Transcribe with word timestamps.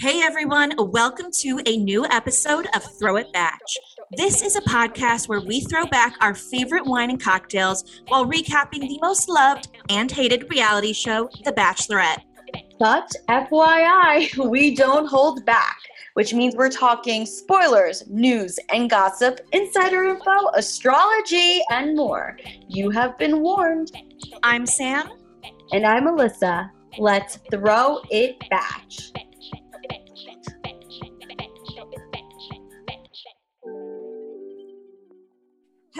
Hey 0.00 0.22
everyone, 0.22 0.74
welcome 0.78 1.32
to 1.38 1.60
a 1.66 1.76
new 1.76 2.06
episode 2.06 2.68
of 2.76 2.84
Throw 3.00 3.16
It 3.16 3.32
Batch. 3.32 3.78
This 4.16 4.42
is 4.42 4.54
a 4.54 4.60
podcast 4.60 5.26
where 5.26 5.40
we 5.40 5.60
throw 5.62 5.86
back 5.86 6.14
our 6.20 6.36
favorite 6.36 6.86
wine 6.86 7.10
and 7.10 7.20
cocktails 7.20 7.82
while 8.06 8.24
recapping 8.24 8.82
the 8.82 9.00
most 9.02 9.28
loved 9.28 9.76
and 9.90 10.08
hated 10.08 10.48
reality 10.52 10.92
show, 10.92 11.28
The 11.44 11.50
Bachelorette. 11.50 12.22
But 12.78 13.10
FYI, 13.28 14.48
we 14.48 14.72
don't 14.72 15.06
hold 15.06 15.44
back, 15.44 15.80
which 16.14 16.32
means 16.32 16.54
we're 16.54 16.70
talking 16.70 17.26
spoilers, 17.26 18.04
news 18.08 18.56
and 18.72 18.88
gossip, 18.88 19.40
insider 19.52 20.04
info, 20.04 20.48
astrology, 20.54 21.60
and 21.72 21.96
more. 21.96 22.38
You 22.68 22.90
have 22.90 23.18
been 23.18 23.40
warned. 23.40 23.90
I'm 24.44 24.64
Sam. 24.64 25.10
And 25.72 25.84
I'm 25.84 26.04
Alyssa. 26.04 26.70
Let's 26.98 27.40
throw 27.50 28.00
it 28.12 28.36
batch. 28.48 29.10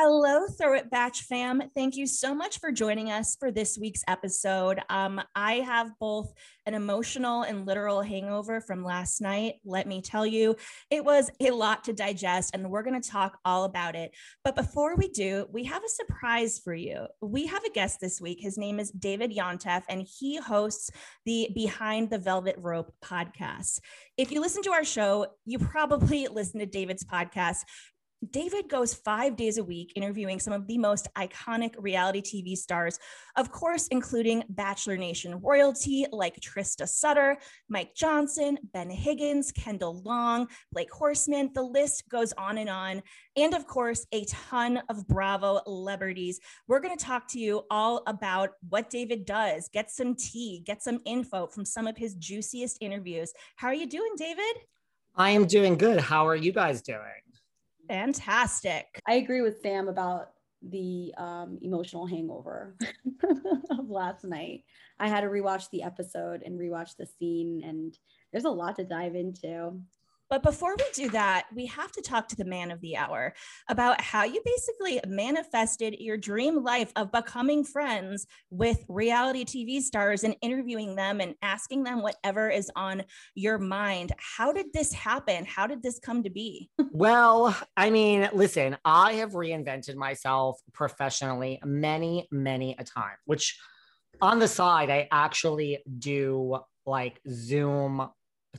Hello, 0.01 0.47
Throw 0.47 0.75
It 0.75 0.93
Batch 0.93 1.23
fam. 1.23 1.61
Thank 1.75 1.97
you 1.97 2.07
so 2.07 2.33
much 2.33 2.61
for 2.61 2.71
joining 2.71 3.11
us 3.11 3.35
for 3.35 3.51
this 3.51 3.77
week's 3.77 4.05
episode. 4.07 4.79
Um, 4.89 5.21
I 5.35 5.55
have 5.55 5.91
both 5.99 6.33
an 6.67 6.75
emotional 6.75 7.43
and 7.43 7.67
literal 7.67 8.01
hangover 8.01 8.61
from 8.61 8.85
last 8.85 9.21
night. 9.21 9.55
Let 9.65 9.89
me 9.89 10.01
tell 10.01 10.25
you, 10.25 10.55
it 10.89 11.05
was 11.05 11.33
a 11.41 11.51
lot 11.51 11.83
to 11.85 11.93
digest, 11.93 12.55
and 12.55 12.71
we're 12.71 12.85
going 12.85 13.03
to 13.03 13.11
talk 13.11 13.41
all 13.45 13.65
about 13.65 13.97
it. 13.97 14.15
But 14.45 14.55
before 14.55 14.95
we 14.95 15.09
do, 15.09 15.49
we 15.51 15.65
have 15.65 15.83
a 15.83 15.89
surprise 15.89 16.61
for 16.63 16.75
you. 16.75 17.09
We 17.21 17.47
have 17.47 17.65
a 17.65 17.73
guest 17.73 17.99
this 18.01 18.21
week. 18.21 18.39
His 18.41 18.57
name 18.57 18.79
is 18.79 18.93
David 18.93 19.35
Yontef, 19.35 19.83
and 19.89 20.07
he 20.21 20.37
hosts 20.37 20.93
the 21.27 21.49
Behind 21.57 22.09
the 22.09 22.19
Velvet 22.19 22.55
Rope 22.57 22.95
podcast. 23.05 23.81
If 24.17 24.31
you 24.31 24.41
listen 24.41 24.63
to 24.63 24.71
our 24.71 24.85
show, 24.85 25.27
you 25.45 25.59
probably 25.59 26.29
listen 26.31 26.61
to 26.61 26.67
David's 26.67 27.03
podcast. 27.03 27.65
David 28.31 28.69
goes 28.69 28.95
five 28.95 29.37
days 29.37 29.59
a 29.59 29.65
week 29.65 29.93
interviewing 29.95 30.41
some 30.41 30.53
of 30.53 30.67
the 30.67 30.77
most 30.77 31.07
iconic 31.15 31.75
reality 31.79 32.21
TV 32.21 32.57
stars, 32.57 32.99
of 33.37 33.53
course, 33.53 33.87
including 33.89 34.43
Bachelor 34.49 34.97
Nation 34.97 35.41
royalty 35.41 36.05
like 36.11 36.41
Trista 36.41 36.89
Sutter, 36.89 37.39
Mike 37.69 37.95
Johnson, 37.95 38.59
Ben 38.73 38.91
Higgins, 38.91 39.53
Kendall 39.53 40.03
Long, 40.03 40.49
Blake 40.73 40.91
Horstmann. 40.91 41.55
The 41.55 41.63
list 41.63 42.09
goes 42.09 42.33
on 42.33 42.59
and 42.59 42.69
on. 42.69 43.03
And 43.37 43.55
of 43.55 43.69
course, 43.69 44.05
a 44.11 44.25
ton 44.25 44.83
of 44.89 45.07
Bravo 45.07 45.61
celebrities. 45.65 46.41
We're 46.67 46.81
going 46.81 46.97
to 46.97 47.05
talk 47.05 47.29
to 47.29 47.39
you 47.39 47.63
all 47.71 48.03
about 48.09 48.51
what 48.69 48.91
David 48.91 49.27
does, 49.27 49.69
get 49.73 49.93
some 49.93 50.17
tea, 50.17 50.63
get 50.67 50.83
some 50.83 50.99
info 51.05 51.47
from 51.47 51.65
some 51.65 51.87
of 51.87 51.97
his 51.97 52.15
juiciest 52.17 52.79
interviews. 52.81 53.33
How 53.57 53.69
are 53.69 53.75
you 53.75 53.87
doing, 53.87 54.11
David? 54.17 54.57
I 55.15 55.31
am 55.31 55.47
doing 55.47 55.77
good. 55.77 56.01
How 56.01 56.27
are 56.27 56.37
you 56.37 56.53
guys 56.53 56.83
doing? 56.83 56.99
Fantastic. 57.89 59.01
I 59.07 59.15
agree 59.15 59.41
with 59.41 59.61
Sam 59.63 59.89
about 59.89 60.31
the 60.63 61.15
um, 61.17 61.59
emotional 61.63 62.07
hangover 62.07 62.77
of 63.71 63.89
last 63.89 64.25
night. 64.25 64.65
I 64.99 65.09
had 65.09 65.21
to 65.21 65.29
rewatch 65.29 65.71
the 65.71 65.83
episode 65.83 66.43
and 66.45 66.59
rewatch 66.59 66.97
the 66.97 67.07
scene, 67.07 67.63
and 67.65 67.97
there's 68.33 68.45
a 68.45 68.51
lot 68.51 68.77
to 68.77 68.85
dive 68.85 69.15
into. 69.15 69.81
But 70.31 70.43
before 70.43 70.77
we 70.77 70.85
do 70.93 71.09
that, 71.11 71.47
we 71.55 71.67
have 71.67 71.91
to 71.93 72.03
talk 72.03 72.29
to 72.29 72.37
the 72.37 72.45
man 72.45 72.71
of 72.71 72.81
the 72.81 72.97
hour 72.97 73.33
about 73.69 74.01
how 74.01 74.25
you 74.25 74.43
basically 74.45 75.01
manifested 75.07 75.97
your 75.99 76.19
dream 76.19 76.63
life 76.63 76.93
of 76.97 77.11
becoming 77.11 77.65
friends 77.65 78.27
with 78.51 78.85
reality 78.89 79.45
TV 79.45 79.81
stars 79.81 80.25
and 80.25 80.37
interviewing 80.43 80.97
them 80.97 81.21
and 81.21 81.35
asking 81.41 81.85
them 81.85 82.03
whatever 82.03 82.51
is 82.51 82.71
on 82.77 83.05
your 83.35 83.59
mind. 83.59 84.13
How 84.19 84.53
did 84.53 84.67
this 84.75 84.93
happen? 84.93 85.47
How 85.47 85.67
did 85.67 85.83
this 85.83 85.99
come 85.99 86.23
to 86.23 86.31
be? 86.31 86.71
Well, 86.91 87.57
I 87.77 87.91
mean, 87.91 88.29
listen, 88.33 88.77
I 88.85 89.15
have 89.15 89.33
reinvented 89.33 89.95
myself 89.95 90.59
professionally 90.73 91.61
many, 91.65 92.27
many 92.33 92.75
a 92.77 92.83
time, 92.83 93.17
which 93.25 93.57
on 94.21 94.41
the 94.41 94.49
side, 94.49 94.91
I 94.91 95.07
actually 95.13 95.79
do 95.99 96.59
like 96.87 97.21
Zoom 97.29 98.09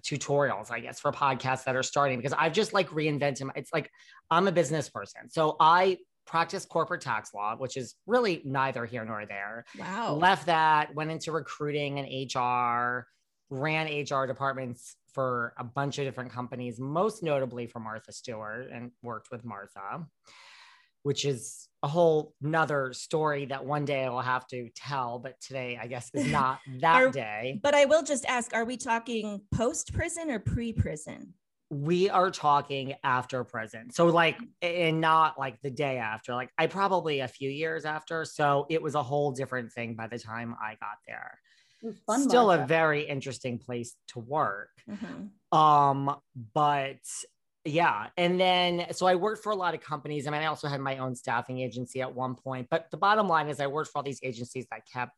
tutorials, 0.01 0.71
I 0.71 0.79
guess, 0.79 0.99
for 0.99 1.11
podcasts 1.11 1.63
that 1.65 1.75
are 1.75 1.83
starting 1.83 2.17
because 2.17 2.33
I've 2.33 2.53
just 2.53 2.73
like 2.73 2.89
reinvented. 2.89 3.45
My, 3.45 3.53
it's 3.55 3.73
like 3.73 3.89
I'm 4.29 4.47
a 4.47 4.51
business 4.51 4.89
person, 4.89 5.29
so 5.29 5.55
I 5.59 5.97
practice 6.29 6.63
corporate 6.63 7.01
tax 7.01 7.33
law, 7.33 7.55
which 7.57 7.75
is 7.75 7.95
really 8.05 8.41
neither 8.45 8.85
here 8.85 9.03
nor 9.03 9.25
there. 9.25 9.65
Wow. 9.77 10.13
Left 10.13 10.45
that, 10.45 10.93
went 10.93 11.09
into 11.09 11.31
recruiting 11.31 11.97
and 11.97 12.07
HR, 12.07 13.07
ran 13.49 13.87
HR 13.87 14.27
departments 14.27 14.95
for 15.13 15.53
a 15.57 15.63
bunch 15.63 15.97
of 15.97 16.05
different 16.05 16.31
companies, 16.31 16.79
most 16.79 17.23
notably 17.23 17.65
for 17.65 17.79
Martha 17.79 18.11
Stewart, 18.11 18.69
and 18.71 18.91
worked 19.01 19.31
with 19.31 19.43
Martha, 19.43 20.05
which 21.03 21.25
is 21.25 21.67
a 21.81 21.87
whole 21.87 22.33
nother 22.41 22.91
story 22.93 23.45
that 23.45 23.65
one 23.65 23.85
day 23.85 24.03
I 24.03 24.09
will 24.09 24.21
have 24.21 24.45
to 24.47 24.69
tell, 24.75 25.19
but 25.19 25.39
today 25.39 25.79
I 25.81 25.87
guess 25.87 26.09
is 26.13 26.27
not 26.27 26.59
that 26.81 26.95
Are- 27.03 27.09
day. 27.09 27.59
But 27.63 27.73
I 27.73 27.85
will 27.85 28.03
just 28.03 28.25
ask 28.25 28.53
are 28.53 28.65
we 28.65 28.77
talking 28.77 29.41
post 29.53 29.93
prison 29.93 30.29
or 30.29 30.39
pre 30.39 30.73
prison? 30.73 31.33
We 31.71 32.09
are 32.09 32.31
talking 32.31 32.95
after 33.03 33.43
prison. 33.43 33.91
So, 33.91 34.07
like, 34.07 34.39
and 34.63 34.99
not 34.99 35.37
like 35.37 35.61
the 35.61 35.69
day 35.69 35.99
after, 35.99 36.33
like, 36.33 36.49
I 36.57 36.65
probably 36.65 37.19
a 37.19 37.27
few 37.27 37.47
years 37.51 37.85
after. 37.85 38.25
So, 38.25 38.65
it 38.71 38.81
was 38.81 38.95
a 38.95 39.03
whole 39.03 39.31
different 39.31 39.71
thing 39.71 39.93
by 39.93 40.07
the 40.07 40.17
time 40.17 40.55
I 40.59 40.71
got 40.79 40.97
there. 41.05 41.37
Fun. 42.07 42.27
Still 42.27 42.47
Martha. 42.47 42.63
a 42.63 42.67
very 42.67 43.03
interesting 43.03 43.59
place 43.59 43.95
to 44.07 44.19
work. 44.19 44.71
Mhm. 44.89 45.29
Um, 45.55 46.15
but 46.55 46.97
yeah, 47.65 48.07
and 48.17 48.39
then 48.39 48.87
so 48.91 49.05
I 49.05 49.15
worked 49.15 49.43
for 49.43 49.51
a 49.51 49.55
lot 49.55 49.73
of 49.73 49.81
companies. 49.81 50.27
I 50.27 50.31
mean, 50.31 50.41
I 50.41 50.45
also 50.45 50.67
had 50.67 50.79
my 50.79 50.97
own 50.97 51.15
staffing 51.15 51.59
agency 51.59 52.01
at 52.01 52.13
one 52.13 52.35
point. 52.35 52.67
But 52.69 52.89
the 52.91 52.97
bottom 52.97 53.27
line 53.27 53.49
is, 53.49 53.59
I 53.59 53.67
worked 53.67 53.91
for 53.91 53.99
all 53.99 54.03
these 54.03 54.21
agencies 54.23 54.65
that 54.71 54.81
kept 54.91 55.11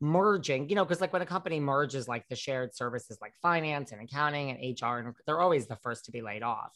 merging. 0.00 0.68
You 0.68 0.74
know, 0.74 0.84
because 0.84 1.00
like 1.00 1.12
when 1.12 1.22
a 1.22 1.26
company 1.26 1.60
merges, 1.60 2.08
like 2.08 2.26
the 2.28 2.36
shared 2.36 2.74
services, 2.74 3.18
like 3.20 3.32
finance 3.42 3.92
and 3.92 4.02
accounting 4.02 4.50
and 4.50 4.80
HR, 4.80 4.98
and 4.98 5.14
they're 5.26 5.40
always 5.40 5.66
the 5.66 5.76
first 5.76 6.06
to 6.06 6.10
be 6.10 6.20
laid 6.20 6.42
off. 6.42 6.72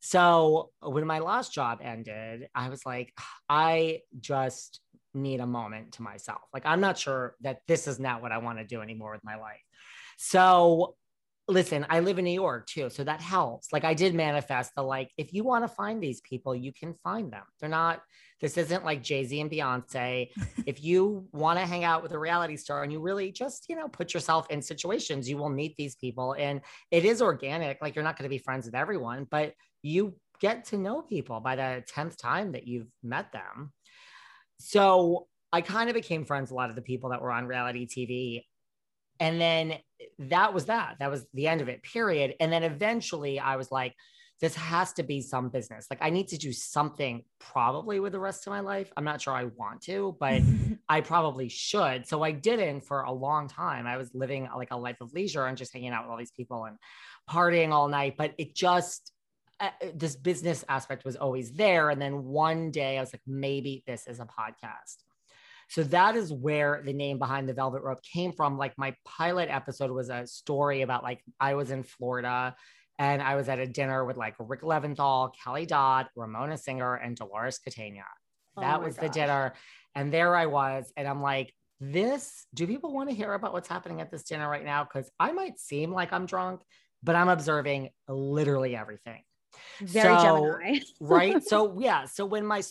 So 0.00 0.70
when 0.80 1.06
my 1.06 1.18
last 1.18 1.52
job 1.52 1.80
ended, 1.82 2.48
I 2.54 2.68
was 2.68 2.84
like, 2.86 3.12
I 3.48 4.00
just 4.20 4.80
need 5.14 5.40
a 5.40 5.46
moment 5.46 5.92
to 5.92 6.02
myself. 6.02 6.42
Like, 6.52 6.66
I'm 6.66 6.80
not 6.80 6.98
sure 6.98 7.34
that 7.40 7.62
this 7.66 7.88
is 7.88 7.98
not 7.98 8.22
what 8.22 8.32
I 8.32 8.38
want 8.38 8.58
to 8.58 8.64
do 8.64 8.80
anymore 8.80 9.12
with 9.12 9.24
my 9.24 9.36
life. 9.36 9.62
So 10.16 10.94
listen, 11.48 11.86
I 11.88 12.00
live 12.00 12.18
in 12.18 12.26
New 12.26 12.30
York 12.30 12.66
too, 12.66 12.90
so 12.90 13.02
that 13.04 13.22
helps. 13.22 13.72
Like 13.72 13.84
I 13.84 13.94
did 13.94 14.14
manifest 14.14 14.74
the 14.74 14.82
like, 14.82 15.10
if 15.16 15.32
you 15.32 15.44
want 15.44 15.64
to 15.64 15.68
find 15.68 16.02
these 16.02 16.20
people, 16.20 16.54
you 16.54 16.72
can 16.72 16.94
find 17.02 17.32
them. 17.32 17.44
They're 17.58 17.68
not. 17.68 18.02
This 18.40 18.56
isn't 18.56 18.84
like 18.84 19.02
Jay 19.02 19.24
Z 19.24 19.40
and 19.40 19.50
Beyonce. 19.50 20.28
if 20.66 20.84
you 20.84 21.26
want 21.32 21.58
to 21.58 21.66
hang 21.66 21.84
out 21.84 22.02
with 22.02 22.12
a 22.12 22.18
reality 22.18 22.56
star 22.56 22.82
and 22.82 22.92
you 22.92 23.00
really 23.00 23.32
just 23.32 23.66
you 23.68 23.76
know 23.76 23.88
put 23.88 24.12
yourself 24.12 24.48
in 24.50 24.60
situations, 24.60 25.28
you 25.28 25.38
will 25.38 25.48
meet 25.48 25.74
these 25.76 25.96
people, 25.96 26.34
and 26.38 26.60
it 26.90 27.04
is 27.04 27.22
organic. 27.22 27.80
Like 27.80 27.96
you're 27.96 28.04
not 28.04 28.16
going 28.18 28.28
to 28.28 28.34
be 28.34 28.38
friends 28.38 28.66
with 28.66 28.74
everyone, 28.74 29.26
but 29.30 29.54
you 29.82 30.14
get 30.40 30.66
to 30.66 30.76
know 30.76 31.02
people 31.02 31.40
by 31.40 31.56
the 31.56 31.82
tenth 31.86 32.16
time 32.16 32.52
that 32.52 32.66
you've 32.66 32.88
met 33.02 33.32
them. 33.32 33.72
So 34.60 35.26
I 35.52 35.62
kind 35.62 35.88
of 35.88 35.94
became 35.94 36.24
friends 36.24 36.50
with 36.50 36.52
a 36.52 36.56
lot 36.56 36.70
of 36.70 36.76
the 36.76 36.82
people 36.82 37.10
that 37.10 37.22
were 37.22 37.32
on 37.32 37.46
reality 37.46 37.86
TV. 37.86 38.44
And 39.20 39.40
then 39.40 39.78
that 40.18 40.54
was 40.54 40.66
that. 40.66 40.96
That 41.00 41.10
was 41.10 41.26
the 41.34 41.48
end 41.48 41.60
of 41.60 41.68
it, 41.68 41.82
period. 41.82 42.34
And 42.40 42.52
then 42.52 42.62
eventually 42.62 43.38
I 43.38 43.56
was 43.56 43.70
like, 43.70 43.94
this 44.40 44.54
has 44.54 44.92
to 44.92 45.02
be 45.02 45.20
some 45.20 45.48
business. 45.48 45.86
Like 45.90 45.98
I 46.00 46.10
need 46.10 46.28
to 46.28 46.38
do 46.38 46.52
something 46.52 47.24
probably 47.40 47.98
with 47.98 48.12
the 48.12 48.20
rest 48.20 48.46
of 48.46 48.52
my 48.52 48.60
life. 48.60 48.92
I'm 48.96 49.04
not 49.04 49.20
sure 49.20 49.34
I 49.34 49.44
want 49.44 49.82
to, 49.82 50.16
but 50.20 50.42
I 50.88 51.00
probably 51.00 51.48
should. 51.48 52.06
So 52.06 52.22
I 52.22 52.30
didn't 52.30 52.82
for 52.82 53.02
a 53.02 53.12
long 53.12 53.48
time. 53.48 53.86
I 53.86 53.96
was 53.96 54.10
living 54.14 54.48
like 54.56 54.70
a 54.70 54.76
life 54.76 54.98
of 55.00 55.12
leisure 55.12 55.46
and 55.46 55.56
just 55.56 55.72
hanging 55.72 55.90
out 55.90 56.04
with 56.04 56.12
all 56.12 56.18
these 56.18 56.30
people 56.30 56.64
and 56.64 56.76
partying 57.28 57.72
all 57.72 57.88
night. 57.88 58.14
But 58.16 58.34
it 58.38 58.54
just, 58.54 59.12
uh, 59.58 59.70
this 59.94 60.14
business 60.14 60.64
aspect 60.68 61.04
was 61.04 61.16
always 61.16 61.52
there. 61.52 61.90
And 61.90 62.00
then 62.00 62.24
one 62.24 62.70
day 62.70 62.96
I 62.96 63.00
was 63.00 63.12
like, 63.12 63.22
maybe 63.26 63.82
this 63.88 64.06
is 64.06 64.20
a 64.20 64.24
podcast. 64.24 65.02
So 65.68 65.82
that 65.84 66.16
is 66.16 66.32
where 66.32 66.82
the 66.84 66.92
name 66.92 67.18
behind 67.18 67.48
the 67.48 67.54
Velvet 67.54 67.82
Rope 67.82 68.02
came 68.02 68.32
from. 68.32 68.56
Like 68.56 68.72
my 68.78 68.94
pilot 69.04 69.48
episode 69.50 69.90
was 69.90 70.08
a 70.08 70.26
story 70.26 70.82
about 70.82 71.02
like 71.02 71.20
I 71.38 71.54
was 71.54 71.70
in 71.70 71.82
Florida 71.82 72.56
and 72.98 73.22
I 73.22 73.36
was 73.36 73.48
at 73.48 73.58
a 73.58 73.66
dinner 73.66 74.04
with 74.04 74.16
like 74.16 74.34
Rick 74.38 74.62
Leventhal, 74.62 75.32
Kelly 75.42 75.66
Dodd, 75.66 76.08
Ramona 76.16 76.56
Singer, 76.56 76.94
and 76.94 77.16
Dolores 77.16 77.58
Catania. 77.58 78.04
Oh 78.56 78.62
That 78.62 78.80
my 78.80 78.86
was 78.86 78.96
the 78.96 79.08
dinner. 79.08 79.54
And 79.94 80.12
there 80.12 80.34
I 80.34 80.46
was. 80.46 80.92
And 80.96 81.06
I'm 81.06 81.22
like, 81.22 81.52
this, 81.80 82.46
do 82.54 82.66
people 82.66 82.92
want 82.92 83.08
to 83.10 83.14
hear 83.14 83.34
about 83.34 83.52
what's 83.52 83.68
happening 83.68 84.00
at 84.00 84.10
this 84.10 84.24
dinner 84.24 84.48
right 84.48 84.64
now? 84.64 84.84
Because 84.84 85.10
I 85.20 85.32
might 85.32 85.60
seem 85.60 85.92
like 85.92 86.12
I'm 86.12 86.26
drunk, 86.26 86.62
but 87.02 87.14
I'm 87.14 87.28
observing 87.28 87.90
literally 88.08 88.74
everything. 88.74 89.22
Very 89.80 90.16
So- 90.16 90.22
Gemini. 90.22 90.80
right? 91.00 91.44
so 91.44 91.78
yeah, 91.78 92.06
so 92.06 92.24
when 92.26 92.46
my 92.46 92.62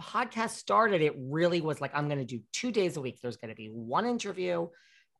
podcast 0.00 0.50
started, 0.50 1.02
it 1.02 1.14
really 1.16 1.60
was 1.60 1.80
like 1.80 1.92
I'm 1.94 2.08
going 2.08 2.18
to 2.18 2.24
do 2.24 2.40
two 2.52 2.72
days 2.72 2.96
a 2.96 3.00
week. 3.00 3.20
There's 3.22 3.36
going 3.36 3.50
to 3.50 3.54
be 3.54 3.68
one 3.68 4.06
interview 4.06 4.68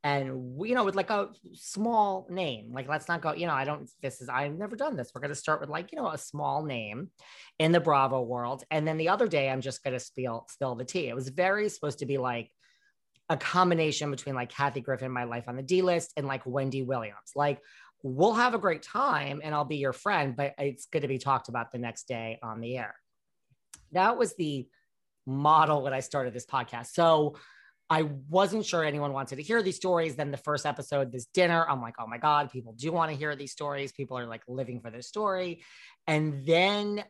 and 0.05 0.55
we, 0.57 0.69
you 0.69 0.75
know, 0.75 0.85
with 0.85 0.97
like 0.97 1.09
a 1.09 1.31
small 1.55 2.27
name, 2.29 2.73
like 2.75 2.89
let's 2.89 3.09
not 3.09 3.23
go, 3.23 3.33
you 3.33 3.47
know, 3.47 3.55
I 3.55 3.65
don't, 3.65 3.89
this 4.03 4.21
is, 4.21 4.29
I've 4.29 4.53
never 4.53 4.77
done 4.77 4.97
this. 4.97 5.11
We're 5.15 5.23
going 5.23 5.31
to 5.31 5.35
start 5.35 5.61
with 5.61 5.71
like, 5.71 5.93
you 5.93 5.99
know, 5.99 6.09
a 6.09 6.19
small 6.19 6.63
name 6.63 7.09
in 7.59 7.73
the 7.73 7.81
Bravo 7.81 8.21
world. 8.21 8.65
And 8.71 8.87
then 8.87 8.99
the 8.99 9.09
other 9.09 9.27
day, 9.27 9.49
I'm 9.49 9.63
just 9.63 9.83
going 9.83 9.95
to 9.95 10.01
spill, 10.01 10.47
spill 10.51 10.75
the 10.75 10.85
tea. 10.85 11.09
It 11.09 11.15
was 11.15 11.31
very 11.31 11.71
supposed 11.71 12.01
to 12.01 12.07
be 12.07 12.19
like 12.19 12.51
a 13.31 13.39
combination 13.39 14.11
between 14.11 14.35
like 14.35 14.51
Kathy 14.51 14.83
Griffin, 14.83 15.11
my 15.11 15.25
life 15.25 15.45
on 15.49 15.57
the 15.57 15.63
D 15.63 15.81
list, 15.81 16.13
and 16.19 16.27
like 16.27 16.45
Wendy 16.45 16.83
Williams. 16.83 17.33
Like, 17.35 17.61
we'll 18.03 18.35
have 18.35 18.53
a 18.53 18.59
great 18.59 18.83
time 18.83 19.41
and 19.43 19.55
I'll 19.55 19.65
be 19.65 19.79
your 19.79 19.95
friend, 19.95 20.37
but 20.37 20.53
it's 20.59 20.85
going 20.85 21.01
to 21.01 21.09
be 21.09 21.17
talked 21.17 21.49
about 21.49 21.73
the 21.73 21.79
next 21.79 22.07
day 22.07 22.39
on 22.43 22.61
the 22.61 22.77
air. 22.77 22.95
That 23.95 24.19
was 24.19 24.35
the 24.37 24.69
model 25.27 25.83
when 25.83 25.93
I 25.93 26.01
started 26.01 26.35
this 26.35 26.47
podcast. 26.47 26.89
So, 26.89 27.37
I 27.91 28.03
wasn't 28.31 28.65
sure 28.65 28.83
anyone 28.83 29.13
wanted 29.13 29.37
to 29.37 29.43
hear 29.43 29.63
these 29.63 29.77
stories. 29.77 30.17
Then 30.17 30.31
the 30.31 30.39
first 30.39 30.65
episode, 30.65 31.13
this 31.13 31.27
dinner, 31.27 31.69
I'm 31.69 31.83
like, 31.83 31.97
oh 31.99 32.07
my 32.07 32.19
God, 32.19 32.51
people 32.51 32.73
do 32.73 32.91
want 32.91 33.11
to 33.11 33.17
hear 33.17 33.37
these 33.37 33.53
stories. 33.53 33.93
People 33.93 34.19
are 34.19 34.27
like 34.27 34.43
living 34.49 34.81
for 34.81 34.91
this 34.91 35.07
story. 35.07 35.63
And 36.07 36.47
then 36.47 37.05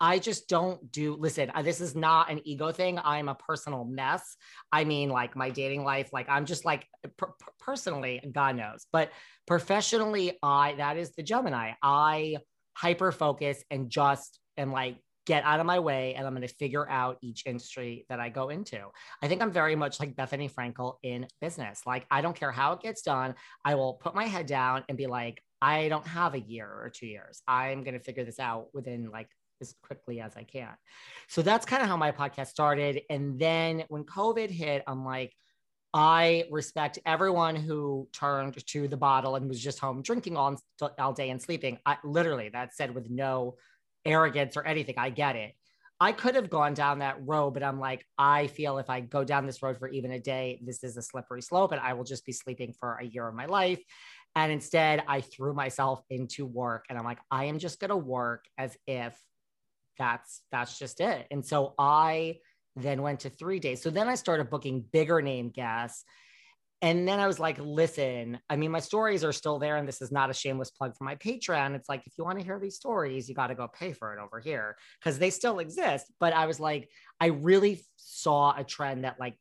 I 0.00 0.18
just 0.18 0.48
don't 0.48 0.90
do, 0.90 1.14
listen, 1.14 1.50
this 1.62 1.80
is 1.80 1.94
not 1.94 2.30
an 2.30 2.40
ego 2.44 2.72
thing. 2.72 2.98
I'm 3.02 3.28
a 3.28 3.34
personal 3.34 3.84
mess. 3.84 4.36
I 4.72 4.84
mean, 4.84 5.10
like 5.10 5.36
my 5.36 5.50
dating 5.50 5.84
life, 5.84 6.10
like 6.12 6.28
I'm 6.28 6.44
just 6.44 6.64
like 6.64 6.86
per- 7.16 7.34
personally, 7.60 8.20
God 8.32 8.56
knows, 8.56 8.86
but 8.92 9.10
professionally, 9.46 10.38
I, 10.42 10.74
that 10.78 10.96
is 10.96 11.12
the 11.12 11.22
Gemini. 11.22 11.72
I 11.82 12.38
hyper 12.74 13.12
focus 13.12 13.62
and 13.70 13.90
just 13.90 14.38
am 14.56 14.72
like 14.72 14.96
get 15.28 15.44
out 15.44 15.60
of 15.60 15.66
my 15.66 15.78
way 15.78 16.14
and 16.14 16.26
I'm 16.26 16.32
going 16.34 16.48
to 16.48 16.54
figure 16.54 16.88
out 16.88 17.18
each 17.20 17.42
industry 17.44 18.06
that 18.08 18.18
I 18.18 18.30
go 18.30 18.48
into. 18.48 18.80
I 19.22 19.28
think 19.28 19.42
I'm 19.42 19.52
very 19.52 19.76
much 19.76 20.00
like 20.00 20.16
Bethenny 20.16 20.50
Frankel 20.50 20.94
in 21.02 21.26
business. 21.38 21.82
Like, 21.86 22.06
I 22.10 22.22
don't 22.22 22.34
care 22.34 22.50
how 22.50 22.72
it 22.72 22.80
gets 22.80 23.02
done. 23.02 23.34
I 23.62 23.74
will 23.74 23.92
put 23.92 24.14
my 24.14 24.24
head 24.24 24.46
down 24.46 24.84
and 24.88 24.96
be 24.96 25.06
like, 25.06 25.42
I 25.60 25.88
don't 25.88 26.06
have 26.06 26.32
a 26.32 26.40
year 26.40 26.66
or 26.66 26.88
two 26.88 27.06
years. 27.06 27.42
I'm 27.46 27.84
going 27.84 27.92
to 27.92 28.00
figure 28.00 28.24
this 28.24 28.40
out 28.40 28.68
within 28.72 29.10
like 29.10 29.28
as 29.60 29.74
quickly 29.82 30.18
as 30.22 30.34
I 30.34 30.44
can. 30.44 30.70
So 31.28 31.42
that's 31.42 31.66
kind 31.66 31.82
of 31.82 31.88
how 31.88 31.98
my 31.98 32.10
podcast 32.10 32.46
started. 32.46 33.02
And 33.10 33.38
then 33.38 33.84
when 33.88 34.04
COVID 34.04 34.48
hit, 34.48 34.82
I'm 34.86 35.04
like, 35.04 35.34
I 35.92 36.44
respect 36.50 37.00
everyone 37.04 37.54
who 37.54 38.08
turned 38.14 38.66
to 38.68 38.88
the 38.88 38.96
bottle 38.96 39.36
and 39.36 39.46
was 39.46 39.60
just 39.60 39.78
home 39.78 40.00
drinking 40.00 40.38
all, 40.38 40.58
all 40.98 41.12
day 41.12 41.28
and 41.28 41.42
sleeping. 41.42 41.78
I 41.84 41.98
literally 42.02 42.48
that 42.50 42.74
said 42.74 42.94
with 42.94 43.10
no 43.10 43.56
arrogance 44.08 44.56
or 44.56 44.66
anything. 44.66 44.94
I 44.98 45.10
get 45.10 45.36
it. 45.36 45.54
I 46.00 46.12
could 46.12 46.36
have 46.36 46.48
gone 46.48 46.74
down 46.74 47.00
that 47.00 47.16
road, 47.26 47.54
but 47.54 47.64
I'm 47.64 47.80
like, 47.80 48.06
I 48.16 48.46
feel 48.46 48.78
if 48.78 48.88
I 48.88 49.00
go 49.00 49.24
down 49.24 49.46
this 49.46 49.62
road 49.62 49.78
for 49.78 49.88
even 49.88 50.12
a 50.12 50.20
day, 50.20 50.60
this 50.64 50.84
is 50.84 50.96
a 50.96 51.02
slippery 51.02 51.42
slope 51.42 51.72
and 51.72 51.80
I 51.80 51.94
will 51.94 52.04
just 52.04 52.24
be 52.24 52.32
sleeping 52.32 52.72
for 52.78 52.94
a 52.94 53.04
year 53.04 53.26
of 53.26 53.34
my 53.34 53.46
life. 53.46 53.82
And 54.36 54.52
instead, 54.52 55.02
I 55.08 55.22
threw 55.22 55.54
myself 55.54 56.04
into 56.08 56.46
work 56.46 56.84
and 56.88 56.96
I'm 56.96 57.04
like, 57.04 57.18
I 57.30 57.46
am 57.46 57.58
just 57.58 57.80
going 57.80 57.88
to 57.90 57.96
work 57.96 58.44
as 58.56 58.76
if 58.86 59.18
that's 59.98 60.42
that's 60.52 60.78
just 60.78 61.00
it. 61.00 61.26
And 61.32 61.44
so 61.44 61.74
I 61.76 62.38
then 62.76 63.02
went 63.02 63.20
to 63.20 63.30
3 63.30 63.58
days. 63.58 63.82
So 63.82 63.90
then 63.90 64.06
I 64.06 64.14
started 64.14 64.50
booking 64.50 64.84
bigger 64.92 65.20
name 65.20 65.50
guests 65.50 66.04
and 66.80 67.08
then 67.08 67.18
I 67.18 67.26
was 67.26 67.40
like, 67.40 67.58
listen, 67.58 68.38
I 68.48 68.56
mean, 68.56 68.70
my 68.70 68.78
stories 68.78 69.24
are 69.24 69.32
still 69.32 69.58
there, 69.58 69.76
and 69.76 69.88
this 69.88 70.00
is 70.00 70.12
not 70.12 70.30
a 70.30 70.34
shameless 70.34 70.70
plug 70.70 70.96
for 70.96 71.04
my 71.04 71.16
Patreon. 71.16 71.74
It's 71.74 71.88
like, 71.88 72.02
if 72.06 72.12
you 72.16 72.24
want 72.24 72.38
to 72.38 72.44
hear 72.44 72.60
these 72.60 72.76
stories, 72.76 73.28
you 73.28 73.34
got 73.34 73.48
to 73.48 73.56
go 73.56 73.66
pay 73.66 73.92
for 73.92 74.16
it 74.16 74.22
over 74.22 74.38
here 74.38 74.76
because 75.00 75.18
they 75.18 75.30
still 75.30 75.58
exist. 75.58 76.06
But 76.20 76.32
I 76.32 76.46
was 76.46 76.60
like, 76.60 76.88
I 77.20 77.26
really 77.26 77.84
saw 77.96 78.54
a 78.56 78.62
trend 78.62 79.04
that 79.04 79.18
like 79.18 79.36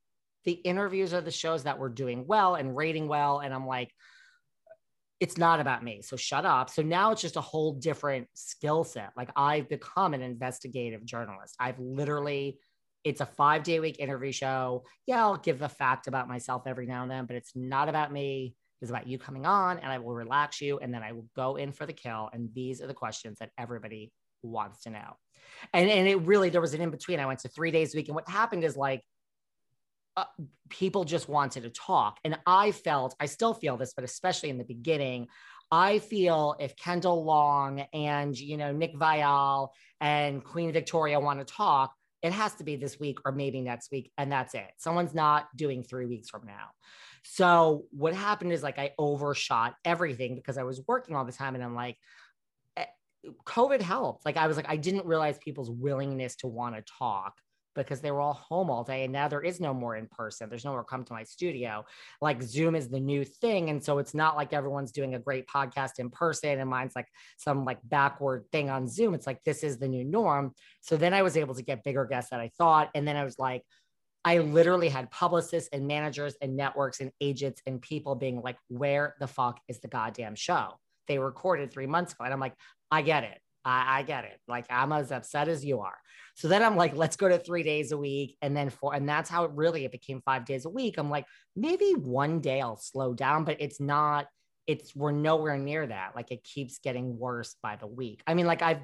the 0.45 0.53
interviews 0.53 1.13
are 1.13 1.21
the 1.21 1.29
shows 1.29 1.63
that 1.63 1.77
were 1.77 1.89
doing 1.89 2.25
well 2.25 2.55
and 2.55 2.75
rating 2.75 3.07
well. 3.07 3.39
And 3.39 3.53
I'm 3.53 3.67
like, 3.67 3.91
it's 5.19 5.37
not 5.37 5.59
about 5.59 5.83
me. 5.83 6.01
So 6.01 6.15
shut 6.15 6.45
up. 6.45 6.69
So 6.69 6.81
now 6.81 7.11
it's 7.11 7.21
just 7.21 7.37
a 7.37 7.41
whole 7.41 7.73
different 7.73 8.27
skill 8.33 8.83
set. 8.83 9.11
Like 9.17 9.29
I've 9.35 9.67
become 9.67 10.13
an 10.13 10.21
investigative 10.21 11.05
journalist. 11.05 11.55
I've 11.59 11.79
literally 11.79 12.59
it's 13.03 13.21
a 13.21 13.25
five 13.25 13.63
day 13.63 13.79
week 13.79 13.99
interview 13.99 14.31
show. 14.31 14.83
Yeah, 15.05 15.23
I'll 15.23 15.37
give 15.37 15.61
a 15.61 15.69
fact 15.69 16.07
about 16.07 16.27
myself 16.27 16.63
every 16.65 16.85
now 16.85 17.03
and 17.03 17.11
then, 17.11 17.25
but 17.25 17.35
it's 17.35 17.55
not 17.55 17.89
about 17.89 18.11
me. 18.11 18.55
It's 18.81 18.91
about 18.91 19.07
you 19.07 19.17
coming 19.17 19.45
on 19.45 19.79
and 19.79 19.91
I 19.91 19.97
will 19.97 20.13
relax 20.13 20.61
you 20.61 20.77
and 20.79 20.93
then 20.93 21.01
I 21.01 21.11
will 21.11 21.27
go 21.35 21.55
in 21.55 21.71
for 21.71 21.85
the 21.85 21.93
kill. 21.93 22.29
And 22.31 22.49
these 22.53 22.81
are 22.81 22.87
the 22.87 22.93
questions 22.93 23.39
that 23.39 23.49
everybody 23.57 24.11
wants 24.43 24.83
to 24.83 24.91
know. 24.91 25.17
And, 25.73 25.89
and 25.89 26.07
it 26.07 26.21
really, 26.21 26.49
there 26.49 26.61
was 26.61 26.73
an 26.73 26.81
in 26.81 26.91
between. 26.91 27.19
I 27.19 27.25
went 27.25 27.39
to 27.39 27.49
three 27.49 27.71
days 27.71 27.93
a 27.93 27.97
week. 27.97 28.07
And 28.07 28.15
what 28.15 28.29
happened 28.29 28.63
is 28.63 28.77
like, 28.77 29.01
uh, 30.15 30.25
people 30.69 31.05
just 31.05 31.29
wanted 31.29 31.63
to 31.63 31.69
talk. 31.69 32.19
And 32.23 32.37
I 32.45 32.71
felt, 32.71 33.15
I 33.19 33.27
still 33.27 33.53
feel 33.53 33.77
this, 33.77 33.93
but 33.93 34.03
especially 34.03 34.49
in 34.49 34.57
the 34.57 34.63
beginning, 34.63 35.27
I 35.71 35.99
feel 35.99 36.55
if 36.59 36.75
Kendall 36.75 37.23
Long 37.23 37.81
and, 37.93 38.37
you 38.37 38.57
know, 38.57 38.71
Nick 38.71 38.95
Viall 38.95 39.69
and 39.99 40.43
Queen 40.43 40.71
Victoria 40.71 41.19
want 41.19 41.39
to 41.39 41.45
talk, 41.45 41.93
it 42.23 42.31
has 42.31 42.55
to 42.55 42.63
be 42.63 42.75
this 42.75 42.99
week 42.99 43.19
or 43.25 43.31
maybe 43.31 43.61
next 43.61 43.91
week 43.91 44.11
and 44.17 44.31
that's 44.31 44.53
it. 44.53 44.71
Someone's 44.77 45.13
not 45.13 45.47
doing 45.55 45.83
three 45.83 46.05
weeks 46.05 46.29
from 46.29 46.45
now. 46.45 46.69
So 47.23 47.85
what 47.91 48.13
happened 48.13 48.53
is 48.53 48.63
like 48.63 48.79
i 48.79 48.91
overshot 48.97 49.75
everything 49.85 50.35
because 50.35 50.57
i 50.57 50.63
was 50.63 50.81
working 50.87 51.15
all 51.15 51.25
the 51.25 51.31
time 51.31 51.55
and 51.55 51.63
i'm 51.63 51.75
like 51.75 51.97
eh, 52.75 52.85
covid 53.45 53.81
helped. 53.81 54.25
Like 54.25 54.37
i 54.37 54.47
was 54.47 54.57
like 54.57 54.69
i 54.69 54.77
didn't 54.77 55.05
realize 55.05 55.37
people's 55.37 55.69
willingness 55.69 56.35
to 56.37 56.47
want 56.47 56.75
to 56.75 56.83
talk 56.97 57.33
because 57.83 58.01
they 58.01 58.11
were 58.11 58.19
all 58.19 58.33
home 58.33 58.69
all 58.69 58.83
day 58.83 59.03
and 59.03 59.13
now 59.13 59.27
there 59.27 59.41
is 59.41 59.59
no 59.59 59.73
more 59.73 59.95
in 59.95 60.07
person 60.07 60.49
there's 60.49 60.65
no 60.65 60.71
more 60.71 60.83
come 60.83 61.03
to 61.03 61.13
my 61.13 61.23
studio 61.23 61.85
like 62.21 62.41
zoom 62.41 62.75
is 62.75 62.89
the 62.89 62.99
new 62.99 63.23
thing 63.23 63.69
and 63.69 63.83
so 63.83 63.97
it's 63.97 64.13
not 64.13 64.35
like 64.35 64.53
everyone's 64.53 64.91
doing 64.91 65.15
a 65.15 65.19
great 65.19 65.47
podcast 65.47 65.99
in 65.99 66.09
person 66.09 66.59
and 66.59 66.69
mine's 66.69 66.95
like 66.95 67.07
some 67.37 67.63
like 67.65 67.79
backward 67.83 68.45
thing 68.51 68.69
on 68.69 68.87
zoom 68.87 69.13
it's 69.13 69.27
like 69.27 69.43
this 69.43 69.63
is 69.63 69.77
the 69.77 69.87
new 69.87 70.03
norm 70.03 70.53
so 70.81 70.97
then 70.97 71.13
i 71.13 71.21
was 71.21 71.37
able 71.37 71.55
to 71.55 71.63
get 71.63 71.83
bigger 71.83 72.05
guests 72.05 72.31
than 72.31 72.39
i 72.39 72.49
thought 72.57 72.89
and 72.95 73.07
then 73.07 73.15
i 73.15 73.23
was 73.23 73.39
like 73.39 73.63
I 74.25 74.39
literally 74.39 74.89
had 74.89 75.09
publicists 75.09 75.69
and 75.71 75.87
managers 75.87 76.35
and 76.41 76.57
networks 76.57 76.99
and 76.99 77.13
agents 77.21 77.61
and 77.65 77.81
people 77.81 78.13
being 78.13 78.41
like, 78.41 78.57
where 78.67 79.15
the 79.21 79.27
fuck 79.27 79.61
is 79.69 79.79
the 79.79 79.87
goddamn 79.87 80.35
show? 80.35 80.73
They 81.07 81.17
recorded 81.17 81.71
three 81.71 81.87
months 81.87 82.11
ago. 82.11 82.25
And 82.25 82.33
I'm 82.33 82.39
like, 82.41 82.55
I 82.91 83.03
get 83.03 83.23
it. 83.23 83.39
I, 83.67 83.99
I 83.99 84.03
get 84.03 84.23
it. 84.23 84.39
Like 84.47 84.65
I'm 84.69 84.91
as 84.91 85.11
upset 85.11 85.47
as 85.47 85.63
you 85.65 85.81
are. 85.81 85.97
So 86.35 86.47
then 86.47 86.63
I'm 86.63 86.75
like, 86.75 86.95
let's 86.95 87.15
go 87.15 87.27
to 87.27 87.37
three 87.37 87.63
days 87.63 87.91
a 87.91 87.97
week. 87.97 88.37
And 88.41 88.55
then 88.55 88.69
four, 88.69 88.93
and 88.93 89.09
that's 89.09 89.29
how 89.29 89.43
it 89.43 89.51
really, 89.53 89.85
it 89.85 89.91
became 89.91 90.21
five 90.23 90.45
days 90.45 90.65
a 90.65 90.69
week. 90.69 90.95
I'm 90.97 91.09
like, 91.09 91.25
maybe 91.55 91.91
one 91.91 92.39
day 92.39 92.61
I'll 92.61 92.77
slow 92.77 93.13
down, 93.13 93.43
but 93.43 93.57
it's 93.59 93.79
not, 93.79 94.27
it's, 94.67 94.95
we're 94.95 95.11
nowhere 95.11 95.57
near 95.57 95.85
that. 95.85 96.11
Like 96.15 96.31
it 96.31 96.43
keeps 96.43 96.79
getting 96.79 97.17
worse 97.17 97.55
by 97.61 97.75
the 97.75 97.87
week. 97.87 98.21
I 98.27 98.33
mean, 98.33 98.45
like 98.45 98.61
I've, 98.61 98.81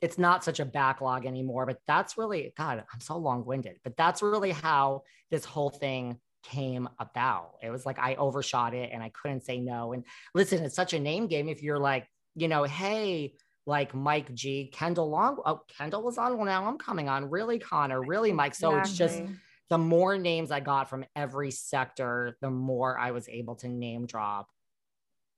it's 0.00 0.18
not 0.18 0.44
such 0.44 0.60
a 0.60 0.64
backlog 0.64 1.26
anymore, 1.26 1.66
but 1.66 1.78
that's 1.86 2.16
really, 2.16 2.52
God, 2.56 2.84
I'm 2.92 3.00
so 3.00 3.16
long 3.16 3.44
winded, 3.44 3.76
but 3.84 3.96
that's 3.96 4.22
really 4.22 4.52
how 4.52 5.02
this 5.30 5.44
whole 5.44 5.70
thing 5.70 6.18
came 6.42 6.88
about. 6.98 7.52
It 7.62 7.70
was 7.70 7.84
like 7.84 7.98
I 7.98 8.14
overshot 8.14 8.74
it 8.74 8.90
and 8.92 9.02
I 9.02 9.10
couldn't 9.10 9.44
say 9.44 9.60
no. 9.60 9.92
And 9.92 10.04
listen, 10.34 10.64
it's 10.64 10.76
such 10.76 10.94
a 10.94 11.00
name 11.00 11.26
game. 11.26 11.48
If 11.48 11.62
you're 11.62 11.78
like, 11.78 12.06
you 12.34 12.48
know, 12.48 12.64
hey, 12.64 13.34
like 13.70 13.94
Mike 13.94 14.34
G, 14.34 14.68
Kendall 14.70 15.08
Long. 15.08 15.38
Oh, 15.46 15.62
Kendall 15.78 16.02
was 16.02 16.18
on. 16.18 16.36
Well, 16.36 16.44
now 16.44 16.66
I'm 16.66 16.76
coming 16.76 17.08
on. 17.08 17.30
Really, 17.30 17.58
Connor. 17.58 18.02
Really, 18.02 18.32
Mike. 18.32 18.54
So 18.54 18.76
exactly. 18.76 18.90
it's 18.90 18.98
just 18.98 19.22
the 19.70 19.78
more 19.78 20.18
names 20.18 20.50
I 20.50 20.58
got 20.60 20.90
from 20.90 21.04
every 21.14 21.52
sector, 21.52 22.36
the 22.42 22.50
more 22.50 22.98
I 22.98 23.12
was 23.12 23.28
able 23.28 23.54
to 23.56 23.68
name 23.68 24.06
drop 24.06 24.48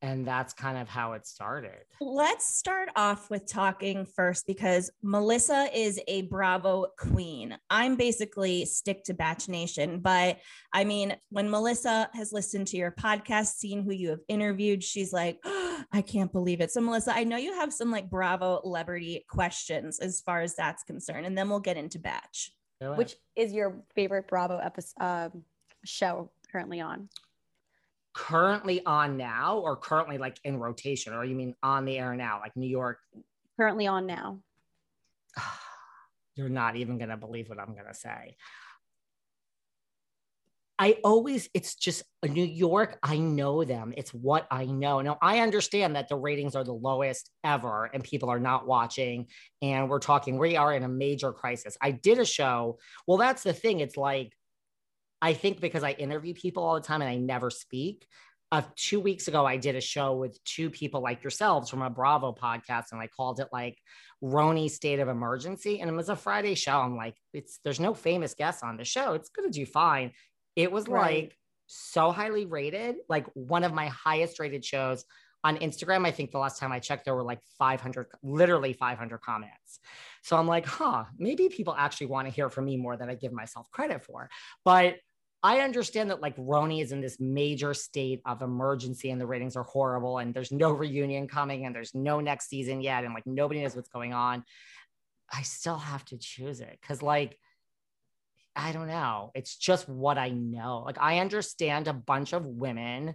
and 0.02 0.26
that's 0.26 0.52
kind 0.52 0.76
of 0.76 0.88
how 0.88 1.12
it 1.12 1.26
started. 1.26 1.84
Let's 2.00 2.44
start 2.44 2.88
off 2.96 3.30
with 3.30 3.46
talking 3.46 4.04
first 4.04 4.48
because 4.48 4.90
Melissa 5.02 5.68
is 5.72 6.00
a 6.08 6.22
Bravo 6.22 6.88
queen. 6.98 7.56
I'm 7.70 7.94
basically 7.94 8.64
stick 8.64 9.04
to 9.04 9.14
Batch 9.14 9.48
Nation, 9.48 10.00
but 10.00 10.38
I 10.72 10.82
mean, 10.82 11.16
when 11.30 11.48
Melissa 11.48 12.10
has 12.14 12.32
listened 12.32 12.66
to 12.68 12.76
your 12.76 12.90
podcast, 12.90 13.54
seen 13.54 13.84
who 13.84 13.92
you 13.92 14.10
have 14.10 14.20
interviewed, 14.26 14.82
she's 14.82 15.12
like, 15.12 15.38
oh, 15.44 15.62
I 15.92 16.02
can't 16.02 16.32
believe 16.32 16.60
it. 16.60 16.70
So, 16.70 16.80
Melissa, 16.80 17.14
I 17.14 17.24
know 17.24 17.36
you 17.36 17.54
have 17.54 17.72
some 17.72 17.90
like 17.90 18.10
Bravo 18.10 18.60
celebrity 18.62 19.24
questions 19.28 19.98
as 19.98 20.20
far 20.20 20.42
as 20.42 20.54
that's 20.54 20.82
concerned, 20.82 21.26
and 21.26 21.36
then 21.36 21.48
we'll 21.48 21.60
get 21.60 21.76
into 21.76 21.98
Batch. 21.98 22.52
Which 22.80 23.14
is 23.36 23.52
your 23.52 23.84
favorite 23.94 24.26
Bravo 24.26 24.58
episode 24.58 25.00
um, 25.00 25.44
show 25.84 26.32
currently 26.50 26.80
on? 26.80 27.08
currently 28.14 28.84
on 28.84 29.16
now 29.16 29.58
or 29.58 29.76
currently 29.76 30.18
like 30.18 30.38
in 30.44 30.58
rotation 30.58 31.14
or 31.14 31.24
you 31.24 31.34
mean 31.34 31.54
on 31.62 31.84
the 31.84 31.98
air 31.98 32.14
now 32.14 32.40
like 32.40 32.54
new 32.56 32.68
york 32.68 32.98
currently 33.56 33.86
on 33.86 34.06
now 34.06 34.38
you're 36.34 36.48
not 36.48 36.76
even 36.76 36.98
going 36.98 37.08
to 37.08 37.16
believe 37.16 37.48
what 37.48 37.58
i'm 37.58 37.72
going 37.72 37.86
to 37.86 37.94
say 37.94 38.36
i 40.78 40.96
always 41.04 41.48
it's 41.54 41.74
just 41.74 42.02
new 42.26 42.44
york 42.44 42.98
i 43.02 43.16
know 43.16 43.64
them 43.64 43.92
it's 43.96 44.12
what 44.12 44.46
i 44.50 44.64
know 44.64 45.00
now 45.00 45.18
i 45.20 45.40
understand 45.40 45.96
that 45.96 46.08
the 46.08 46.16
ratings 46.16 46.56
are 46.56 46.64
the 46.64 46.72
lowest 46.72 47.30
ever 47.44 47.90
and 47.92 48.02
people 48.04 48.30
are 48.30 48.40
not 48.40 48.66
watching 48.66 49.26
and 49.60 49.88
we're 49.88 49.98
talking 49.98 50.38
we 50.38 50.56
are 50.56 50.74
in 50.74 50.82
a 50.82 50.88
major 50.88 51.32
crisis 51.32 51.76
i 51.80 51.90
did 51.90 52.18
a 52.18 52.24
show 52.24 52.78
well 53.06 53.18
that's 53.18 53.42
the 53.42 53.52
thing 53.52 53.80
it's 53.80 53.96
like 53.96 54.32
I 55.22 55.34
think 55.34 55.60
because 55.60 55.84
I 55.84 55.92
interview 55.92 56.34
people 56.34 56.64
all 56.64 56.74
the 56.74 56.80
time 56.80 57.00
and 57.00 57.08
I 57.08 57.16
never 57.16 57.48
speak. 57.48 58.06
Uh, 58.50 58.62
two 58.76 59.00
weeks 59.00 59.28
ago, 59.28 59.46
I 59.46 59.56
did 59.56 59.76
a 59.76 59.80
show 59.80 60.16
with 60.16 60.42
two 60.44 60.68
people 60.68 61.00
like 61.00 61.22
yourselves 61.22 61.70
from 61.70 61.80
a 61.80 61.88
Bravo 61.88 62.34
podcast, 62.34 62.92
and 62.92 63.00
I 63.00 63.06
called 63.06 63.40
it 63.40 63.48
like 63.50 63.78
RHONY 64.22 64.68
State 64.68 64.98
of 64.98 65.08
Emergency. 65.08 65.80
And 65.80 65.88
it 65.88 65.94
was 65.94 66.10
a 66.10 66.16
Friday 66.16 66.54
show. 66.54 66.78
I'm 66.78 66.96
like, 66.96 67.16
it's 67.32 67.60
there's 67.64 67.80
no 67.80 67.94
famous 67.94 68.34
guests 68.34 68.62
on 68.62 68.76
the 68.76 68.84
show. 68.84 69.14
It's 69.14 69.30
gonna 69.30 69.48
do 69.48 69.64
fine. 69.64 70.10
It 70.56 70.71
was 70.71 70.88
Right. 70.88 71.25
like 71.25 71.38
so 71.66 72.11
highly 72.11 72.47
rated, 72.47 72.97
like 73.09 73.26
one 73.35 73.64
of 73.64 73.73
my 73.73 73.87
highest 73.87 74.38
rated 74.38 74.64
shows 74.64 75.04
on 75.44 75.56
Instagram. 75.59 76.06
I 76.06 76.11
think 76.11 76.30
the 76.30 76.38
last 76.38 76.59
time 76.59 76.71
I 76.73 76.78
checked, 76.78 77.04
there 77.04 77.14
were 77.14 77.23
like 77.23 77.40
500, 77.59 78.06
literally 78.23 78.73
500 78.73 79.21
comments. 79.21 79.80
So 80.23 80.37
I'm 80.37 80.47
like, 80.47 80.66
huh, 80.66 81.04
maybe 81.18 81.49
people 81.49 81.75
actually 81.76 82.06
want 82.09 82.28
to 82.28 82.35
hear 82.35 82.49
from 82.49 82.66
me 82.66 82.76
more 82.76 82.97
than 82.97 83.09
I 83.09 83.14
give 83.14 83.32
myself 83.32 83.71
credit 83.71 84.04
for. 84.04 84.28
But 84.64 84.97
I 85.42 85.61
understand 85.61 86.11
that 86.11 86.21
like 86.21 86.37
RHONY 86.37 86.80
is 86.82 86.92
in 86.92 87.00
this 87.00 87.18
major 87.18 87.75
state 87.75 88.21
of 88.25 88.42
emergency 88.42 89.11
and 89.11 89.21
the 89.21 89.26
ratings 89.26 89.56
are 89.56 89.64
horrible 89.64 90.18
and 90.18 90.32
there's 90.32 90.52
no 90.52 90.71
reunion 90.71 91.26
coming 91.26 91.66
and 91.66 91.75
there's 91.75 91.94
no 91.94 92.21
next 92.21 92.49
season 92.49 92.80
yet 92.80 93.02
and 93.02 93.12
like 93.12 93.26
nobody 93.26 93.61
knows 93.61 93.75
what's 93.75 93.88
going 93.88 94.12
on. 94.12 94.44
I 95.32 95.42
still 95.42 95.78
have 95.78 96.04
to 96.06 96.18
choose 96.18 96.61
it 96.61 96.78
because 96.80 97.02
like 97.02 97.38
I 98.54 98.73
don't 98.73 98.88
know. 98.88 99.30
It's 99.35 99.56
just 99.56 99.88
what 99.88 100.18
I 100.18 100.30
know. 100.30 100.82
Like 100.85 100.99
I 101.00 101.18
understand 101.18 101.88
a 101.88 101.92
bunch 101.92 102.32
of 102.32 102.47
women 102.47 103.14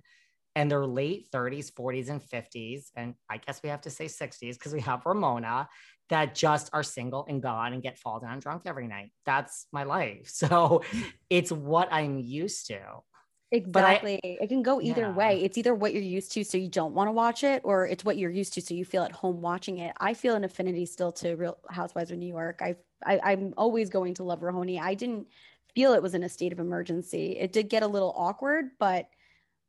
in 0.56 0.67
their 0.67 0.86
late 0.88 1.27
30s, 1.32 1.72
40s, 1.72 2.10
and 2.10 2.22
50s, 2.22 2.86
and 2.96 3.13
I 3.29 3.38
guess 3.38 3.62
we 3.62 3.70
have 3.70 3.82
to 3.82 3.91
say 3.91 4.06
60s 4.06 4.53
because 4.53 4.74
we 4.74 4.82
have 4.82 5.06
Ramona 5.06 5.70
that 6.10 6.34
just 6.34 6.70
are 6.74 6.84
single 6.84 7.25
and 7.29 7.41
gone 7.41 7.74
and 7.74 7.84
get 7.84 8.00
fall 8.00 8.20
down 8.20 8.39
drunk 8.39 8.63
every 8.65 8.88
night. 8.88 9.12
That's 9.25 9.67
my 9.72 9.84
life. 9.84 10.27
So 10.48 10.84
it's 11.29 11.51
what 11.51 11.89
I'm 11.91 12.17
used 12.17 12.67
to. 12.67 12.79
I- 13.51 13.56
Exactly. 13.56 14.20
it 14.24 14.48
can 14.48 14.62
go 14.62 14.82
either 14.82 15.01
Yeah. 15.01 15.12
way. 15.13 15.42
It's 15.44 15.58
either 15.58 15.74
what 15.74 15.94
you're 15.94 16.04
used 16.04 16.34
to, 16.34 16.44
so 16.44 16.58
you 16.58 16.68
don't 16.70 16.94
want 16.94 17.08
to 17.08 17.13
watch 17.13 17.44
it, 17.44 17.62
or 17.63 17.88
it's 17.88 18.04
what 18.04 18.18
you're 18.18 18.30
used 18.32 18.54
to, 18.54 18.62
so 18.62 18.74
you 18.74 18.84
feel 18.84 19.04
at 19.04 19.12
home 19.13 19.42
watching 19.42 19.77
it. 19.77 19.96
I 20.00 20.13
feel 20.13 20.36
an 20.36 20.44
affinity 20.44 20.86
still 20.86 21.12
to 21.13 21.36
Real 21.36 21.58
Housewives 21.70 22.12
of 22.12 22.18
New 22.18 22.27
York. 22.27 22.60
I, 22.62 22.75
I 23.06 23.20
I'm 23.24 23.54
always 23.58 23.89
going 23.89 24.16
to 24.16 24.24
love 24.24 24.42
RHONY. 24.42 24.80
I 24.80 24.96
didn't 24.96 25.27
feel 25.74 25.94
it 25.94 26.01
was 26.01 26.13
in 26.16 26.24
a 26.24 26.30
state 26.30 26.51
of 26.51 26.60
emergency. 26.60 27.38
It 27.38 27.54
did 27.54 27.70
get 27.70 27.84
a 27.84 27.88
little 27.88 28.13
awkward, 28.18 28.72
but 28.80 29.10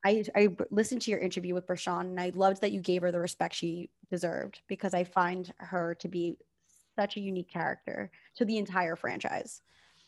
I 0.05 0.25
I 0.35 0.57
listened 0.71 1.03
to 1.03 1.11
your 1.13 1.21
interview 1.21 1.55
with 1.55 1.67
Bershan, 1.67 2.01
and 2.03 2.21
I 2.21 2.31
loved 2.35 2.63
that 2.63 2.73
you 2.73 2.81
gave 2.81 3.03
her 3.03 3.13
the 3.13 3.21
respect 3.21 3.55
she 3.55 3.91
deserved 4.11 4.61
because 4.67 4.93
I 4.95 5.05
find 5.05 5.53
her 5.59 5.95
to 5.97 6.09
be 6.09 6.37
such 6.97 7.17
a 7.17 7.21
unique 7.21 7.51
character 7.51 8.11
to 8.37 8.45
the 8.45 8.59
entire 8.59 8.97
franchise. 8.97 9.63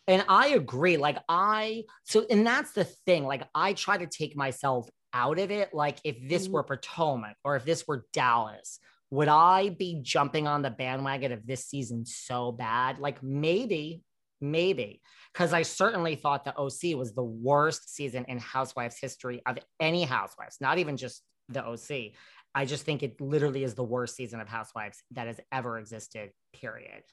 And 0.06 0.24
I 0.28 0.48
agree. 0.48 0.96
Like, 0.96 1.18
I, 1.28 1.84
so, 2.04 2.26
and 2.28 2.46
that's 2.46 2.72
the 2.72 2.84
thing. 2.84 3.24
Like, 3.24 3.42
I 3.54 3.74
try 3.74 3.98
to 3.98 4.06
take 4.06 4.36
myself 4.36 4.88
out 5.12 5.38
of 5.38 5.50
it. 5.50 5.72
Like, 5.74 5.98
if 6.04 6.16
this 6.28 6.48
Mhm. 6.48 6.52
were 6.52 6.62
Potomac 6.64 7.36
or 7.44 7.56
if 7.56 7.64
this 7.64 7.86
were 7.86 8.06
Dallas, 8.12 8.80
would 9.10 9.28
I 9.28 9.70
be 9.70 10.00
jumping 10.02 10.46
on 10.46 10.62
the 10.62 10.70
bandwagon 10.70 11.32
of 11.32 11.46
this 11.46 11.66
season 11.66 12.06
so 12.06 12.52
bad? 12.52 12.98
Like, 12.98 13.22
maybe, 13.22 14.02
maybe. 14.40 15.02
Because 15.32 15.52
I 15.52 15.62
certainly 15.62 16.16
thought 16.16 16.44
the 16.44 16.56
OC 16.56 16.94
was 16.94 17.14
the 17.14 17.24
worst 17.24 17.92
season 17.94 18.24
in 18.26 18.38
Housewives 18.38 18.98
history 19.00 19.42
of 19.46 19.58
any 19.78 20.04
Housewives, 20.04 20.60
not 20.60 20.78
even 20.78 20.96
just 20.96 21.22
the 21.48 21.64
OC. 21.64 22.14
I 22.54 22.64
just 22.64 22.84
think 22.84 23.02
it 23.02 23.20
literally 23.20 23.62
is 23.64 23.74
the 23.74 23.84
worst 23.84 24.16
season 24.16 24.40
of 24.40 24.48
Housewives 24.48 25.02
that 25.12 25.26
has 25.26 25.40
ever 25.52 25.78
existed, 25.78 26.32
period. 26.52 27.04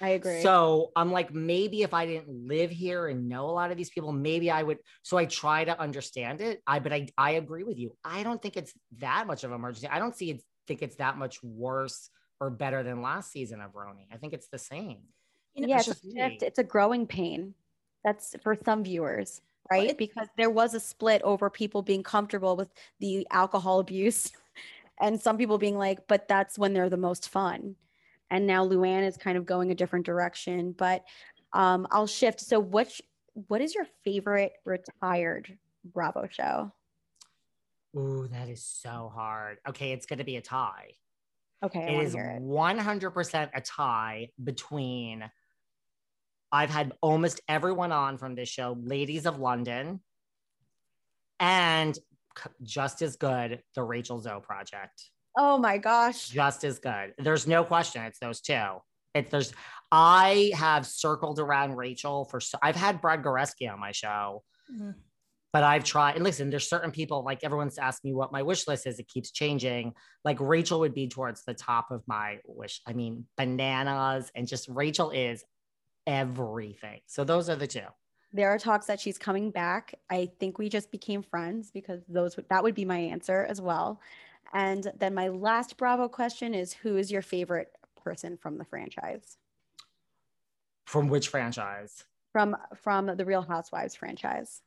I 0.00 0.10
agree. 0.10 0.42
So 0.42 0.92
I'm 0.94 1.10
like, 1.10 1.32
maybe 1.32 1.82
if 1.82 1.94
I 1.94 2.06
didn't 2.06 2.28
live 2.46 2.70
here 2.70 3.08
and 3.08 3.28
know 3.28 3.46
a 3.46 3.52
lot 3.52 3.70
of 3.70 3.76
these 3.76 3.90
people, 3.90 4.12
maybe 4.12 4.50
I 4.50 4.62
would. 4.62 4.78
So 5.02 5.16
I 5.16 5.24
try 5.24 5.64
to 5.64 5.78
understand 5.80 6.40
it. 6.40 6.62
I, 6.66 6.78
but 6.80 6.92
I, 6.92 7.08
I 7.16 7.32
agree 7.32 7.64
with 7.64 7.78
you. 7.78 7.96
I 8.04 8.22
don't 8.22 8.40
think 8.40 8.56
it's 8.56 8.74
that 8.98 9.26
much 9.26 9.44
of 9.44 9.50
an 9.50 9.56
emergency. 9.56 9.88
I 9.88 9.98
don't 9.98 10.14
see 10.14 10.30
it, 10.30 10.42
think 10.66 10.82
it's 10.82 10.96
that 10.96 11.16
much 11.16 11.42
worse 11.42 12.10
or 12.40 12.50
better 12.50 12.82
than 12.82 13.00
last 13.00 13.32
season 13.32 13.60
of 13.60 13.72
RHONY. 13.72 14.08
I 14.12 14.16
think 14.18 14.32
it's 14.34 14.48
the 14.48 14.58
same. 14.58 14.98
You 15.54 15.62
know, 15.62 15.68
yeah, 15.68 15.78
it's 15.78 15.88
it's, 15.88 16.04
a 16.04 16.30
just 16.30 16.42
It's 16.42 16.58
a 16.58 16.64
growing 16.64 17.06
pain. 17.06 17.54
That's 18.04 18.36
for 18.42 18.56
some 18.64 18.84
viewers, 18.84 19.40
right? 19.70 19.90
it- 19.90 19.98
because 19.98 20.28
there 20.36 20.50
was 20.50 20.74
a 20.74 20.80
split 20.80 21.22
over 21.22 21.48
people 21.48 21.82
being 21.82 22.02
comfortable 22.02 22.56
with 22.56 22.68
the 23.00 23.26
alcohol 23.30 23.80
abuse 23.80 24.30
and 25.00 25.20
some 25.20 25.38
people 25.38 25.58
being 25.58 25.78
like, 25.78 26.06
but 26.06 26.28
that's 26.28 26.58
when 26.58 26.72
they're 26.74 26.90
the 26.90 26.96
most 26.96 27.28
fun. 27.30 27.76
And 28.30 28.46
now 28.46 28.66
Luann 28.66 29.06
is 29.06 29.16
kind 29.16 29.38
of 29.38 29.46
going 29.46 29.70
a 29.70 29.74
different 29.74 30.06
direction. 30.06 30.72
But 30.72 31.04
um, 31.52 31.86
I'll 31.90 32.06
shift. 32.06 32.40
So 32.40 32.60
what 32.60 32.88
what 33.48 33.60
is 33.60 33.74
your 33.74 33.86
favorite 34.04 34.52
retired 34.64 35.58
Bravo 35.84 36.26
show? 36.30 36.72
Ooh, 37.96 38.28
that 38.30 38.48
is 38.48 38.64
so 38.64 39.10
hard. 39.14 39.58
Okay, 39.68 39.92
it's 39.92 40.06
going 40.06 40.18
to 40.18 40.24
be 40.24 40.36
a 40.36 40.42
tie. 40.42 40.92
Okay, 41.62 41.96
It 41.96 42.04
is 42.04 42.12
hear 42.12 42.36
it. 42.36 42.42
100% 42.42 43.50
a 43.54 43.60
tie 43.60 44.28
between 44.42 45.24
I've 46.52 46.70
had 46.70 46.92
almost 47.00 47.40
everyone 47.48 47.92
on 47.92 48.18
from 48.18 48.34
this 48.34 48.48
show, 48.48 48.76
Ladies 48.80 49.26
of 49.26 49.38
London, 49.40 50.00
and 51.40 51.98
just 52.62 53.02
as 53.02 53.16
good, 53.16 53.62
the 53.74 53.82
Rachel 53.82 54.20
Zoe 54.20 54.40
project. 54.40 55.10
Oh 55.36 55.58
my 55.58 55.78
gosh. 55.78 56.28
Just 56.28 56.64
as 56.64 56.78
good. 56.78 57.14
There's 57.18 57.46
no 57.46 57.62
question. 57.64 58.02
It's 58.04 58.18
those 58.18 58.40
two. 58.40 58.64
It's 59.14 59.30
there's. 59.30 59.52
I 59.92 60.50
have 60.54 60.86
circled 60.86 61.38
around 61.38 61.76
Rachel 61.76 62.24
for. 62.24 62.40
so- 62.40 62.58
I've 62.62 62.76
had 62.76 63.00
Brad 63.00 63.22
Goreski 63.22 63.70
on 63.72 63.78
my 63.78 63.92
show, 63.92 64.42
Mhm. 64.72 64.94
but 65.52 65.62
I've 65.62 65.84
tried. 65.84 66.16
And 66.16 66.24
listen, 66.24 66.50
there's 66.50 66.68
certain 66.68 66.90
people 66.90 67.22
like 67.22 67.44
everyone's 67.44 67.78
asked 67.78 68.02
me 68.04 68.12
what 68.12 68.32
my 68.32 68.42
wish 68.42 68.66
list 68.66 68.86
is. 68.86 68.98
It 68.98 69.08
keeps 69.08 69.30
changing. 69.30 69.94
Like 70.24 70.40
Rachel 70.40 70.80
would 70.80 70.94
be 70.94 71.08
towards 71.08 71.44
the 71.44 71.54
top 71.54 71.90
of 71.90 72.02
my 72.06 72.40
wish. 72.46 72.80
I 72.86 72.94
mean, 72.94 73.26
bananas 73.36 74.30
and 74.34 74.48
just 74.48 74.68
Rachel 74.68 75.10
is 75.10 75.44
everything. 76.06 77.00
So 77.06 77.24
those 77.24 77.48
are 77.48 77.56
the 77.56 77.66
two. 77.66 77.86
there 78.32 78.50
are 78.52 78.58
talks 78.58 78.86
that 78.86 79.00
she's 79.00 79.16
coming 79.16 79.50
back. 79.50 79.94
I 80.10 80.30
think 80.40 80.58
we 80.58 80.68
just 80.68 80.90
became 80.90 81.22
friends 81.22 81.70
because 81.70 82.02
those 82.06 82.36
would 82.36 82.46
that 82.50 82.62
would 82.62 82.74
be 82.74 82.84
my 82.84 82.98
answer 82.98 83.46
as 83.48 83.60
well. 83.62 84.00
And 84.52 84.90
then 84.98 85.14
my 85.14 85.28
last 85.28 85.76
Bravo 85.76 86.08
question 86.08 86.54
is 86.54 86.72
who 86.72 86.96
is 86.96 87.10
your 87.10 87.22
favorite 87.22 87.72
person 88.02 88.36
from 88.36 88.58
the 88.58 88.64
franchise? 88.64 89.36
From 90.84 91.08
which 91.08 91.28
franchise? 91.28 92.04
From 92.32 92.56
from 92.74 93.06
the 93.16 93.24
Real 93.24 93.42
Housewives 93.42 93.94
franchise. 93.94 94.62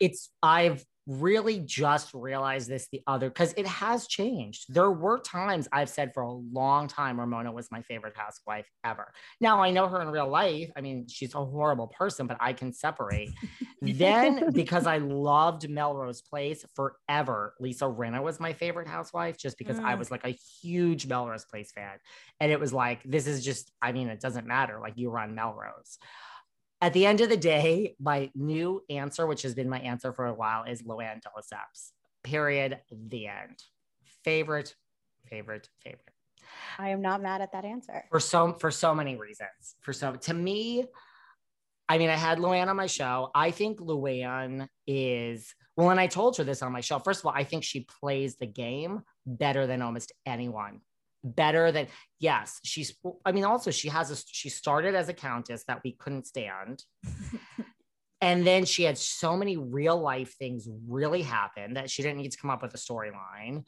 It's 0.00 0.30
I've 0.42 0.84
really 1.06 1.58
just 1.58 2.14
realized 2.14 2.68
this 2.68 2.88
the 2.92 3.02
other 3.06 3.28
because 3.28 3.52
it 3.56 3.66
has 3.66 4.06
changed. 4.06 4.72
There 4.72 4.90
were 4.90 5.18
times 5.18 5.66
I've 5.72 5.88
said 5.88 6.12
for 6.14 6.22
a 6.22 6.30
long 6.32 6.86
time 6.86 7.18
Ramona 7.18 7.50
was 7.50 7.70
my 7.70 7.82
favorite 7.82 8.16
housewife 8.16 8.66
ever. 8.84 9.12
Now 9.40 9.60
I 9.60 9.70
know 9.70 9.88
her 9.88 10.00
in 10.02 10.08
real 10.08 10.28
life. 10.28 10.70
I 10.76 10.80
mean, 10.80 11.06
she's 11.08 11.34
a 11.34 11.44
horrible 11.44 11.88
person, 11.88 12.26
but 12.26 12.36
I 12.40 12.52
can 12.52 12.72
separate. 12.72 13.30
then 13.82 14.52
because 14.52 14.86
I 14.86 14.98
loved 14.98 15.68
Melrose 15.68 16.20
Place 16.22 16.64
forever, 16.76 17.54
Lisa 17.58 17.86
Rinna 17.86 18.22
was 18.22 18.38
my 18.38 18.52
favorite 18.52 18.86
housewife 18.86 19.38
just 19.38 19.58
because 19.58 19.78
I 19.78 19.94
Mm. 19.94 19.98
was 19.98 20.10
like 20.10 20.24
a 20.26 20.36
huge 20.62 21.06
Melrose 21.06 21.46
Place 21.46 21.72
fan. 21.72 21.98
And 22.40 22.52
it 22.52 22.60
was 22.60 22.72
like, 22.72 23.02
this 23.04 23.26
is 23.26 23.44
just, 23.44 23.72
I 23.80 23.92
mean, 23.92 24.08
it 24.08 24.20
doesn't 24.20 24.46
matter. 24.46 24.78
Like 24.80 24.96
you 24.96 25.10
were 25.10 25.18
on 25.18 25.34
Melrose 25.34 25.98
at 26.80 26.92
the 26.92 27.06
end 27.06 27.20
of 27.20 27.28
the 27.28 27.36
day, 27.36 27.94
my 28.00 28.30
new 28.34 28.82
answer, 28.88 29.26
which 29.26 29.42
has 29.42 29.54
been 29.54 29.68
my 29.68 29.80
answer 29.80 30.12
for 30.12 30.26
a 30.26 30.34
while, 30.34 30.64
is 30.64 30.82
Luann 30.82 31.20
de 31.20 31.28
Lesseps. 31.36 31.92
Period. 32.22 32.78
The 32.90 33.26
end. 33.26 33.62
Favorite, 34.24 34.74
favorite, 35.28 35.68
favorite. 35.82 36.14
I 36.78 36.90
am 36.90 37.00
not 37.02 37.22
mad 37.22 37.40
at 37.40 37.52
that 37.52 37.64
answer. 37.64 38.04
For 38.10 38.20
so 38.20 38.54
for 38.54 38.70
so 38.70 38.94
many 38.94 39.16
reasons. 39.16 39.76
For 39.80 39.92
so 39.92 40.14
to 40.14 40.34
me, 40.34 40.84
I 41.88 41.98
mean, 41.98 42.10
I 42.10 42.16
had 42.16 42.38
Luann 42.38 42.68
on 42.68 42.76
my 42.76 42.86
show. 42.86 43.30
I 43.34 43.50
think 43.50 43.78
Luann 43.78 44.68
is 44.86 45.54
well, 45.76 45.90
and 45.90 46.00
I 46.00 46.06
told 46.06 46.36
her 46.36 46.44
this 46.44 46.62
on 46.62 46.72
my 46.72 46.80
show. 46.80 46.98
First 46.98 47.20
of 47.20 47.26
all, 47.26 47.32
I 47.34 47.44
think 47.44 47.64
she 47.64 47.86
plays 48.00 48.36
the 48.36 48.46
game 48.46 49.02
better 49.26 49.66
than 49.66 49.82
almost 49.82 50.12
anyone. 50.26 50.80
Better 51.22 51.70
than 51.70 51.88
yes, 52.18 52.60
she's. 52.64 52.94
I 53.26 53.32
mean, 53.32 53.44
also 53.44 53.70
she 53.70 53.88
has 53.88 54.10
a. 54.10 54.16
She 54.26 54.48
started 54.48 54.94
as 54.94 55.08
a 55.08 55.14
countess 55.14 55.64
that 55.68 55.82
we 55.84 55.92
couldn't 55.92 56.26
stand, 56.26 56.82
and 58.22 58.46
then 58.46 58.64
she 58.64 58.84
had 58.84 58.96
so 58.96 59.36
many 59.36 59.58
real 59.58 60.00
life 60.00 60.34
things 60.38 60.66
really 60.88 61.20
happen 61.20 61.74
that 61.74 61.90
she 61.90 62.02
didn't 62.02 62.18
need 62.18 62.32
to 62.32 62.38
come 62.38 62.50
up 62.50 62.62
with 62.62 62.72
a 62.72 62.78
storyline. 62.78 63.64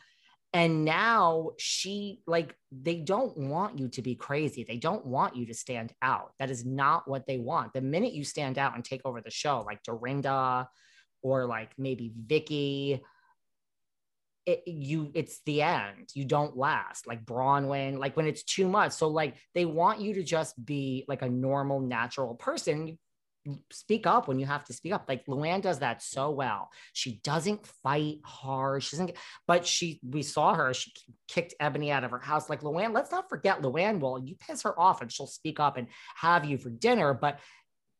And 0.54 0.84
now 0.84 1.52
she 1.58 2.20
like 2.26 2.54
they 2.70 2.96
don't 2.96 3.36
want 3.36 3.78
you 3.78 3.88
to 3.88 4.02
be 4.02 4.14
crazy. 4.14 4.64
They 4.64 4.76
don't 4.76 5.06
want 5.06 5.34
you 5.34 5.46
to 5.46 5.54
stand 5.54 5.92
out. 6.02 6.32
That 6.38 6.50
is 6.50 6.64
not 6.64 7.08
what 7.08 7.26
they 7.26 7.38
want. 7.38 7.72
The 7.72 7.80
minute 7.80 8.12
you 8.12 8.24
stand 8.24 8.58
out 8.58 8.74
and 8.74 8.84
take 8.84 9.00
over 9.04 9.20
the 9.20 9.30
show, 9.30 9.62
like 9.66 9.82
Dorinda 9.82 10.68
or 11.22 11.46
like 11.46 11.72
maybe 11.78 12.12
Vicki, 12.26 13.02
it, 14.46 14.62
you 14.66 15.10
it's 15.14 15.40
the 15.46 15.62
end. 15.62 16.10
You 16.14 16.24
don't 16.24 16.56
last. 16.56 17.06
Like 17.06 17.24
Bronwyn, 17.24 17.98
like 17.98 18.16
when 18.16 18.26
it's 18.26 18.42
too 18.42 18.68
much. 18.68 18.92
So 18.92 19.08
like 19.08 19.36
they 19.54 19.64
want 19.64 20.00
you 20.00 20.14
to 20.14 20.22
just 20.22 20.62
be 20.64 21.04
like 21.08 21.22
a 21.22 21.28
normal, 21.28 21.80
natural 21.80 22.34
person. 22.34 22.98
speak 23.72 24.06
up 24.06 24.28
when 24.28 24.38
you 24.38 24.46
have 24.46 24.64
to 24.64 24.72
speak 24.72 24.92
up. 24.92 25.04
Like 25.08 25.26
Luann 25.26 25.62
does 25.62 25.80
that 25.80 26.02
so 26.02 26.30
well. 26.30 26.70
She 26.92 27.20
doesn't 27.22 27.66
fight 27.82 28.18
hard. 28.24 28.82
She 28.82 28.96
doesn't, 28.96 29.16
but 29.46 29.66
she, 29.66 30.00
we 30.02 30.22
saw 30.22 30.54
her, 30.54 30.72
she 30.74 30.92
kicked 31.28 31.54
Eboni 31.60 31.90
out 31.90 32.04
of 32.04 32.10
her 32.10 32.20
house. 32.20 32.48
Like 32.48 32.62
Luann, 32.62 32.94
let's 32.94 33.10
not 33.10 33.28
forget 33.28 33.62
Luann 33.62 34.00
Well, 34.00 34.18
you 34.18 34.36
piss 34.36 34.62
her 34.62 34.78
off 34.78 35.02
and 35.02 35.10
she'll 35.10 35.26
speak 35.26 35.60
up 35.60 35.76
and 35.76 35.88
have 36.16 36.44
you 36.44 36.58
for 36.58 36.70
dinner. 36.70 37.14
But 37.14 37.40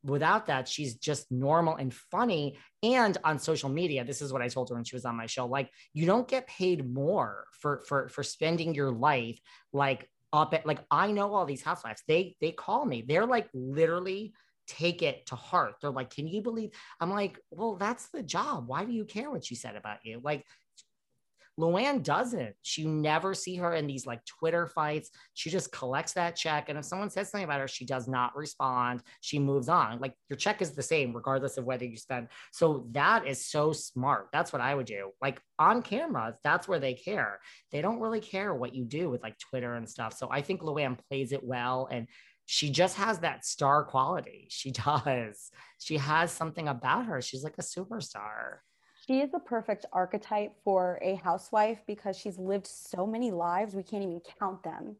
without 0.03 0.47
that, 0.47 0.67
she's 0.67 0.95
just 0.95 1.31
normal 1.31 1.75
and 1.75 1.93
funny. 1.93 2.57
And 2.81 3.17
on 3.23 3.39
social 3.39 3.69
media, 3.69 4.03
this 4.03 4.21
is 4.21 4.33
what 4.33 4.41
I 4.41 4.47
told 4.47 4.69
her 4.69 4.75
when 4.75 4.83
she 4.83 4.95
was 4.95 5.05
on 5.05 5.15
my 5.15 5.25
show. 5.25 5.45
Like, 5.45 5.69
you 5.93 6.05
don't 6.05 6.27
get 6.27 6.47
paid 6.47 6.91
more 6.91 7.45
for 7.53 7.81
for 7.87 8.09
for 8.09 8.23
spending 8.23 8.75
your 8.75 8.91
life 8.91 9.39
like 9.71 10.09
up 10.33 10.53
at 10.53 10.65
like 10.65 10.79
I 10.91 11.11
know 11.11 11.33
all 11.33 11.45
these 11.45 11.63
housewives. 11.63 12.03
They 12.07 12.35
they 12.41 12.51
call 12.51 12.85
me. 12.85 13.03
They're 13.07 13.25
like 13.25 13.47
literally 13.53 14.33
take 14.67 15.01
it 15.01 15.25
to 15.27 15.35
heart. 15.35 15.75
They're 15.81 15.91
like, 15.91 16.09
"Can 16.09 16.27
you 16.27 16.41
believe?" 16.41 16.71
I'm 16.99 17.11
like, 17.11 17.39
"Well, 17.51 17.75
that's 17.75 18.07
the 18.09 18.23
job. 18.23 18.67
Why 18.67 18.85
do 18.85 18.91
you 18.91 19.05
care 19.05 19.29
what 19.29 19.45
she 19.45 19.55
said 19.55 19.75
about 19.75 19.99
you?" 20.03 20.19
Like 20.23 20.45
Luann 21.59 22.01
doesn't. 22.01 22.55
She 22.61 22.85
never 22.85 23.33
see 23.33 23.55
her 23.57 23.73
in 23.73 23.85
these 23.85 24.05
like 24.05 24.25
Twitter 24.25 24.67
fights. 24.67 25.11
She 25.33 25.49
just 25.49 25.71
collects 25.71 26.13
that 26.13 26.35
check. 26.35 26.69
And 26.69 26.79
if 26.79 26.85
someone 26.85 27.09
says 27.09 27.29
something 27.29 27.45
about 27.45 27.59
her, 27.59 27.67
she 27.67 27.85
does 27.85 28.07
not 28.07 28.35
respond. 28.35 29.01
She 29.21 29.37
moves 29.39 29.69
on. 29.69 29.99
Like 29.99 30.15
your 30.29 30.37
check 30.37 30.61
is 30.61 30.71
the 30.71 30.81
same, 30.81 31.13
regardless 31.13 31.57
of 31.57 31.65
whether 31.65 31.85
you 31.85 31.97
spend. 31.97 32.29
So 32.51 32.87
that 32.91 33.27
is 33.27 33.45
so 33.45 33.71
smart. 33.71 34.29
That's 34.33 34.51
what 34.51 34.61
I 34.61 34.73
would 34.73 34.87
do. 34.87 35.11
Like 35.21 35.41
on 35.59 35.81
camera, 35.83 36.35
that's 36.43 36.67
where 36.67 36.79
they 36.79 36.95
care. 36.95 37.39
They 37.71 37.81
don't 37.81 37.99
really 37.99 38.21
care 38.21 38.53
what 38.53 38.73
you 38.73 38.85
do 38.85 39.09
with 39.09 39.21
like 39.21 39.37
Twitter 39.37 39.75
and 39.75 39.89
stuff. 39.89 40.17
So 40.17 40.29
I 40.31 40.41
think 40.41 40.61
Luann 40.61 40.97
plays 41.07 41.31
it 41.31 41.43
well. 41.43 41.87
And 41.91 42.07
she 42.45 42.69
just 42.69 42.97
has 42.97 43.19
that 43.19 43.45
star 43.45 43.83
quality. 43.83 44.47
She 44.49 44.71
does. 44.71 45.51
She 45.79 45.97
has 45.97 46.31
something 46.31 46.67
about 46.67 47.05
her. 47.05 47.21
She's 47.21 47.43
like 47.43 47.57
a 47.57 47.61
superstar. 47.61 48.57
She 49.05 49.19
is 49.19 49.31
the 49.31 49.39
perfect 49.39 49.85
archetype 49.91 50.53
for 50.63 50.97
a 51.01 51.15
housewife 51.15 51.81
because 51.85 52.17
she's 52.17 52.37
lived 52.37 52.67
so 52.67 53.05
many 53.05 53.31
lives, 53.31 53.75
we 53.75 53.83
can't 53.83 54.03
even 54.03 54.21
count 54.39 54.63
them. 54.63 54.95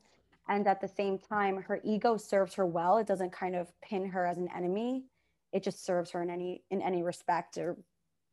And 0.50 0.68
at 0.68 0.82
the 0.82 0.90
same 0.90 1.18
time, 1.18 1.62
her 1.62 1.80
ego 1.86 2.18
serves 2.18 2.54
her 2.56 2.66
well. 2.66 2.98
It 2.98 3.08
doesn't 3.08 3.32
kind 3.32 3.56
of 3.56 3.72
pin 3.82 4.06
her 4.10 4.26
as 4.26 4.38
an 4.38 4.50
enemy. 4.54 5.06
It 5.54 5.64
just 5.64 5.86
serves 5.86 6.12
her 6.12 6.22
in 6.22 6.30
any 6.30 6.64
in 6.70 6.82
any 6.82 7.02
respect 7.02 7.58
or 7.58 7.78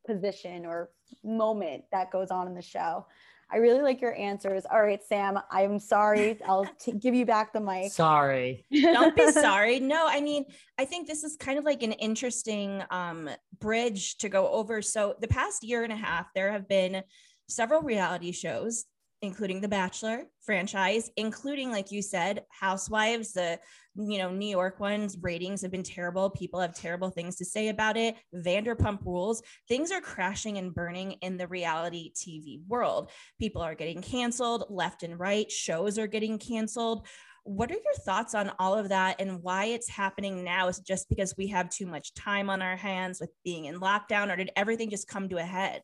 position 0.04 0.66
or 0.66 0.90
moment 1.22 1.84
that 1.92 2.10
goes 2.10 2.32
on 2.32 2.48
in 2.48 2.54
the 2.54 2.62
show. 2.62 3.06
I 3.52 3.56
really 3.56 3.82
like 3.82 4.00
your 4.00 4.14
answers. 4.14 4.64
All 4.70 4.82
right, 4.82 5.02
Sam, 5.02 5.38
I'm 5.50 5.78
sorry. 5.78 6.38
I'll 6.46 6.66
t- 6.80 6.92
give 6.92 7.14
you 7.14 7.26
back 7.26 7.52
the 7.52 7.60
mic. 7.60 7.92
Sorry. 7.92 8.64
Don't 8.72 9.16
be 9.16 9.30
sorry. 9.32 9.80
No, 9.80 10.06
I 10.06 10.20
mean, 10.20 10.44
I 10.78 10.84
think 10.84 11.06
this 11.06 11.24
is 11.24 11.36
kind 11.36 11.58
of 11.58 11.64
like 11.64 11.82
an 11.82 11.92
interesting 11.92 12.82
um, 12.90 13.28
bridge 13.58 14.16
to 14.18 14.28
go 14.28 14.48
over. 14.48 14.82
So, 14.82 15.14
the 15.20 15.28
past 15.28 15.64
year 15.64 15.82
and 15.82 15.92
a 15.92 15.96
half, 15.96 16.26
there 16.34 16.52
have 16.52 16.68
been 16.68 17.02
several 17.48 17.82
reality 17.82 18.32
shows 18.32 18.84
including 19.22 19.60
the 19.60 19.68
Bachelor 19.68 20.24
franchise, 20.40 21.10
including, 21.16 21.70
like 21.70 21.92
you 21.92 22.02
said, 22.02 22.44
Housewives, 22.48 23.32
the 23.32 23.58
you 23.96 24.18
know 24.18 24.30
New 24.30 24.48
York 24.48 24.80
ones. 24.80 25.18
Ratings 25.20 25.62
have 25.62 25.70
been 25.70 25.82
terrible. 25.82 26.30
People 26.30 26.60
have 26.60 26.74
terrible 26.74 27.10
things 27.10 27.36
to 27.36 27.44
say 27.44 27.68
about 27.68 27.96
it. 27.96 28.16
Vanderpump 28.34 29.04
Rules. 29.04 29.42
Things 29.68 29.90
are 29.90 30.00
crashing 30.00 30.58
and 30.58 30.74
burning 30.74 31.12
in 31.22 31.36
the 31.36 31.48
reality 31.48 32.12
TV 32.14 32.60
world. 32.66 33.10
People 33.38 33.62
are 33.62 33.74
getting 33.74 34.00
canceled 34.00 34.64
left 34.70 35.02
and 35.02 35.18
right. 35.18 35.50
Shows 35.50 35.98
are 35.98 36.06
getting 36.06 36.38
canceled. 36.38 37.06
What 37.44 37.70
are 37.70 37.74
your 37.74 37.94
thoughts 38.04 38.34
on 38.34 38.52
all 38.58 38.76
of 38.76 38.90
that 38.90 39.20
and 39.20 39.42
why 39.42 39.66
it's 39.66 39.88
happening 39.88 40.44
now? 40.44 40.68
Is 40.68 40.78
just 40.78 41.08
because 41.08 41.34
we 41.36 41.48
have 41.48 41.68
too 41.70 41.86
much 41.86 42.14
time 42.14 42.48
on 42.48 42.62
our 42.62 42.76
hands 42.76 43.20
with 43.20 43.30
being 43.44 43.66
in 43.66 43.80
lockdown, 43.80 44.32
or 44.32 44.36
did 44.36 44.50
everything 44.56 44.90
just 44.90 45.08
come 45.08 45.28
to 45.28 45.38
a 45.38 45.42
head? 45.42 45.82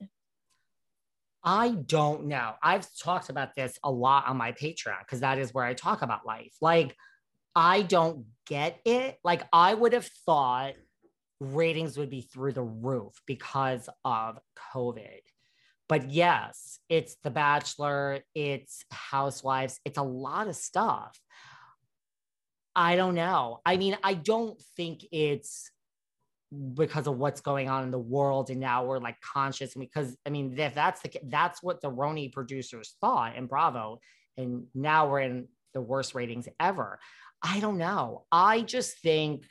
I 1.49 1.71
don't 1.71 2.27
know. 2.27 2.55
I've 2.61 2.87
talked 3.01 3.31
about 3.31 3.55
this 3.55 3.79
a 3.85 3.91
lot 3.91 4.27
on 4.27 4.37
my 4.37 4.51
Patreon 4.51 4.99
because 4.99 5.21
that 5.21 5.39
is 5.39 5.55
where 5.55 5.65
I 5.65 5.75
talk 5.75 6.03
about 6.03 6.27
life. 6.27 6.53
Like, 6.61 6.97
I 7.55 7.83
don't 7.83 8.27
get 8.49 8.81
it. 8.85 9.17
Like, 9.23 9.45
I 9.53 9.73
would 9.73 9.93
have 9.93 10.11
thought 10.27 10.75
ratings 11.39 11.97
would 11.97 12.11
be 12.11 12.23
through 12.23 12.53
the 12.53 12.63
roof 12.63 13.13
because 13.27 13.89
of 14.05 14.39
COVID. 14.75 15.21
But 15.89 16.11
yes, 16.11 16.81
it's 16.89 17.17
The 17.23 17.31
Bachelor, 17.31 18.21
it's 18.35 18.85
Housewives, 18.91 19.79
it's 19.85 19.99
a 19.99 20.03
lot 20.03 20.49
of 20.49 20.57
stuff. 20.57 21.17
I 22.75 22.97
don't 22.97 23.15
know. 23.15 23.61
I 23.65 23.77
mean, 23.77 23.97
I 24.03 24.15
don't 24.15 24.61
think 24.77 25.07
it's 25.13 25.71
because 26.75 27.07
of 27.07 27.19
what's 27.19 27.41
going 27.41 27.69
on 27.69 27.85
in 27.85 27.91
the 27.91 27.99
world 27.99 28.51
and 28.51 28.61
now 28.61 28.85
we're 28.85 28.99
like 28.99 29.21
conscious 29.21 29.75
because 29.75 30.17
i 30.27 30.31
mean 30.31 30.59
if 30.59 30.75
that's 30.75 31.01
the 31.03 31.11
that's 31.25 31.63
what 31.63 31.81
the 31.81 31.91
RHONY 31.91 32.33
producers 32.33 32.97
thought 33.01 33.37
in 33.37 33.47
bravo 33.47 34.01
and 34.37 34.65
now 34.75 35.11
we're 35.11 35.21
in 35.21 35.49
the 35.77 35.81
worst 35.83 36.15
ratings 36.15 36.49
ever. 36.59 36.99
I 37.43 37.61
don't 37.61 37.77
know. 37.77 38.25
I 38.33 38.63
just 38.63 38.99
think 39.01 39.45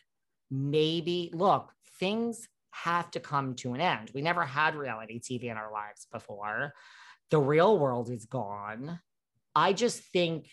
maybe 0.50 1.32
look 1.34 1.72
things 2.00 2.48
have 2.72 3.10
to 3.12 3.20
come 3.20 3.56
to 3.56 3.74
an 3.74 3.82
end. 3.82 4.12
We 4.14 4.22
never 4.22 4.44
had 4.44 4.76
reality 4.76 5.20
tv 5.20 5.46
in 5.46 5.58
our 5.58 5.72
lives 5.72 6.08
before. 6.12 6.74
The 7.30 7.40
real 7.40 7.78
world 7.80 8.10
is 8.10 8.26
gone. 8.26 9.00
I 9.56 9.74
just 9.74 10.02
think 10.12 10.50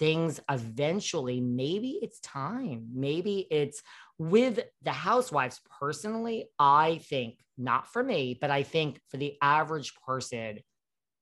things 0.00 0.40
eventually 0.50 1.40
maybe 1.40 2.00
it's 2.02 2.18
time. 2.20 2.88
Maybe 2.92 3.46
it's 3.50 3.82
with 4.20 4.60
the 4.82 4.92
housewives 4.92 5.62
personally 5.80 6.44
i 6.58 7.00
think 7.08 7.38
not 7.56 7.90
for 7.90 8.04
me 8.04 8.36
but 8.38 8.50
i 8.50 8.62
think 8.62 9.00
for 9.08 9.16
the 9.16 9.34
average 9.40 9.94
person 10.06 10.58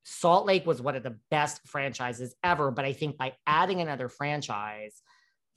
salt 0.03 0.45
lake 0.47 0.67
was 0.67 0.83
one 0.83 0.97
of 0.97 1.05
the 1.05 1.17
best 1.31 1.61
franchises 1.65 2.35
ever 2.43 2.73
but 2.73 2.85
i 2.85 2.93
think 2.93 3.17
by 3.17 3.33
adding 3.47 3.81
another 3.81 4.09
franchise 4.09 5.01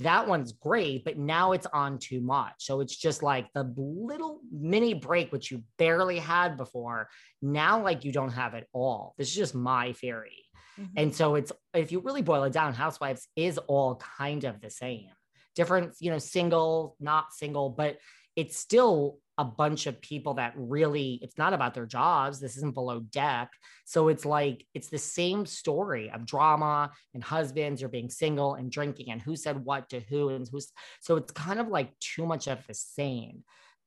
that 0.04 0.28
one's 0.28 0.52
great 0.52 1.04
but 1.04 1.18
now 1.18 1.52
it's 1.52 1.68
on 1.68 1.98
too 1.98 2.22
much. 2.22 2.54
So 2.60 2.82
it's 2.82 2.96
just 2.96 3.24
like 3.24 3.48
the 3.54 3.74
little 3.78 4.42
mini 4.52 4.94
break 4.94 5.32
which 5.32 5.52
you 5.52 5.64
barely 5.78 6.20
had 6.20 6.58
before 6.58 7.10
now 7.42 7.82
like 7.84 8.06
you 8.06 8.12
don't 8.12 8.32
have 8.32 8.54
it 8.54 8.68
all. 8.74 9.16
This 9.18 9.30
is 9.30 9.36
just 9.36 9.56
my 9.56 9.94
theory. 9.94 10.46
Mm-hmm. 10.80 10.94
and 10.96 11.14
so 11.14 11.36
it's 11.36 11.52
if 11.74 11.92
you 11.92 12.00
really 12.00 12.22
boil 12.22 12.44
it 12.46 12.54
down 12.54 12.74
housewives 12.74 13.28
is 13.36 13.58
all 13.58 14.02
kind 14.18 14.46
of 14.46 14.62
the 14.62 14.70
same. 14.70 15.10
Different, 15.54 15.96
you 16.00 16.12
know, 16.12 16.18
single, 16.18 16.96
not 17.02 17.34
single, 17.34 17.70
but 17.70 17.98
it's 18.38 18.58
still 18.58 19.18
a 19.42 19.46
bunch 19.46 19.88
of 19.88 20.00
people 20.02 20.36
that 20.36 20.54
really 20.56 21.18
it's 21.24 21.36
not 21.36 21.52
about 21.52 21.74
their 21.74 21.88
jobs 21.88 22.40
this 22.40 22.58
isn't 22.58 22.76
below 22.76 23.00
deck 23.00 23.50
so 23.86 24.08
it's 24.08 24.24
like 24.24 24.64
it's 24.76 24.90
the 24.90 25.00
same 25.00 25.48
story 25.48 26.12
of 26.12 26.28
drama 26.28 26.92
and 27.16 27.24
husbands 27.24 27.82
or 27.82 27.88
being 27.88 28.08
single 28.08 28.54
and 28.54 28.72
drinking 28.72 29.10
and 29.10 29.20
who 29.20 29.36
said 29.36 29.66
what 29.66 29.90
to 29.90 30.00
who 30.00 30.30
and 30.30 30.48
who's 30.52 30.72
so 31.00 31.16
it's 31.16 31.32
kind 31.32 31.60
of 31.60 31.70
like 31.70 31.92
too 32.00 32.24
much 32.24 32.48
of 32.48 32.60
the 32.68 32.76
same 32.76 33.44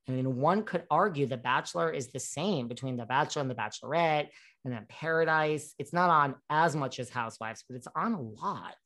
I 0.07 0.13
mean, 0.13 0.37
one 0.37 0.65
could 0.65 0.85
argue 0.91 1.25
the 1.25 1.39
Bachelor 1.39 1.91
is 1.91 2.09
the 2.09 2.21
same 2.21 2.69
between 2.69 2.99
the 2.99 3.07
Bachelor 3.07 3.41
and 3.41 3.51
the 3.51 3.55
Bachelorette, 3.55 4.29
and 4.63 4.75
then 4.75 4.85
Paradise. 4.87 5.75
It's 5.79 5.95
not 5.95 6.11
on 6.11 6.35
as 6.51 6.77
much 6.77 6.99
as 6.99 7.09
Housewives, 7.09 7.65
but 7.67 7.77
it's 7.77 7.89
on 7.97 8.13
a 8.13 8.21
lot. 8.21 8.77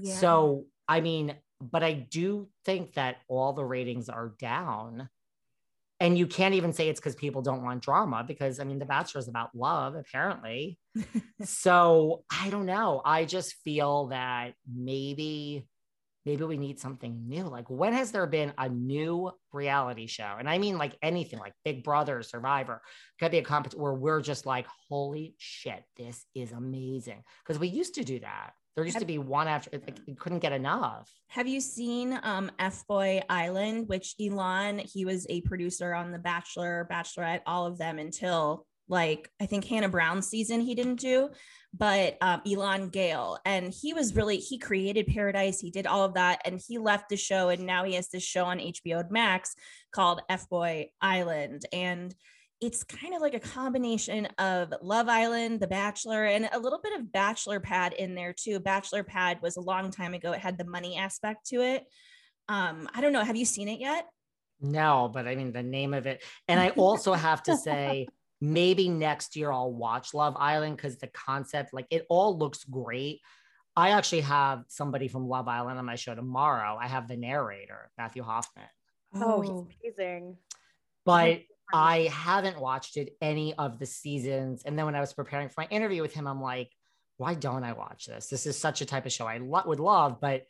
Yeah. 0.00 0.14
So, 0.14 0.66
I 0.86 1.00
mean, 1.00 1.34
but 1.60 1.82
I 1.82 1.92
do 1.92 2.48
think 2.64 2.94
that 2.94 3.16
all 3.28 3.52
the 3.52 3.64
ratings 3.64 4.08
are 4.08 4.32
down. 4.38 5.08
And 6.00 6.16
you 6.16 6.26
can't 6.26 6.54
even 6.54 6.72
say 6.72 6.88
it's 6.88 6.98
because 6.98 7.14
people 7.14 7.42
don't 7.42 7.62
want 7.62 7.82
drama 7.82 8.24
because 8.26 8.58
I 8.58 8.64
mean, 8.64 8.78
The 8.78 8.86
Bachelor 8.86 9.18
is 9.18 9.28
about 9.28 9.54
love, 9.54 9.94
apparently. 9.94 10.78
so 11.44 12.24
I 12.32 12.48
don't 12.48 12.64
know. 12.64 13.02
I 13.04 13.26
just 13.26 13.56
feel 13.64 14.06
that 14.06 14.54
maybe, 14.74 15.66
maybe 16.24 16.44
we 16.44 16.56
need 16.56 16.80
something 16.80 17.28
new. 17.28 17.44
Like, 17.44 17.68
when 17.68 17.92
has 17.92 18.12
there 18.12 18.26
been 18.26 18.54
a 18.56 18.70
new 18.70 19.30
reality 19.52 20.06
show? 20.06 20.36
And 20.38 20.48
I 20.48 20.56
mean, 20.56 20.78
like 20.78 20.96
anything 21.02 21.38
like 21.38 21.52
Big 21.66 21.84
Brother, 21.84 22.22
Survivor, 22.22 22.80
could 23.18 23.30
be 23.30 23.38
a 23.38 23.42
competition 23.42 23.82
where 23.82 23.92
we're 23.92 24.22
just 24.22 24.46
like, 24.46 24.66
holy 24.88 25.34
shit, 25.36 25.84
this 25.98 26.24
is 26.34 26.52
amazing. 26.52 27.22
Because 27.44 27.60
we 27.60 27.68
used 27.68 27.96
to 27.96 28.04
do 28.04 28.20
that. 28.20 28.52
There 28.76 28.84
used 28.84 28.94
have, 28.94 29.02
to 29.02 29.06
be 29.06 29.18
one 29.18 29.48
after 29.48 29.70
like 29.72 29.98
you 30.06 30.14
couldn't 30.14 30.38
get 30.38 30.52
enough. 30.52 31.10
Have 31.28 31.48
you 31.48 31.60
seen 31.60 32.18
um 32.22 32.50
F 32.58 32.86
Boy 32.86 33.20
Island, 33.28 33.88
which 33.88 34.14
Elan, 34.20 34.78
he 34.78 35.04
was 35.04 35.26
a 35.28 35.40
producer 35.42 35.92
on 35.92 36.12
The 36.12 36.18
Bachelor, 36.18 36.88
Bachelorette, 36.90 37.42
all 37.46 37.66
of 37.66 37.78
them 37.78 37.98
until 37.98 38.66
like 38.90 39.30
I 39.40 39.46
think 39.46 39.64
Hannah 39.64 39.88
Brown's 39.88 40.28
season 40.28 40.60
he 40.60 40.74
didn't 40.74 40.96
do, 40.96 41.30
but 41.72 42.18
um, 42.20 42.42
Elan 42.46 42.88
Gale. 42.88 43.38
And 43.44 43.72
he 43.72 43.94
was 43.94 44.16
really, 44.16 44.38
he 44.38 44.58
created 44.58 45.06
Paradise, 45.06 45.60
he 45.60 45.70
did 45.70 45.86
all 45.86 46.04
of 46.04 46.14
that, 46.14 46.42
and 46.44 46.60
he 46.66 46.78
left 46.78 47.08
the 47.08 47.16
show. 47.16 47.48
And 47.48 47.64
now 47.64 47.84
he 47.84 47.94
has 47.94 48.08
this 48.08 48.24
show 48.24 48.44
on 48.44 48.58
HBO 48.58 49.08
Max 49.10 49.54
called 49.92 50.22
F 50.28 50.48
Boy 50.48 50.90
Island. 51.00 51.62
And 51.72 52.14
it's 52.60 52.84
kind 52.84 53.14
of 53.14 53.22
like 53.22 53.34
a 53.34 53.40
combination 53.40 54.26
of 54.38 54.72
Love 54.82 55.08
Island, 55.08 55.60
The 55.60 55.66
Bachelor, 55.66 56.26
and 56.26 56.48
a 56.52 56.58
little 56.58 56.80
bit 56.82 56.98
of 56.98 57.10
Bachelor 57.10 57.58
Pad 57.58 57.94
in 57.94 58.14
there 58.14 58.34
too. 58.34 58.60
Bachelor 58.60 59.02
Pad 59.02 59.38
was 59.40 59.56
a 59.56 59.62
long 59.62 59.90
time 59.90 60.12
ago. 60.12 60.32
It 60.32 60.40
had 60.40 60.58
the 60.58 60.64
money 60.64 60.96
aspect 60.96 61.46
to 61.48 61.62
it. 61.62 61.84
Um, 62.48 62.88
I 62.94 63.00
don't 63.00 63.12
know. 63.12 63.24
Have 63.24 63.36
you 63.36 63.46
seen 63.46 63.68
it 63.68 63.80
yet? 63.80 64.06
No, 64.60 65.10
but 65.12 65.26
I 65.26 65.36
mean 65.36 65.52
the 65.52 65.62
name 65.62 65.94
of 65.94 66.06
it. 66.06 66.22
And 66.48 66.60
I 66.60 66.68
also 66.76 67.14
have 67.14 67.42
to 67.44 67.56
say, 67.56 68.08
maybe 68.42 68.90
next 68.90 69.36
year 69.36 69.50
I'll 69.50 69.72
watch 69.72 70.12
Love 70.12 70.36
Island 70.38 70.76
because 70.76 70.98
the 70.98 71.06
concept, 71.08 71.72
like 71.72 71.86
it 71.90 72.04
all 72.10 72.36
looks 72.36 72.64
great. 72.64 73.20
I 73.74 73.90
actually 73.90 74.22
have 74.22 74.64
somebody 74.68 75.08
from 75.08 75.28
Love 75.28 75.48
Island 75.48 75.78
on 75.78 75.86
my 75.86 75.94
show 75.94 76.14
tomorrow. 76.14 76.76
I 76.78 76.88
have 76.88 77.08
the 77.08 77.16
narrator, 77.16 77.90
Matthew 77.96 78.22
Hoffman. 78.22 78.66
Oh, 79.14 79.40
he's 79.40 79.96
amazing. 79.98 80.36
But 81.06 81.40
I 81.72 82.10
haven't 82.12 82.60
watched 82.60 82.96
it 82.96 83.16
any 83.20 83.54
of 83.54 83.78
the 83.78 83.86
seasons. 83.86 84.62
And 84.64 84.78
then 84.78 84.86
when 84.86 84.94
I 84.94 85.00
was 85.00 85.12
preparing 85.12 85.48
for 85.48 85.62
my 85.62 85.68
interview 85.70 86.02
with 86.02 86.14
him, 86.14 86.26
I'm 86.26 86.40
like, 86.40 86.70
why 87.16 87.34
don't 87.34 87.64
I 87.64 87.72
watch 87.72 88.06
this? 88.06 88.28
This 88.28 88.46
is 88.46 88.58
such 88.58 88.80
a 88.80 88.86
type 88.86 89.06
of 89.06 89.12
show 89.12 89.26
I 89.26 89.38
lo- 89.38 89.62
would 89.66 89.80
love, 89.80 90.20
but 90.20 90.46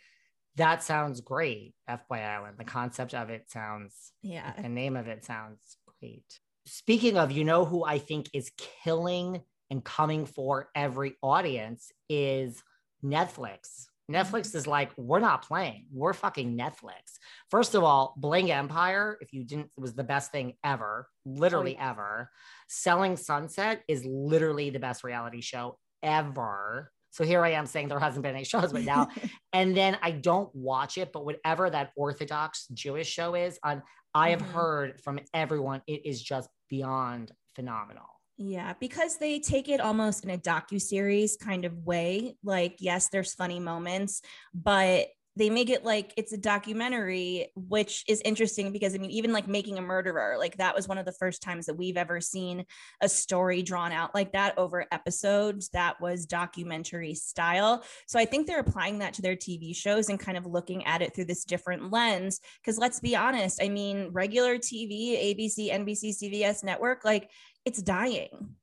that 0.56 0.83
sounds 0.83 1.20
great. 1.20 1.74
FY 1.88 2.22
Island. 2.22 2.56
The 2.59 2.64
concept 2.64 3.14
of 3.14 3.30
it 3.30 3.50
sounds, 3.50 4.12
yeah. 4.22 4.52
The 4.61 4.68
name 4.68 4.96
of 4.96 5.09
it 5.09 5.24
sounds 5.24 5.78
great. 6.00 6.38
Speaking 6.66 7.16
of, 7.16 7.33
you 7.33 7.44
know 7.44 7.64
who 7.64 7.85
I 7.85 7.98
think 7.98 8.28
is 8.33 8.52
killing 8.85 9.40
and 9.70 9.85
coming 9.85 10.26
for 10.26 10.68
every 10.74 11.14
audience 11.22 11.90
is 12.09 12.62
Netflix. 13.04 13.87
Netflix 14.11 14.55
is 14.55 14.66
like, 14.66 14.90
we're 14.96 15.20
not 15.20 15.46
playing. 15.46 15.87
We're 15.92 16.12
fucking 16.12 16.57
Netflix. 16.59 17.18
First 17.51 17.75
of 17.75 17.85
all, 17.85 18.14
Bling 18.16 18.51
Empire, 18.51 19.16
if 19.20 19.33
you 19.33 19.44
didn't, 19.44 19.66
it 19.77 19.81
was 19.81 19.94
the 19.94 20.05
best 20.05 20.33
thing 20.33 20.55
ever, 20.64 21.09
literally 21.25 21.77
oh, 21.77 21.83
yeah. 21.83 21.90
ever. 21.90 22.31
Selling 22.68 23.16
Sunset 23.16 23.83
is 23.88 24.05
literally 24.05 24.70
the 24.70 24.79
best 24.79 25.05
reality 25.05 25.40
show 25.40 25.79
ever. 26.03 26.90
So 27.11 27.25
here 27.25 27.44
I 27.44 27.51
am 27.51 27.66
saying 27.66 27.88
there 27.88 27.99
hasn't 27.99 28.23
been 28.23 28.35
any 28.35 28.44
shows, 28.44 28.73
but 28.73 28.85
now, 28.85 29.09
and 29.53 29.77
then 29.77 29.99
I 30.03 30.12
don't 30.12 30.55
watch 30.55 30.99
it, 30.99 31.12
but 31.12 31.25
whatever 31.25 31.68
that 31.70 31.92
Orthodox 31.96 32.66
Jewish 32.73 33.09
show 33.09 33.35
is 33.35 33.59
on, 33.62 33.83
I 34.14 34.31
have 34.31 34.42
mm-hmm. 34.42 34.53
heard 34.53 35.01
from 35.01 35.20
everyone, 35.35 35.83
it 35.87 36.05
is 36.05 36.23
just 36.23 36.49
beyond 36.68 37.33
phenomenal. 37.55 38.19
Yeah, 38.42 38.72
because 38.81 39.18
they 39.18 39.38
take 39.38 39.68
it 39.68 39.83
almost 39.83 40.24
in 40.24 40.31
a 40.31 40.38
docu 40.38 40.81
series 40.81 41.37
kind 41.37 41.66
of 41.66 41.85
way. 41.85 42.37
Like, 42.42 42.76
yes, 42.79 43.11
there's 43.11 43.35
funny 43.35 43.61
moments, 43.61 44.22
but 44.55 45.09
they 45.37 45.50
make 45.50 45.68
it 45.68 45.85
like 45.85 46.14
it's 46.16 46.33
a 46.33 46.38
documentary, 46.38 47.53
which 47.55 48.03
is 48.09 48.22
interesting 48.22 48.72
because 48.72 48.94
I 48.94 48.98
mean, 48.98 49.11
even 49.11 49.33
like 49.33 49.46
making 49.46 49.76
a 49.76 49.83
murderer, 49.83 50.37
like 50.38 50.57
that 50.57 50.74
was 50.74 50.88
one 50.88 50.96
of 50.96 51.05
the 51.05 51.12
first 51.12 51.42
times 51.42 51.66
that 51.66 51.76
we've 51.76 51.98
ever 51.98 52.20
seen 52.20 52.64
a 53.03 53.09
story 53.11 53.62
drawn 53.62 53.92
out 53.92 54.14
like 54.14 54.33
that 54.33 54.57
over 54.59 54.87
episodes 54.90 55.68
that 55.74 56.00
was 56.00 56.24
documentary 56.26 57.14
style. 57.14 57.85
So 58.07 58.18
I 58.18 58.24
think 58.24 58.46
they're 58.46 58.61
applying 58.61 58.98
that 59.00 59.14
to 59.14 59.22
their 59.22 59.37
TV 59.37 59.76
shows 59.76 60.09
and 60.09 60.18
kind 60.18 60.38
of 60.38 60.46
looking 60.46 60.85
at 60.87 61.03
it 61.03 61.14
through 61.14 61.26
this 61.26 61.44
different 61.44 61.92
lens. 61.92 62.40
Because 62.61 62.79
let's 62.79 63.00
be 63.00 63.14
honest, 63.14 63.62
I 63.62 63.68
mean, 63.68 64.09
regular 64.12 64.57
TV, 64.57 65.37
ABC, 65.37 65.70
NBC, 65.70 66.22
CBS 66.22 66.64
network, 66.64 67.05
like 67.05 67.31
it's 67.64 67.83
dying. 67.83 68.57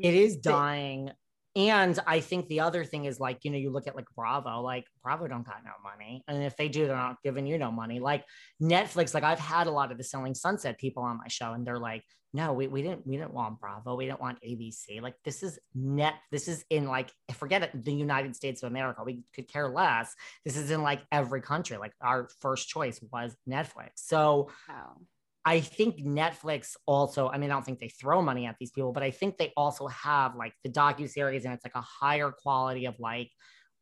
It 0.00 0.14
is 0.14 0.36
dying 0.36 1.10
and 1.56 1.98
I 2.06 2.18
think 2.18 2.48
the 2.48 2.60
other 2.60 2.84
thing 2.84 3.04
is 3.04 3.20
like, 3.20 3.44
you 3.44 3.50
know, 3.50 3.58
you 3.58 3.70
look 3.70 3.86
at 3.86 3.94
like 3.94 4.06
Bravo, 4.16 4.60
like 4.60 4.86
Bravo 5.04 5.28
don't 5.28 5.46
got 5.46 5.62
no 5.64 5.70
money. 5.84 6.24
And 6.26 6.42
if 6.42 6.56
they 6.56 6.68
do, 6.68 6.86
they're 6.86 6.96
not 6.96 7.22
giving 7.22 7.46
you 7.46 7.58
no 7.58 7.70
money. 7.70 8.00
Like 8.00 8.24
Netflix, 8.60 9.14
like 9.14 9.22
I've 9.22 9.38
had 9.38 9.68
a 9.68 9.70
lot 9.70 9.92
of 9.92 9.98
the 9.98 10.04
selling 10.04 10.34
sunset 10.34 10.78
people 10.78 11.04
on 11.04 11.18
my 11.18 11.28
show 11.28 11.52
and 11.52 11.64
they're 11.64 11.78
like, 11.78 12.02
no, 12.32 12.52
we, 12.52 12.66
we 12.66 12.82
didn't, 12.82 13.06
we 13.06 13.16
didn't 13.16 13.32
want 13.32 13.60
Bravo. 13.60 13.94
We 13.94 14.06
didn't 14.06 14.20
want 14.20 14.42
ABC. 14.42 15.00
Like 15.00 15.14
this 15.24 15.44
is 15.44 15.60
net, 15.76 16.14
this 16.32 16.48
is 16.48 16.64
in 16.70 16.88
like, 16.88 17.12
forget 17.32 17.62
it, 17.62 17.84
the 17.84 17.92
United 17.92 18.34
States 18.34 18.64
of 18.64 18.72
America. 18.72 19.04
We 19.04 19.22
could 19.32 19.46
care 19.46 19.68
less. 19.68 20.12
This 20.44 20.56
is 20.56 20.72
in 20.72 20.82
like 20.82 21.02
every 21.12 21.40
country. 21.40 21.76
Like 21.76 21.92
our 22.00 22.28
first 22.40 22.68
choice 22.68 22.98
was 23.12 23.36
Netflix. 23.48 23.90
So 23.94 24.50
wow. 24.68 24.96
I 25.44 25.60
think 25.60 26.02
Netflix 26.02 26.76
also, 26.86 27.28
I 27.28 27.36
mean, 27.36 27.50
I 27.50 27.54
don't 27.54 27.64
think 27.64 27.78
they 27.78 27.88
throw 27.88 28.22
money 28.22 28.46
at 28.46 28.56
these 28.58 28.70
people, 28.70 28.92
but 28.92 29.02
I 29.02 29.10
think 29.10 29.36
they 29.36 29.52
also 29.56 29.86
have 29.88 30.36
like 30.36 30.54
the 30.62 30.70
docu 30.70 31.08
series 31.08 31.44
and 31.44 31.52
it's 31.52 31.64
like 31.64 31.74
a 31.74 31.82
higher 31.82 32.30
quality 32.30 32.86
of 32.86 32.94
like, 32.98 33.30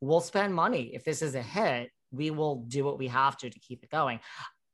we'll 0.01 0.21
spend 0.21 0.55
money. 0.55 0.91
If 0.93 1.05
this 1.05 1.23
is 1.23 1.37
a 1.37 1.43
hit, 1.43 1.91
we 2.11 2.31
will 2.31 2.65
do 2.67 2.85
what 2.85 2.99
we 2.99 3.09
have 3.09 3.37
to 3.39 3.49
to 3.49 3.61
keep 3.61 3.85
it 3.85 3.91
going. 3.91 4.19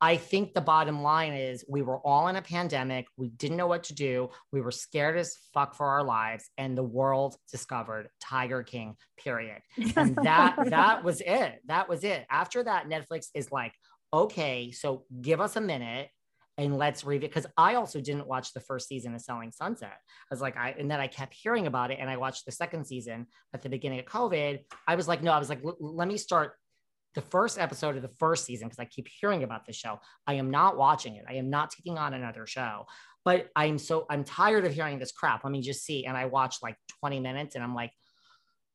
I 0.00 0.16
think 0.16 0.54
the 0.54 0.60
bottom 0.60 1.02
line 1.02 1.32
is 1.32 1.64
we 1.68 1.82
were 1.82 1.98
all 1.98 2.28
in 2.28 2.36
a 2.36 2.42
pandemic. 2.42 3.06
We 3.16 3.30
didn't 3.30 3.56
know 3.56 3.66
what 3.66 3.84
to 3.84 3.94
do. 3.94 4.30
We 4.52 4.60
were 4.60 4.70
scared 4.70 5.18
as 5.18 5.36
fuck 5.52 5.74
for 5.74 5.86
our 5.86 6.04
lives, 6.04 6.48
and 6.56 6.78
the 6.78 6.84
world 6.84 7.34
discovered 7.50 8.08
Tiger 8.20 8.62
King. 8.62 8.94
Period. 9.16 9.60
And 9.96 10.14
that 10.22 10.56
that 10.66 11.02
was 11.02 11.20
it. 11.20 11.60
That 11.66 11.88
was 11.88 12.04
it. 12.04 12.26
After 12.30 12.62
that, 12.62 12.88
Netflix 12.88 13.26
is 13.34 13.50
like, 13.50 13.72
okay, 14.12 14.70
so 14.70 15.04
give 15.20 15.40
us 15.40 15.56
a 15.56 15.60
minute 15.60 16.10
and 16.58 16.76
let's 16.76 17.04
review 17.04 17.28
because 17.28 17.46
I 17.56 17.76
also 17.76 18.00
didn't 18.00 18.26
watch 18.26 18.52
the 18.52 18.60
first 18.60 18.88
season 18.88 19.14
of 19.14 19.20
Selling 19.20 19.52
Sunset. 19.52 19.92
I 19.92 20.34
was 20.34 20.40
like, 20.40 20.56
I 20.56 20.74
and 20.76 20.90
then 20.90 21.00
I 21.00 21.06
kept 21.06 21.32
hearing 21.32 21.68
about 21.68 21.92
it, 21.92 21.98
and 22.00 22.10
I 22.10 22.16
watched 22.16 22.44
the 22.44 22.52
second 22.52 22.84
season 22.84 23.26
at 23.54 23.62
the 23.62 23.68
beginning 23.68 24.00
of 24.00 24.06
COVID. 24.06 24.58
I 24.86 24.96
was 24.96 25.06
like, 25.06 25.22
no, 25.22 25.32
I 25.32 25.38
was 25.38 25.48
like, 25.48 25.62
let 25.78 26.08
me 26.08 26.18
start 26.18 26.54
the 27.14 27.22
first 27.22 27.58
episode 27.58 27.96
of 27.96 28.02
the 28.02 28.10
first 28.18 28.44
season 28.44 28.66
because 28.68 28.80
I 28.80 28.84
keep 28.84 29.08
hearing 29.20 29.44
about 29.44 29.66
the 29.66 29.72
show. 29.72 30.00
I 30.26 30.34
am 30.34 30.50
not 30.50 30.76
watching 30.76 31.14
it. 31.14 31.24
I 31.28 31.34
am 31.34 31.48
not 31.48 31.70
taking 31.70 31.96
on 31.96 32.12
another 32.12 32.46
show. 32.46 32.86
But 33.24 33.48
I'm 33.54 33.78
so 33.78 34.06
I'm 34.10 34.24
tired 34.24 34.64
of 34.64 34.74
hearing 34.74 34.98
this 34.98 35.12
crap. 35.12 35.44
Let 35.44 35.52
me 35.52 35.62
just 35.62 35.84
see. 35.84 36.06
And 36.06 36.16
I 36.16 36.26
watched 36.26 36.62
like 36.62 36.76
20 37.00 37.20
minutes, 37.20 37.54
and 37.54 37.64
I'm 37.64 37.74
like. 37.74 37.92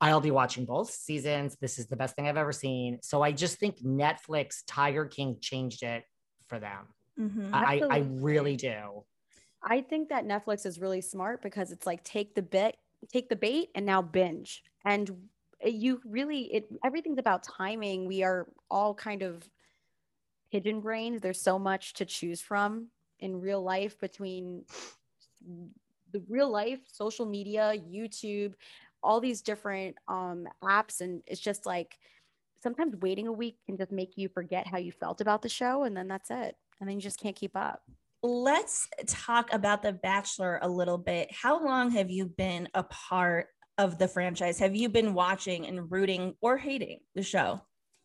I'll 0.01 0.19
be 0.19 0.31
watching 0.31 0.65
both 0.65 0.91
seasons. 0.91 1.55
This 1.61 1.79
is 1.79 1.87
the 1.87 1.95
best 1.95 2.17
thing 2.17 2.27
I've 2.27 2.35
ever 2.35 2.51
seen. 2.51 2.99
So 3.01 3.21
I 3.21 3.31
just 3.31 3.57
think 3.57 3.81
Netflix 3.81 4.57
Tiger 4.67 5.05
King 5.05 5.37
changed 5.39 5.81
it 5.81 6.03
for 6.49 6.59
them. 6.59 6.87
Mm-hmm. 7.19 7.53
I, 7.53 7.81
I 7.89 7.97
really 8.09 8.55
do. 8.55 9.03
I 9.63 9.81
think 9.81 10.09
that 10.09 10.25
Netflix 10.25 10.65
is 10.65 10.79
really 10.79 11.01
smart 11.01 11.41
because 11.41 11.71
it's 11.71 11.85
like 11.85 12.03
take 12.03 12.35
the 12.35 12.41
bit, 12.41 12.77
take 13.11 13.29
the 13.29 13.35
bait, 13.35 13.69
and 13.75 13.85
now 13.85 14.01
binge. 14.01 14.63
And 14.83 15.09
you 15.63 16.01
really, 16.05 16.53
it 16.53 16.67
everything's 16.83 17.19
about 17.19 17.43
timing. 17.43 18.05
We 18.07 18.23
are 18.23 18.47
all 18.69 18.93
kind 18.93 19.21
of 19.21 19.47
pigeon 20.51 20.81
brained. 20.81 21.21
There's 21.21 21.41
so 21.41 21.57
much 21.57 21.93
to 21.93 22.05
choose 22.05 22.41
from 22.41 22.87
in 23.19 23.39
real 23.39 23.63
life 23.63 23.99
between 23.99 24.65
the 26.11 26.21
real 26.27 26.49
life, 26.49 26.79
social 26.91 27.25
media, 27.25 27.73
YouTube, 27.89 28.53
all 29.01 29.21
these 29.21 29.41
different 29.41 29.95
um, 30.07 30.47
apps, 30.63 30.99
and 30.99 31.21
it's 31.25 31.41
just 31.41 31.65
like 31.65 31.97
sometimes 32.61 32.95
waiting 32.97 33.27
a 33.27 33.31
week 33.31 33.57
can 33.65 33.77
just 33.77 33.91
make 33.91 34.17
you 34.17 34.27
forget 34.29 34.67
how 34.67 34.77
you 34.77 34.91
felt 34.91 35.21
about 35.21 35.41
the 35.41 35.49
show, 35.49 35.83
and 35.83 35.95
then 35.95 36.07
that's 36.07 36.29
it 36.29 36.57
and 36.79 36.89
then 36.89 36.95
you 36.95 37.01
just 37.01 37.19
can't 37.19 37.35
keep 37.35 37.55
up. 37.55 37.81
Let's 38.21 38.87
talk 39.05 39.53
about 39.53 39.81
The 39.81 39.93
Bachelor 39.93 40.59
a 40.61 40.69
little 40.69 40.97
bit. 40.97 41.29
How 41.31 41.63
long 41.63 41.91
have 41.91 42.09
you 42.09 42.25
been 42.25 42.69
a 42.73 42.83
part 42.83 43.47
of 43.77 43.97
the 43.97 44.07
franchise? 44.07 44.59
Have 44.59 44.75
you 44.75 44.89
been 44.89 45.13
watching 45.13 45.67
and 45.67 45.91
rooting 45.91 46.35
or 46.41 46.57
hating 46.57 46.99
the 47.15 47.23
show? 47.23 47.61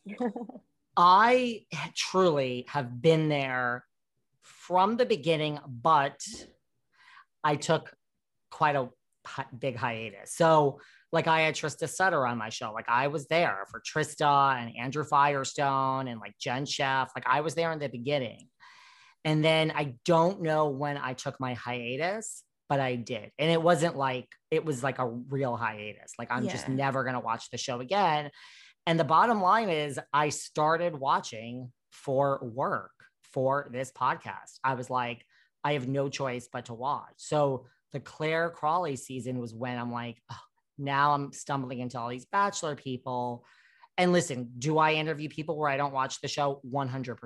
I 0.97 1.67
truly 1.95 2.67
have 2.69 3.01
been 3.01 3.29
there 3.29 3.85
from 4.43 4.97
the 4.97 5.07
beginning, 5.07 5.61
but 5.67 6.21
I 7.45 7.55
took 7.55 7.95
quite 8.51 8.75
a 8.75 8.89
big 9.57 9.77
hiatus. 9.77 10.35
So, 10.35 10.81
like, 11.13 11.27
I 11.27 11.43
had 11.43 11.55
Trista 11.55 11.89
Sutter 11.89 12.27
on 12.27 12.37
my 12.37 12.49
show. 12.49 12.73
Like, 12.73 12.89
I 12.89 13.07
was 13.07 13.27
there 13.29 13.65
for 13.71 13.81
Trista 13.81 14.61
and 14.61 14.77
Andrew 14.77 15.05
Firestone 15.05 16.09
and 16.09 16.21
like 16.21 16.35
Jen 16.39 16.65
Schefft. 16.65 17.11
Like, 17.15 17.27
I 17.27 17.41
was 17.41 17.55
there 17.55 17.73
in 17.73 17.79
the 17.79 17.89
beginning. 17.89 18.49
And 19.25 19.45
then 19.45 19.73
I 19.75 19.95
don't 20.05 20.43
know 20.43 20.69
when 20.69 20.97
I 20.97 21.13
took 21.13 21.39
my 21.41 21.55
hiatus, 21.55 22.43
but 22.69 22.81
I 22.81 22.97
did. 22.97 23.31
And 23.39 23.51
it 23.51 23.61
wasn't 23.61 23.97
like, 23.97 24.29
it 24.51 24.65
was 24.65 24.83
like 24.83 24.99
a 24.99 25.07
real 25.07 25.57
hiatus. 25.57 26.13
Like, 26.19 26.31
I'm 26.31 26.45
yeah. 26.45 26.53
just 26.53 26.69
never 26.69 27.03
going 27.03 27.15
to 27.15 27.21
watch 27.21 27.51
the 27.51 27.59
show 27.59 27.81
again. 27.81 28.31
And 28.87 28.99
the 28.99 29.05
bottom 29.05 29.43
line 29.43 29.69
is, 29.69 29.99
I 30.13 30.31
started 30.31 30.95
watching 30.95 31.73
for 31.91 32.41
work 32.43 32.93
for 33.33 33.69
this 33.73 33.93
podcast. 33.93 34.59
I 34.65 34.75
was 34.75 34.89
like, 34.89 35.25
I 35.65 35.75
have 35.75 35.89
no 35.89 36.09
choice 36.09 36.49
but 36.51 36.67
to 36.67 36.75
watch. 36.75 37.15
So 37.17 37.67
the 37.93 38.01
Clare 38.01 38.51
Crawley 38.51 38.97
season 38.97 39.39
was 39.39 39.55
when 39.55 39.79
I'm 39.79 39.93
like, 39.93 40.17
oh, 40.31 40.37
now 40.79 41.13
I'm 41.13 41.33
stumbling 41.33 41.81
into 41.81 41.99
all 41.99 42.09
these 42.09 42.27
bachelor 42.27 42.77
people. 42.77 43.45
And 43.99 44.13
listen, 44.13 44.51
do 44.59 44.79
I 44.79 44.95
interview 44.95 45.29
people 45.29 45.59
where 45.59 45.69
I 45.69 45.77
don't 45.77 45.93
watch 45.93 46.21
the 46.21 46.29
show? 46.29 46.61
100%, 46.73 47.17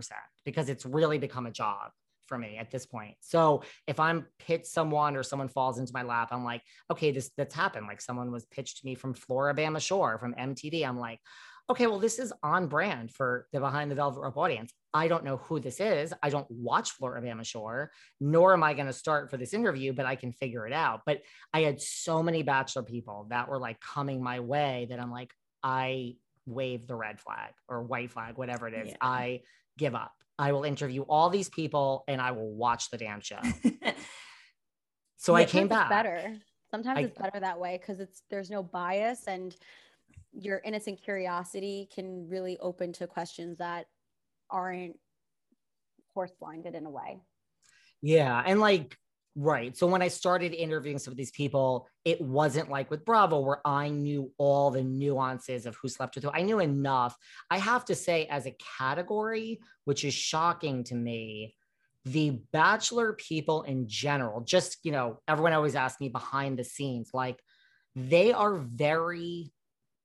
because 0.45 0.69
it's 0.69 0.87
really 0.87 1.19
become 1.19 1.47
a 1.47 1.51
job 1.51 1.91
for 2.27 2.39
me 2.39 2.57
at 2.57 2.71
this 2.71 2.87
point. 2.87 3.15
So 3.21 3.63
if 3.87 4.01
I'm 4.01 4.27
pitched 4.39 4.67
someone 4.67 5.17
or 5.17 5.23
someone 5.23 5.49
falls 5.49 5.79
into 5.79 5.93
my 5.93 6.03
lap, 6.03 6.29
I'm 6.33 6.45
like, 6.45 6.63
okay, 6.91 7.11
this 7.11 7.31
that's 7.37 7.55
happened. 7.55 7.87
Like 7.87 8.01
someone 8.01 8.33
was 8.33 8.47
pitched 8.47 8.79
to 8.79 8.87
me 8.87 8.95
from 8.95 9.13
Floribama 9.13 9.81
Shore 9.81 10.19
from 10.19 10.35
MTV. 10.35 10.89
I'm 10.89 10.99
like, 10.99 11.21
okay, 11.69 11.87
well, 11.87 11.99
this 11.99 12.19
is 12.19 12.33
on 12.43 12.69
brand 12.69 13.11
for 13.11 13.47
the 13.53 13.61
Behind 13.61 13.91
the 13.91 13.95
Velvet 13.95 14.21
Rope 14.21 14.39
audience. 14.39 14.73
I 14.95 15.09
don't 15.09 15.25
know 15.25 15.37
who 15.39 15.61
this 15.61 15.79
is. 15.79 16.13
I 16.23 16.31
don't 16.31 16.47
watch 16.51 16.99
Floribama 16.99 17.45
Shore, 17.45 17.91
nor 18.21 18.53
am 18.55 18.63
I 18.63 18.75
going 18.75 18.87
to 18.87 18.93
start 18.93 19.31
for 19.31 19.37
this 19.37 19.55
interview, 19.55 19.93
but 19.93 20.07
I 20.07 20.17
can 20.17 20.33
figure 20.33 20.67
it 20.67 20.73
out. 20.73 21.03
But 21.05 21.21
I 21.53 21.61
had 21.61 21.81
so 21.81 22.23
many 22.23 22.43
Bachelor 22.43 22.83
people 22.83 23.27
that 23.31 23.49
were 23.49 23.59
like 23.59 23.79
coming 23.81 24.23
my 24.23 24.41
way 24.41 24.87
that 24.91 25.01
I'm 25.01 25.11
like, 25.11 25.33
I 25.63 26.17
wave 26.47 26.87
the 26.87 26.95
red 26.95 27.21
flag 27.21 27.53
or 27.69 27.83
white 27.83 28.11
flag, 28.11 28.37
whatever 28.37 28.69
it 28.69 28.75
is. 28.75 28.89
Yeah. 28.91 28.97
I 29.01 29.41
give 29.79 29.95
up. 29.95 30.13
I 30.39 30.53
will 30.53 30.65
interview 30.65 31.03
all 31.03 31.31
these 31.31 31.49
people 31.49 32.05
and 32.09 32.21
I 32.21 32.33
will 32.33 32.53
watch 32.53 32.91
the 32.91 32.99
damn 32.99 33.21
show. 33.21 33.41
So 35.23 35.37
I 35.37 35.45
came 35.45 35.69
back. 35.69 35.89
better. 35.89 36.35
Sometimes 36.73 36.99
I- 36.99 37.03
it's 37.03 37.17
better 37.17 37.39
that 37.39 37.61
way 37.61 37.79
because 37.81 38.01
it's 38.01 38.23
there's 38.29 38.51
no 38.51 38.61
bias 38.61 39.29
and 39.29 39.55
your 40.33 40.61
innocent 40.65 41.01
curiosity 41.01 41.89
can 41.95 42.29
really 42.29 42.59
open 42.59 42.93
to 42.95 43.07
questions 43.07 43.59
that 43.59 43.87
aren't 44.51 44.97
horse 46.13 46.33
blinded 46.41 46.75
in 46.75 46.87
a 46.87 46.91
way. 46.91 47.21
Yeah. 48.01 48.43
And 48.45 48.59
like, 48.59 48.99
right. 49.35 49.77
So 49.77 49.87
when 49.87 50.03
I 50.03 50.09
started 50.09 50.53
interviewing 50.53 50.99
some 50.99 51.13
of 51.13 51.17
these 51.17 51.31
people, 51.31 51.89
it 52.05 52.21
wasn't 52.21 52.71
like 52.71 52.91
with 52.91 53.05
Bravo 53.05 53.41
where 53.41 53.67
I 53.67 53.89
knew 53.89 54.31
all 54.39 54.71
the 54.71 54.83
nuances 54.83 55.67
of 55.67 55.77
who 55.77 55.89
slept 55.89 56.15
with 56.15 56.25
who. 56.25 56.31
I 56.33 56.43
knew 56.43 56.59
enough. 56.59 57.17
I 57.51 57.59
have 57.59 57.85
to 57.87 57.95
say, 57.95 58.27
as 58.27 58.47
a 58.47 58.57
category, 58.79 59.61
which 59.85 60.05
is 60.05 60.15
shocking 60.15 60.85
to 60.85 60.95
me, 60.95 61.55
the 62.05 62.41
bachelor 62.53 63.13
people 63.13 63.63
in 63.63 63.89
general, 63.89 64.41
just, 64.41 64.79
you 64.83 64.93
know, 64.93 65.21
everyone 65.29 65.53
always 65.53 65.77
asks 65.77 66.01
me 66.01 66.09
behind 66.09 66.59
the 66.59 66.65
scenes, 66.65 67.11
like 67.15 67.41
they 67.95 68.33
are 68.33 68.55
very, 68.55 69.53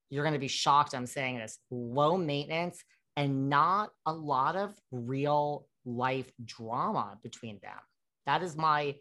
you're 0.09 0.23
going 0.23 0.33
to 0.33 0.39
be 0.39 0.47
shocked 0.47 0.93
I'm 0.93 1.07
saying 1.07 1.37
this, 1.37 1.57
low 1.71 2.17
maintenance 2.17 2.83
and 3.15 3.49
not 3.49 3.89
a 4.05 4.13
lot 4.13 4.55
of 4.55 4.73
real 4.91 5.67
life 5.85 6.31
drama 6.43 7.17
between 7.23 7.59
them. 7.61 7.79
That 8.27 8.43
is 8.43 8.55
my 8.55 8.95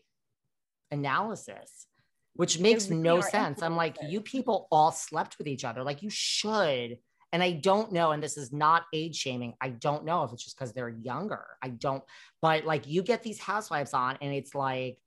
analysis, 0.91 1.87
which 2.35 2.59
makes 2.59 2.91
no 2.91 3.21
sense. 3.21 3.63
I'm 3.63 3.77
like, 3.77 3.97
you 4.09 4.21
people 4.21 4.69
all 4.71 4.93
slept 4.93 5.39
with 5.39 5.47
each 5.47 5.65
other. 5.65 5.83
Like, 5.83 6.03
you 6.03 6.11
should. 6.11 6.99
And 7.33 7.43
I 7.43 7.53
don't 7.53 7.93
know, 7.93 8.13
and 8.13 8.23
this 8.23 8.37
is 8.37 8.53
not 8.53 8.85
age 8.95 9.17
shaming. 9.17 9.55
I 9.61 9.71
don't 9.71 10.05
know 10.05 10.23
if 10.23 10.33
it's 10.33 10.45
just 10.45 10.57
because 10.57 10.73
they're 10.73 10.89
younger. 10.89 11.45
I 11.61 11.69
don't, 11.69 12.03
but 12.41 12.65
like, 12.65 12.87
you 12.87 13.03
get 13.03 13.23
these 13.23 13.39
housewives 13.39 13.93
on, 13.93 14.17
and 14.21 14.33
it's 14.33 14.55
like, 14.55 14.99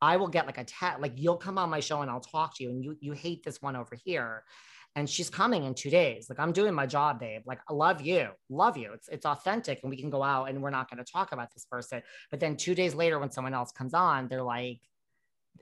I 0.00 0.16
will 0.16 0.28
get 0.28 0.46
like 0.46 0.58
a 0.58 0.64
tat, 0.64 1.00
like 1.00 1.14
you'll 1.16 1.36
come 1.36 1.58
on 1.58 1.70
my 1.70 1.80
show 1.80 2.02
and 2.02 2.10
I'll 2.10 2.20
talk 2.20 2.56
to 2.56 2.64
you, 2.64 2.70
and 2.70 2.84
you 2.84 2.96
you 3.00 3.12
hate 3.12 3.42
this 3.42 3.60
one 3.60 3.76
over 3.76 3.96
here, 4.04 4.44
and 4.94 5.08
she's 5.08 5.30
coming 5.30 5.64
in 5.64 5.74
two 5.74 5.90
days. 5.90 6.28
Like 6.28 6.38
I'm 6.38 6.52
doing 6.52 6.74
my 6.74 6.86
job, 6.86 7.20
babe. 7.20 7.42
Like 7.46 7.60
I 7.68 7.72
love 7.72 8.00
you, 8.00 8.28
love 8.48 8.76
you. 8.76 8.92
It's 8.92 9.08
it's 9.08 9.26
authentic, 9.26 9.80
and 9.82 9.90
we 9.90 10.00
can 10.00 10.10
go 10.10 10.22
out 10.22 10.50
and 10.50 10.62
we're 10.62 10.70
not 10.70 10.90
going 10.90 11.04
to 11.04 11.10
talk 11.10 11.32
about 11.32 11.52
this 11.52 11.64
person. 11.64 12.02
But 12.30 12.40
then 12.40 12.56
two 12.56 12.74
days 12.74 12.94
later, 12.94 13.18
when 13.18 13.30
someone 13.30 13.54
else 13.54 13.72
comes 13.72 13.94
on, 13.94 14.28
they're 14.28 14.42
like, 14.42 14.80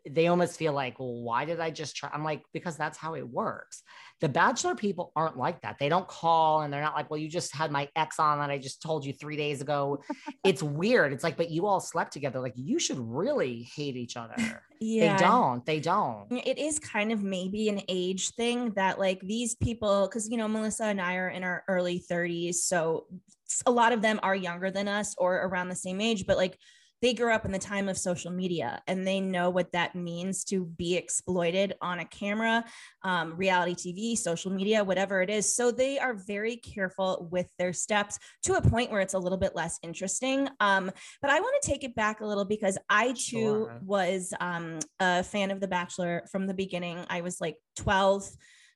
they 0.09 0.29
almost 0.29 0.59
feel 0.59 0.73
like, 0.73 0.99
well, 0.99 1.23
why 1.23 1.45
did 1.45 1.61
I 1.61 1.71
just 1.71 1.97
try? 1.97 2.11
I'm 2.13 2.25
like, 2.25 2.43
because 2.53 2.77
that's 2.77 2.97
how 2.97 3.15
it 3.15 3.29
works. 3.29 3.83
The 4.21 4.29
bachelor 4.29 4.75
people 4.75 5.13
aren't 5.15 5.37
like 5.37 5.61
that. 5.63 5.77
They 5.79 5.89
don't 5.89 6.09
call 6.09 6.63
and 6.63 6.73
they're 6.73 6.81
not 6.83 6.95
like, 6.95 7.11
well, 7.11 7.19
you 7.19 7.29
just 7.29 7.55
had 7.55 7.71
my 7.71 7.89
ex 7.97 8.19
on 8.19 8.39
that 8.39 8.51
I 8.51 8.59
just 8.59 8.81
told 8.81 9.05
you 9.05 9.13
three 9.13 9.37
days 9.37 9.61
ago. 9.61 10.03
it's 10.45 10.63
weird. 10.63 11.13
It's 11.13 11.25
like, 11.25 11.37
but 11.37 11.51
you 11.51 11.67
all 11.67 11.81
slept 11.81 12.13
together. 12.13 12.41
Like 12.41 12.55
you 12.57 12.79
should 12.79 12.99
really 12.99 13.69
hate 13.75 13.97
each 13.97 14.17
other. 14.17 14.63
yeah. 14.81 15.17
They 15.17 15.23
don't. 15.23 15.67
They 15.67 15.81
don't. 15.81 16.31
Mm, 16.31 16.47
it 16.47 16.59
is 16.59 16.79
kind 16.79 17.13
of 17.13 17.23
maybe 17.23 17.69
an 17.69 17.83
age 17.89 18.31
thing 18.31 18.71
that 18.71 18.99
like 18.99 19.21
these 19.21 19.55
people 19.55 20.07
because 20.07 20.29
you 20.29 20.37
know 20.37 20.49
melissa 20.49 20.85
and 20.85 21.01
i 21.01 21.17
are 21.17 21.29
in 21.29 21.43
our 21.45 21.65
early 21.69 22.03
30s 22.11 22.55
so 22.55 23.07
a 23.67 23.71
lot 23.71 23.93
of 23.93 24.03
them 24.03 24.19
are 24.23 24.35
younger 24.35 24.71
than 24.71 24.89
us 24.89 25.15
or 25.19 25.37
around 25.37 25.69
the 25.69 25.77
same 25.77 26.01
age 26.01 26.27
but 26.27 26.37
like 26.37 26.59
they 27.07 27.15
grew 27.15 27.33
up 27.33 27.45
in 27.45 27.53
the 27.53 27.59
time 27.59 27.89
of 27.89 27.97
social 27.97 28.33
media 28.33 28.83
and 28.89 29.07
they 29.07 29.21
know 29.21 29.49
what 29.49 29.71
that 29.71 29.95
means 29.95 30.43
to 30.43 30.65
be 30.65 30.97
exploited 30.97 31.75
on 31.81 32.01
a 32.01 32.05
camera 32.05 32.65
um, 33.05 33.37
reality 33.37 33.75
tv 33.75 34.19
social 34.19 34.51
media 34.51 34.83
whatever 34.83 35.23
it 35.23 35.31
is 35.31 35.55
so 35.55 35.71
they 35.71 36.01
are 36.01 36.15
very 36.15 36.57
careful 36.57 37.29
with 37.31 37.47
their 37.61 37.73
steps 37.73 38.19
to 38.43 38.55
a 38.55 38.61
point 38.61 38.91
where 38.91 39.01
it's 39.01 39.15
a 39.15 39.19
little 39.19 39.39
bit 39.39 39.55
less 39.55 39.79
interesting 39.85 40.49
um, 40.59 40.91
but 41.23 41.31
I 41.31 41.39
want 41.39 41.63
to 41.63 41.69
take 41.69 41.85
it 41.85 41.95
back 41.95 42.21
a 42.21 42.27
little 42.27 42.45
because 42.45 42.77
I 42.89 43.13
too 43.13 43.67
Sure. 43.67 43.81
was 43.85 44.33
um, 44.41 44.79
a 44.99 45.23
fan 45.23 45.51
of 45.51 45.61
The 45.61 45.69
Bachelor 45.69 46.25
from 46.33 46.47
the 46.47 46.55
beginning. 46.55 47.05
I 47.09 47.21
was 47.21 47.41
like 47.41 47.57
12. 47.77 48.29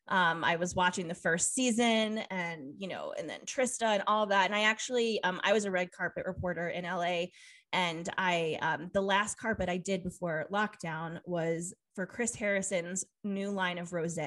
Um, 0.09 0.43
I 0.45 0.57
was 0.57 0.75
watching 0.75 1.07
the 1.07 1.15
first 1.15 1.55
season 1.55 2.19
and, 2.31 2.75
you 2.77 2.89
know, 2.89 3.15
and 3.17 3.29
then 3.29 3.41
Trista 3.47 3.87
and 3.87 4.03
all 4.07 4.27
that. 4.27 4.47
And 4.47 4.55
I 4.55 4.63
actually, 4.63 5.23
um, 5.23 5.41
I 5.45 5.53
was 5.53 5.65
a 5.65 5.71
red 5.71 5.93
carpet 5.93 6.27
reporter 6.27 6.69
in 6.69 6.85
LA. 6.85 7.27
And 7.73 8.09
I, 8.19 8.59
um, 8.63 8.91
the 8.93 9.01
last 9.01 9.39
carpet 9.39 9.69
I 9.69 9.77
did 9.77 10.03
before 10.03 10.47
lockdown 10.53 11.21
was 11.25 11.75
for 11.95 12.07
Chris 12.07 12.35
Harrison's 12.35 13.05
new 13.25 13.51
line 13.51 13.79
of 13.79 13.93
rose. 13.93 14.19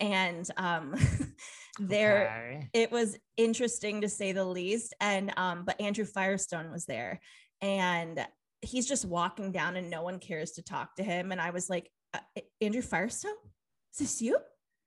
And 0.00 0.48
um, 0.56 0.94
there, 1.78 2.24
Okay. 2.26 2.68
it 2.72 2.90
was 2.90 3.16
interesting 3.36 4.00
to 4.00 4.08
say 4.08 4.32
the 4.32 4.44
least. 4.44 4.94
And 5.00 5.32
um 5.36 5.64
but 5.64 5.80
andrew 5.80 6.04
firestone 6.04 6.70
was 6.70 6.84
there. 6.86 7.20
And 7.60 8.24
he's 8.62 8.88
just 8.88 9.04
walking 9.04 9.52
down 9.52 9.76
and 9.76 9.90
no 9.90 10.02
one 10.02 10.18
cares 10.18 10.52
to 10.52 10.62
talk 10.62 10.96
to 10.96 11.02
him. 11.04 11.32
And 11.32 11.40
i 11.40 11.50
was 11.50 11.68
like 11.68 11.90
uh, 12.12 12.40
andrew 12.60 12.82
firestone? 12.82 13.32
Is 13.92 13.98
this 13.98 14.22
you? 14.22 14.38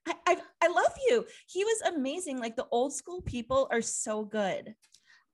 I, 0.08 0.14
I 0.26 0.38
i 0.64 0.68
love 0.68 0.94
you. 1.10 1.26
He 1.48 1.64
was 1.64 1.82
amazing. 1.94 2.40
Like 2.40 2.56
the 2.56 2.68
old 2.72 2.94
school 2.94 3.22
people 3.22 3.68
are 3.72 3.82
so 3.82 4.24
good 4.24 4.74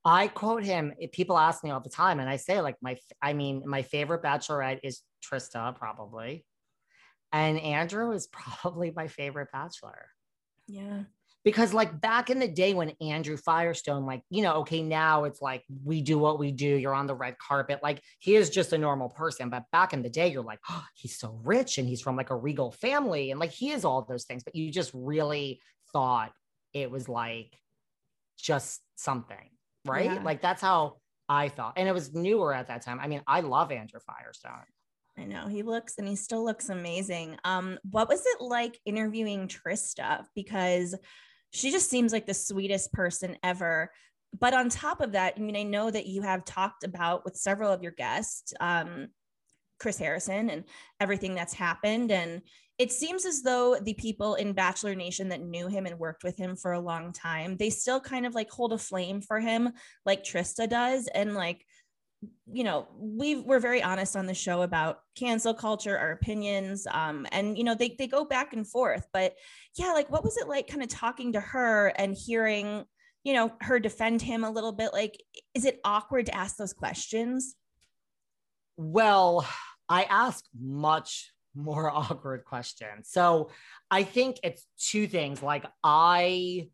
I 0.06 0.28
quote 0.28 0.64
him. 0.64 0.94
Eh, 1.02 1.08
people 1.12 1.38
ask 1.38 1.64
me 1.64 1.70
all 1.70 1.80
the 1.80 1.90
time, 1.90 2.20
and 2.20 2.30
I 2.30 2.38
say 2.38 2.62
like 2.62 2.76
my. 2.82 2.98
I 3.22 3.34
mean, 3.34 3.64
my 3.66 3.82
favorite 3.82 4.24
bachelorette 4.24 4.80
is 4.84 5.02
Trista, 5.24 5.76
probably, 5.76 6.46
and 7.32 7.60
Andrew 7.60 8.12
is 8.12 8.28
probably 8.32 8.92
my 8.96 9.08
favorite 9.08 9.50
bachelor. 9.52 10.08
yeah 10.68 11.04
because 11.44 11.74
like 11.74 12.00
back 12.00 12.30
in 12.30 12.40
the 12.40 12.48
day 12.48 12.74
when 12.74 12.94
Andrew 13.02 13.36
Firestone, 13.36 14.06
like, 14.06 14.24
you 14.30 14.42
know, 14.42 14.54
okay, 14.62 14.82
now 14.82 15.26
it's 15.26 15.42
like 15.42 15.64
we 15.84 16.02
do 16.02 16.18
what 16.18 16.40
we 16.40 16.52
do, 16.52 16.66
you're 16.66 16.94
on 16.94 17.08
the 17.08 17.16
red 17.16 17.38
carpet. 17.38 17.82
Like 17.84 18.02
he 18.20 18.36
is 18.36 18.50
just 18.50 18.72
a 18.72 18.78
normal 18.78 19.10
person. 19.10 19.50
But 19.50 19.64
back 19.72 19.94
in 19.94 20.02
the 20.02 20.10
day, 20.10 20.30
you're 20.30 20.44
like, 20.44 20.60
oh, 20.70 20.86
he's 20.96 21.18
so 21.18 21.40
rich 21.44 21.78
and 21.78 21.88
he's 21.88 22.02
from 22.02 22.16
like 22.16 22.30
a 22.30 22.36
regal 22.36 22.72
family. 22.72 23.32
And 23.32 23.40
like 23.40 23.52
he 23.52 23.72
is 23.72 23.84
all 23.84 24.04
those 24.04 24.24
things, 24.24 24.44
but 24.44 24.56
you 24.56 24.72
just 24.72 24.92
really 24.94 25.60
thought 25.92 26.32
it 26.74 26.90
was 26.90 27.10
like 27.10 27.54
just 28.40 28.82
something, 28.96 29.50
right? 29.86 30.06
Yeah. 30.06 30.24
Like 30.24 30.42
that's 30.42 30.62
how 30.62 30.98
I 31.30 31.50
felt. 31.50 31.74
And 31.78 31.88
it 31.88 31.94
was 31.94 32.14
newer 32.14 32.54
at 32.54 32.68
that 32.68 32.82
time. 32.82 33.00
I 33.00 33.08
mean, 33.08 33.22
I 33.28 33.42
love 33.42 33.72
Andrew 33.72 34.00
Firestone. 34.06 34.66
I 35.18 35.26
know 35.26 35.48
he 35.48 35.62
looks 35.62 35.96
and 35.98 36.08
he 36.08 36.16
still 36.16 36.44
looks 36.44 36.70
amazing. 36.70 37.38
Um, 37.44 37.78
what 37.90 38.10
was 38.10 38.24
it 38.26 38.42
like 38.42 38.80
interviewing 38.86 39.48
Trista? 39.48 40.26
Because 40.36 40.96
she 41.52 41.72
just 41.72 41.90
seems 41.90 42.12
like 42.12 42.26
the 42.26 42.34
sweetest 42.34 42.92
person 42.94 43.38
ever. 43.44 43.92
But 44.38 44.56
on 44.56 44.70
top 44.70 45.02
of 45.02 45.12
that, 45.12 45.36
I 45.38 45.40
mean, 45.40 45.56
I 45.56 45.64
know 45.64 45.92
that 45.92 46.08
you 46.08 46.24
have 46.24 46.46
talked 46.46 46.84
about 46.84 47.24
with 47.26 47.36
several 47.36 47.72
of 47.72 47.84
your 47.84 47.92
guests, 47.92 48.54
um, 48.60 49.10
Chris 49.80 50.00
Harrison 50.00 50.50
and 50.50 50.64
everything 51.00 51.36
that's 51.36 51.54
happened. 51.54 52.12
And 52.12 52.42
it 52.80 52.92
seems 52.92 53.26
as 53.26 53.44
though 53.44 53.78
the 53.80 53.94
people 53.94 54.36
in 54.36 54.54
Bachelor 54.54 54.96
Nation 54.96 55.30
that 55.30 55.42
knew 55.42 55.68
him 55.68 55.86
and 55.86 56.00
worked 56.00 56.24
with 56.24 56.38
him 56.38 56.56
for 56.56 56.72
a 56.74 56.80
long 56.80 57.14
time, 57.14 57.56
they 57.58 57.70
still 57.70 58.00
kind 58.00 58.26
of 58.26 58.34
like 58.34 58.50
hold 58.50 58.74
a 58.74 58.78
flame 58.78 59.22
for 59.22 59.40
him, 59.40 59.70
like 60.06 60.24
Trista 60.24 60.68
does. 60.68 61.08
And 61.14 61.36
like, 61.36 61.66
you 62.52 62.64
know 62.64 62.88
we 62.98 63.36
we're 63.36 63.60
very 63.60 63.84
honest 63.84 64.16
on 64.16 64.26
the 64.26 64.34
show 64.34 64.62
about 64.62 65.00
cancel 65.16 65.54
culture 65.54 65.98
our 65.98 66.12
opinions 66.12 66.88
um 66.92 67.28
and 67.32 67.58
you 67.58 67.64
know 67.64 67.76
they 67.76 67.96
they 67.98 68.08
go 68.08 68.24
back 68.26 68.54
and 68.54 68.68
forth. 68.68 69.06
But 69.14 69.36
yeah 69.78 69.92
like 69.92 70.10
what 70.10 70.24
was 70.24 70.38
it 70.38 70.48
like 70.48 70.68
kind 70.68 70.84
of 70.84 70.90
talking 70.90 71.34
to 71.34 71.40
her 71.40 71.88
and 71.98 72.16
hearing 72.16 72.86
you 73.24 73.34
know 73.34 73.52
her 73.62 73.80
defend 73.80 74.22
him 74.22 74.44
a 74.44 74.52
little 74.52 74.72
bit? 74.72 74.94
Like 74.94 75.22
is 75.54 75.66
it 75.66 75.80
awkward 75.84 76.28
to 76.28 76.36
ask 76.36 76.56
those 76.56 76.74
questions? 76.74 77.56
Well, 78.78 79.48
I 79.88 80.04
ask 80.04 80.46
much 80.58 81.32
more 81.56 81.90
awkward 81.96 82.46
questions. 82.46 83.10
So 83.10 83.50
I 83.90 84.04
think 84.04 84.38
it's 84.44 84.66
two 84.78 85.08
things. 85.08 85.42
Like 85.42 85.66
I 85.84 86.70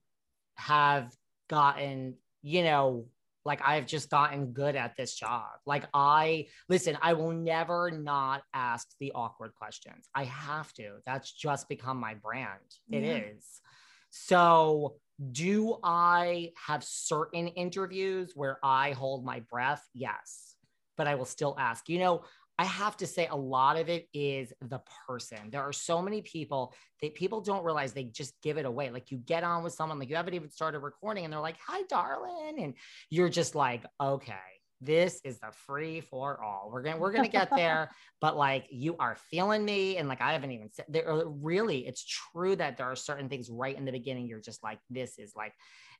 have 0.55 1.11
gotten, 1.49 2.15
you 2.41 2.63
know, 2.63 3.07
like 3.45 3.61
I've 3.65 3.87
just 3.87 4.09
gotten 4.09 4.51
good 4.51 4.75
at 4.75 4.95
this 4.97 5.15
job. 5.15 5.47
Like 5.65 5.85
I 5.93 6.47
listen, 6.67 6.97
I 7.01 7.13
will 7.13 7.31
never 7.31 7.89
not 7.89 8.43
ask 8.53 8.87
the 8.99 9.11
awkward 9.13 9.55
questions. 9.55 10.07
I 10.13 10.25
have 10.25 10.71
to. 10.73 10.97
That's 11.05 11.31
just 11.31 11.69
become 11.69 11.97
my 11.97 12.15
brand. 12.15 12.59
It 12.91 13.03
is. 13.03 13.61
Yeah. 13.63 13.69
So 14.11 14.95
do 15.31 15.77
I 15.83 16.51
have 16.67 16.83
certain 16.83 17.47
interviews 17.47 18.33
where 18.35 18.59
I 18.63 18.91
hold 18.91 19.25
my 19.25 19.41
breath? 19.41 19.85
Yes. 19.93 20.55
But 20.97 21.07
I 21.07 21.15
will 21.15 21.25
still 21.25 21.55
ask. 21.57 21.87
You 21.87 21.99
know, 21.99 22.23
I 22.59 22.65
have 22.65 22.97
to 22.97 23.07
say 23.07 23.25
a 23.25 23.37
lot 23.37 23.77
of 23.77 23.87
it 23.87 24.09
is 24.13 24.51
the 24.59 24.81
person. 25.07 25.49
There 25.49 25.61
are 25.61 25.71
so 25.71 26.01
many 26.01 26.21
people 26.21 26.73
that 27.01 27.15
people 27.15 27.39
don't 27.39 27.63
realize 27.63 27.93
they 27.93 28.03
just 28.03 28.33
give 28.43 28.57
it 28.57 28.65
away. 28.65 28.89
Like 28.89 29.11
you 29.11 29.17
get 29.17 29.45
on 29.45 29.63
with 29.63 29.71
someone, 29.71 29.97
like 29.97 30.09
you 30.09 30.17
haven't 30.17 30.33
even 30.33 30.49
started 30.49 30.79
recording, 30.79 31.23
and 31.23 31.31
they're 31.31 31.39
like, 31.39 31.55
"Hi, 31.65 31.83
darling," 31.83 32.61
and 32.61 32.73
you're 33.09 33.29
just 33.29 33.55
like, 33.55 33.85
"Okay." 34.01 34.35
this 34.81 35.19
is 35.25 35.39
the 35.39 35.51
free 35.51 35.99
for 35.99 36.41
all. 36.41 36.69
We're 36.71 36.81
gonna 36.83 36.97
we're 36.97 37.11
gonna 37.11 37.27
get 37.27 37.49
there, 37.53 37.91
but 38.21 38.37
like 38.37 38.67
you 38.69 38.95
are 38.97 39.17
feeling 39.29 39.65
me, 39.65 39.97
and 39.97 40.07
like 40.07 40.21
I 40.21 40.33
haven't 40.33 40.51
even 40.51 40.69
said 40.71 40.85
there. 40.87 41.23
Really, 41.25 41.85
it's 41.85 42.05
true 42.05 42.55
that 42.55 42.77
there 42.77 42.85
are 42.85 42.95
certain 42.95 43.29
things 43.29 43.49
right 43.49 43.77
in 43.77 43.85
the 43.85 43.91
beginning. 43.91 44.27
You're 44.27 44.39
just 44.39 44.63
like, 44.63 44.79
this 44.89 45.19
is 45.19 45.33
like, 45.35 45.53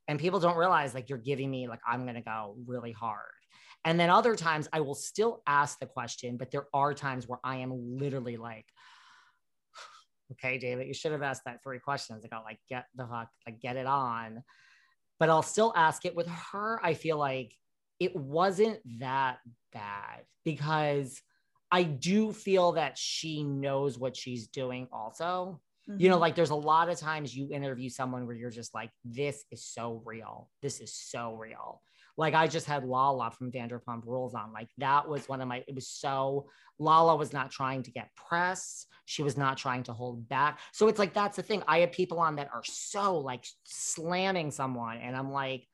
and 0.08 0.18
people 0.18 0.40
don't 0.40 0.58
realize 0.58 0.94
like 0.94 1.10
you're 1.10 1.18
giving 1.18 1.52
me 1.52 1.68
like 1.68 1.82
I'm 1.86 2.06
gonna 2.06 2.22
go 2.22 2.56
really 2.66 2.94
hard. 2.94 3.39
And 3.86 4.00
then 4.00 4.10
other 4.10 4.36
times 4.36 4.68
I 4.74 4.82
will 4.82 4.96
still 4.96 5.42
ask 5.48 5.80
the 5.80 5.86
question, 5.86 6.38
but 6.38 6.52
there 6.52 6.68
are 6.74 6.94
times 6.94 7.28
where 7.28 7.40
I 7.44 7.58
am 7.58 7.72
literally 7.98 8.38
like, 8.38 8.66
okay, 10.34 10.58
David, 10.58 10.88
you 10.88 10.94
should 10.94 11.12
have 11.12 11.22
asked 11.22 11.44
that 11.46 11.64
three 11.64 11.80
questions 11.80 12.26
ago. 12.26 12.42
Like, 12.44 12.60
get 12.68 12.86
the 12.96 13.06
fuck, 13.06 13.30
like, 13.48 13.62
get 13.62 13.78
it 13.78 13.86
on. 13.86 14.44
But 15.20 15.30
I'll 15.30 15.42
still 15.42 15.74
ask 15.76 16.06
it 16.06 16.16
with 16.16 16.28
her. 16.52 16.80
I 16.84 16.94
feel 16.94 17.18
like 17.18 17.54
it 18.00 18.16
wasn't 18.16 18.80
that 19.00 19.40
bad 19.74 20.22
because 20.46 21.22
I 21.72 21.84
do 21.84 22.32
feel 22.32 22.74
that 22.74 22.98
she 22.98 23.44
knows 23.44 23.98
what 23.98 24.16
she's 24.16 24.48
doing 24.48 24.88
also. 24.92 25.62
Mm-hmm. 25.90 26.02
You 26.02 26.10
know, 26.10 26.16
mm-hmm. 26.16 26.22
like 26.22 26.36
there's 26.36 26.50
a 26.50 26.56
lot 26.56 26.90
of 26.90 26.98
times 26.98 27.36
you 27.36 27.50
interview 27.52 27.90
someone 27.90 28.26
where 28.26 28.36
you're 28.36 28.50
just 28.50 28.74
like, 28.74 28.92
this 29.04 29.46
is 29.52 29.64
so 29.64 30.02
real. 30.06 30.50
This 30.62 30.80
is 30.80 30.94
so 30.94 31.36
real. 31.36 31.82
Like 32.20 32.34
I 32.34 32.48
just 32.48 32.66
had 32.68 32.84
Lala 32.84 33.32
from 33.32 33.50
Vanderpump 33.50 34.06
Rules 34.06 34.36
on. 34.36 34.52
Like 34.52 34.68
that 34.78 35.08
was 35.08 35.30
one 35.30 35.40
of 35.40 35.48
my, 35.48 35.64
it 35.70 35.74
was 35.74 35.88
so, 35.88 36.50
Lala 36.78 37.16
was 37.16 37.32
not 37.32 37.50
trying 37.50 37.82
to 37.84 37.92
get 37.92 38.14
press. 38.14 38.86
She 39.06 39.24
was 39.24 39.38
not 39.38 39.58
trying 39.58 39.84
to 39.84 39.94
hold 39.94 40.28
back. 40.28 40.60
So 40.74 40.90
it's 40.90 41.00
like, 41.00 41.14
that's 41.14 41.38
the 41.38 41.44
thing. 41.44 41.64
I 41.66 41.80
have 41.80 41.94
people 41.94 42.20
on 42.20 42.36
that 42.36 42.50
are 42.54 42.64
so 42.66 43.20
like 43.20 43.46
slamming 43.64 44.52
someone. 44.52 44.98
And 44.98 45.16
I'm 45.16 45.32
like, 45.32 45.66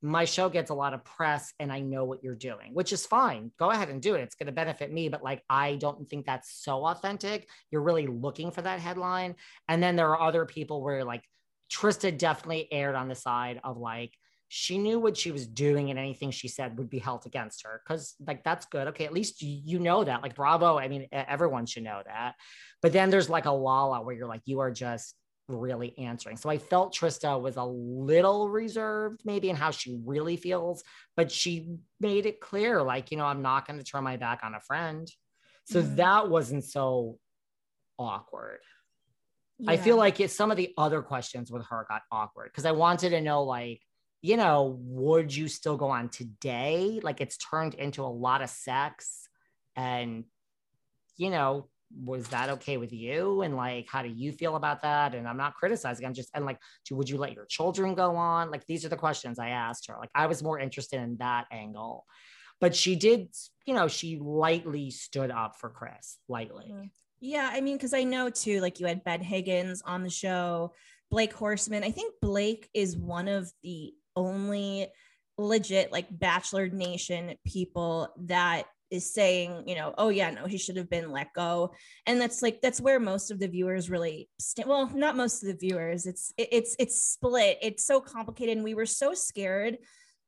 my 0.00 0.24
show 0.26 0.48
gets 0.48 0.70
a 0.70 0.74
lot 0.74 0.94
of 0.94 1.04
press 1.04 1.52
and 1.58 1.72
I 1.72 1.80
know 1.80 2.04
what 2.04 2.22
you're 2.22 2.36
doing, 2.36 2.70
which 2.72 2.92
is 2.92 3.04
fine. 3.04 3.50
Go 3.58 3.70
ahead 3.70 3.88
and 3.88 4.00
do 4.00 4.14
it. 4.14 4.20
It's 4.20 4.36
going 4.36 4.46
to 4.46 4.52
benefit 4.52 4.92
me. 4.92 5.08
But 5.08 5.24
like, 5.24 5.42
I 5.50 5.74
don't 5.74 6.08
think 6.08 6.24
that's 6.24 6.54
so 6.62 6.86
authentic. 6.86 7.48
You're 7.72 7.82
really 7.82 8.06
looking 8.06 8.52
for 8.52 8.62
that 8.62 8.78
headline. 8.78 9.34
And 9.68 9.82
then 9.82 9.96
there 9.96 10.10
are 10.10 10.20
other 10.20 10.46
people 10.46 10.84
where 10.84 11.02
like 11.02 11.24
Trista 11.68 12.16
definitely 12.16 12.68
aired 12.70 12.94
on 12.94 13.08
the 13.08 13.16
side 13.16 13.58
of 13.64 13.76
like, 13.76 14.12
she 14.48 14.78
knew 14.78 14.98
what 14.98 15.16
she 15.16 15.30
was 15.30 15.46
doing 15.46 15.90
and 15.90 15.98
anything 15.98 16.30
she 16.30 16.48
said 16.48 16.78
would 16.78 16.90
be 16.90 16.98
held 16.98 17.26
against 17.26 17.64
her 17.64 17.80
because 17.84 18.14
like 18.26 18.44
that's 18.44 18.66
good. 18.66 18.88
Okay 18.88 19.04
at 19.04 19.12
least 19.12 19.42
you 19.42 19.78
know 19.78 20.04
that 20.04 20.22
like 20.22 20.34
bravo 20.34 20.78
i 20.78 20.88
mean 20.88 21.08
everyone 21.12 21.66
should 21.66 21.84
know 21.84 22.02
that. 22.04 22.34
But 22.82 22.92
then 22.92 23.10
there's 23.10 23.30
like 23.30 23.46
a 23.46 23.50
lala 23.50 24.02
where 24.02 24.14
you're 24.14 24.28
like 24.28 24.42
you 24.44 24.60
are 24.60 24.70
just 24.70 25.14
really 25.48 25.96
answering. 25.98 26.36
So 26.36 26.50
i 26.50 26.58
felt 26.58 26.94
trista 26.94 27.40
was 27.40 27.56
a 27.56 27.64
little 27.64 28.48
reserved 28.48 29.22
maybe 29.24 29.50
in 29.50 29.56
how 29.56 29.70
she 29.70 29.98
really 30.04 30.36
feels 30.36 30.82
but 31.16 31.30
she 31.30 31.76
made 32.00 32.26
it 32.26 32.40
clear 32.40 32.82
like 32.82 33.10
you 33.10 33.18
know 33.18 33.26
i'm 33.26 33.42
not 33.42 33.66
going 33.66 33.78
to 33.78 33.84
turn 33.84 34.04
my 34.04 34.16
back 34.16 34.40
on 34.42 34.54
a 34.54 34.60
friend. 34.60 35.10
So 35.66 35.82
mm-hmm. 35.82 35.96
that 35.96 36.28
wasn't 36.28 36.64
so 36.64 37.18
awkward. 37.98 38.60
Yeah. 39.58 39.72
i 39.72 39.76
feel 39.76 39.96
like 39.96 40.20
it, 40.20 40.30
some 40.30 40.50
of 40.50 40.56
the 40.56 40.74
other 40.76 41.00
questions 41.00 41.50
with 41.50 41.64
her 41.66 41.86
got 41.88 42.02
awkward 42.10 42.50
because 42.52 42.66
i 42.66 42.72
wanted 42.72 43.10
to 43.10 43.20
know 43.20 43.44
like 43.44 43.80
you 44.24 44.38
know, 44.38 44.78
would 44.80 45.36
you 45.36 45.48
still 45.48 45.76
go 45.76 45.90
on 45.90 46.08
today? 46.08 46.98
Like 47.02 47.20
it's 47.20 47.36
turned 47.36 47.74
into 47.74 48.02
a 48.02 48.08
lot 48.08 48.40
of 48.40 48.48
sex. 48.48 49.28
And, 49.76 50.24
you 51.18 51.28
know, 51.28 51.68
was 51.94 52.28
that 52.28 52.48
okay 52.48 52.78
with 52.78 52.90
you? 52.90 53.42
And 53.42 53.54
like, 53.54 53.86
how 53.86 54.00
do 54.00 54.08
you 54.08 54.32
feel 54.32 54.56
about 54.56 54.80
that? 54.80 55.14
And 55.14 55.28
I'm 55.28 55.36
not 55.36 55.56
criticizing. 55.56 56.06
I'm 56.06 56.14
just, 56.14 56.30
and 56.32 56.46
like, 56.46 56.58
would 56.90 57.10
you 57.10 57.18
let 57.18 57.34
your 57.34 57.44
children 57.44 57.94
go 57.94 58.16
on? 58.16 58.50
Like, 58.50 58.64
these 58.64 58.82
are 58.86 58.88
the 58.88 58.96
questions 58.96 59.38
I 59.38 59.50
asked 59.50 59.88
her. 59.88 59.96
Like, 60.00 60.08
I 60.14 60.24
was 60.24 60.42
more 60.42 60.58
interested 60.58 61.00
in 61.00 61.18
that 61.18 61.44
angle. 61.52 62.06
But 62.62 62.74
she 62.74 62.96
did, 62.96 63.28
you 63.66 63.74
know, 63.74 63.88
she 63.88 64.18
lightly 64.18 64.90
stood 64.90 65.30
up 65.30 65.56
for 65.60 65.68
Chris, 65.68 66.16
lightly. 66.30 66.70
Mm-hmm. 66.72 66.86
Yeah. 67.20 67.50
I 67.52 67.60
mean, 67.60 67.76
because 67.76 67.92
I 67.92 68.04
know 68.04 68.30
too, 68.30 68.62
like, 68.62 68.80
you 68.80 68.86
had 68.86 69.04
Ben 69.04 69.20
Higgins 69.20 69.82
on 69.82 70.02
the 70.02 70.08
show, 70.08 70.72
Blake 71.10 71.34
Horstmann. 71.34 71.84
I 71.84 71.90
think 71.90 72.14
Blake 72.22 72.70
is 72.72 72.96
one 72.96 73.28
of 73.28 73.52
the 73.62 73.92
only 74.16 74.88
legit 75.36 75.90
like 75.90 76.06
bachelor 76.10 76.68
nation 76.68 77.34
people 77.44 78.08
that 78.16 78.64
is 78.90 79.12
saying 79.12 79.64
you 79.66 79.74
know 79.74 79.92
oh 79.98 80.08
yeah 80.08 80.30
no 80.30 80.46
he 80.46 80.56
should 80.56 80.76
have 80.76 80.88
been 80.90 81.10
let 81.10 81.32
go. 81.34 81.72
And 82.06 82.20
that's 82.20 82.42
like 82.42 82.60
that's 82.60 82.80
where 82.80 83.00
most 83.00 83.30
of 83.30 83.38
the 83.38 83.48
viewers 83.48 83.90
really 83.90 84.28
well 84.64 84.90
not 84.94 85.16
most 85.16 85.42
of 85.42 85.48
the 85.48 85.56
viewers. 85.56 86.06
It's 86.06 86.32
it's 86.38 86.76
it's 86.78 87.02
split. 87.02 87.58
It's 87.62 87.84
so 87.84 88.00
complicated. 88.00 88.56
And 88.56 88.64
we 88.64 88.74
were 88.74 88.86
so 88.86 89.14
scared 89.14 89.78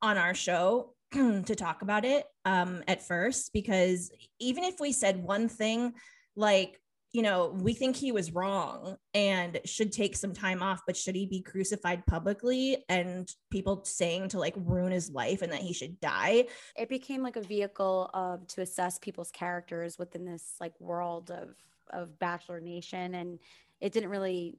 on 0.03 0.19
our 0.19 0.35
show 0.35 0.95
to 1.13 1.55
talk 1.55 1.83
about 1.83 2.05
it 2.05 2.25
um 2.45 2.83
at 2.89 3.07
first 3.07 3.53
because 3.53 4.11
even 4.41 4.65
if 4.65 4.81
we 4.81 4.93
said 4.93 5.23
one 5.23 5.49
thing 5.49 5.93
like 6.35 6.79
you 7.17 7.23
know, 7.23 7.57
we 7.63 7.73
think 7.73 7.97
he 7.97 8.13
was 8.13 8.35
wrong 8.35 8.99
and 9.15 9.59
should 9.65 9.91
take 9.91 10.15
some 10.15 10.35
time 10.35 10.63
off, 10.63 10.83
but 10.87 10.99
should 10.99 11.15
he 11.15 11.25
be 11.25 11.41
crucified 11.41 12.05
publicly 12.05 12.85
and 12.91 13.27
people 13.51 13.83
saying 13.87 14.29
to 14.29 14.39
like 14.39 14.53
ruin 14.55 14.93
his 14.93 15.11
life 15.11 15.41
and 15.41 15.51
that 15.51 15.63
he 15.63 15.73
should 15.73 15.99
die? 15.99 16.45
It 16.77 16.91
became 16.91 17.23
like 17.23 17.37
a 17.37 17.41
vehicle 17.41 18.11
of 18.13 18.47
to 18.49 18.61
assess 18.61 18.99
people's 18.99 19.31
characters 19.31 19.99
within 19.99 20.27
this 20.27 20.57
like 20.61 20.79
world 20.79 21.31
of 21.31 21.55
of 21.89 22.19
Bachelor 22.19 22.61
Nation. 22.61 23.15
And 23.15 23.39
it 23.81 23.95
didn't 23.95 24.11
really 24.11 24.59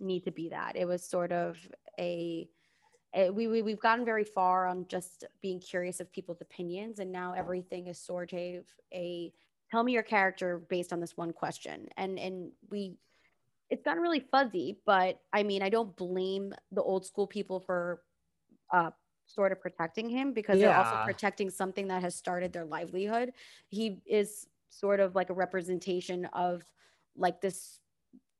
need 0.00 0.24
to 0.24 0.30
be 0.30 0.48
that. 0.48 0.76
It 0.76 0.88
was 0.88 1.06
sort 1.06 1.32
of 1.32 1.58
a 2.00 2.48
we, 3.30 3.46
we 3.46 3.60
we've 3.60 3.78
gotten 3.78 4.06
very 4.06 4.24
far 4.24 4.66
on 4.66 4.86
just 4.88 5.24
being 5.42 5.60
curious 5.60 6.00
of 6.00 6.10
people's 6.10 6.40
opinions 6.40 6.98
and 6.98 7.12
now 7.12 7.34
everything 7.34 7.88
is 7.88 7.98
sort 7.98 8.32
of 8.32 8.64
a 8.94 9.30
tell 9.74 9.82
me 9.82 9.90
your 9.92 10.04
character 10.04 10.62
based 10.70 10.92
on 10.92 11.00
this 11.00 11.16
one 11.16 11.32
question 11.32 11.88
and 11.96 12.16
and 12.16 12.52
we 12.70 12.94
it's 13.70 13.82
gotten 13.82 14.00
really 14.00 14.24
fuzzy 14.30 14.78
but 14.86 15.18
i 15.32 15.42
mean 15.42 15.62
i 15.62 15.68
don't 15.68 15.96
blame 15.96 16.54
the 16.70 16.80
old 16.80 17.04
school 17.04 17.26
people 17.26 17.58
for 17.58 18.02
uh 18.72 18.90
sort 19.26 19.50
of 19.50 19.60
protecting 19.60 20.08
him 20.08 20.32
because 20.32 20.60
yeah. 20.60 20.68
they're 20.68 20.76
also 20.76 21.04
protecting 21.04 21.50
something 21.50 21.88
that 21.88 22.02
has 22.02 22.14
started 22.14 22.52
their 22.52 22.64
livelihood 22.64 23.32
he 23.68 24.00
is 24.06 24.46
sort 24.70 25.00
of 25.00 25.16
like 25.16 25.30
a 25.30 25.34
representation 25.34 26.24
of 26.26 26.62
like 27.16 27.40
this 27.40 27.80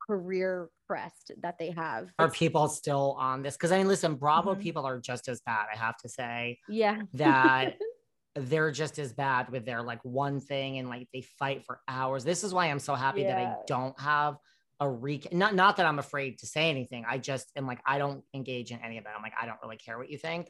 career 0.06 0.68
crest 0.86 1.32
that 1.40 1.58
they 1.58 1.70
have. 1.70 2.10
Are 2.18 2.30
people 2.30 2.68
still 2.68 3.16
on 3.18 3.42
this? 3.42 3.56
Because 3.56 3.72
I 3.72 3.78
mean, 3.78 3.88
listen, 3.88 4.16
Bravo 4.16 4.52
mm-hmm. 4.52 4.60
people 4.60 4.84
are 4.84 4.98
just 4.98 5.28
as 5.28 5.40
bad. 5.40 5.66
I 5.72 5.78
have 5.78 5.96
to 5.98 6.08
say. 6.08 6.58
Yeah. 6.68 7.02
That 7.14 7.78
they're 8.36 8.70
just 8.70 8.98
as 8.98 9.12
bad 9.12 9.50
with 9.50 9.64
their 9.64 9.82
like 9.82 10.00
one 10.02 10.40
thing 10.40 10.78
and 10.78 10.88
like 10.88 11.08
they 11.12 11.22
fight 11.38 11.64
for 11.64 11.80
hours. 11.88 12.24
This 12.24 12.44
is 12.44 12.52
why 12.52 12.66
I'm 12.66 12.78
so 12.78 12.94
happy 12.94 13.22
yeah. 13.22 13.36
that 13.36 13.46
I 13.46 13.54
don't 13.66 13.98
have 14.00 14.36
a 14.80 14.86
recap. 14.86 15.32
Not 15.32 15.54
not 15.54 15.76
that 15.76 15.86
I'm 15.86 15.98
afraid 15.98 16.38
to 16.40 16.46
say 16.46 16.68
anything. 16.68 17.04
I 17.08 17.18
just 17.18 17.50
am 17.56 17.66
like 17.66 17.80
I 17.86 17.98
don't 17.98 18.24
engage 18.34 18.72
in 18.72 18.80
any 18.80 18.98
of 18.98 19.04
that. 19.04 19.14
I'm 19.16 19.22
like 19.22 19.34
I 19.40 19.46
don't 19.46 19.58
really 19.62 19.76
care 19.76 19.98
what 19.98 20.10
you 20.10 20.18
think. 20.18 20.48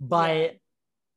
But 0.00 0.56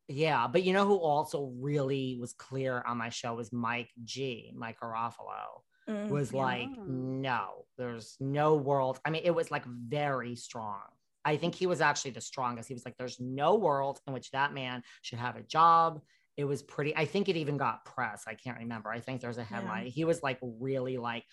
yeah, 0.07 0.43
yeah 0.43 0.47
but 0.47 0.63
you 0.63 0.73
know 0.73 0.85
who 0.85 0.97
also 0.97 1.51
really 1.59 2.17
was 2.19 2.33
clear 2.33 2.83
on 2.85 2.97
my 2.97 3.09
show 3.09 3.33
was 3.35 3.51
Mike 3.51 3.89
G, 4.03 4.53
Mike 4.55 4.77
Garofalo. 4.81 5.61
Mm, 5.89 6.07
was 6.07 6.33
like, 6.33 6.69
no, 6.87 7.65
there's 7.77 8.15
no 8.21 8.55
world. 8.55 9.01
I 9.03 9.09
mean, 9.09 9.23
it 9.25 9.35
was 9.35 9.51
like 9.51 9.65
very 9.65 10.37
strong 10.37 10.79
I 11.25 11.37
think 11.37 11.55
he 11.55 11.67
was 11.67 11.81
actually 11.81 12.11
the 12.11 12.21
strongest. 12.21 12.67
He 12.67 12.73
was 12.73 12.85
like, 12.85 12.97
there's 12.97 13.19
no 13.19 13.55
world 13.55 13.99
in 14.07 14.13
which 14.13 14.31
that 14.31 14.53
man 14.53 14.83
should 15.01 15.19
have 15.19 15.35
a 15.35 15.43
job. 15.43 16.01
It 16.35 16.45
was 16.45 16.63
pretty, 16.63 16.95
I 16.95 17.05
think 17.05 17.29
it 17.29 17.37
even 17.37 17.57
got 17.57 17.85
press. 17.85 18.23
I 18.27 18.33
can't 18.33 18.57
remember. 18.57 18.89
I 18.89 18.99
think 18.99 19.21
there's 19.21 19.37
a 19.37 19.43
headline. 19.43 19.85
Yeah. 19.85 19.91
He 19.91 20.03
was 20.03 20.23
like, 20.23 20.39
really 20.41 20.97
like, 20.97 21.23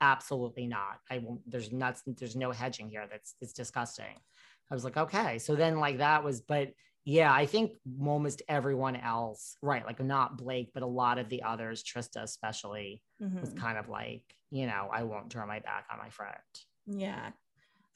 absolutely 0.00 0.66
not. 0.66 0.98
I 1.08 1.18
won't, 1.18 1.40
there's 1.48 1.72
nuts, 1.72 2.02
there's 2.06 2.34
no 2.36 2.50
hedging 2.50 2.88
here. 2.90 3.06
That's, 3.08 3.34
it's 3.40 3.52
disgusting. 3.52 4.16
I 4.70 4.74
was 4.74 4.84
like, 4.84 4.96
okay. 4.96 5.38
So 5.38 5.54
then 5.54 5.78
like 5.78 5.98
that 5.98 6.24
was, 6.24 6.40
but 6.40 6.72
yeah, 7.04 7.32
I 7.32 7.46
think 7.46 7.72
almost 8.04 8.42
everyone 8.48 8.96
else, 8.96 9.56
right? 9.62 9.86
Like 9.86 10.00
not 10.04 10.36
Blake, 10.36 10.70
but 10.74 10.82
a 10.82 10.86
lot 10.86 11.18
of 11.18 11.28
the 11.28 11.44
others, 11.44 11.82
Trista 11.82 12.22
especially, 12.22 13.02
mm-hmm. 13.22 13.40
was 13.40 13.52
kind 13.54 13.78
of 13.78 13.88
like, 13.88 14.22
you 14.50 14.66
know, 14.66 14.88
I 14.92 15.04
won't 15.04 15.30
turn 15.30 15.48
my 15.48 15.60
back 15.60 15.86
on 15.90 15.98
my 15.98 16.10
friend. 16.10 16.36
Yeah. 16.86 17.30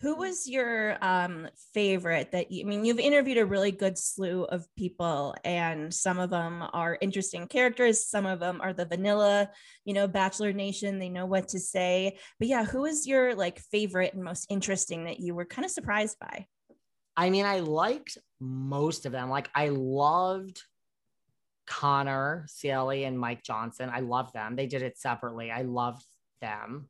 Who 0.01 0.17
was 0.17 0.47
your 0.47 0.99
um, 1.01 1.49
favorite 1.73 2.33
that 2.33 2.51
you, 2.51 2.65
I 2.65 2.69
mean, 2.69 2.85
you've 2.85 2.99
interviewed 2.99 3.39
a 3.39 3.47
really 3.47 3.71
good 3.71 3.97
slew 3.97 4.45
of 4.45 4.67
people, 4.77 5.35
and 5.45 5.95
some 5.95 6.19
of 6.19 6.31
them 6.31 6.63
are 6.73 6.99
interesting 7.01 7.47
characters, 7.47 8.07
some 8.07 8.27
of 8.27 8.41
them 8.41 8.61
are 8.61 8.73
the 8.73 8.85
vanilla, 8.85 9.51
you 9.85 9.95
know, 9.95 10.07
Bachelor 10.07 10.53
Nation, 10.53 10.99
they 10.99 11.09
know 11.09 11.27
what 11.27 11.49
to 11.49 11.61
say. 11.61 12.19
But 12.39 12.49
yeah, 12.49 12.65
who 12.65 12.83
was 12.83 13.07
your 13.07 13.35
like 13.35 13.61
favorite 13.61 14.15
and 14.15 14.23
most 14.23 14.47
interesting 14.51 15.05
that 15.05 15.21
you 15.21 15.35
were 15.35 15.47
kind 15.47 15.65
of 15.65 15.71
surprised 15.71 16.19
by? 16.19 16.47
I 17.17 17.31
mean, 17.31 17.47
I 17.47 17.61
liked 17.61 18.19
most 18.41 19.07
of 19.07 19.13
them. 19.13 19.31
Like, 19.31 19.49
I 19.55 19.69
loved 19.69 20.61
Connor, 21.67 22.47
Saeli, 22.49 23.07
and 23.07 23.19
Mike 23.19 23.43
Johnson. 23.43 23.91
I 23.93 24.01
love 24.01 24.33
them. 24.33 24.57
They 24.57 24.67
did 24.67 24.83
it 24.83 24.99
separately. 24.99 25.51
I 25.51 25.63
loved 25.63 26.05
them. 26.41 26.89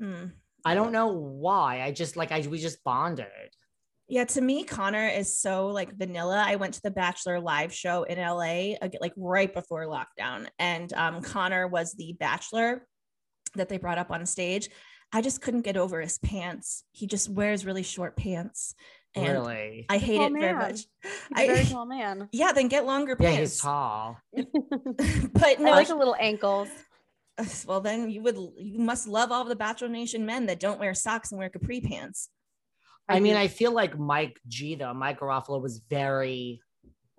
Mm. 0.00 0.32
I 0.64 0.74
don't 0.74 0.92
know 0.92 1.08
why. 1.08 1.82
I 1.82 1.92
just 1.92 2.16
like 2.16 2.32
I 2.32 2.40
we 2.48 2.58
just 2.58 2.82
bonded. 2.84 3.26
Yeah, 4.08 4.24
to 4.24 4.40
me, 4.40 4.64
Connor 4.64 5.06
is 5.06 5.38
so 5.38 5.68
like 5.68 5.96
vanilla. 5.96 6.42
I 6.44 6.56
went 6.56 6.74
to 6.74 6.82
the 6.82 6.90
Bachelor 6.90 7.38
live 7.38 7.72
show 7.72 8.02
in 8.02 8.18
LA 8.18 8.74
like 9.00 9.12
right 9.16 9.52
before 9.52 9.86
lockdown, 9.86 10.48
and 10.58 10.92
um, 10.94 11.22
Connor 11.22 11.68
was 11.68 11.92
the 11.92 12.14
Bachelor 12.18 12.86
that 13.54 13.68
they 13.68 13.78
brought 13.78 13.98
up 13.98 14.10
on 14.10 14.26
stage. 14.26 14.68
I 15.12 15.22
just 15.22 15.40
couldn't 15.40 15.62
get 15.62 15.76
over 15.76 16.00
his 16.00 16.18
pants. 16.18 16.84
He 16.92 17.06
just 17.06 17.28
wears 17.28 17.66
really 17.66 17.82
short 17.82 18.16
pants. 18.16 18.74
And 19.14 19.26
really? 19.26 19.86
I 19.88 19.98
hate 19.98 20.18
tall 20.18 20.26
it 20.26 20.40
very 20.40 20.54
much. 20.54 20.84
He's 21.02 21.12
a 21.36 21.46
very 21.46 21.60
I, 21.60 21.64
tall 21.70 21.86
man. 21.86 22.28
yeah, 22.32 22.52
then 22.52 22.68
get 22.68 22.86
longer 22.86 23.16
pants. 23.16 23.34
Yeah, 23.34 23.40
he's 23.40 23.58
tall. 23.58 24.18
but 24.34 25.60
no, 25.60 25.72
I 25.72 25.76
like 25.76 25.88
the 25.88 25.96
little 25.96 26.16
ankles. 26.18 26.68
well 27.66 27.80
then 27.80 28.10
you 28.10 28.22
would 28.22 28.36
you 28.58 28.80
must 28.80 29.06
love 29.06 29.32
all 29.32 29.44
the 29.44 29.56
Bachelor 29.56 29.88
Nation 29.88 30.26
men 30.26 30.46
that 30.46 30.60
don't 30.60 30.80
wear 30.80 30.94
socks 30.94 31.30
and 31.32 31.38
wear 31.38 31.48
capri 31.48 31.80
pants. 31.80 32.28
I 33.08 33.20
mean. 33.20 33.36
I 33.36 33.48
feel 33.48 33.72
like 33.72 33.98
Mike 33.98 34.38
G 34.46 34.76
though, 34.76 34.94
Mike 34.94 35.20
Garofalo 35.20 35.60
was 35.60 35.80
very 35.90 36.60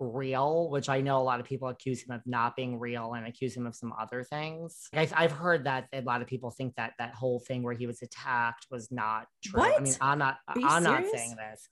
real, 0.02 0.68
which 0.70 0.88
I 0.88 1.00
know 1.00 1.18
a 1.18 1.22
lot 1.22 1.40
of 1.40 1.46
people 1.46 1.68
accuse 1.68 2.02
him 2.02 2.14
of 2.14 2.22
not 2.26 2.56
being 2.56 2.78
real 2.78 3.14
and 3.14 3.26
accuse 3.26 3.56
him 3.56 3.66
of 3.66 3.74
some 3.74 3.92
other 3.98 4.24
things. 4.24 4.88
I've, 4.92 5.12
I've 5.16 5.32
heard 5.32 5.64
that 5.64 5.88
a 5.92 6.00
lot 6.00 6.22
of 6.22 6.28
people 6.28 6.50
think 6.50 6.74
that 6.76 6.94
that 6.98 7.14
whole 7.14 7.40
thing 7.40 7.62
where 7.62 7.74
he 7.74 7.86
was 7.86 8.02
attacked 8.02 8.66
was 8.70 8.90
not 8.90 9.26
true. 9.44 9.62
I 9.62 9.78
mean, 9.78 9.94
I'm 10.00 10.18
not, 10.18 10.38
I'm 10.48 10.82
not 10.82 11.04
saying 11.12 11.36
this. 11.36 11.68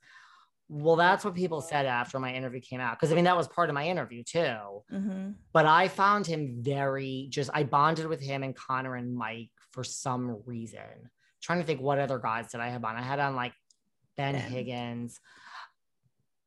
Well, 0.73 0.95
that's 0.95 1.25
what 1.25 1.35
people 1.35 1.59
said 1.59 1.85
after 1.85 2.17
my 2.17 2.33
interview 2.33 2.61
came 2.61 2.79
out. 2.79 2.97
Cause 2.97 3.11
I 3.11 3.15
mean, 3.15 3.25
that 3.25 3.35
was 3.35 3.45
part 3.49 3.67
of 3.67 3.75
my 3.75 3.85
interview 3.89 4.23
too. 4.23 4.83
Mhm. 4.89 5.35
But 5.51 5.65
I 5.65 5.89
found 5.89 6.25
him 6.25 6.59
very 6.61 7.27
just, 7.29 7.49
I 7.53 7.63
bonded 7.63 8.07
with 8.07 8.21
him 8.21 8.41
and 8.41 8.55
Connor 8.55 8.95
and 8.95 9.13
Mike 9.13 9.49
for 9.71 9.83
some 9.83 10.41
reason. 10.45 11.09
trying 11.41 11.59
to 11.59 11.65
think 11.65 11.81
what 11.81 11.97
other 11.99 12.19
guys 12.19 12.51
did 12.51 12.61
I 12.61 12.69
have 12.69 12.85
on. 12.85 12.95
I 12.95 13.01
had 13.01 13.19
on 13.19 13.35
like 13.35 13.53
Ben. 14.15 14.35
Higgins. 14.35 15.19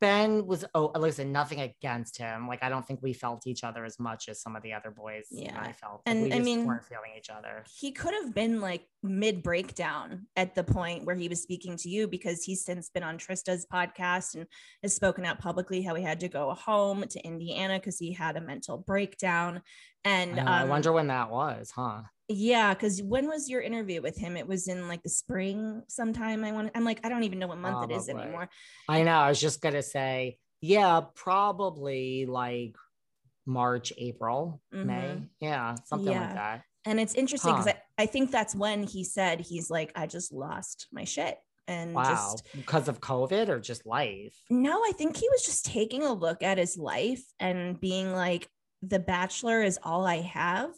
Ben 0.04 0.46
was 0.46 0.66
oh 0.74 0.92
listen, 0.96 1.32
nothing 1.32 1.60
against 1.60 2.18
him. 2.18 2.46
Like 2.46 2.62
I 2.62 2.68
don't 2.68 2.86
think 2.86 3.00
we 3.02 3.14
felt 3.14 3.46
each 3.46 3.64
other 3.64 3.86
as 3.86 3.98
much 3.98 4.28
as 4.28 4.38
some 4.38 4.54
of 4.54 4.62
the 4.62 4.74
other 4.74 4.90
boys. 4.90 5.24
Yeah. 5.30 5.58
I 5.58 5.72
felt. 5.72 6.02
And, 6.04 6.24
we 6.24 6.32
I 6.32 6.36
just 6.36 6.44
mean- 6.44 6.66
weren't 6.66 6.84
feeling 6.84 7.12
each 7.16 7.30
other. 7.30 7.64
He 7.78 7.90
could 7.90 8.12
have 8.12 8.34
been 8.34 8.60
like 8.60 8.86
mid 9.02 9.42
breakdown 9.42 10.26
at 10.36 10.54
the 10.54 10.62
point 10.62 11.06
where 11.06 11.16
he 11.16 11.28
was 11.28 11.42
speaking 11.42 11.78
to 11.78 11.88
you 11.88 12.06
because 12.06 12.44
he's 12.44 12.62
since 12.64 12.90
been 12.90 13.02
on 13.02 13.16
Trista's 13.16 13.66
podcast 13.72 14.34
and 14.34 14.46
has 14.82 14.94
spoken 14.94 15.24
out 15.24 15.38
publicly 15.38 15.80
how 15.80 15.94
he 15.94 16.02
had 16.02 16.20
to 16.20 16.28
go 16.28 16.52
home 16.52 17.04
to 17.08 17.24
Indiana 17.24 17.78
because 17.78 17.98
he 17.98 18.12
had 18.12 18.36
a 18.36 18.42
mental 18.42 18.76
breakdown. 18.76 19.62
And 20.04 20.38
I, 20.38 20.42
know, 20.42 20.50
I 20.50 20.62
um, 20.62 20.68
wonder 20.68 20.92
when 20.92 21.06
that 21.06 21.30
was, 21.30 21.72
huh? 21.74 22.02
Yeah, 22.28 22.72
because 22.72 23.02
when 23.02 23.28
was 23.28 23.48
your 23.50 23.60
interview 23.60 24.00
with 24.00 24.16
him? 24.16 24.36
It 24.36 24.46
was 24.48 24.66
in 24.68 24.88
like 24.88 25.02
the 25.02 25.10
spring 25.10 25.82
sometime. 25.88 26.42
I 26.44 26.52
want. 26.52 26.70
I'm 26.74 26.84
like, 26.84 27.00
I 27.04 27.08
don't 27.10 27.24
even 27.24 27.38
know 27.38 27.48
what 27.48 27.58
month 27.58 27.90
it 27.90 27.94
is 27.94 28.08
anymore. 28.08 28.48
I 28.88 29.02
know. 29.02 29.12
I 29.16 29.28
was 29.28 29.40
just 29.40 29.60
gonna 29.60 29.82
say, 29.82 30.38
yeah, 30.62 31.02
probably 31.14 32.24
like 32.26 32.76
March, 33.46 33.92
April, 33.98 34.62
May. 34.72 35.22
Yeah, 35.40 35.74
something 35.84 36.06
Mm-hmm. 36.12 36.20
Yeah. 36.20 36.26
like 36.26 36.34
that. 36.34 36.62
And 36.86 36.98
it's 37.00 37.14
interesting 37.14 37.52
because 37.52 37.66
Huh. 37.66 37.74
I, 37.98 38.02
I 38.04 38.06
think 38.06 38.30
that's 38.30 38.54
when 38.54 38.84
he 38.84 39.04
said 39.04 39.40
he's 39.40 39.70
like, 39.70 39.92
I 39.94 40.06
just 40.06 40.32
lost 40.32 40.86
my 40.92 41.04
shit. 41.04 41.36
And 41.66 41.94
Wow. 41.94 42.04
just 42.04 42.46
because 42.54 42.88
of 42.88 43.00
COVID 43.00 43.48
or 43.48 43.58
just 43.60 43.84
life? 43.86 44.34
no, 44.50 44.80
I 44.80 44.92
think 44.96 45.16
he 45.16 45.28
was 45.30 45.44
just 45.44 45.64
taking 45.66 46.02
a 46.02 46.12
look 46.12 46.42
at 46.42 46.56
his 46.58 46.76
life 46.78 47.22
and 47.38 47.78
being 47.80 48.12
like, 48.12 48.48
The 48.82 48.98
Bachelor 48.98 49.62
is 49.62 49.78
all 49.82 50.06
I 50.06 50.20
have. 50.22 50.70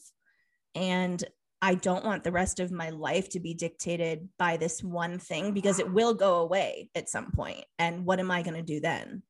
And 0.74 1.22
I 1.62 1.74
don't 1.74 2.04
want 2.04 2.22
the 2.22 2.32
rest 2.32 2.60
of 2.60 2.70
my 2.70 2.90
life 2.90 3.30
to 3.30 3.40
be 3.40 3.54
dictated 3.54 4.28
by 4.38 4.56
this 4.56 4.82
one 4.82 5.18
thing 5.18 5.52
because 5.52 5.78
it 5.78 5.90
will 5.90 6.14
go 6.14 6.36
away 6.36 6.90
at 6.94 7.08
some 7.08 7.30
point. 7.32 7.64
And 7.78 8.04
what 8.04 8.20
am 8.20 8.30
I 8.30 8.42
going 8.42 8.56
to 8.56 8.62
do 8.62 8.80
then? 8.80 9.22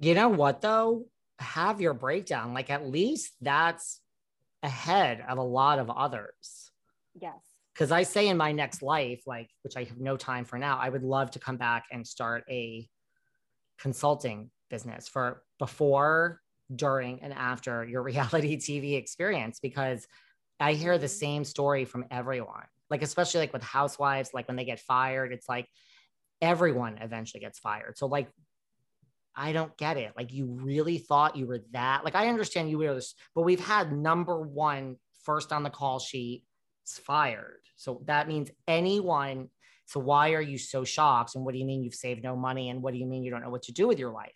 You 0.00 0.14
know 0.14 0.28
what 0.28 0.60
though? 0.60 1.06
Have 1.38 1.80
your 1.80 1.94
breakdown. 1.94 2.54
Like 2.54 2.70
at 2.70 2.86
least 2.86 3.32
that's 3.40 4.00
ahead 4.62 5.24
of 5.28 5.38
a 5.38 5.42
lot 5.42 5.78
of 5.78 5.90
others. 5.90 6.70
Yes. 7.14 7.38
Because 7.72 7.92
I 7.92 8.02
say 8.02 8.26
in 8.26 8.36
my 8.36 8.50
next 8.50 8.82
life, 8.82 9.22
like 9.26 9.50
which 9.62 9.76
I 9.76 9.84
have 9.84 9.98
no 9.98 10.16
time 10.16 10.44
for 10.44 10.58
now, 10.58 10.78
I 10.78 10.88
would 10.88 11.04
love 11.04 11.30
to 11.32 11.38
come 11.38 11.56
back 11.56 11.84
and 11.92 12.04
start 12.04 12.42
a 12.50 12.88
consulting 13.78 14.50
business 14.68 15.06
for 15.06 15.42
before, 15.60 16.40
during, 16.74 17.22
and 17.22 17.32
after 17.32 17.84
your 17.84 18.02
reality 18.12 18.56
TV 18.56 18.96
experience 18.96 19.60
because 19.60 20.06
I 20.60 20.72
hear 20.74 20.98
the 20.98 21.08
same 21.08 21.44
story 21.44 21.84
from 21.84 22.04
everyone. 22.10 22.64
Like 22.90 23.02
especially 23.02 23.40
like 23.40 23.52
with 23.52 23.62
housewives, 23.62 24.30
like 24.32 24.48
when 24.48 24.56
they 24.56 24.64
get 24.64 24.80
fired, 24.80 25.32
it's 25.32 25.48
like 25.48 25.68
everyone 26.40 26.98
eventually 26.98 27.40
gets 27.40 27.58
fired. 27.58 27.98
So 27.98 28.06
like 28.06 28.28
I 29.36 29.52
don't 29.52 29.76
get 29.76 29.96
it. 29.96 30.12
Like 30.16 30.32
you 30.32 30.46
really 30.46 30.98
thought 30.98 31.36
you 31.36 31.46
were 31.46 31.60
that. 31.72 32.04
Like 32.04 32.16
I 32.16 32.28
understand 32.28 32.70
you 32.70 32.78
were 32.78 32.94
this, 32.94 33.14
but 33.34 33.42
we've 33.42 33.64
had 33.64 33.92
number 33.92 34.40
one 34.40 34.96
first 35.22 35.52
on 35.52 35.62
the 35.62 35.70
call 35.70 36.00
sheet 36.00 36.42
fired. 36.86 37.60
So 37.76 38.02
that 38.06 38.26
means 38.26 38.50
anyone. 38.66 39.48
So 39.86 40.00
why 40.00 40.32
are 40.32 40.40
you 40.40 40.58
so 40.58 40.84
shocked? 40.84 41.36
And 41.36 41.44
what 41.44 41.52
do 41.52 41.58
you 41.58 41.66
mean 41.66 41.84
you've 41.84 41.94
saved 41.94 42.22
no 42.24 42.34
money? 42.34 42.68
And 42.70 42.82
what 42.82 42.92
do 42.92 42.98
you 42.98 43.06
mean 43.06 43.22
you 43.22 43.30
don't 43.30 43.42
know 43.42 43.50
what 43.50 43.62
to 43.64 43.72
do 43.72 43.86
with 43.86 43.98
your 43.98 44.10
life? 44.10 44.34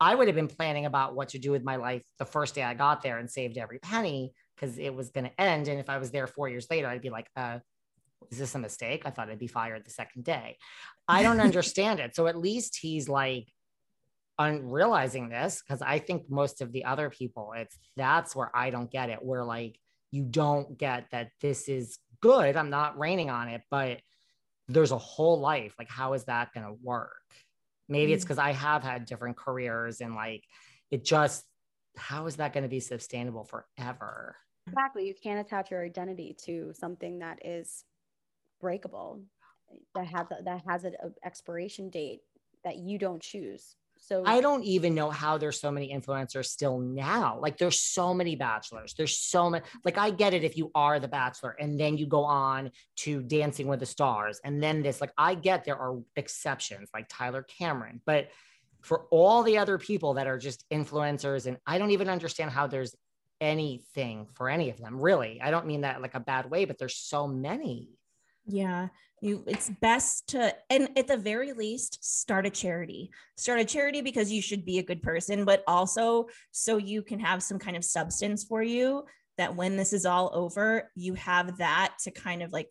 I 0.00 0.14
would 0.14 0.28
have 0.28 0.34
been 0.34 0.48
planning 0.48 0.86
about 0.86 1.14
what 1.14 1.28
to 1.30 1.38
do 1.38 1.50
with 1.50 1.62
my 1.62 1.76
life 1.76 2.02
the 2.18 2.24
first 2.24 2.54
day 2.54 2.62
I 2.62 2.74
got 2.74 3.02
there 3.02 3.18
and 3.18 3.30
saved 3.30 3.58
every 3.58 3.78
penny 3.78 4.32
because 4.60 4.78
it 4.78 4.94
was 4.94 5.10
going 5.10 5.24
to 5.24 5.40
end. 5.40 5.68
And 5.68 5.80
if 5.80 5.88
I 5.88 5.98
was 5.98 6.10
there 6.10 6.26
four 6.26 6.48
years 6.48 6.66
later, 6.70 6.88
I'd 6.88 7.00
be 7.00 7.10
like, 7.10 7.28
uh, 7.36 7.60
is 8.30 8.38
this 8.38 8.54
a 8.54 8.58
mistake? 8.58 9.02
I 9.06 9.10
thought 9.10 9.30
I'd 9.30 9.38
be 9.38 9.46
fired 9.46 9.84
the 9.84 9.90
second 9.90 10.24
day. 10.24 10.58
I 11.08 11.22
don't 11.22 11.40
understand 11.48 12.00
it. 12.00 12.14
So 12.14 12.26
at 12.26 12.36
least 12.36 12.78
he's 12.80 13.08
like, 13.08 13.48
on 14.38 14.70
realizing 14.70 15.28
this 15.28 15.62
because 15.62 15.82
I 15.82 15.98
think 15.98 16.30
most 16.30 16.62
of 16.62 16.72
the 16.72 16.86
other 16.86 17.10
people, 17.10 17.52
it's 17.54 17.78
that's 17.94 18.34
where 18.34 18.50
I 18.54 18.70
don't 18.70 18.90
get 18.90 19.10
it. 19.10 19.18
Where 19.22 19.44
like 19.44 19.78
you 20.10 20.24
don't 20.24 20.78
get 20.78 21.10
that 21.12 21.28
this 21.42 21.68
is 21.68 21.98
good. 22.22 22.56
I'm 22.56 22.70
not 22.70 22.98
raining 22.98 23.28
on 23.28 23.48
it, 23.48 23.60
but 23.70 24.00
there's 24.66 24.92
a 24.92 24.98
whole 24.98 25.40
life. 25.40 25.74
Like, 25.78 25.90
how 25.90 26.14
is 26.14 26.24
that 26.24 26.54
going 26.54 26.66
to 26.66 26.72
work? 26.82 27.10
Maybe 27.86 28.14
it's 28.14 28.24
Mm. 28.24 28.28
because 28.28 28.38
I 28.38 28.52
have 28.52 28.82
had 28.82 29.04
different 29.04 29.36
careers 29.36 30.00
and 30.00 30.14
like 30.14 30.44
it 30.90 31.04
just, 31.04 31.44
how 31.98 32.24
is 32.24 32.36
that 32.36 32.54
going 32.54 32.62
to 32.62 32.68
be 32.70 32.80
sustainable 32.80 33.44
forever? 33.44 34.36
Exactly. 34.66 35.06
You 35.06 35.14
can't 35.20 35.40
attach 35.40 35.70
your 35.70 35.84
identity 35.84 36.36
to 36.44 36.72
something 36.74 37.18
that 37.20 37.44
is 37.44 37.84
breakable, 38.60 39.22
that 39.94 40.06
has 40.06 40.26
a, 40.30 40.42
that 40.44 40.62
has 40.66 40.84
an 40.84 40.94
expiration 41.24 41.90
date 41.90 42.20
that 42.64 42.78
you 42.78 42.98
don't 42.98 43.22
choose. 43.22 43.76
So 44.02 44.22
I 44.24 44.40
don't 44.40 44.64
even 44.64 44.94
know 44.94 45.10
how 45.10 45.36
there's 45.36 45.60
so 45.60 45.70
many 45.70 45.92
influencers 45.92 46.46
still 46.46 46.78
now. 46.78 47.38
Like 47.38 47.58
there's 47.58 47.78
so 47.78 48.14
many 48.14 48.34
bachelors. 48.34 48.94
There's 48.94 49.16
so 49.16 49.50
many. 49.50 49.62
Like 49.84 49.98
I 49.98 50.10
get 50.10 50.32
it 50.32 50.42
if 50.42 50.56
you 50.56 50.70
are 50.74 50.98
the 50.98 51.08
bachelor 51.08 51.54
and 51.60 51.78
then 51.78 51.98
you 51.98 52.06
go 52.06 52.24
on 52.24 52.70
to 52.96 53.22
Dancing 53.22 53.68
with 53.68 53.80
the 53.80 53.86
Stars 53.86 54.40
and 54.42 54.62
then 54.62 54.82
this. 54.82 55.02
Like 55.02 55.12
I 55.18 55.34
get 55.34 55.64
there 55.64 55.76
are 55.76 55.98
exceptions 56.16 56.88
like 56.94 57.06
Tyler 57.10 57.42
Cameron, 57.42 58.00
but 58.06 58.28
for 58.80 59.04
all 59.10 59.42
the 59.42 59.58
other 59.58 59.76
people 59.76 60.14
that 60.14 60.26
are 60.26 60.38
just 60.38 60.64
influencers 60.70 61.46
and 61.46 61.58
I 61.66 61.76
don't 61.76 61.90
even 61.90 62.08
understand 62.08 62.50
how 62.50 62.66
there's 62.66 62.96
anything 63.40 64.26
for 64.34 64.48
any 64.48 64.70
of 64.70 64.78
them. 64.78 65.00
Really, 65.00 65.40
I 65.40 65.50
don't 65.50 65.66
mean 65.66 65.82
that 65.82 66.02
like 66.02 66.14
a 66.14 66.20
bad 66.20 66.50
way, 66.50 66.64
but 66.64 66.78
there's 66.78 66.96
so 66.96 67.26
many. 67.26 67.88
Yeah. 68.46 68.88
You 69.22 69.44
it's 69.46 69.70
best 69.82 70.28
to 70.30 70.54
and 70.70 70.88
at 70.96 71.06
the 71.06 71.16
very 71.16 71.52
least 71.52 72.02
start 72.02 72.46
a 72.46 72.50
charity. 72.50 73.10
Start 73.36 73.60
a 73.60 73.64
charity 73.64 74.00
because 74.00 74.32
you 74.32 74.40
should 74.40 74.64
be 74.64 74.78
a 74.78 74.82
good 74.82 75.02
person, 75.02 75.44
but 75.44 75.62
also 75.66 76.28
so 76.50 76.78
you 76.78 77.02
can 77.02 77.20
have 77.20 77.42
some 77.42 77.58
kind 77.58 77.76
of 77.76 77.84
substance 77.84 78.44
for 78.44 78.62
you 78.62 79.04
that 79.36 79.54
when 79.54 79.76
this 79.76 79.92
is 79.92 80.06
all 80.06 80.30
over, 80.34 80.90
you 80.94 81.14
have 81.14 81.58
that 81.58 81.94
to 82.04 82.10
kind 82.10 82.42
of 82.42 82.52
like 82.52 82.68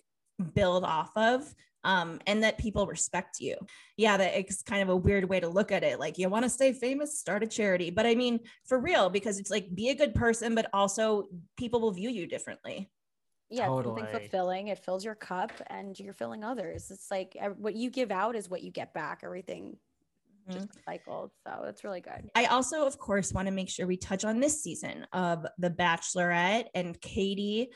build 0.54 0.84
off 0.84 1.12
of 1.16 1.54
um 1.84 2.20
and 2.28 2.44
that 2.44 2.58
people 2.58 2.88
respect 2.88 3.40
you. 3.40 3.56
Yeah, 3.98 4.18
that 4.18 4.38
it's 4.38 4.62
kind 4.62 4.82
of 4.82 4.90
a 4.90 4.96
weird 4.96 5.30
way 5.30 5.40
to 5.40 5.48
look 5.48 5.72
at 5.72 5.84
it. 5.84 6.00
Like 6.00 6.18
you 6.18 6.30
want 6.30 6.44
to 6.44 6.50
stay 6.50 6.74
famous, 6.74 7.20
start 7.20 7.44
a 7.44 7.48
charity. 7.48 7.90
But 7.90 8.06
I 8.06 8.16
mean, 8.16 8.40
for 8.66 8.80
real 8.80 9.10
because 9.10 9.40
it's 9.40 9.50
like 9.52 9.74
be 9.74 9.90
a 9.90 9.96
good 9.96 10.14
person 10.14 10.56
but 10.56 10.70
also 10.74 11.28
people 11.58 11.80
will 11.80 11.92
view 11.92 12.10
you 12.10 12.28
differently. 12.28 12.90
yeah, 13.50 13.64
it's 13.64 13.86
something 13.86 14.04
Totally. 14.06 14.20
fulfilling. 14.20 14.68
It 14.68 14.80
fills 14.80 15.04
your 15.04 15.16
cup 15.16 15.52
and 15.68 16.00
you're 16.00 16.14
filling 16.14 16.44
others. 16.44 16.92
It's 16.92 17.10
like 17.10 17.36
what 17.58 17.76
you 17.76 17.90
give 17.90 18.12
out 18.12 18.36
is 18.36 18.50
what 18.50 18.62
you 18.62 18.72
get 18.72 18.94
back. 18.94 19.22
Everything 19.24 19.78
just 20.52 20.70
cycled. 20.84 21.32
So 21.46 21.66
it's 21.66 21.84
really 21.84 22.02
good. 22.02 22.30
I 22.36 22.46
also, 22.46 22.86
of 22.86 22.98
course, 22.98 23.32
want 23.34 23.48
to 23.48 23.52
make 23.52 23.70
sure 23.70 23.86
we 23.86 23.98
touch 23.98 24.26
on 24.26 24.40
this 24.40 24.64
season 24.64 25.06
of 25.14 25.46
The 25.60 25.70
Bachelorette 25.70 26.66
and 26.74 27.00
Katie. 27.02 27.70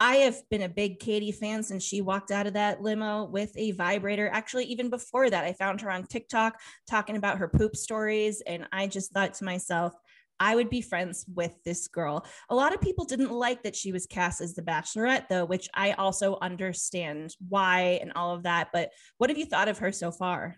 I 0.00 0.16
have 0.16 0.42
been 0.50 0.62
a 0.62 0.68
big 0.68 0.98
Katie 0.98 1.32
fan 1.32 1.62
since 1.62 1.84
she 1.84 2.00
walked 2.00 2.30
out 2.30 2.46
of 2.46 2.54
that 2.54 2.82
limo 2.82 3.24
with 3.24 3.52
a 3.56 3.70
vibrator. 3.72 4.28
Actually, 4.32 4.64
even 4.66 4.90
before 4.90 5.30
that, 5.30 5.44
I 5.44 5.52
found 5.52 5.80
her 5.80 5.90
on 5.90 6.04
TikTok 6.04 6.60
talking 6.88 7.16
about 7.16 7.38
her 7.38 7.48
poop 7.48 7.76
stories. 7.76 8.42
And 8.46 8.66
I 8.72 8.88
just 8.88 9.12
thought 9.12 9.34
to 9.34 9.44
myself, 9.44 9.94
I 10.40 10.56
would 10.56 10.68
be 10.68 10.80
friends 10.80 11.24
with 11.32 11.52
this 11.64 11.86
girl. 11.86 12.26
A 12.50 12.54
lot 12.54 12.74
of 12.74 12.80
people 12.80 13.04
didn't 13.04 13.30
like 13.30 13.62
that 13.62 13.76
she 13.76 13.92
was 13.92 14.06
cast 14.06 14.40
as 14.40 14.54
the 14.54 14.62
Bachelorette, 14.62 15.28
though, 15.28 15.44
which 15.44 15.68
I 15.74 15.92
also 15.92 16.38
understand 16.42 17.34
why 17.48 18.00
and 18.02 18.12
all 18.14 18.34
of 18.34 18.42
that. 18.42 18.70
But 18.72 18.90
what 19.18 19.30
have 19.30 19.38
you 19.38 19.46
thought 19.46 19.68
of 19.68 19.78
her 19.78 19.92
so 19.92 20.10
far? 20.10 20.56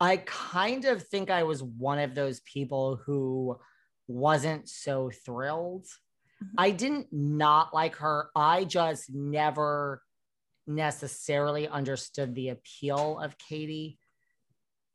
I 0.00 0.18
kind 0.18 0.84
of 0.84 1.02
think 1.04 1.30
I 1.30 1.44
was 1.44 1.62
one 1.62 2.00
of 2.00 2.14
those 2.14 2.40
people 2.40 2.96
who 3.06 3.56
wasn't 4.08 4.68
so 4.68 5.10
thrilled. 5.24 5.86
Mhm. 6.42 6.48
I 6.58 6.70
didn't 6.70 7.08
not 7.12 7.72
like 7.74 7.96
her. 7.96 8.30
I 8.36 8.64
just 8.64 9.10
never 9.12 10.02
necessarily 10.66 11.68
understood 11.68 12.34
the 12.34 12.50
appeal 12.50 13.18
of 13.20 13.38
Katie. 13.38 13.98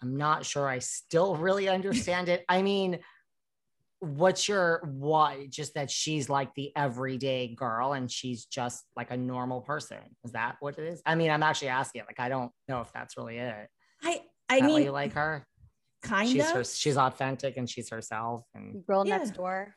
I'm 0.02 0.18
not 0.18 0.46
sure 0.46 0.68
I 0.68 0.80
still 0.80 1.36
really 1.36 1.70
understand 1.70 2.28
it. 2.30 2.44
I 2.50 2.62
mean, 2.62 3.00
what's 4.00 4.50
your 4.50 4.82
why? 4.86 5.46
Just 5.50 5.76
that 5.76 5.92
she's 5.92 6.28
like 6.30 6.54
the 6.56 6.76
everyday 6.76 7.54
girl 7.56 7.94
and 7.94 8.12
she's 8.12 8.46
just 8.46 8.84
like 8.96 9.12
a 9.12 9.18
normal 9.18 9.62
person. 9.62 10.00
Is 10.24 10.32
that 10.32 10.58
what 10.60 10.78
it 10.80 10.86
is? 10.86 11.02
I 11.06 11.16
mean, 11.16 11.30
I'm 11.30 11.44
actually 11.44 11.70
asking. 11.70 12.04
Like, 12.08 12.20
I 12.20 12.30
don't 12.30 12.52
know 12.68 12.82
if 12.82 12.92
that's 12.92 13.16
really 13.16 13.38
it. 13.38 13.68
I 14.04 14.24
I 14.50 14.60
That 14.60 14.66
mean, 14.66 14.84
you 14.84 14.92
like 14.92 15.14
her? 15.14 15.46
kind 16.02 16.28
she's 16.28 16.48
of. 16.48 16.54
her. 16.56 16.64
She's 16.64 16.98
authentic 16.98 17.58
and 17.58 17.70
she's 17.70 17.90
herself. 17.90 18.44
And 18.56 18.84
Girl 18.88 19.06
Yeah. 19.06 19.18
next 19.18 19.32
door. 19.36 19.76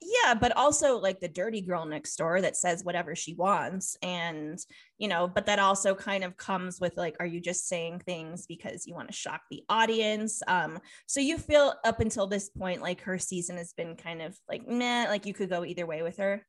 Yeah 0.00 0.34
but 0.34 0.54
also 0.56 0.98
like 0.98 1.20
the 1.20 1.28
dirty 1.28 1.60
girl 1.60 1.86
next 1.86 2.16
door 2.16 2.40
that 2.40 2.56
says 2.56 2.84
whatever 2.84 3.14
she 3.14 3.34
wants 3.34 3.96
and 4.02 4.58
you 4.98 5.08
know 5.08 5.26
but 5.26 5.46
that 5.46 5.58
also 5.58 5.94
kind 5.94 6.22
of 6.22 6.36
comes 6.36 6.80
with 6.80 6.96
like 6.96 7.16
are 7.20 7.26
you 7.26 7.40
just 7.40 7.66
saying 7.66 7.98
things 8.00 8.46
because 8.46 8.86
you 8.86 8.94
want 8.94 9.08
to 9.08 9.14
shock 9.14 9.40
the 9.50 9.62
audience 9.68 10.42
um 10.48 10.78
so 11.06 11.20
you 11.20 11.38
feel 11.38 11.74
up 11.84 12.00
until 12.00 12.26
this 12.26 12.50
point 12.50 12.82
like 12.82 13.00
her 13.00 13.18
season 13.18 13.56
has 13.56 13.72
been 13.72 13.96
kind 13.96 14.20
of 14.20 14.36
like 14.48 14.68
meh 14.68 15.06
like 15.08 15.24
you 15.24 15.32
could 15.32 15.48
go 15.48 15.64
either 15.64 15.86
way 15.86 16.02
with 16.02 16.18
her 16.18 16.44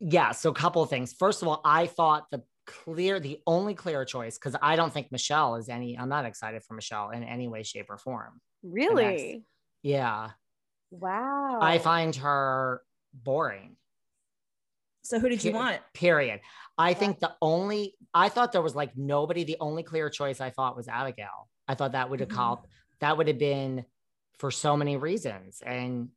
yeah, 0.00 0.32
so 0.32 0.50
a 0.50 0.54
couple 0.54 0.82
of 0.82 0.88
things. 0.88 1.12
First 1.12 1.42
of 1.42 1.48
all, 1.48 1.60
I 1.64 1.86
thought 1.86 2.26
the 2.30 2.42
clear, 2.66 3.20
the 3.20 3.40
only 3.46 3.74
clear 3.74 4.04
choice, 4.04 4.38
because 4.38 4.56
I 4.60 4.74
don't 4.76 4.92
think 4.92 5.12
Michelle 5.12 5.56
is 5.56 5.68
any. 5.68 5.96
I'm 5.98 6.08
not 6.08 6.24
excited 6.24 6.62
for 6.64 6.74
Michelle 6.74 7.10
in 7.10 7.22
any 7.22 7.48
way, 7.48 7.62
shape, 7.62 7.90
or 7.90 7.98
form. 7.98 8.40
Really? 8.62 9.44
Yeah, 9.82 10.30
Wow. 10.90 11.58
I 11.60 11.78
find 11.78 12.14
her 12.16 12.82
boring. 13.14 13.76
so 15.02 15.18
who 15.18 15.28
did 15.28 15.42
you 15.44 15.52
Pe- 15.52 15.56
want 15.58 15.80
Period. 15.94 16.40
I 16.78 16.94
think 16.94 17.18
the 17.20 17.34
only 17.42 17.94
I 18.14 18.28
thought 18.28 18.52
there 18.52 18.62
was 18.62 18.74
like 18.74 18.96
nobody. 18.96 19.44
The 19.44 19.56
only 19.60 19.82
clear 19.82 20.08
choice 20.10 20.40
I 20.40 20.50
thought 20.50 20.76
was 20.76 20.88
Abigail. 20.88 21.48
I 21.68 21.74
thought 21.74 21.92
that 21.92 22.10
would 22.10 22.20
have 22.20 22.28
Mhm. 22.28 22.34
called 22.34 22.58
that 23.00 23.16
would 23.16 23.28
have 23.28 23.38
been 23.38 23.84
for 24.38 24.50
so 24.50 24.76
many 24.76 24.96
reasons, 24.96 25.60
and 25.64 26.10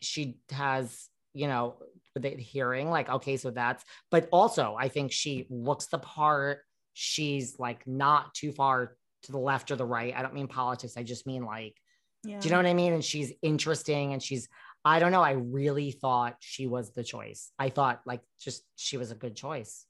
she 0.00 0.38
has 0.50 1.08
you 1.34 1.46
know 1.46 1.76
the 2.14 2.30
hearing 2.30 2.90
like 2.90 3.08
okay, 3.08 3.36
so 3.36 3.50
that's. 3.50 3.84
But 4.10 4.28
also, 4.32 4.74
I 4.78 4.88
think 4.88 5.12
she 5.12 5.46
looks 5.48 5.86
the 5.86 5.98
part. 5.98 6.60
She's 6.94 7.58
like 7.58 7.86
not 7.86 8.34
too 8.34 8.52
far 8.52 8.96
to 9.22 9.32
the 9.32 9.38
left 9.38 9.70
or 9.70 9.76
the 9.76 9.84
right. 9.86 10.14
I 10.14 10.22
don't 10.22 10.34
mean 10.34 10.48
politics. 10.48 10.96
I 10.96 11.04
just 11.04 11.26
mean 11.26 11.44
like 11.44 11.76
yeah 12.24 12.40
do 12.40 12.48
you 12.48 12.52
know 12.52 12.58
what 12.58 12.66
I 12.66 12.74
mean? 12.74 12.92
And 12.92 13.04
she's 13.04 13.32
interesting 13.42 14.12
and 14.12 14.22
she's, 14.22 14.48
I 14.84 14.98
don't 14.98 15.12
know. 15.12 15.22
I 15.22 15.32
really 15.32 15.90
thought 15.92 16.36
she 16.40 16.66
was 16.66 16.90
the 16.92 17.04
choice. 17.04 17.52
I 17.58 17.68
thought 17.68 18.02
like 18.04 18.20
just 18.40 18.64
she 18.76 18.96
was 18.96 19.10
a 19.10 19.14
good 19.14 19.36
choice. 19.36 19.86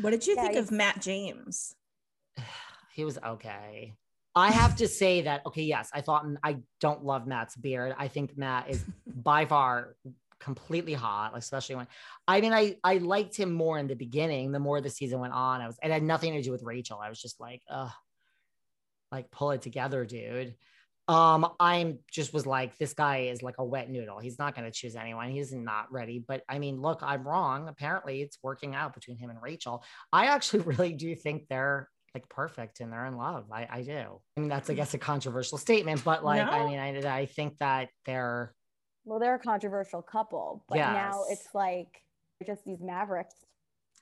what 0.00 0.10
did 0.10 0.26
you 0.26 0.34
Yeah, 0.36 0.42
think 0.44 0.56
of 0.56 0.70
matt 0.70 1.00
james 1.00 1.74
He 2.94 3.04
was 3.04 3.18
okay. 3.24 3.94
I 4.34 4.50
have 4.50 4.76
to 4.76 4.88
say 4.88 5.22
that, 5.22 5.40
okay, 5.46 5.62
yes, 5.62 5.90
I 5.94 6.00
thought 6.02 6.26
I 6.42 6.58
don't 6.80 7.04
love 7.04 7.26
Matt's 7.26 7.56
beard. 7.56 7.94
I 7.98 8.08
think 8.08 8.36
Matt 8.36 8.68
is 8.70 8.84
by 9.06 9.46
far 9.46 9.96
completely 10.40 10.92
hot, 10.94 11.32
especially 11.34 11.76
when 11.76 11.86
I 12.28 12.40
mean, 12.40 12.52
I, 12.52 12.76
I 12.82 12.98
liked 12.98 13.36
him 13.36 13.52
more 13.52 13.78
in 13.78 13.86
the 13.86 13.94
beginning. 13.94 14.52
The 14.52 14.58
more 14.58 14.80
the 14.80 14.90
season 14.90 15.20
went 15.20 15.32
on, 15.32 15.60
I 15.60 15.66
was, 15.66 15.78
it 15.82 15.90
had 15.90 16.02
nothing 16.02 16.34
to 16.34 16.42
do 16.42 16.50
with 16.50 16.62
Rachel. 16.62 16.98
I 17.02 17.08
was 17.08 17.20
just 17.20 17.40
like, 17.40 17.62
uh, 17.70 17.90
like 19.10 19.30
pull 19.30 19.52
it 19.52 19.62
together, 19.62 20.04
dude. 20.04 20.54
Um, 21.08 21.48
I'm 21.58 21.98
just 22.10 22.32
was 22.32 22.46
like, 22.46 22.78
this 22.78 22.94
guy 22.94 23.28
is 23.32 23.42
like 23.42 23.56
a 23.58 23.64
wet 23.64 23.90
noodle. 23.90 24.20
He's 24.20 24.38
not 24.38 24.54
going 24.54 24.64
to 24.64 24.70
choose 24.70 24.94
anyone. 24.94 25.30
He's 25.30 25.52
not 25.52 25.90
ready. 25.92 26.24
But 26.26 26.42
I 26.48 26.58
mean, 26.58 26.80
look, 26.80 27.00
I'm 27.02 27.26
wrong. 27.26 27.68
Apparently, 27.68 28.22
it's 28.22 28.38
working 28.42 28.74
out 28.74 28.94
between 28.94 29.18
him 29.18 29.30
and 29.30 29.42
Rachel. 29.42 29.84
I 30.12 30.26
actually 30.26 30.60
really 30.64 30.92
do 30.92 31.14
think 31.14 31.48
they're 31.48 31.88
like 32.14 32.28
perfect 32.28 32.80
and 32.80 32.92
they're 32.92 33.06
in 33.06 33.16
love. 33.16 33.46
I, 33.50 33.66
I 33.70 33.82
do. 33.82 34.20
I 34.36 34.40
mean, 34.40 34.48
that's 34.48 34.68
I 34.70 34.74
guess 34.74 34.94
a 34.94 34.98
controversial 34.98 35.58
statement, 35.58 36.04
but 36.04 36.24
like, 36.24 36.42
I 36.42 36.66
mean, 36.66 36.78
I, 36.78 37.18
I 37.20 37.26
think 37.26 37.58
that 37.58 37.88
they're 38.04 38.54
well, 39.04 39.18
they're 39.18 39.34
a 39.34 39.38
controversial 39.38 40.02
couple, 40.02 40.64
but 40.68 40.76
now 40.76 41.24
it's 41.28 41.48
like 41.54 41.88
just 42.46 42.64
these 42.64 42.80
mavericks 42.80 43.34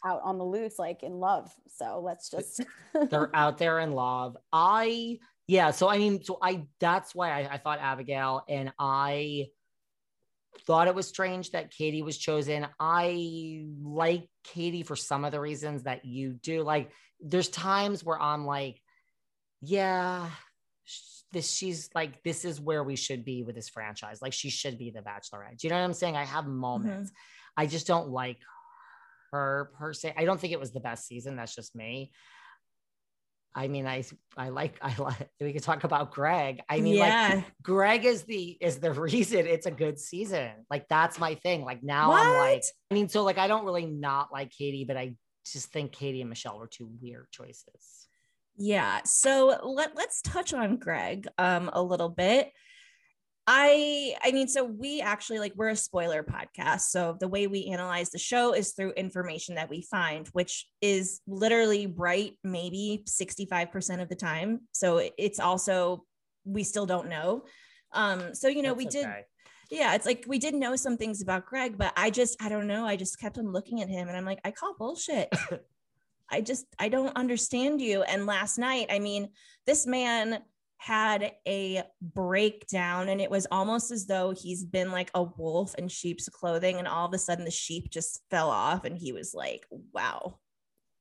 out 0.05 0.20
on 0.24 0.38
the 0.38 0.44
loose, 0.44 0.78
like 0.78 1.03
in 1.03 1.14
love. 1.14 1.53
So 1.68 2.01
let's 2.05 2.30
just. 2.30 2.62
they're 3.11 3.34
out 3.34 3.59
there 3.59 3.78
in 3.78 3.92
love. 3.92 4.36
I 4.53 5.18
yeah, 5.51 5.72
so 5.72 5.88
I 5.88 5.98
mean, 5.98 6.22
so 6.22 6.38
I 6.40 6.66
that's 6.78 7.12
why 7.12 7.30
I, 7.32 7.55
I 7.55 7.59
thought 7.59 7.80
Abigail 7.80 8.44
and 8.48 8.72
I 8.78 9.48
thought 10.64 10.86
it 10.86 10.94
was 10.94 11.09
strange 11.09 11.51
that 11.51 11.72
Katie 11.72 12.03
was 12.03 12.16
chosen. 12.16 12.68
I 12.78 13.64
like 13.82 14.28
Katie 14.44 14.84
for 14.84 14.94
some 14.94 15.24
of 15.24 15.32
the 15.32 15.40
reasons 15.40 15.82
that 15.82 16.05
you 16.05 16.34
do. 16.34 16.62
Like, 16.62 16.92
there's 17.20 17.48
times 17.48 18.05
where 18.05 18.20
I'm 18.22 18.46
like, 18.46 18.80
yeah, 19.61 20.30
this 21.32 21.51
she's 21.51 21.90
like, 21.96 22.22
this 22.22 22.44
is 22.44 22.61
where 22.61 22.84
we 22.84 22.94
should 22.94 23.24
be 23.24 23.42
with 23.42 23.57
this 23.57 23.70
franchise. 23.70 24.22
Like, 24.22 24.32
she 24.32 24.51
should 24.51 24.78
be 24.78 24.90
the 24.90 25.01
Bachelorette. 25.01 25.59
Do 25.59 25.66
you 25.66 25.70
know 25.70 25.80
what 25.80 25.84
I'm 25.84 25.94
saying? 25.94 26.16
I 26.16 26.26
have 26.26 26.46
moments. 26.46 27.11
Mm-hmm. 27.11 27.62
I 27.62 27.66
just 27.66 27.88
don't 27.88 28.11
like 28.11 28.38
her 29.32 29.72
per 29.76 29.94
se. 29.94 30.14
I 30.16 30.26
don't 30.26 30.40
think 30.40 30.53
it 30.53 30.61
was 30.61 30.70
the 30.70 30.78
best 30.78 31.09
season. 31.09 31.34
That's 31.34 31.57
just 31.57 31.74
me. 31.74 32.12
I 33.55 33.68
mean, 33.68 33.86
I 33.86 34.05
I 34.36 34.51
like 34.51 34.78
I 34.80 34.94
like 34.96 35.28
we 35.40 35.53
could 35.53 35.62
talk 35.62 35.84
about 35.84 36.12
Greg. 36.12 36.61
I 36.68 36.80
mean, 36.80 36.98
like 36.98 37.09
yeah 37.09 37.42
Greg 37.62 38.05
is 38.05 38.22
the 38.24 38.57
is 38.61 38.78
the 38.78 38.92
reason 39.09 39.46
it's 39.46 39.66
a 39.66 39.70
good 39.70 39.98
season. 39.98 40.51
Like 40.70 40.88
that's 40.88 41.18
my 41.18 41.34
thing. 41.36 41.64
Like 41.64 41.82
now 41.82 42.12
I'm 42.12 42.38
like, 42.38 42.64
I 42.90 42.94
mean, 42.94 43.09
so 43.09 43.24
like 43.24 43.38
I 43.38 43.48
don't 43.48 43.64
really 43.64 43.86
not 43.86 44.32
like 44.32 44.51
Katie, 44.51 44.84
but 44.84 44.96
I 44.96 45.14
just 45.44 45.72
think 45.72 45.92
Katie 45.92 46.20
and 46.20 46.30
Michelle 46.30 46.59
were 46.59 46.68
two 46.68 46.90
weird 47.01 47.26
choices. 47.30 48.09
Yeah. 48.57 49.01
So 49.05 49.59
let, 49.64 49.96
let's 49.96 50.20
touch 50.22 50.53
on 50.53 50.76
Greg 50.76 51.26
um, 51.38 51.70
a 51.72 51.82
little 51.82 52.11
bit. 52.11 52.51
I 53.53 54.14
I 54.22 54.30
mean, 54.30 54.46
so 54.46 54.62
we 54.62 55.01
actually 55.01 55.40
like 55.40 55.55
we're 55.57 55.70
a 55.70 55.76
spoiler 55.76 56.22
podcast. 56.22 56.82
So 56.82 57.16
the 57.18 57.26
way 57.26 57.48
we 57.48 57.64
analyze 57.64 58.11
the 58.11 58.18
show 58.18 58.53
is 58.55 58.74
through 58.74 58.92
information 58.92 59.57
that 59.57 59.68
we 59.68 59.82
find, 59.82 60.28
which 60.28 60.68
is 60.80 61.20
literally 61.26 61.88
right 61.88 62.38
maybe 62.44 63.03
65% 63.09 64.03
of 64.03 64.09
the 64.09 64.14
time. 64.14 64.61
So 64.70 65.03
it's 65.18 65.40
also 65.40 66.05
we 66.44 66.62
still 66.62 66.86
don't 66.86 67.09
know. 67.09 67.42
Um, 67.92 68.36
so 68.36 68.46
you 68.46 68.62
know, 68.62 68.72
we 68.72 68.84
That's 68.84 68.94
did 68.94 69.07
okay. 69.07 69.24
yeah, 69.68 69.96
it's 69.96 70.07
like 70.07 70.26
we 70.28 70.38
did 70.38 70.55
know 70.55 70.76
some 70.76 70.96
things 70.96 71.20
about 71.20 71.46
Greg, 71.46 71.76
but 71.76 71.92
I 71.96 72.11
just, 72.11 72.40
I 72.40 72.48
don't 72.48 72.68
know. 72.68 72.86
I 72.86 72.94
just 72.94 73.18
kept 73.18 73.36
on 73.36 73.51
looking 73.51 73.82
at 73.82 73.88
him 73.88 74.07
and 74.07 74.16
I'm 74.16 74.24
like, 74.24 74.40
I 74.44 74.53
call 74.53 74.76
bullshit. 74.78 75.28
I 76.30 76.40
just, 76.40 76.66
I 76.78 76.88
don't 76.88 77.16
understand 77.16 77.80
you. 77.80 78.03
And 78.03 78.26
last 78.26 78.59
night, 78.59 78.86
I 78.90 79.01
mean, 79.01 79.30
this 79.66 79.88
man 79.88 80.38
had 80.81 81.33
a 81.47 81.83
breakdown 82.01 83.11
and 83.11 83.20
it 83.20 83.31
was 83.31 83.47
almost 83.51 83.91
as 83.91 84.07
though 84.07 84.31
he's 84.31 84.64
been 84.64 84.91
like 84.91 85.11
a 85.14 85.22
wolf 85.22 85.74
in 85.74 85.89
sheep's 85.89 86.26
clothing 86.31 86.78
and 86.78 86.89
all 86.89 87.07
of 87.07 87.12
a 87.12 87.18
sudden 87.18 87.45
the 87.45 87.51
sheep 87.51 87.91
just 87.91 88.22
fell 88.31 88.49
off 88.49 88.87
and 88.87 88.97
he 88.97 89.12
was 89.12 89.35
like, 89.35 89.66
wow. 89.93 90.39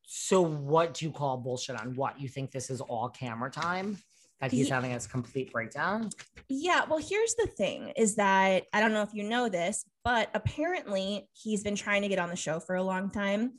So 0.04 0.42
what 0.42 0.96
do 0.96 1.06
you 1.06 1.12
call 1.12 1.38
bullshit 1.38 1.80
on 1.80 1.96
what? 1.96 2.20
You 2.20 2.28
think 2.28 2.52
this 2.52 2.70
is 2.70 2.82
all 2.82 3.08
camera 3.08 3.50
time? 3.50 3.98
That 4.42 4.52
he's 4.52 4.68
Ye- 4.68 4.74
having 4.74 4.92
this 4.92 5.08
complete 5.08 5.54
breakdown? 5.54 6.10
Yeah, 6.50 6.84
well, 6.90 7.00
here's 7.00 7.36
the 7.36 7.48
thing 7.48 7.94
is 7.96 8.18
that 8.18 8.64
I 8.74 8.82
don't 8.82 8.92
know 8.92 9.02
if 9.02 9.14
you 9.14 9.24
know 9.24 9.48
this, 9.48 9.86
but 10.04 10.30
apparently 10.34 11.30
he's 11.32 11.64
been 11.64 11.76
trying 11.78 12.02
to 12.02 12.10
get 12.10 12.20
on 12.20 12.30
the 12.30 12.36
show 12.36 12.60
for 12.60 12.76
a 12.76 12.84
long 12.84 13.12
time 13.12 13.54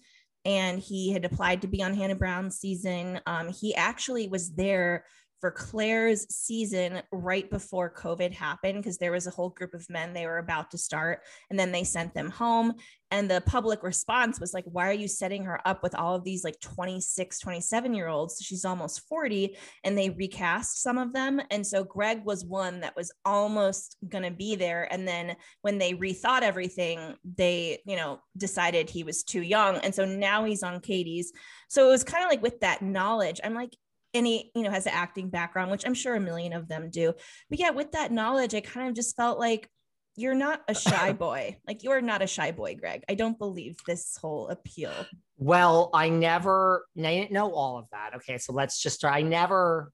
and 0.45 0.81
he 0.81 1.12
had 1.12 1.25
applied 1.25 1.62
to 1.62 1.68
be 1.68 1.83
on 1.83 1.95
Hannah 1.95 2.14
Brown's 2.14 2.59
season. 2.59 3.21
Um, 3.27 3.49
he 3.49 3.75
actually 3.75 4.29
was 4.29 4.55
there 4.55 5.05
for 5.41 5.51
Clare's 5.51 6.26
season 6.34 7.03
right 7.11 7.49
before 7.51 7.93
COVID 7.93 8.32
happened 8.32 8.82
because 8.82 8.99
there 8.99 9.12
was 9.12 9.26
a 9.26 9.30
whole 9.30 9.51
group 9.51 9.74
of 9.74 9.88
men 9.88 10.12
they 10.12 10.26
were 10.26 10.38
about 10.38 10.70
to 10.70 10.78
start 10.78 11.22
and 11.49 11.59
then 11.59 11.72
they 11.72 11.84
sent 11.84 12.14
them 12.14 12.30
home. 12.30 12.74
And 13.12 13.28
the 13.28 13.43
public 13.45 13.82
response 13.82 14.38
was 14.38 14.55
like, 14.55 14.64
why 14.66 14.88
are 14.88 14.93
you 14.93 15.09
setting 15.09 15.45
her 15.45 15.66
up 15.66 15.82
with 15.82 15.97
all 15.97 16.14
of 16.14 16.22
these 16.22 16.45
like 16.45 16.61
26, 16.61 17.41
27 17.41 17.93
year 17.93 18.07
olds? 18.07 18.41
She's 18.41 18.64
almost 18.64 19.09
40 19.09 19.57
and 19.82 19.99
they 19.99 20.11
recast 20.11 20.80
some 20.80 20.97
of 20.97 21.12
them. 21.12 21.41
And 21.51 21.66
so 21.66 21.82
Greg 21.82 22.24
was 22.24 22.45
one 22.45 22.80
that 22.80 22.95
was 22.97 23.11
almost 23.24 23.97
going 24.09 24.22
to 24.22 24.30
be 24.30 24.55
there. 24.55 24.86
And 24.93 25.09
then 25.09 25.34
when 25.62 25.78
they 25.78 25.95
rethought 25.95 26.43
everything, 26.43 27.16
they, 27.36 27.80
you 27.84 27.97
know, 27.97 28.20
decided 28.36 28.88
he 28.88 29.03
was 29.03 29.24
too 29.24 29.43
young. 29.43 29.78
And 29.78 29.93
so 29.93 30.05
now 30.05 30.45
he's 30.45 30.62
on 30.62 30.80
Katie's. 30.80 31.32
So 31.68 31.88
it 31.88 31.91
was 31.91 32.05
kind 32.05 32.24
of 32.24 32.30
like 32.30 32.43
with 32.43 32.61
that 32.61 32.82
knowledge, 32.82 33.41
I'm 33.43 33.55
like, 33.55 33.74
and 34.14 34.26
he, 34.26 34.50
you 34.54 34.62
know, 34.62 34.70
has 34.70 34.86
an 34.86 34.92
acting 34.94 35.28
background, 35.30 35.70
which 35.70 35.86
I'm 35.86 35.94
sure 35.94 36.14
a 36.14 36.20
million 36.20 36.52
of 36.52 36.68
them 36.68 36.90
do. 36.90 37.12
But 37.48 37.58
yeah, 37.58 37.70
with 37.70 37.92
that 37.92 38.12
knowledge, 38.12 38.54
I 38.54 38.61
kind 38.61 38.88
of 38.88 38.94
just 38.94 39.16
felt 39.16 39.38
like 39.38 39.68
you're 40.16 40.34
not 40.34 40.62
a 40.68 40.74
shy 40.88 41.12
boy. 41.12 41.56
Like 41.66 41.82
you 41.82 41.90
are 41.92 42.00
not 42.02 42.22
a 42.22 42.26
shy 42.26 42.52
boy, 42.52 42.76
Greg. 42.76 43.04
I 43.08 43.14
don't 43.14 43.38
believe 43.38 43.76
this 43.86 44.16
whole 44.20 44.48
appeal. 44.48 44.92
Well, 45.38 45.90
I 45.94 46.08
never 46.08 46.84
I 46.98 47.02
didn't 47.02 47.32
know 47.32 47.52
all 47.52 47.78
of 47.78 47.86
that. 47.92 48.16
Okay, 48.16 48.38
so 48.38 48.52
let's 48.52 48.80
just 48.82 48.96
start. 48.96 49.14
I 49.14 49.22
never 49.22 49.92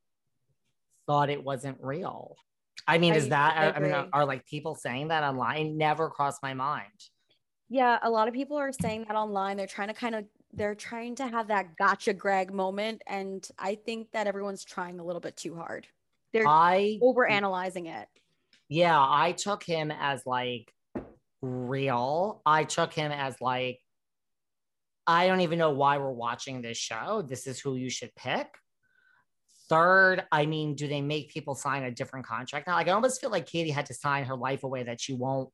thought 1.06 1.30
it 1.30 1.42
wasn't 1.42 1.78
real. 1.80 2.36
I 2.88 2.98
mean, 2.98 3.12
I- 3.12 3.16
is 3.16 3.28
that, 3.30 3.56
I 3.56 3.76
I, 3.76 3.80
mean, 3.80 3.92
are, 3.92 4.08
are 4.12 4.24
like 4.24 4.46
people 4.46 4.74
saying 4.74 5.08
that 5.08 5.22
online? 5.24 5.76
Never 5.76 6.08
crossed 6.10 6.42
my 6.42 6.54
mind. 6.54 6.90
Yeah, 7.68 7.98
a 8.00 8.10
lot 8.10 8.28
of 8.28 8.34
people 8.34 8.56
are 8.58 8.72
saying 8.72 9.06
that 9.08 9.16
online. 9.16 9.56
They're 9.56 9.66
trying 9.66 9.88
to 9.88 9.94
kind 9.94 10.14
of 10.14 10.24
they're 10.52 10.74
trying 10.74 11.14
to 11.16 11.26
have 11.26 11.48
that 11.48 11.76
gotcha 11.76 12.14
Greg 12.14 12.52
moment. 12.52 13.02
And 13.06 13.46
I 13.58 13.74
think 13.74 14.12
that 14.12 14.26
everyone's 14.26 14.64
trying 14.64 15.00
a 15.00 15.04
little 15.04 15.20
bit 15.20 15.36
too 15.36 15.54
hard. 15.54 15.86
They're 16.32 16.46
I, 16.46 16.98
over 17.02 17.26
analyzing 17.26 17.86
it. 17.86 18.08
yeah, 18.68 18.98
I 18.98 19.32
took 19.32 19.62
him 19.62 19.90
as 19.90 20.22
like 20.26 20.72
real. 21.42 22.42
I 22.44 22.64
took 22.64 22.92
him 22.92 23.12
as 23.12 23.40
like, 23.40 23.80
I 25.06 25.28
don't 25.28 25.42
even 25.42 25.58
know 25.58 25.70
why 25.70 25.98
we're 25.98 26.10
watching 26.10 26.62
this 26.62 26.78
show. 26.78 27.22
This 27.26 27.46
is 27.46 27.60
who 27.60 27.76
you 27.76 27.90
should 27.90 28.14
pick. 28.16 28.48
Third, 29.68 30.24
I 30.32 30.46
mean, 30.46 30.74
do 30.74 30.88
they 30.88 31.00
make 31.00 31.30
people 31.32 31.54
sign 31.54 31.84
a 31.84 31.90
different 31.90 32.26
contract 32.26 32.66
now? 32.66 32.74
Like, 32.74 32.88
I 32.88 32.92
almost 32.92 33.20
feel 33.20 33.30
like 33.30 33.46
Katie 33.46 33.70
had 33.70 33.86
to 33.86 33.94
sign 33.94 34.24
her 34.24 34.36
life 34.36 34.64
away 34.64 34.82
that 34.84 35.00
she 35.00 35.12
won't. 35.12 35.50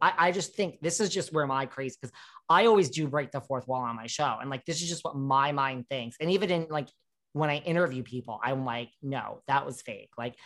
I, 0.00 0.12
I 0.18 0.32
just 0.32 0.54
think 0.54 0.80
this 0.80 1.00
is 1.00 1.10
just 1.10 1.32
where 1.32 1.46
my 1.46 1.66
crazy 1.66 1.96
because 2.00 2.14
I 2.48 2.66
always 2.66 2.90
do 2.90 3.08
break 3.08 3.30
the 3.30 3.40
fourth 3.40 3.68
wall 3.68 3.82
on 3.82 3.96
my 3.96 4.06
show, 4.06 4.38
and 4.40 4.50
like 4.50 4.64
this 4.64 4.82
is 4.82 4.88
just 4.88 5.04
what 5.04 5.16
my 5.16 5.52
mind 5.52 5.86
thinks. 5.88 6.16
And 6.20 6.30
even 6.30 6.50
in 6.50 6.66
like 6.70 6.88
when 7.32 7.50
I 7.50 7.58
interview 7.58 8.02
people, 8.02 8.40
I'm 8.42 8.64
like, 8.64 8.90
no, 9.02 9.42
that 9.46 9.66
was 9.66 9.82
fake. 9.82 10.10
Like, 10.16 10.36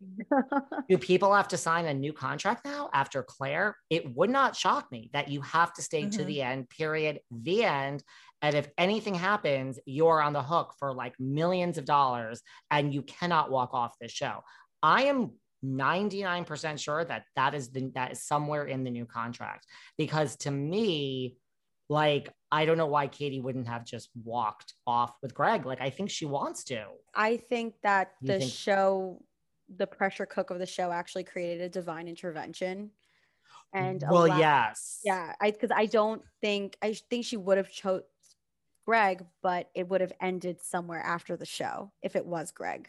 do 0.88 0.96
people 0.96 1.34
have 1.34 1.48
to 1.48 1.58
sign 1.58 1.84
a 1.84 1.92
new 1.92 2.12
contract 2.12 2.64
now 2.64 2.88
after 2.94 3.22
Clare? 3.22 3.76
It 3.90 4.14
would 4.16 4.30
not 4.30 4.56
shock 4.56 4.90
me 4.90 5.10
that 5.12 5.28
you 5.28 5.42
have 5.42 5.72
to 5.74 5.82
stay 5.82 6.06
to 6.06 6.22
Mhm. 6.22 6.26
the 6.26 6.42
end, 6.42 6.70
period, 6.70 7.20
the 7.30 7.64
end. 7.64 8.02
And 8.40 8.54
if 8.56 8.68
anything 8.78 9.14
happens, 9.14 9.78
you're 9.84 10.22
on 10.22 10.32
the 10.32 10.42
hook 10.42 10.74
for 10.78 10.94
like 10.94 11.14
millions 11.18 11.76
of 11.76 11.84
dollars 11.84 12.40
and 12.70 12.94
you 12.94 13.02
cannot 13.02 13.50
walk 13.50 13.74
off 13.74 13.98
this 14.00 14.12
show. 14.12 14.42
I 14.82 15.04
am 15.04 15.32
99% 15.64 16.78
sure 16.78 17.04
that 17.04 17.24
that 17.36 17.54
is 17.54 17.70
the 17.70 17.90
that 17.94 18.12
is 18.12 18.22
somewhere 18.22 18.64
in 18.66 18.84
the 18.84 18.90
new 18.90 19.04
contract 19.06 19.66
because 19.96 20.36
to 20.36 20.50
me 20.50 21.36
like 21.88 22.32
I 22.52 22.64
don't 22.66 22.78
know 22.78 22.86
why 22.86 23.06
Katie 23.08 23.40
wouldn't 23.40 23.66
have 23.68 23.84
just 23.84 24.10
walked 24.24 24.74
off 24.86 25.12
with 25.22 25.34
Greg 25.34 25.66
like 25.66 25.80
I 25.80 25.90
think 25.90 26.10
she 26.10 26.26
wants 26.26 26.64
to. 26.64 26.86
I 27.14 27.36
think 27.38 27.74
that 27.82 28.12
You 28.20 28.28
the 28.28 28.38
think- 28.40 28.52
show, 28.52 29.22
the 29.74 29.86
pressure 29.86 30.26
cook 30.26 30.50
of 30.50 30.58
the 30.58 30.66
show 30.66 30.90
actually 30.92 31.24
created 31.24 31.62
a 31.62 31.68
divine 31.68 32.08
intervention. 32.08 32.90
And 33.74 34.02
well, 34.10 34.26
allow- 34.26 34.38
yes. 34.38 35.00
Yeah, 35.04 35.34
I 35.40 35.50
because 35.50 35.70
I 35.74 35.86
don't 35.86 36.22
think 36.40 36.76
I 36.80 36.94
think 37.10 37.24
she 37.26 37.36
would 37.36 37.58
have 37.58 37.70
chose 37.70 38.02
Greg, 38.86 39.24
but 39.42 39.68
it 39.74 39.88
would 39.88 40.00
have 40.00 40.12
ended 40.20 40.62
somewhere 40.62 41.02
after 41.02 41.36
the 41.36 41.44
show 41.44 41.92
if 42.02 42.16
it 42.16 42.24
was 42.24 42.50
Greg. 42.50 42.88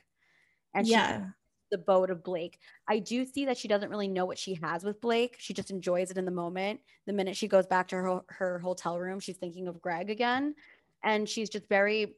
And 0.73 0.85
she 0.87 0.93
yeah. 0.93 1.25
The 1.71 1.77
boat 1.77 2.09
of 2.09 2.23
Blake. 2.23 2.59
I 2.87 2.99
do 2.99 3.25
see 3.25 3.45
that 3.45 3.57
she 3.57 3.67
doesn't 3.67 3.89
really 3.89 4.07
know 4.07 4.25
what 4.25 4.37
she 4.37 4.55
has 4.55 4.83
with 4.83 5.01
Blake. 5.01 5.35
She 5.39 5.53
just 5.53 5.71
enjoys 5.71 6.11
it 6.11 6.17
in 6.17 6.25
the 6.25 6.31
moment. 6.31 6.79
The 7.05 7.13
minute 7.13 7.35
she 7.35 7.47
goes 7.47 7.67
back 7.67 7.87
to 7.89 7.95
her, 7.95 8.21
her 8.27 8.59
hotel 8.59 8.99
room, 8.99 9.19
she's 9.19 9.37
thinking 9.37 9.67
of 9.67 9.81
Greg 9.81 10.09
again. 10.09 10.55
And 11.03 11.27
she's 11.27 11.49
just 11.49 11.67
very, 11.69 12.15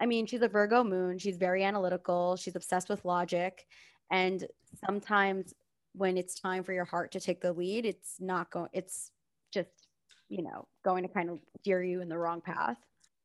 I 0.00 0.06
mean, 0.06 0.26
she's 0.26 0.42
a 0.42 0.48
Virgo 0.48 0.84
moon. 0.84 1.18
She's 1.18 1.36
very 1.36 1.64
analytical. 1.64 2.36
She's 2.36 2.56
obsessed 2.56 2.88
with 2.88 3.04
logic. 3.04 3.66
And 4.10 4.46
sometimes 4.84 5.54
when 5.94 6.16
it's 6.16 6.38
time 6.38 6.64
for 6.64 6.72
your 6.72 6.84
heart 6.84 7.12
to 7.12 7.20
take 7.20 7.40
the 7.40 7.52
lead, 7.52 7.86
it's 7.86 8.16
not 8.20 8.50
going, 8.50 8.68
it's 8.72 9.10
just, 9.52 9.70
you 10.28 10.42
know, 10.42 10.66
going 10.84 11.02
to 11.02 11.08
kind 11.08 11.30
of 11.30 11.38
steer 11.60 11.82
you 11.82 12.00
in 12.00 12.08
the 12.08 12.18
wrong 12.18 12.40
path. 12.40 12.76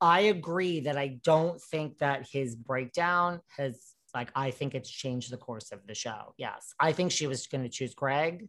I 0.01 0.21
agree 0.21 0.81
that 0.81 0.97
I 0.97 1.19
don't 1.23 1.61
think 1.61 1.99
that 1.99 2.27
his 2.29 2.55
breakdown 2.55 3.41
has 3.57 3.94
like 4.15 4.31
I 4.35 4.49
think 4.51 4.73
it's 4.73 4.89
changed 4.89 5.29
the 5.31 5.37
course 5.37 5.71
of 5.71 5.85
the 5.85 5.93
show. 5.93 6.33
Yes. 6.37 6.73
I 6.79 6.93
think 6.93 7.11
she 7.11 7.27
was 7.27 7.45
going 7.47 7.63
to 7.63 7.69
choose 7.69 7.93
Greg 7.93 8.47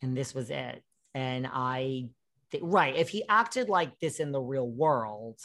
and 0.00 0.16
this 0.16 0.34
was 0.34 0.50
it. 0.50 0.82
And 1.14 1.46
I 1.46 2.08
thi- 2.50 2.60
right, 2.62 2.96
if 2.96 3.10
he 3.10 3.22
acted 3.28 3.68
like 3.68 3.98
this 4.00 4.18
in 4.18 4.32
the 4.32 4.40
real 4.40 4.66
world, 4.68 5.38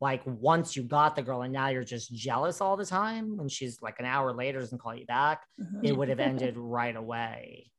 like 0.00 0.22
once 0.24 0.76
you 0.76 0.84
got 0.84 1.16
the 1.16 1.22
girl 1.22 1.42
and 1.42 1.52
now 1.52 1.68
you're 1.68 1.82
just 1.82 2.14
jealous 2.14 2.60
all 2.60 2.76
the 2.76 2.86
time 2.86 3.36
when 3.36 3.48
she's 3.48 3.82
like 3.82 3.98
an 3.98 4.06
hour 4.06 4.32
later 4.32 4.60
doesn't 4.60 4.78
call 4.78 4.94
you 4.94 5.06
back, 5.06 5.42
Mhm. 5.60 5.84
it 5.84 5.96
would 5.96 6.08
have 6.08 6.20
ended 6.30 6.56
right 6.56 6.94
away. 6.94 7.72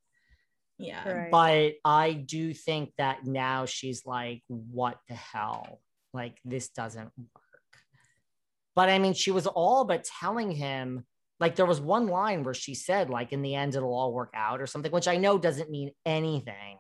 yeah. 0.78 1.08
Right. 1.10 1.32
But 1.32 1.74
I 1.86 2.12
do 2.14 2.54
think 2.54 2.92
that 2.98 3.26
now 3.26 3.66
she's 3.66 4.06
like, 4.06 4.44
what 4.48 4.98
the 5.08 5.14
hell? 5.16 5.80
Like, 6.14 6.40
this 6.44 6.70
doesn't 6.70 7.12
work. 7.18 7.44
But 8.80 8.88
I 8.88 8.98
mean, 8.98 9.14
she 9.14 9.32
was 9.32 9.46
all 9.46 9.84
but 9.84 10.06
telling 10.06 10.52
him, 10.52 11.06
like, 11.38 11.58
there 11.58 11.66
was 11.66 11.82
one 11.82 12.08
line 12.08 12.46
where 12.46 12.54
she 12.54 12.74
said, 12.74 13.10
like, 13.10 13.34
in 13.34 13.42
the 13.42 13.54
end, 13.54 13.76
it'll 13.76 13.94
all 13.94 14.14
work 14.14 14.32
out 14.34 14.62
or 14.62 14.68
something, 14.68 14.90
which 14.90 15.10
I 15.10 15.18
know 15.18 15.38
doesn't 15.38 15.70
mean 15.70 15.92
anything. 16.06 16.78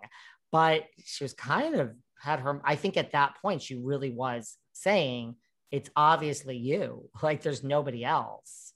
But 0.49 0.85
she 1.03 1.25
was 1.25 1.33
kind 1.33 1.75
of 1.75 1.91
had 2.21 2.39
her, 2.39 2.61
I 2.63 2.77
think 2.77 2.95
at 2.95 3.11
that 3.11 3.35
point, 3.41 3.61
she 3.61 3.75
really 3.75 4.11
was 4.11 4.55
saying, 4.71 5.35
it's 5.71 5.89
obviously 5.93 6.55
you. 6.55 7.09
Like, 7.21 7.41
there's 7.41 7.65
nobody 7.65 8.05
else. 8.05 8.71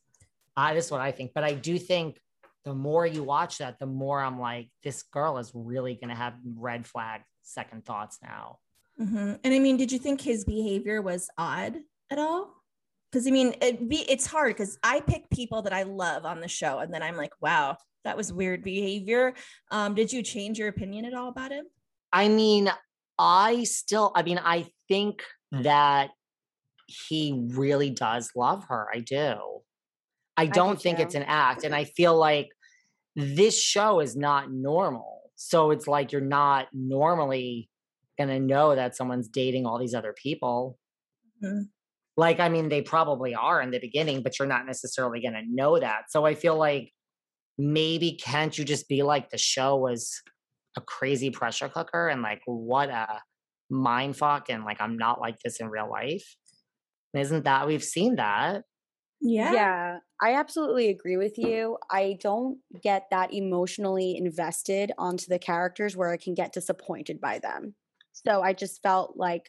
I, 0.57 0.73
this 0.73 0.87
is 0.87 0.91
what 0.91 0.99
I 0.99 1.13
think. 1.13 1.31
But 1.33 1.45
I 1.45 1.53
do 1.53 1.79
think 1.79 2.19
the 2.65 2.75
more 2.75 3.05
you 3.05 3.23
watch 3.23 3.59
that, 3.59 3.79
the 3.79 3.85
more 3.85 4.19
I'm 4.21 4.37
like, 4.37 4.69
this 4.83 5.01
girl 5.01 5.37
is 5.37 5.49
really 5.53 5.95
going 5.95 6.09
to 6.09 6.15
have 6.15 6.33
red 6.57 6.85
flag 6.85 7.21
second 7.41 7.85
thoughts 7.85 8.19
now. 8.21 8.57
Mhm. 8.99 9.39
And 9.45 9.53
I 9.53 9.59
mean, 9.59 9.77
did 9.77 9.93
you 9.93 9.97
think 9.97 10.19
his 10.19 10.43
behavior 10.43 11.01
was 11.01 11.29
odd 11.37 11.77
at 12.11 12.19
all? 12.19 12.62
Because 13.13 13.27
I 13.27 13.29
mean, 13.31 13.53
it 13.61 13.87
be 13.87 13.97
it's 14.09 14.25
hard 14.25 14.55
because 14.55 14.79
I 14.81 14.99
pick 15.01 15.29
people 15.29 15.61
that 15.61 15.73
I 15.73 15.83
love 15.83 16.25
on 16.25 16.39
the 16.39 16.47
show, 16.47 16.79
and 16.79 16.91
then 16.91 17.03
I'm 17.03 17.15
like, 17.15 17.33
wow, 17.41 17.77
that 18.05 18.17
was 18.17 18.33
weird 18.33 18.63
behavior. 18.63 19.35
Um, 19.69 19.93
did 19.93 20.11
you 20.11 20.23
change 20.23 20.57
your 20.57 20.69
opinion 20.69 21.05
at 21.05 21.13
all 21.13 21.29
about 21.29 21.51
him? 21.51 21.65
I 22.11 22.27
mean, 22.27 22.71
I 23.19 23.65
still, 23.65 24.11
I 24.15 24.23
mean, 24.23 24.39
I 24.43 24.65
think 24.87 25.23
that 25.51 26.09
he 26.87 27.47
really 27.49 27.91
does 27.91 28.31
love 28.35 28.65
her. 28.69 28.87
I 28.91 28.99
do. 28.99 29.35
I 30.35 30.47
do 30.47 30.51
don't 30.51 30.81
think 30.81 30.99
it's 30.99 31.15
an 31.15 31.23
act. 31.23 31.63
And 31.63 31.75
I 31.75 31.83
feel 31.83 32.17
like 32.17 32.49
this 33.15 33.61
show 33.61 33.99
is 33.99 34.15
not 34.15 34.51
normal. 34.51 35.31
So 35.35 35.71
it's 35.71 35.87
like 35.87 36.11
you're 36.11 36.21
not 36.21 36.67
normally 36.73 37.69
going 38.17 38.29
to 38.29 38.39
know 38.39 38.75
that 38.75 38.95
someone's 38.95 39.27
dating 39.27 39.65
all 39.65 39.77
these 39.77 39.93
other 39.93 40.13
people. 40.13 40.77
Mhm. 41.43 41.69
Like, 42.15 42.39
I 42.39 42.49
mean, 42.49 42.69
they 42.69 42.81
probably 42.81 43.33
are 43.33 43.61
in 43.61 43.71
the 43.71 43.79
beginning, 43.79 44.21
but 44.21 44.37
you're 44.37 44.47
not 44.47 44.65
necessarily 44.65 45.21
going 45.21 45.33
to 45.33 45.43
know 45.47 45.79
that. 45.79 46.03
So 46.09 46.25
I 46.25 46.35
feel 46.35 46.57
like 46.57 46.91
maybe 47.57 48.17
can't 48.21 48.57
you 48.57 48.65
just 48.65 48.87
be 48.87 49.03
like 49.03 49.29
the 49.29 49.37
show 49.37 49.77
was 49.77 50.21
a 50.77 50.81
crazy 50.81 51.29
pressure 51.29 51.69
cooker 51.69 52.07
and 52.07 52.21
like 52.21 52.41
what 52.45 52.89
a 52.89 53.21
mind 53.69 54.17
fuck 54.17 54.49
and 54.49 54.63
like 54.65 54.81
I'm 54.81 54.97
not 54.97 55.19
like 55.21 55.37
this 55.43 55.59
in 55.59 55.69
real 55.69 55.89
life. 55.89 56.35
Isn't 57.13 57.45
that 57.45 57.67
we've 57.67 57.83
seen 57.83 58.15
that? 58.15 58.63
Yeah. 59.21 59.53
Yeah, 59.53 59.97
I 60.21 60.33
absolutely 60.33 60.89
agree 60.89 61.15
with 61.15 61.37
you. 61.37 61.77
I 61.89 62.17
don't 62.19 62.59
get 62.81 63.09
that 63.11 63.33
emotionally 63.33 64.17
invested 64.17 64.91
onto 64.97 65.27
the 65.27 65.39
characters 65.39 65.95
where 65.95 66.11
I 66.11 66.17
can 66.17 66.33
get 66.33 66.51
disappointed 66.51 67.21
by 67.21 67.39
them. 67.39 67.75
So 68.11 68.41
I 68.41 68.53
just 68.53 68.81
felt 68.83 69.15
like 69.15 69.47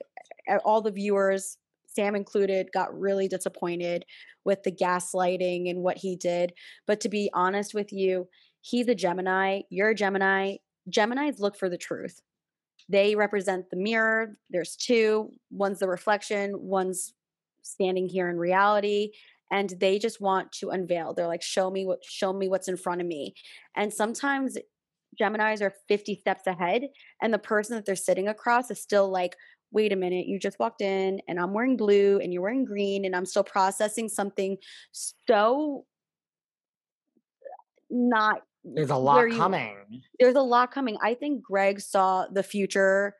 uh, 0.48 0.58
all 0.64 0.80
the 0.80 0.92
viewers, 0.92 1.58
Sam 1.94 2.14
included, 2.14 2.70
got 2.72 2.98
really 2.98 3.28
disappointed 3.28 4.04
with 4.44 4.62
the 4.62 4.72
gaslighting 4.72 5.70
and 5.70 5.82
what 5.82 5.98
he 5.98 6.16
did. 6.16 6.52
But 6.86 7.00
to 7.00 7.08
be 7.08 7.30
honest 7.32 7.74
with 7.74 7.92
you, 7.92 8.28
he's 8.60 8.88
a 8.88 8.94
Gemini, 8.94 9.62
you're 9.70 9.90
a 9.90 9.94
Gemini. 9.94 10.56
Geminis 10.90 11.38
look 11.38 11.56
for 11.56 11.68
the 11.68 11.78
truth. 11.78 12.20
They 12.88 13.14
represent 13.14 13.70
the 13.70 13.76
mirror. 13.76 14.34
There's 14.50 14.76
two. 14.76 15.30
One's 15.50 15.78
the 15.78 15.88
reflection, 15.88 16.52
one's 16.58 17.14
standing 17.62 18.08
here 18.08 18.28
in 18.28 18.36
reality 18.36 19.10
and 19.50 19.74
they 19.80 19.98
just 19.98 20.20
want 20.20 20.50
to 20.52 20.70
unveil 20.70 21.14
they're 21.14 21.26
like 21.26 21.42
show 21.42 21.70
me 21.70 21.86
what 21.86 22.04
show 22.04 22.32
me 22.32 22.48
what's 22.48 22.68
in 22.68 22.76
front 22.76 23.00
of 23.00 23.06
me 23.06 23.34
and 23.76 23.92
sometimes 23.92 24.58
geminis 25.20 25.62
are 25.62 25.72
50 25.88 26.16
steps 26.16 26.46
ahead 26.46 26.88
and 27.22 27.32
the 27.32 27.38
person 27.38 27.76
that 27.76 27.86
they're 27.86 27.96
sitting 27.96 28.28
across 28.28 28.70
is 28.70 28.80
still 28.80 29.08
like 29.08 29.36
wait 29.74 29.92
a 29.92 29.96
minute 29.96 30.26
you 30.26 30.38
just 30.38 30.58
walked 30.58 30.80
in 30.80 31.20
and 31.28 31.38
i'm 31.38 31.52
wearing 31.52 31.76
blue 31.76 32.18
and 32.20 32.32
you're 32.32 32.40
wearing 32.42 32.64
green 32.64 33.04
and 33.04 33.14
i'm 33.14 33.26
still 33.26 33.44
processing 33.44 34.08
something 34.08 34.56
so 34.92 35.84
not 37.90 38.42
There's 38.64 38.90
a 38.90 38.96
lot 38.96 39.28
you- 39.30 39.36
coming. 39.36 40.02
there's 40.18 40.36
a 40.36 40.40
lot 40.40 40.70
coming. 40.72 40.96
I 41.02 41.14
think 41.14 41.42
Greg 41.42 41.80
saw 41.80 42.26
the 42.32 42.42
future, 42.42 43.14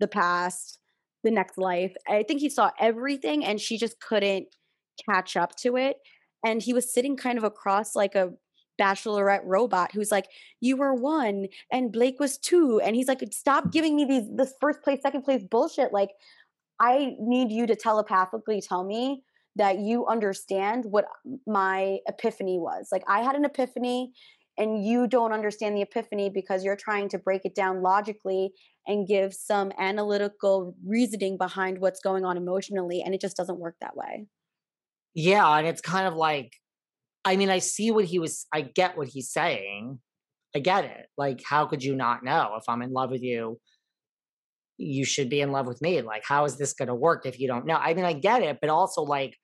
the 0.00 0.08
past, 0.08 0.78
the 1.24 1.30
next 1.30 1.56
life. 1.58 1.94
I 2.08 2.22
think 2.24 2.40
he 2.40 2.48
saw 2.50 2.70
everything 2.80 3.44
and 3.44 3.60
she 3.60 3.78
just 3.78 4.00
couldn't 4.00 4.48
catch 5.08 5.36
up 5.36 5.54
to 5.56 5.76
it. 5.76 5.96
And 6.44 6.60
he 6.62 6.72
was 6.72 6.92
sitting 6.92 7.16
kind 7.16 7.38
of 7.38 7.44
across 7.44 7.94
like 7.96 8.14
a 8.14 8.32
bachelorette 8.78 9.42
robot 9.44 9.92
who's 9.92 10.10
like, 10.10 10.26
You 10.60 10.76
were 10.76 10.94
one 10.94 11.46
and 11.72 11.92
Blake 11.92 12.20
was 12.20 12.38
two. 12.38 12.80
And 12.80 12.94
he's 12.96 13.08
like, 13.08 13.22
Stop 13.30 13.72
giving 13.72 13.96
me 13.96 14.04
these 14.04 14.28
this 14.34 14.54
first 14.60 14.82
place, 14.82 15.00
second 15.02 15.22
place 15.22 15.42
bullshit. 15.42 15.92
Like, 15.92 16.10
I 16.80 17.16
need 17.18 17.50
you 17.50 17.66
to 17.66 17.76
telepathically 17.76 18.60
tell 18.60 18.84
me 18.84 19.22
that 19.56 19.78
you 19.80 20.06
understand 20.06 20.84
what 20.84 21.06
my 21.46 21.98
epiphany 22.06 22.58
was. 22.58 22.88
Like 22.92 23.02
I 23.08 23.22
had 23.22 23.34
an 23.34 23.44
epiphany 23.44 24.12
and 24.56 24.84
you 24.84 25.06
don't 25.06 25.32
understand 25.32 25.76
the 25.76 25.82
epiphany 25.82 26.30
because 26.30 26.64
you're 26.64 26.76
trying 26.76 27.08
to 27.10 27.18
break 27.18 27.44
it 27.44 27.54
down 27.54 27.82
logically 27.82 28.52
and 28.86 29.06
give 29.06 29.34
some 29.34 29.72
analytical 29.78 30.74
reasoning 30.86 31.36
behind 31.36 31.78
what's 31.78 32.00
going 32.00 32.24
on 32.24 32.36
emotionally 32.36 33.02
and 33.02 33.14
it 33.14 33.20
just 33.20 33.36
doesn't 33.36 33.58
work 33.58 33.74
that 33.80 33.96
way. 33.96 34.26
Yeah, 35.14 35.48
and 35.58 35.66
it's 35.66 35.80
kind 35.80 36.06
of 36.06 36.14
like 36.14 36.54
I 37.28 37.36
mean, 37.36 37.50
I 37.50 37.58
see 37.58 37.90
what 37.90 38.06
he 38.06 38.18
was 38.18 38.46
I 38.52 38.62
get 38.62 38.96
what 38.96 39.08
he's 39.08 39.30
saying. 39.30 39.98
I 40.56 40.60
get 40.60 40.84
it. 40.84 41.06
Like 41.18 41.42
how 41.44 41.66
could 41.66 41.84
you 41.84 41.94
not 41.94 42.24
know 42.24 42.54
if 42.56 42.64
I'm 42.68 42.80
in 42.80 42.90
love 42.90 43.10
with 43.10 43.22
you? 43.22 43.60
You 44.78 45.04
should 45.04 45.28
be 45.28 45.42
in 45.42 45.52
love 45.52 45.66
with 45.66 45.82
me. 45.82 46.00
Like 46.00 46.22
how 46.24 46.46
is 46.46 46.56
this 46.56 46.72
going 46.72 46.88
to 46.88 46.94
work 46.94 47.26
if 47.26 47.38
you 47.38 47.46
don't 47.46 47.66
know? 47.66 47.76
I 47.76 47.92
mean, 47.92 48.06
I 48.06 48.14
get 48.14 48.42
it, 48.42 48.58
but 48.62 48.70
also 48.70 49.02
like 49.02 49.36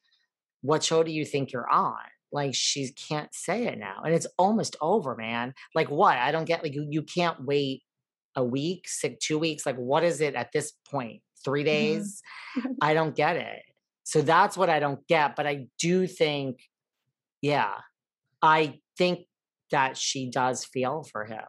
what 0.63 0.83
show 0.83 1.03
do 1.03 1.13
you 1.13 1.27
think 1.27 1.53
you're 1.53 1.71
on? 1.71 1.99
Like 2.33 2.55
she 2.55 2.91
can't 2.93 3.29
say 3.35 3.67
it 3.67 3.79
now. 3.79 4.01
And 4.03 4.15
it's 4.15 4.27
almost 4.39 4.77
over, 4.81 5.15
man. 5.15 5.53
Like 5.75 5.91
what? 5.91 6.17
I 6.17 6.33
don't 6.33 6.47
get 6.47 6.63
like 6.63 6.75
you, 6.75 6.87
you 6.89 7.03
can't 7.03 7.45
wait 7.45 7.83
a 8.35 8.43
week, 8.43 8.89
six, 8.89 9.25
two 9.25 9.39
weeks. 9.39 9.67
Like 9.67 9.77
what 9.77 10.05
is 10.05 10.23
it 10.23 10.35
at 10.35 10.53
this 10.55 10.73
point? 10.91 11.21
Three 11.45 11.61
mm-hmm. 11.61 11.67
days? 11.67 12.23
Mm-hmm. 12.57 12.73
I 12.81 12.95
don't 12.95 13.15
get 13.15 13.37
it. 13.37 13.63
So 14.05 14.23
that's 14.23 14.57
what 14.57 14.71
I 14.71 14.81
don't 14.81 15.07
get. 15.07 15.37
But 15.37 15.47
I 15.47 15.67
do 15.79 16.07
think, 16.07 16.61
yeah, 17.45 17.75
I 18.41 18.81
think 18.97 19.27
that 19.71 19.99
she 19.99 20.31
does 20.31 20.65
feel 20.65 21.05
for 21.13 21.27
him. 21.27 21.45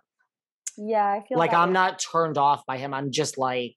Yeah, 0.78 1.06
I 1.06 1.26
feel 1.26 1.38
like 1.38 1.54
I'm 1.54 1.72
not 1.72 2.04
turned 2.12 2.38
off 2.38 2.66
by 2.66 2.78
him. 2.78 2.94
I'm 2.94 3.12
just 3.12 3.38
like, 3.38 3.76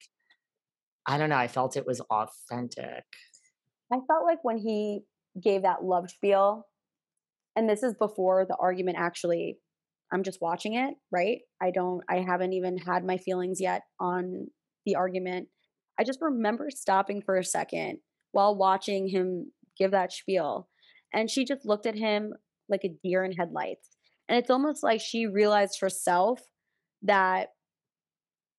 I 1.06 1.16
don't 1.16 1.30
know. 1.30 1.36
I 1.36 1.46
felt 1.46 1.76
it 1.76 1.86
was 1.86 2.00
authentic. 2.00 3.04
I 3.92 3.98
felt 4.08 4.24
like 4.24 4.40
when 4.42 4.58
he 4.58 5.02
gave 5.40 5.62
that 5.62 5.84
love 5.84 6.10
spiel 6.10 6.66
and 7.54 7.70
this 7.70 7.84
is 7.84 7.94
before 7.94 8.44
the 8.48 8.56
argument 8.58 8.96
actually 8.98 9.56
i'm 10.12 10.24
just 10.24 10.40
watching 10.40 10.74
it 10.74 10.94
right 11.12 11.38
i 11.62 11.70
don't 11.70 12.02
i 12.08 12.16
haven't 12.16 12.52
even 12.52 12.76
had 12.76 13.04
my 13.04 13.16
feelings 13.16 13.60
yet 13.60 13.82
on 14.00 14.48
the 14.84 14.96
argument 14.96 15.46
i 16.00 16.02
just 16.02 16.18
remember 16.20 16.68
stopping 16.70 17.22
for 17.22 17.36
a 17.36 17.44
second 17.44 17.98
while 18.32 18.56
watching 18.56 19.06
him 19.06 19.52
give 19.78 19.92
that 19.92 20.12
spiel 20.12 20.68
and 21.12 21.30
she 21.30 21.44
just 21.44 21.66
looked 21.66 21.86
at 21.86 21.96
him 21.96 22.34
like 22.68 22.84
a 22.84 22.94
deer 23.02 23.24
in 23.24 23.32
headlights 23.32 23.96
and 24.28 24.38
it's 24.38 24.50
almost 24.50 24.82
like 24.82 25.00
she 25.00 25.26
realized 25.26 25.80
herself 25.80 26.40
that 27.02 27.48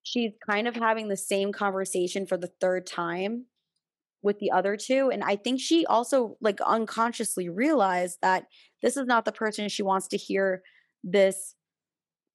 she's 0.04 0.32
kind 0.50 0.68
of 0.68 0.76
having 0.76 1.08
the 1.08 1.18
same 1.18 1.52
conversation 1.52 2.26
for 2.26 2.38
the 2.38 2.52
third 2.60 2.88
time 2.88 3.46
with 4.22 4.40
the 4.40 4.52
other 4.52 4.76
two 4.76 5.10
and 5.12 5.24
i 5.24 5.36
think 5.36 5.60
she 5.60 5.86
also 5.86 6.38
like 6.42 6.60
unconsciously 6.62 7.50
realized 7.50 8.18
that 8.22 8.46
this 8.82 8.98
is 8.98 9.06
not 9.06 9.26
the 9.26 9.32
person 9.32 9.70
she 9.70 9.84
wants 9.84 10.08
to 10.08 10.18
hear 10.18 10.62
this 11.04 11.56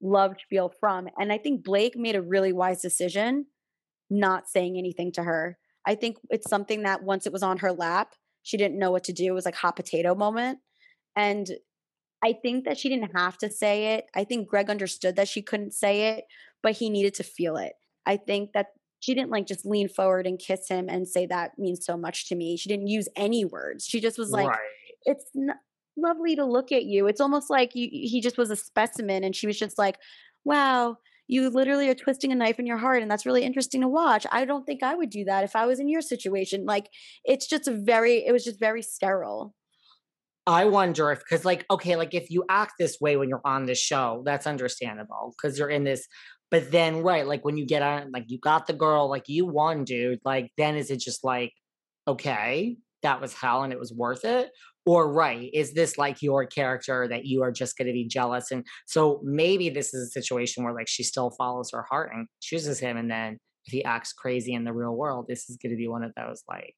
love 0.01 0.35
spiel 0.43 0.73
from 0.81 1.09
and 1.19 1.33
i 1.33 1.39
think 1.39 1.65
blake 1.65 1.97
made 1.97 2.17
a 2.17 2.23
really 2.23 2.53
wise 2.53 2.81
decision 2.81 3.47
not 4.11 4.49
saying 4.49 4.77
anything 4.79 5.13
to 5.13 5.23
her. 5.23 5.59
I 5.87 5.95
think 5.95 6.17
it's 6.31 6.49
something 6.49 6.83
that 6.83 7.03
once 7.03 7.27
it 7.27 7.33
was 7.33 7.43
on 7.43 7.59
her 7.59 7.73
lap 7.73 8.15
she 8.45 8.57
didn't 8.57 8.79
know 8.79 8.93
what 8.93 9.05
to 9.05 9.13
do 9.13 9.27
it 9.27 9.35
was 9.35 9.45
like 9.45 9.57
hot 9.57 9.75
potato 9.75 10.15
moment 10.15 10.61
and 11.17 11.51
i 12.23 12.33
think 12.33 12.65
that 12.65 12.79
she 12.79 12.89
didn't 12.89 13.17
have 13.17 13.37
to 13.37 13.51
say 13.51 13.95
it 13.95 14.07
i 14.15 14.23
think 14.23 14.49
greg 14.49 14.71
understood 14.71 15.17
that 15.17 15.29
she 15.29 15.43
couldn't 15.43 15.75
say 15.75 16.15
it 16.15 16.25
but 16.63 16.73
he 16.73 16.89
needed 16.89 17.15
to 17.15 17.25
feel 17.25 17.57
it 17.57 17.73
i 18.07 18.17
think 18.17 18.53
that 18.53 18.69
she 19.05 19.15
didn't 19.15 19.31
like 19.31 19.47
just 19.47 19.67
lean 19.67 19.87
forward 19.87 20.27
and 20.27 20.39
kiss 20.39 20.67
him 20.67 20.89
and 20.89 21.07
say 21.07 21.27
that 21.27 21.59
means 21.59 21.85
so 21.85 21.95
much 21.95 22.27
to 22.27 22.35
me. 22.35 22.57
She 22.57 22.71
didn't 22.71 22.87
use 22.87 23.07
any 23.17 23.45
words. 23.45 23.85
She 23.85 24.01
just 24.01 24.17
was 24.17 24.31
like, 24.31 24.49
right. 24.49 24.59
it's 25.05 25.27
n- 25.37 25.59
lovely 25.99 26.35
to 26.37 26.45
look 26.47 26.73
at 26.73 26.85
you. 26.85 27.07
It's 27.07 27.21
almost 27.21 27.51
like 27.51 27.75
you, 27.75 27.87
he 27.93 28.23
just 28.23 28.39
was 28.39 28.51
a 28.51 28.57
specimen. 28.57 29.23
And 29.23 29.37
she 29.37 29.47
was 29.47 29.59
just 29.59 29.77
like, 29.77 29.99
wow, 30.45 30.97
you 31.27 31.49
literally 31.49 31.89
are 31.89 31.95
twisting 31.95 32.33
a 32.33 32.35
knife 32.35 32.59
in 32.59 32.67
your 32.67 32.77
heart. 32.77 33.03
And 33.03 33.11
that's 33.11 33.27
really 33.27 33.45
interesting 33.45 33.81
to 33.81 33.89
watch. 33.89 34.27
I 34.31 34.45
don't 34.45 34.65
think 34.65 34.83
I 34.83 34.95
would 34.95 35.11
do 35.11 35.25
that 35.25 35.45
if 35.45 35.57
I 35.57 35.67
was 35.67 35.81
in 35.81 35.89
your 35.89 36.03
situation. 36.03 36.65
Like, 36.65 36.89
it's 37.25 37.47
just 37.47 37.69
a 37.69 37.73
very, 37.73 38.27
it 38.27 38.33
was 38.33 38.45
just 38.45 38.61
very 38.61 38.83
sterile. 38.83 39.55
I 40.47 40.67
wonder 40.67 41.11
if, 41.11 41.21
because, 41.21 41.47
like, 41.47 41.65
okay, 41.71 41.97
like 41.97 42.13
if 42.13 42.31
you 42.31 42.45
act 42.51 42.75
this 42.79 42.99
way 43.01 43.17
when 43.17 43.31
you're 43.31 43.41
on 43.47 43.65
the 43.65 43.75
show, 43.75 44.23
that's 44.27 44.47
understandable 44.47 45.35
because 45.37 45.59
you're 45.59 45.71
in 45.71 45.85
this 45.85 46.07
but 46.55 46.71
then, 46.71 47.03
right, 47.03 47.27
like 47.27 47.45
when 47.45 47.57
you 47.57 47.67
get 47.67 47.83
on, 47.83 48.13
like 48.13 48.27
you 48.29 48.39
got 48.39 48.69
the 48.69 48.75
girl, 48.75 49.11
like 49.11 49.25
you 49.29 49.45
won, 49.45 49.83
dude. 49.83 50.21
Like, 50.25 50.53
then 50.57 50.77
is 50.77 50.89
it 50.89 51.01
just 51.01 51.25
like, 51.25 51.53
okay, 52.07 52.77
that 53.03 53.21
was 53.21 53.35
hell 53.35 53.65
and 53.65 53.73
it 53.73 53.79
was 53.81 53.93
worth 53.93 54.25
it? 54.25 54.51
Or, 54.87 55.11
right, 55.11 55.49
is 55.55 55.73
this 55.73 55.97
like 55.97 56.21
your 56.21 56.47
character 56.47 57.09
that 57.09 57.25
you 57.25 57.43
are 57.43 57.53
just 57.53 57.79
going 57.79 57.87
to 57.87 57.93
be 57.93 58.07
jealous? 58.07 58.51
And 58.51 58.67
so 58.87 59.21
maybe 59.25 59.71
this 59.71 59.95
is 59.95 60.09
a 60.09 60.11
situation 60.11 60.63
where 60.63 60.75
like 60.75 60.89
she 60.89 61.03
still 61.03 61.31
follows 61.31 61.71
her 61.73 61.83
heart 61.89 62.11
and 62.15 62.27
chooses 62.43 62.79
him. 62.79 62.97
And 62.97 63.11
then 63.11 63.39
if 63.67 63.73
he 63.73 63.83
acts 63.85 64.13
crazy 64.13 64.53
in 64.53 64.65
the 64.65 64.75
real 64.75 64.95
world, 64.95 65.27
this 65.27 65.49
is 65.49 65.57
going 65.57 65.71
to 65.71 65.77
be 65.77 65.89
one 65.89 66.03
of 66.03 66.13
those 66.17 66.43
like, 66.49 66.75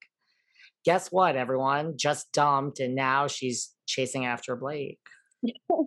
guess 0.85 1.09
what, 1.09 1.35
everyone? 1.35 1.95
Just 1.97 2.31
dumped. 2.33 2.79
And 2.79 2.95
now 2.95 3.27
she's 3.27 3.73
chasing 3.87 4.25
after 4.25 4.55
Blake 4.55 5.01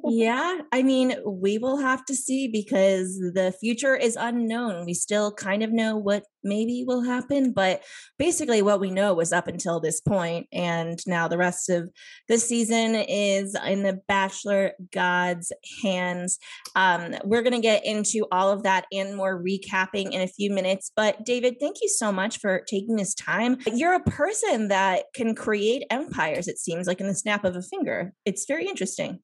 yeah, 0.05 0.59
I 0.71 0.83
mean, 0.83 1.15
we 1.25 1.57
will 1.57 1.77
have 1.77 2.05
to 2.05 2.15
see 2.15 2.47
because 2.47 3.17
the 3.17 3.53
future 3.59 3.95
is 3.95 4.17
unknown. 4.19 4.85
We 4.85 4.93
still 4.93 5.31
kind 5.31 5.63
of 5.63 5.71
know 5.71 5.97
what 5.97 6.23
maybe 6.43 6.83
will 6.87 7.03
happen, 7.03 7.51
but 7.51 7.83
basically 8.17 8.61
what 8.61 8.79
we 8.79 8.91
know 8.91 9.13
was 9.13 9.33
up 9.33 9.47
until 9.47 9.79
this 9.79 9.99
point, 10.01 10.47
and 10.51 10.99
now 11.05 11.27
the 11.27 11.37
rest 11.37 11.69
of 11.69 11.89
the 12.27 12.37
season 12.37 12.95
is 12.95 13.55
in 13.65 13.83
the 13.83 13.99
Bachelor 14.07 14.73
God's 14.93 15.51
hands. 15.81 16.37
Um, 16.75 17.15
we're 17.23 17.41
going 17.41 17.53
to 17.53 17.59
get 17.59 17.85
into 17.85 18.25
all 18.31 18.51
of 18.51 18.63
that 18.63 18.85
and 18.91 19.15
more 19.15 19.41
recapping 19.41 20.11
in 20.11 20.21
a 20.21 20.27
few 20.27 20.51
minutes. 20.51 20.91
But 20.95 21.25
David, 21.25 21.57
thank 21.59 21.77
you 21.81 21.89
so 21.89 22.11
much 22.11 22.39
for 22.39 22.61
taking 22.67 22.95
this 22.95 23.13
time. 23.15 23.57
You're 23.65 23.95
a 23.95 24.03
person 24.03 24.69
that 24.69 25.05
can 25.13 25.35
create 25.35 25.83
empires. 25.89 26.47
It 26.47 26.57
seems 26.57 26.87
like 26.87 27.01
in 27.01 27.07
the 27.07 27.15
snap 27.15 27.43
of 27.43 27.55
a 27.55 27.61
finger. 27.61 28.13
It's 28.25 28.45
very 28.45 28.65
interesting. 28.67 29.19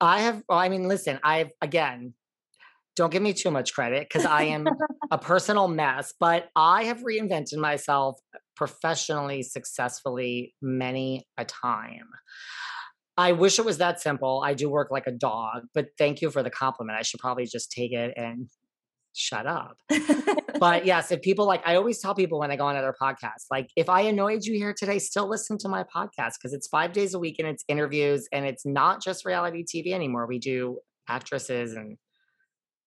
I 0.00 0.20
have, 0.22 0.42
well, 0.48 0.58
I 0.58 0.68
mean, 0.68 0.88
listen, 0.88 1.18
I've, 1.22 1.50
again, 1.60 2.14
don't 2.96 3.10
give 3.10 3.22
me 3.22 3.32
too 3.32 3.50
much 3.50 3.74
credit 3.74 4.08
because 4.08 4.26
I 4.26 4.44
am 4.44 4.66
a 5.10 5.18
personal 5.18 5.68
mess, 5.68 6.12
but 6.18 6.48
I 6.56 6.84
have 6.84 6.98
reinvented 6.98 7.56
myself 7.56 8.18
professionally, 8.56 9.42
successfully 9.42 10.54
many 10.60 11.26
a 11.38 11.44
time. 11.44 12.08
I 13.16 13.32
wish 13.32 13.58
it 13.58 13.64
was 13.64 13.78
that 13.78 14.00
simple. 14.00 14.42
I 14.44 14.54
do 14.54 14.70
work 14.70 14.90
like 14.90 15.06
a 15.06 15.12
dog, 15.12 15.62
but 15.74 15.88
thank 15.98 16.20
you 16.20 16.30
for 16.30 16.42
the 16.42 16.50
compliment. 16.50 16.98
I 16.98 17.02
should 17.02 17.20
probably 17.20 17.46
just 17.46 17.70
take 17.70 17.92
it 17.92 18.14
and 18.16 18.48
shut 19.12 19.46
up. 19.46 19.76
but 20.58 20.84
yes, 20.84 21.10
if 21.10 21.22
people 21.22 21.46
like, 21.46 21.62
I 21.66 21.76
always 21.76 22.00
tell 22.00 22.14
people 22.14 22.40
when 22.40 22.50
I 22.50 22.56
go 22.56 22.66
on 22.66 22.76
other 22.76 22.94
podcasts, 23.00 23.46
like, 23.50 23.68
if 23.76 23.88
I 23.88 24.02
annoyed 24.02 24.44
you 24.44 24.54
here 24.54 24.74
today, 24.76 24.98
still 24.98 25.28
listen 25.28 25.58
to 25.58 25.68
my 25.68 25.84
podcast 25.84 26.34
because 26.40 26.52
it's 26.52 26.68
five 26.68 26.92
days 26.92 27.14
a 27.14 27.18
week 27.18 27.36
and 27.38 27.48
it's 27.48 27.64
interviews 27.68 28.28
and 28.32 28.46
it's 28.46 28.64
not 28.66 29.02
just 29.02 29.24
reality 29.24 29.64
TV 29.64 29.92
anymore. 29.92 30.26
We 30.26 30.38
do 30.38 30.78
actresses 31.08 31.74
and 31.74 31.96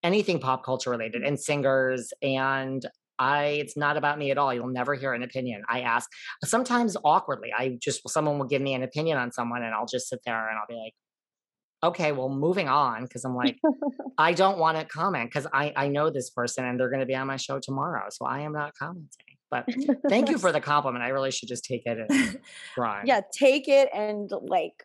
anything 0.04 0.40
pop 0.40 0.66
culture 0.66 0.90
related 0.90 1.24
and 1.24 1.40
singers 1.40 2.12
and 2.22 2.86
I 3.20 3.46
it's 3.62 3.78
not 3.78 3.96
about 3.96 4.18
me 4.18 4.32
at 4.32 4.38
all. 4.38 4.54
You'll 4.54 4.68
never 4.68 4.96
hear 4.96 5.14
an 5.14 5.24
opinion. 5.24 5.62
I 5.70 5.82
ask 5.82 6.10
sometimes 6.44 6.98
awkwardly. 7.06 7.52
I 7.58 7.78
just 7.82 8.02
someone 8.10 8.40
will 8.40 8.48
give 8.48 8.62
me 8.62 8.74
an 8.74 8.84
opinion 8.84 9.18
on 9.18 9.32
someone 9.32 9.64
and 9.64 9.74
I'll 9.74 9.86
just 9.86 10.10
sit 10.10 10.20
there 10.26 10.50
and 10.50 10.58
I'll 10.58 10.68
be 10.68 10.76
like, 10.76 10.94
okay, 11.84 12.12
well, 12.12 12.30
moving 12.30 12.68
on 12.68 13.04
because 13.04 13.26
I'm 13.26 13.36
like, 13.36 13.60
I 14.18 14.34
don't 14.34 14.58
want 14.58 14.80
to 14.80 14.86
comment 14.86 15.30
because 15.30 15.48
I 15.54 15.74
I 15.76 15.88
know 15.90 16.10
this 16.10 16.30
person 16.30 16.66
and 16.66 16.80
they're 16.80 16.90
going 16.90 17.02
to 17.02 17.06
be 17.06 17.16
on 17.16 17.28
my 17.28 17.38
show 17.38 17.60
tomorrow, 17.60 18.06
so 18.10 18.26
I 18.26 18.42
am 18.42 18.54
not 18.54 18.74
commenting. 18.78 19.10
But 19.52 19.68
thank 20.10 20.30
you 20.30 20.40
for 20.40 20.52
the 20.54 20.62
compliment. 20.62 21.04
I 21.04 21.10
really 21.10 21.30
should 21.30 21.50
just 21.50 21.64
take 21.64 21.84
it 21.86 21.98
and 22.10 22.40
run. 22.78 23.06
Yeah, 23.06 23.22
take 23.32 23.68
it 23.68 23.90
and 23.94 24.32
like 24.42 24.84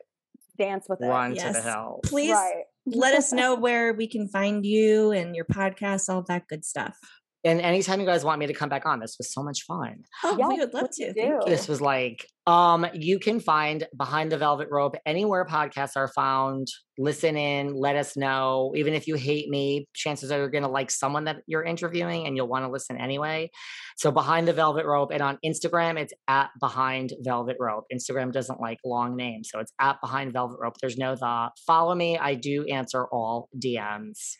dance 0.58 0.86
with 0.88 1.00
it. 1.00 1.06
Run 1.06 1.34
yes. 1.34 1.46
to 1.46 1.52
the 1.52 1.62
hell. 1.62 2.00
Please 2.04 2.32
right. 2.32 2.64
let 2.84 3.14
us 3.14 3.32
know 3.32 3.54
where 3.54 3.94
we 3.94 4.06
can 4.06 4.28
find 4.28 4.66
you 4.66 5.12
and 5.12 5.34
your 5.34 5.46
podcast, 5.46 6.12
all 6.12 6.22
that 6.22 6.48
good 6.48 6.64
stuff. 6.64 6.98
And 7.44 7.60
anytime 7.60 8.00
you 8.00 8.06
guys 8.06 8.24
want 8.24 8.40
me 8.40 8.46
to 8.48 8.52
come 8.52 8.68
back 8.68 8.84
on, 8.84 8.98
this 8.98 9.16
was 9.16 9.32
so 9.32 9.42
much 9.42 9.62
fun. 9.62 10.02
Oh, 10.24 10.36
yeah, 10.36 10.48
we 10.48 10.58
would 10.58 10.74
love 10.74 10.90
to. 10.94 11.12
This 11.46 11.68
was 11.68 11.80
like, 11.80 12.26
um, 12.48 12.86
you 12.94 13.20
can 13.20 13.38
find 13.38 13.86
Behind 13.96 14.32
the 14.32 14.38
Velvet 14.38 14.68
Rope 14.70 14.96
anywhere 15.06 15.44
podcasts 15.44 15.96
are 15.96 16.08
found. 16.08 16.66
Listen 16.98 17.36
in, 17.36 17.74
let 17.74 17.94
us 17.94 18.16
know. 18.16 18.72
Even 18.74 18.92
if 18.94 19.06
you 19.06 19.14
hate 19.14 19.48
me, 19.48 19.86
chances 19.94 20.32
are 20.32 20.38
you're 20.38 20.48
gonna 20.48 20.68
like 20.68 20.90
someone 20.90 21.24
that 21.24 21.36
you're 21.46 21.62
interviewing 21.62 22.26
and 22.26 22.36
you'll 22.36 22.48
want 22.48 22.64
to 22.64 22.70
listen 22.70 22.96
anyway. 22.96 23.50
So 23.98 24.10
Behind 24.10 24.48
the 24.48 24.52
Velvet 24.52 24.86
Rope, 24.86 25.10
and 25.12 25.22
on 25.22 25.38
Instagram, 25.44 25.98
it's 25.98 26.14
at 26.26 26.50
Behind 26.58 27.12
Velvet 27.20 27.56
Rope. 27.60 27.84
Instagram 27.92 28.32
doesn't 28.32 28.60
like 28.60 28.78
long 28.84 29.14
names, 29.14 29.50
so 29.52 29.60
it's 29.60 29.72
at 29.80 30.00
Behind 30.00 30.32
Velvet 30.32 30.56
Rope. 30.60 30.74
There's 30.80 30.96
no 30.96 31.14
the. 31.14 31.50
Follow 31.66 31.94
me. 31.94 32.18
I 32.18 32.34
do 32.34 32.64
answer 32.64 33.06
all 33.12 33.48
DMs. 33.56 34.36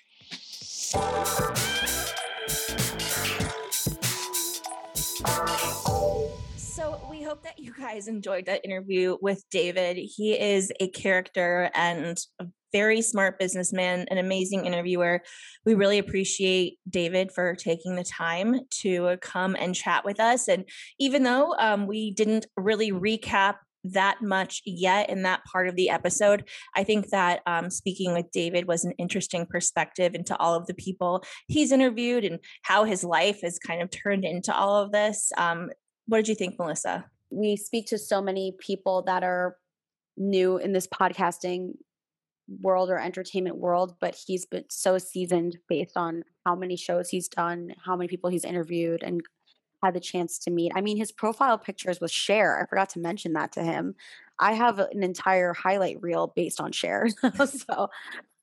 Hope 7.29 7.43
that 7.43 7.59
you 7.59 7.75
guys 7.79 8.09
enjoyed 8.09 8.47
that 8.47 8.65
interview 8.65 9.19
with 9.21 9.45
David. 9.51 9.99
He 9.99 10.33
is 10.33 10.73
a 10.81 10.89
character 10.89 11.71
and 11.75 12.19
a 12.41 12.47
very 12.73 13.03
smart 13.03 13.39
businessman, 13.39 14.07
an 14.11 14.17
amazing 14.17 14.65
interviewer. 14.65 15.21
We 15.67 15.75
really 15.75 15.99
appreciate 15.99 16.79
David 16.89 17.31
for 17.31 17.55
taking 17.55 17.97
the 17.97 18.05
time 18.05 18.61
to 18.81 19.19
come 19.21 19.57
and 19.57 19.75
chat 19.75 20.07
with 20.07 20.19
us. 20.21 20.49
And 20.49 20.65
even 20.99 21.23
though 21.23 21.55
um, 21.59 21.87
we 21.87 22.13
didn't 22.13 22.47
really 22.57 22.93
recap 22.93 23.57
that 23.85 24.23
much 24.23 24.63
yet 24.65 25.11
in 25.11 25.23
that 25.23 25.45
part 25.45 25.69
of 25.69 25.77
the 25.77 25.89
episode. 25.89 26.49
I 26.75 26.83
think 26.83 27.11
that 27.11 27.41
um, 27.47 27.71
speaking 27.71 28.13
with 28.13 28.31
David 28.33 28.67
was 28.67 28.85
an 28.85 28.93
interesting 28.99 29.47
perspective 29.47 30.15
into 30.17 30.37
all 30.37 30.55
of 30.55 30.67
the 30.67 30.75
people 30.75 31.23
he's 31.47 31.71
interviewed 31.71 32.25
and 32.25 32.41
how 32.63 32.85
his 32.85 33.05
life 33.05 33.43
has 33.43 33.59
kind 33.59 33.81
of 33.81 33.89
turned 33.91 34.25
into 34.25 34.53
all 34.53 34.83
of 34.83 34.91
this. 34.91 35.31
Um, 35.39 35.71
what 36.07 36.19
did 36.19 36.29
you 36.29 36.35
think, 36.35 36.59
Melissa? 36.59 37.05
We 37.31 37.57
speak 37.57 37.87
to 37.89 37.99
so 37.99 38.21
many 38.21 38.57
people 38.59 39.03
that 39.03 39.23
are 39.23 39.57
new 40.17 40.57
in 40.59 40.73
this 40.73 40.87
podcasting 40.87 41.73
world 42.61 42.91
or 42.91 42.99
entertainment 42.99 43.59
world, 43.59 43.95
but 44.01 44.17
he's 44.27 44.47
been 44.47 44.65
so 44.71 44.99
seasoned 44.99 45.59
based 45.69 45.97
on 45.97 46.25
how 46.47 46.57
many 46.57 46.77
shows 46.77 47.11
he's 47.11 47.29
done, 47.29 47.75
how 47.85 47.97
many 47.97 48.09
people 48.09 48.31
he's 48.31 48.45
interviewed, 48.45 49.03
and 49.03 49.21
had 49.83 49.95
the 49.95 50.01
chance 50.01 50.39
to 50.41 50.51
meet. 50.51 50.73
I 50.75 50.81
mean, 50.81 50.97
his 50.97 51.13
profile 51.13 51.59
pictures 51.59 52.01
was 52.01 52.11
Cher. 52.11 52.61
I 52.61 52.67
forgot 52.67 52.89
to 52.91 53.01
mention 53.01 53.35
that 53.35 53.53
to 53.53 53.63
him. 53.63 53.95
I 54.41 54.55
have 54.55 54.79
an 54.79 55.03
entire 55.03 55.53
highlight 55.53 56.01
reel 56.01 56.33
based 56.35 56.61
on 56.61 56.73
Cher. 56.73 57.09
so 57.47 57.89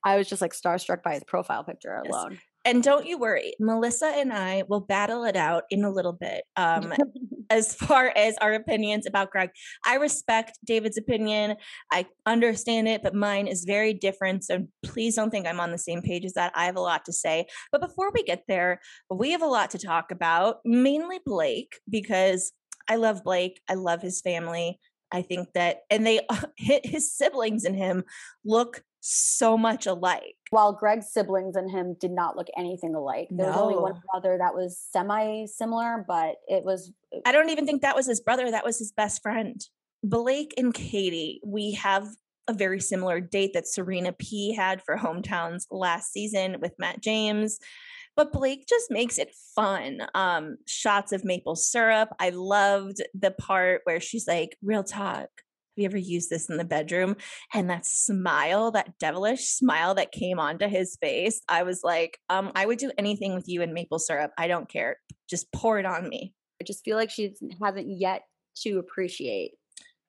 I 0.04 0.18
was 0.18 0.30
just 0.30 0.42
like 0.42 0.54
starstruck 0.54 1.04
by 1.04 1.14
his 1.14 1.24
profile 1.24 1.64
picture 1.64 2.02
alone. 2.06 2.34
Yes. 2.34 2.42
And 2.64 2.82
don't 2.82 3.06
you 3.06 3.20
worry, 3.20 3.54
Melissa 3.60 4.08
and 4.08 4.34
I 4.34 4.64
will 4.68 4.82
battle 4.82 5.24
it 5.24 5.36
out 5.36 5.64
in 5.70 5.84
a 5.84 5.92
little 5.92 6.14
bit. 6.14 6.44
Um, 6.56 6.94
as 7.50 7.74
far 7.76 8.12
as 8.16 8.36
our 8.38 8.54
opinions 8.54 9.06
about 9.06 9.32
Greg, 9.32 9.50
I 9.86 9.96
respect 9.96 10.60
David's 10.66 10.98
opinion. 10.98 11.56
I 11.92 12.06
understand 12.26 12.88
it, 12.88 13.04
but 13.04 13.14
mine 13.14 13.48
is 13.48 13.66
very 13.66 13.94
different. 13.94 14.44
So 14.44 14.68
please 14.84 15.16
don't 15.16 15.30
think 15.30 15.48
I'm 15.48 15.60
on 15.60 15.72
the 15.72 15.78
same 15.78 16.02
page 16.02 16.26
as 16.26 16.34
that. 16.34 16.52
I 16.56 16.66
have 16.66 16.76
a 16.76 16.82
lot 16.82 17.06
to 17.06 17.14
say. 17.14 17.46
But 17.72 17.82
before 17.82 18.12
we 18.14 18.24
get 18.24 18.44
there, 18.48 18.80
we 19.10 19.32
have 19.32 19.42
a 19.42 19.48
lot 19.48 19.72
to 19.72 19.78
talk 19.78 20.12
about, 20.12 20.58
mainly 20.66 21.20
Blake, 21.26 21.80
because 21.90 22.52
I 22.90 22.98
love 22.98 23.24
Blake. 23.24 23.62
I 23.70 23.74
love 23.74 24.02
his 24.02 24.22
family. 24.22 24.80
I 25.12 25.22
think 25.22 25.50
that, 25.54 25.80
and 25.90 26.06
they, 26.06 26.22
hit 26.58 26.86
his 26.86 27.14
siblings 27.14 27.64
and 27.64 27.76
him 27.76 28.04
look 28.44 28.84
so 29.08 29.56
much 29.56 29.86
alike. 29.86 30.36
While 30.50 30.74
Greg's 30.74 31.12
siblings 31.12 31.56
and 31.56 31.70
him 31.70 31.96
did 32.00 32.10
not 32.10 32.36
look 32.36 32.48
anything 32.58 32.96
alike. 32.96 33.28
There 33.30 33.46
no. 33.46 33.52
was 33.52 33.62
only 33.62 33.76
one 33.76 34.02
brother 34.12 34.36
that 34.40 34.56
was 34.56 34.80
semi 34.92 35.46
similar, 35.46 36.04
but 36.08 36.38
it 36.48 36.64
was. 36.64 36.92
I 37.24 37.32
don't 37.32 37.52
even 37.52 37.68
think 37.68 37.84
that 37.84 37.96
was 37.96 38.08
his 38.08 38.20
brother. 38.20 38.50
That 38.50 38.66
was 38.66 38.80
his 38.80 38.92
best 38.92 39.22
friend. 39.22 39.64
Blake 40.04 40.56
and 40.58 40.74
Katie, 40.74 41.40
we 41.46 41.74
have 41.74 42.08
a 42.48 42.54
very 42.54 42.80
similar 42.80 43.20
date 43.22 43.52
that 43.54 43.68
Serena 43.68 44.12
P 44.12 44.56
had 44.56 44.82
for 44.84 44.98
Hometowns 44.98 45.66
last 45.70 46.12
season 46.12 46.58
with 46.60 46.74
Matt 46.80 47.02
James. 47.02 47.60
But 48.16 48.32
Blake 48.32 48.66
just 48.68 48.90
makes 48.90 49.20
it 49.20 49.36
fun. 49.56 50.00
Um, 50.16 50.58
shots 50.66 51.12
of 51.12 51.26
maple 51.26 51.56
syrup. 51.56 52.10
I 52.20 52.30
loved 52.30 53.04
the 53.14 53.32
part 53.32 53.82
where 53.84 54.00
she's 54.00 54.28
like, 54.28 54.58
real 54.64 54.84
talk 54.84 55.30
you 55.76 55.86
ever 55.86 55.98
used 55.98 56.30
this 56.30 56.50
in 56.50 56.58
the 56.58 56.66
bedroom? 56.66 57.16
And 57.54 57.70
that 57.70 57.86
smile, 57.86 58.72
that 58.72 58.98
devilish 59.00 59.48
smile 59.48 59.96
that 59.96 60.12
came 60.12 60.40
onto 60.40 60.68
his 60.68 60.98
face, 61.02 61.42
I 61.50 61.64
was 61.64 61.82
like, 61.84 62.20
um, 62.30 62.52
I 62.56 62.66
would 62.66 62.80
do 62.80 62.92
anything 62.98 63.36
with 63.36 63.46
you 63.48 63.62
in 63.62 63.74
maple 63.74 64.00
syrup. 64.00 64.32
I 64.38 64.48
don't 64.48 64.70
care. 64.70 64.98
Just 65.30 65.52
pour 65.52 65.80
it 65.80 65.86
on 65.86 66.10
me. 66.10 66.34
I 66.62 66.66
just 66.66 66.84
feel 66.84 66.98
like 66.98 67.10
she 67.10 67.34
hasn't 67.62 67.88
yet 67.90 68.24
to 68.64 68.80
appreciate 68.80 69.52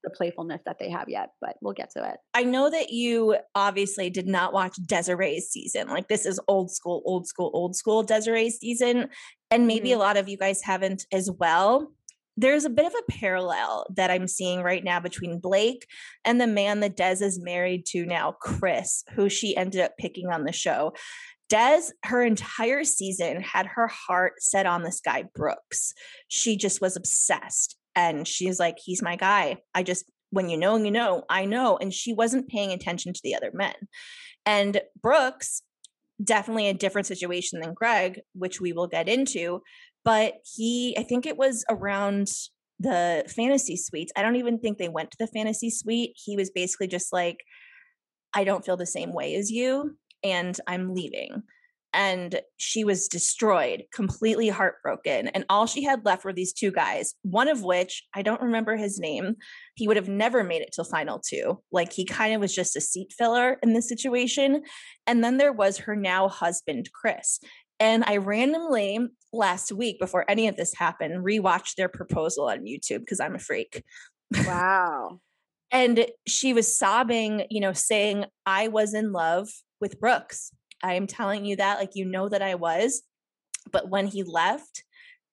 the 0.05 0.11
playfulness 0.11 0.63
that 0.65 0.79
they 0.79 0.89
have 0.89 1.09
yet, 1.09 1.31
but 1.41 1.57
we'll 1.61 1.73
get 1.73 1.91
to 1.91 2.09
it. 2.09 2.19
I 2.33 2.45
know 2.45 2.71
that 2.71 2.91
you 2.91 3.37
obviously 3.57 4.09
did 4.09 4.29
not 4.29 4.53
watch 4.53 4.77
Desiree's 4.87 5.49
season. 5.49 5.89
Like 5.89 6.07
this 6.07 6.25
is 6.25 6.41
old 6.47 6.71
school, 6.71 7.03
old 7.05 7.27
school, 7.27 7.51
old 7.53 7.75
school 7.75 8.05
Desiree's 8.05 8.59
season. 8.59 9.09
And 9.51 9.67
maybe 9.67 9.91
mm-hmm. 9.91 10.01
a 10.01 10.03
lot 10.03 10.17
of 10.17 10.29
you 10.29 10.39
guys 10.39 10.63
haven't 10.63 11.05
as 11.13 11.29
well 11.31 11.91
there's 12.37 12.65
a 12.65 12.71
bit 12.71 12.87
of 12.87 12.93
a 12.93 13.13
parallel 13.13 13.87
that 13.97 14.11
I'm 14.11 14.29
seeing 14.29 14.63
right 14.63 14.85
now 14.85 15.01
between 15.01 15.39
Blake 15.41 15.87
and 16.25 16.41
the 16.41 16.47
man 16.47 16.81
that 16.81 16.97
Des 16.97 17.25
is 17.25 17.41
married 17.41 17.87
to 17.87 18.05
now, 18.05 18.33
Chris, 18.41 19.05
who 19.15 19.29
she 19.29 19.57
ended 19.57 19.81
up 19.81 19.93
picking 19.99 20.29
on 20.29 20.45
the 20.45 20.53
show. 20.53 20.93
Des, 21.49 21.93
her 22.05 22.23
entire 22.23 22.85
season, 22.85 23.41
had 23.41 23.67
her 23.67 23.87
heart 23.87 24.35
set 24.41 24.67
on 24.67 24.83
this 24.83 25.01
guy, 25.01 25.25
Brooks. 25.35 25.95
She 26.29 26.57
just 26.57 26.81
was 26.81 26.97
obsessed. 26.97 27.77
And 27.95 28.29
she's 28.29 28.59
like, 28.61 28.77
he's 28.85 29.01
my 29.01 29.17
guy. 29.17 29.59
I 29.75 29.83
just, 29.83 30.05
when 30.31 30.49
you 30.51 30.59
know, 30.59 30.77
you 30.77 30.91
know, 30.91 31.23
I 31.31 31.47
know. 31.47 31.79
And 31.79 31.95
she 31.95 32.13
wasn't 32.13 32.49
paying 32.49 32.73
attention 32.73 33.13
to 33.13 33.21
the 33.23 33.35
other 33.35 33.51
men. 33.55 33.75
And 34.45 34.81
Brooks, 35.01 35.63
definitely 36.23 36.69
a 36.69 36.75
different 36.75 37.07
situation 37.07 37.61
than 37.61 37.75
Greg, 37.75 38.21
which 38.35 38.61
we 38.61 38.73
will 38.73 38.87
get 38.87 39.09
into, 39.09 39.61
but 40.07 40.35
he 40.55 40.97
i 40.99 41.03
think 41.03 41.27
it 41.27 41.37
was 41.37 41.65
around 41.69 42.29
the 42.79 43.25
fantasy 43.29 43.77
suites 43.77 44.13
i 44.17 44.23
don't 44.23 44.37
even 44.37 44.59
think 44.59 44.79
they 44.79 44.89
went 44.89 45.11
to 45.11 45.19
the 45.19 45.27
fantasy 45.27 45.69
suite 45.69 46.13
he 46.17 46.37
was 46.37 46.51
basically 46.51 46.87
just 46.87 47.13
like 47.13 47.41
i 48.33 48.45
don't 48.45 48.65
feel 48.65 48.77
the 48.79 48.87
same 48.87 49.13
way 49.13 49.35
as 49.35 49.51
you 49.51 49.95
and 50.25 50.59
i'm 50.67 50.95
leaving. 50.95 51.43
And 51.93 52.43
she 52.59 52.85
was 52.85 53.09
destroyed 53.09 53.85
completely 53.91 54.51
heartbroken 54.51 55.29
and 55.29 55.47
all 55.49 55.67
she 55.67 55.83
had 55.83 56.05
left 56.05 56.27
were 56.27 56.33
these 56.33 56.53
two 56.53 56.71
guys 56.71 57.15
one 57.23 57.49
of 57.49 57.63
which 57.63 58.03
i 58.15 58.21
don't 58.21 58.43
remember 58.43 58.77
his 58.77 58.99
name 58.99 59.37
he 59.77 59.89
would 59.89 59.97
have 59.97 60.09
never 60.09 60.45
made 60.45 60.61
it 60.61 60.73
till 60.75 60.85
final 60.85 61.23
two 61.27 61.63
like 61.73 61.95
he 61.95 62.05
kind 62.05 62.35
of 62.35 62.41
was 62.43 62.55
just 62.55 62.77
a 62.77 62.83
seat 62.83 63.15
filler 63.17 63.57
in 63.63 63.73
this 63.73 63.89
situation 63.89 64.63
and 65.07 65.25
then 65.25 65.39
there 65.39 65.55
was 65.55 65.79
her 65.79 65.97
now 65.97 66.29
husband 66.29 66.91
chris 66.93 67.41
and 67.79 68.05
I 68.07 68.17
randomly 68.19 68.99
last 69.33 69.73
week, 69.73 69.99
before 70.01 70.25
any 70.29 70.49
of 70.49 70.57
this 70.57 70.75
happened, 70.75 71.25
rewatched 71.25 71.75
their 71.77 71.89
proposal 71.89 72.49
on 72.49 72.65
YouTube 72.65 73.01
because 73.01 73.21
I'm 73.21 73.35
a 73.35 73.41
freak. 73.41 73.83
Wow. 74.47 75.21
and 75.71 76.07
she 76.27 76.53
was 76.53 76.79
sobbing, 76.79 77.47
you 77.51 77.61
know, 77.61 77.73
saying, 77.73 78.25
I 78.47 78.69
was 78.69 78.95
in 78.95 79.13
love 79.13 79.49
with 79.81 80.01
Brooks. 80.01 80.53
I 80.83 80.95
am 80.95 81.07
telling 81.07 81.45
you 81.45 81.57
that, 81.57 81.79
like, 81.79 81.91
you 81.95 82.05
know 82.05 82.29
that 82.29 82.43
I 82.43 82.55
was. 82.55 83.03
But 83.71 83.91
when 83.91 84.07
he 84.07 84.23
left, 84.23 84.85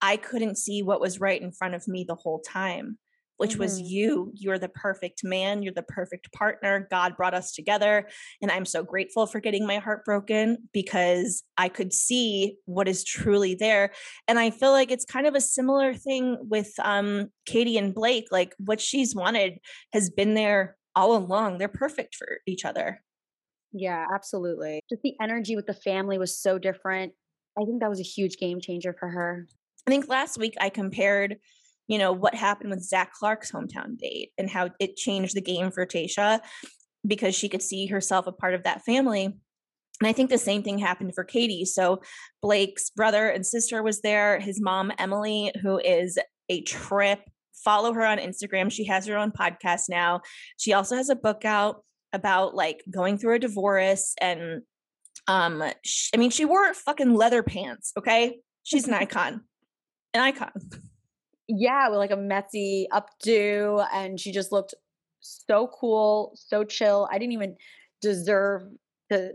I 0.02 0.16
couldn't 0.16 0.58
see 0.58 0.82
what 0.82 1.00
was 1.00 1.20
right 1.20 1.40
in 1.40 1.52
front 1.52 1.74
of 1.74 1.88
me 1.88 2.04
the 2.06 2.16
whole 2.16 2.40
time 2.40 2.98
which 3.36 3.52
mm-hmm. 3.52 3.60
was 3.60 3.80
you. 3.80 4.32
You're 4.34 4.58
the 4.58 4.68
perfect 4.68 5.22
man. 5.24 5.62
You're 5.62 5.74
the 5.74 5.82
perfect 5.82 6.32
partner. 6.32 6.86
God 6.90 7.16
brought 7.16 7.34
us 7.34 7.52
together. 7.52 8.08
And 8.40 8.50
I'm 8.50 8.64
so 8.64 8.82
grateful 8.82 9.26
for 9.26 9.40
getting 9.40 9.66
my 9.66 9.78
heart 9.78 10.04
broken 10.04 10.68
because 10.72 11.42
I 11.56 11.68
could 11.68 11.92
see 11.92 12.56
what 12.66 12.88
is 12.88 13.04
truly 13.04 13.54
there. 13.54 13.92
And 14.28 14.38
I 14.38 14.50
feel 14.50 14.72
like 14.72 14.90
it's 14.90 15.04
kind 15.04 15.26
of 15.26 15.34
a 15.34 15.40
similar 15.40 15.94
thing 15.94 16.36
with 16.40 16.72
um, 16.82 17.30
Katie 17.46 17.78
and 17.78 17.94
Blake. 17.94 18.26
Like 18.30 18.54
what 18.58 18.80
she's 18.80 19.14
wanted 19.14 19.58
has 19.92 20.10
been 20.10 20.34
there 20.34 20.76
all 20.94 21.16
along. 21.16 21.58
They're 21.58 21.68
perfect 21.68 22.14
for 22.14 22.38
each 22.46 22.64
other. 22.64 23.02
Yeah, 23.72 24.06
absolutely. 24.14 24.80
Just 24.88 25.02
the 25.02 25.14
energy 25.20 25.56
with 25.56 25.66
the 25.66 25.74
family 25.74 26.16
was 26.16 26.38
so 26.38 26.58
different. 26.58 27.12
I 27.60 27.64
think 27.64 27.80
that 27.80 27.90
was 27.90 28.00
a 28.00 28.04
huge 28.04 28.36
game 28.36 28.60
changer 28.60 28.94
for 28.98 29.08
her. 29.08 29.48
I 29.86 29.90
think 29.90 30.08
last 30.08 30.38
week 30.38 30.54
I 30.60 30.70
compared 30.70 31.36
you 31.88 31.98
know, 31.98 32.12
what 32.12 32.34
happened 32.34 32.70
with 32.70 32.82
Zac 32.82 33.12
Clark's 33.12 33.52
hometown 33.52 33.98
date 33.98 34.32
and 34.38 34.48
how 34.48 34.70
it 34.80 34.96
changed 34.96 35.34
the 35.34 35.40
game 35.40 35.70
for 35.70 35.86
Tayshia 35.86 36.40
because 37.06 37.34
she 37.34 37.48
could 37.48 37.62
see 37.62 37.86
herself 37.86 38.26
a 38.26 38.32
part 38.32 38.54
of 38.54 38.62
that 38.62 38.84
family. 38.84 39.24
And 39.24 40.08
I 40.08 40.12
think 40.12 40.30
the 40.30 40.38
same 40.38 40.62
thing 40.62 40.78
happened 40.78 41.14
for 41.14 41.24
Katie. 41.24 41.64
So 41.64 42.00
Blake's 42.42 42.90
brother 42.90 43.28
and 43.28 43.46
sister 43.46 43.82
was 43.82 44.00
there, 44.00 44.40
his 44.40 44.60
mom, 44.60 44.92
Emily, 44.98 45.52
who 45.62 45.78
is 45.78 46.18
a 46.48 46.62
trip. 46.62 47.20
Follow 47.64 47.92
her 47.92 48.04
on 48.04 48.18
Instagram. 48.18 48.72
She 48.72 48.84
has 48.86 49.06
her 49.06 49.16
own 49.16 49.30
podcast 49.30 49.82
now. 49.88 50.22
She 50.58 50.72
also 50.72 50.96
has 50.96 51.10
a 51.10 51.16
book 51.16 51.44
out 51.44 51.84
about 52.12 52.54
like 52.54 52.82
going 52.90 53.18
through 53.18 53.34
a 53.34 53.38
divorce 53.40 54.14
and 54.20 54.62
um 55.26 55.64
she, 55.82 56.10
I 56.14 56.16
mean 56.18 56.30
she 56.30 56.44
wore 56.44 56.72
fucking 56.74 57.14
leather 57.14 57.42
pants, 57.42 57.92
okay? 57.98 58.38
She's 58.62 58.86
an 58.86 58.94
icon. 58.94 59.42
An 60.12 60.20
icon 60.20 60.52
yeah, 61.48 61.88
with 61.88 61.98
like 61.98 62.10
a 62.10 62.16
messy 62.16 62.86
updo, 62.92 63.86
and 63.92 64.18
she 64.18 64.32
just 64.32 64.52
looked 64.52 64.74
so 65.20 65.70
cool, 65.78 66.32
so 66.34 66.64
chill. 66.64 67.08
I 67.10 67.18
didn't 67.18 67.32
even 67.32 67.56
deserve 68.00 68.62
to 69.10 69.32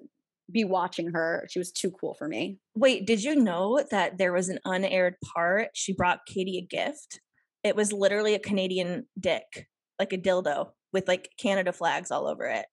be 0.52 0.64
watching 0.64 1.12
her. 1.12 1.46
She 1.50 1.60
was 1.60 1.72
too 1.72 1.92
cool 1.92 2.14
for 2.16 2.28
me. 2.28 2.60
Wait, 2.76 3.06
did 3.06 3.24
you 3.24 3.36
know 3.36 3.84
that 3.92 4.18
there 4.18 4.34
was 4.34 4.50
an 4.50 4.60
unaired 4.66 5.16
part? 5.34 5.70
She 5.74 5.94
brought 5.94 6.26
Katie 6.28 6.58
a 6.58 6.66
gift. 6.66 7.20
It 7.64 7.76
was 7.76 7.94
literally 7.94 8.34
a 8.34 8.40
Canadian 8.40 9.06
dick, 9.20 9.68
like 10.00 10.14
a 10.14 10.18
dildo 10.18 10.70
with 10.92 11.08
like 11.08 11.30
Canada 11.38 11.72
flags 11.72 12.10
all 12.10 12.28
over 12.28 12.46
it. 12.46 12.66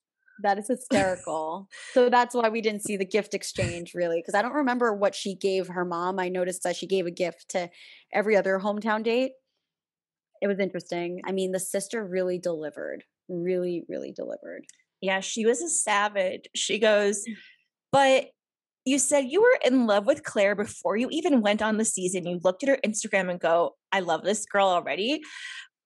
That 0.43 0.59
is 0.59 0.69
hysterical. 0.69 1.69
so 1.93 2.09
that's 2.09 2.35
why 2.35 2.49
we 2.49 2.61
didn't 2.61 2.83
see 2.83 2.97
the 2.97 3.07
gift 3.07 3.35
exchange 3.35 3.93
really, 3.95 4.21
because 4.21 4.35
I 4.35 4.43
don't 4.43 4.53
remember 4.53 4.95
what 4.95 5.15
she 5.15 5.35
gave 5.35 5.69
her 5.69 5.85
mom. 5.85 6.19
I 6.19 6.29
noticed 6.29 6.63
that 6.65 6.77
she 6.77 6.87
gave 6.87 7.07
a 7.07 7.11
gift 7.11 7.49
to 7.51 7.71
every 8.13 8.37
other 8.37 8.59
hometown 8.59 9.03
date. 9.03 9.33
it 10.43 10.49
was 10.49 10.59
interesting. 10.59 11.21
I 11.27 11.33
mean, 11.33 11.53
the 11.53 11.61
sister 11.61 12.05
really 12.05 12.39
delivered, 12.39 13.05
really, 13.29 13.85
really 13.89 14.13
delivered. 14.13 14.65
Yeah, 15.01 15.21
she 15.21 15.47
was 15.47 15.63
a 15.63 15.69
savage. 15.69 16.49
She 16.55 16.79
goes, 16.79 17.25
mm. 17.29 17.35
but 17.93 18.27
you 18.87 19.01
said 19.01 19.27
you 19.27 19.43
were 19.43 19.59
in 19.65 19.87
love 19.87 20.07
with 20.07 20.23
Clare 20.23 20.55
before 20.55 20.97
you 20.97 21.09
even 21.11 21.41
went 21.41 21.61
on 21.61 21.77
the 21.77 21.85
season. 21.85 22.27
You 22.27 22.41
looked 22.45 22.63
at 22.63 22.69
her 22.69 22.79
Instagram 22.87 23.29
and 23.29 23.41
go, 23.41 23.75
I 23.91 24.01
love 24.01 24.23
this 24.23 24.47
girl 24.47 24.69
already. 24.69 25.21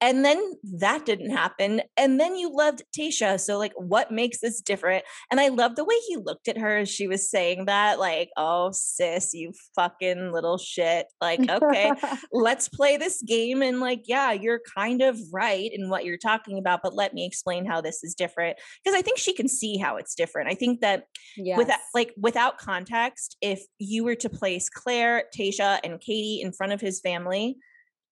And 0.03 0.25
then 0.25 0.55
that 0.79 1.05
didn't 1.05 1.31
happen. 1.31 1.83
And 1.97 2.19
then 2.19 2.35
you 2.35 2.51
loved 2.51 2.83
Tayshia. 2.99 3.39
So, 3.39 3.59
like, 3.59 3.73
what 3.77 4.11
makes 4.11 4.41
this 4.41 4.63
different? 4.63 5.05
And 5.31 5.39
I 5.39 5.49
love 5.49 5.77
the 5.77 5.85
way 5.85 5.95
he 6.09 6.17
looked 6.17 6.49
at 6.49 6.57
her 6.57 6.79
as 6.79 6.89
she 6.89 7.07
was 7.07 7.29
saying 7.29 7.67
that, 7.67 7.99
like, 7.99 8.31
oh, 8.39 8.71
sis, 8.73 9.35
you 9.35 9.53
fucking 9.77 10.33
little 10.33 10.57
shit. 10.57 11.07
Like, 11.21 11.47
okay, 11.49 11.93
let's 12.33 12.69
play 12.69 12.97
this 12.97 13.23
game. 13.23 13.61
And, 13.61 13.81
like, 13.81 14.05
yeah, 14.07 14.33
you're 14.33 14.63
kind 14.75 15.03
of 15.03 15.19
right 15.33 15.71
in 15.71 15.91
what 15.91 16.07
you're 16.07 16.17
talking 16.17 16.59
about, 16.59 16.81
but 16.83 16.95
let 16.95 17.13
me 17.13 17.27
explain 17.27 17.67
how 17.67 17.83
this 17.83 18.03
is 18.03 18.15
different. 18.15 18.57
Because 18.83 18.99
I 18.99 19.03
think 19.03 19.19
she 19.19 19.35
can 19.35 19.49
see 19.49 19.77
how 19.77 19.97
it's 19.97 20.15
different. 20.15 20.49
I 20.49 20.55
think 20.55 20.81
that 20.81 21.05
yes. 21.37 21.59
without, 21.59 21.81
like, 21.95 22.15
without 22.17 22.57
context, 22.57 23.37
if 23.43 23.63
you 23.79 24.05
were 24.05 24.17
to 24.17 24.31
place 24.31 24.71
Clare, 24.71 25.25
Tayshia, 25.39 25.79
and 25.85 26.01
Katie 26.01 26.41
in 26.43 26.53
front 26.53 26.73
of 26.73 26.81
his 26.81 27.01
family, 27.01 27.59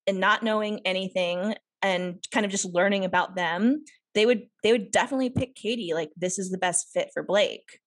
and 0.07 0.21
not 0.21 0.43
knowing 0.43 0.81
anything 0.87 1.55
and 1.83 2.23
kind 2.33 2.45
of 2.45 2.53
just 2.53 2.65
learning 2.65 3.05
about 3.05 3.37
them, 3.37 3.85
they 4.15 4.27
would 4.27 4.43
they 4.63 4.73
would 4.73 4.91
definitely 4.91 5.31
pick 5.31 5.55
Katie 5.55 5.93
like 5.95 6.11
this 6.17 6.39
is 6.39 6.51
the 6.51 6.59
best 6.59 6.89
fit 6.93 7.11
for 7.13 7.23
Blake. 7.23 7.81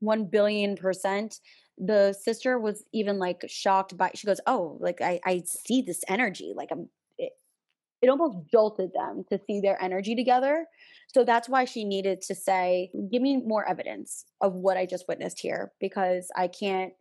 1 0.00 0.26
billion 0.30 0.76
percent. 0.76 1.36
The 1.78 2.12
sister 2.12 2.58
was 2.58 2.84
even 2.92 3.18
like 3.18 3.42
shocked 3.48 3.96
by 3.96 4.10
she 4.14 4.26
goes, 4.26 4.40
"Oh, 4.46 4.78
like 4.80 5.00
I 5.00 5.20
I 5.24 5.42
see 5.46 5.82
this 5.82 6.02
energy. 6.08 6.52
Like 6.54 6.68
I'm 6.70 6.88
it, 7.18 7.32
it 8.02 8.08
almost 8.08 8.48
jolted 8.50 8.90
them 8.94 9.24
to 9.30 9.40
see 9.46 9.60
their 9.60 9.82
energy 9.82 10.14
together. 10.14 10.66
So 11.08 11.24
that's 11.24 11.48
why 11.48 11.64
she 11.64 11.84
needed 11.84 12.20
to 12.22 12.34
say, 12.34 12.90
"Give 13.10 13.22
me 13.22 13.38
more 13.38 13.68
evidence 13.68 14.24
of 14.40 14.54
what 14.54 14.76
I 14.76 14.86
just 14.86 15.06
witnessed 15.08 15.40
here 15.40 15.72
because 15.80 16.28
I 16.36 16.48
can't 16.48 16.92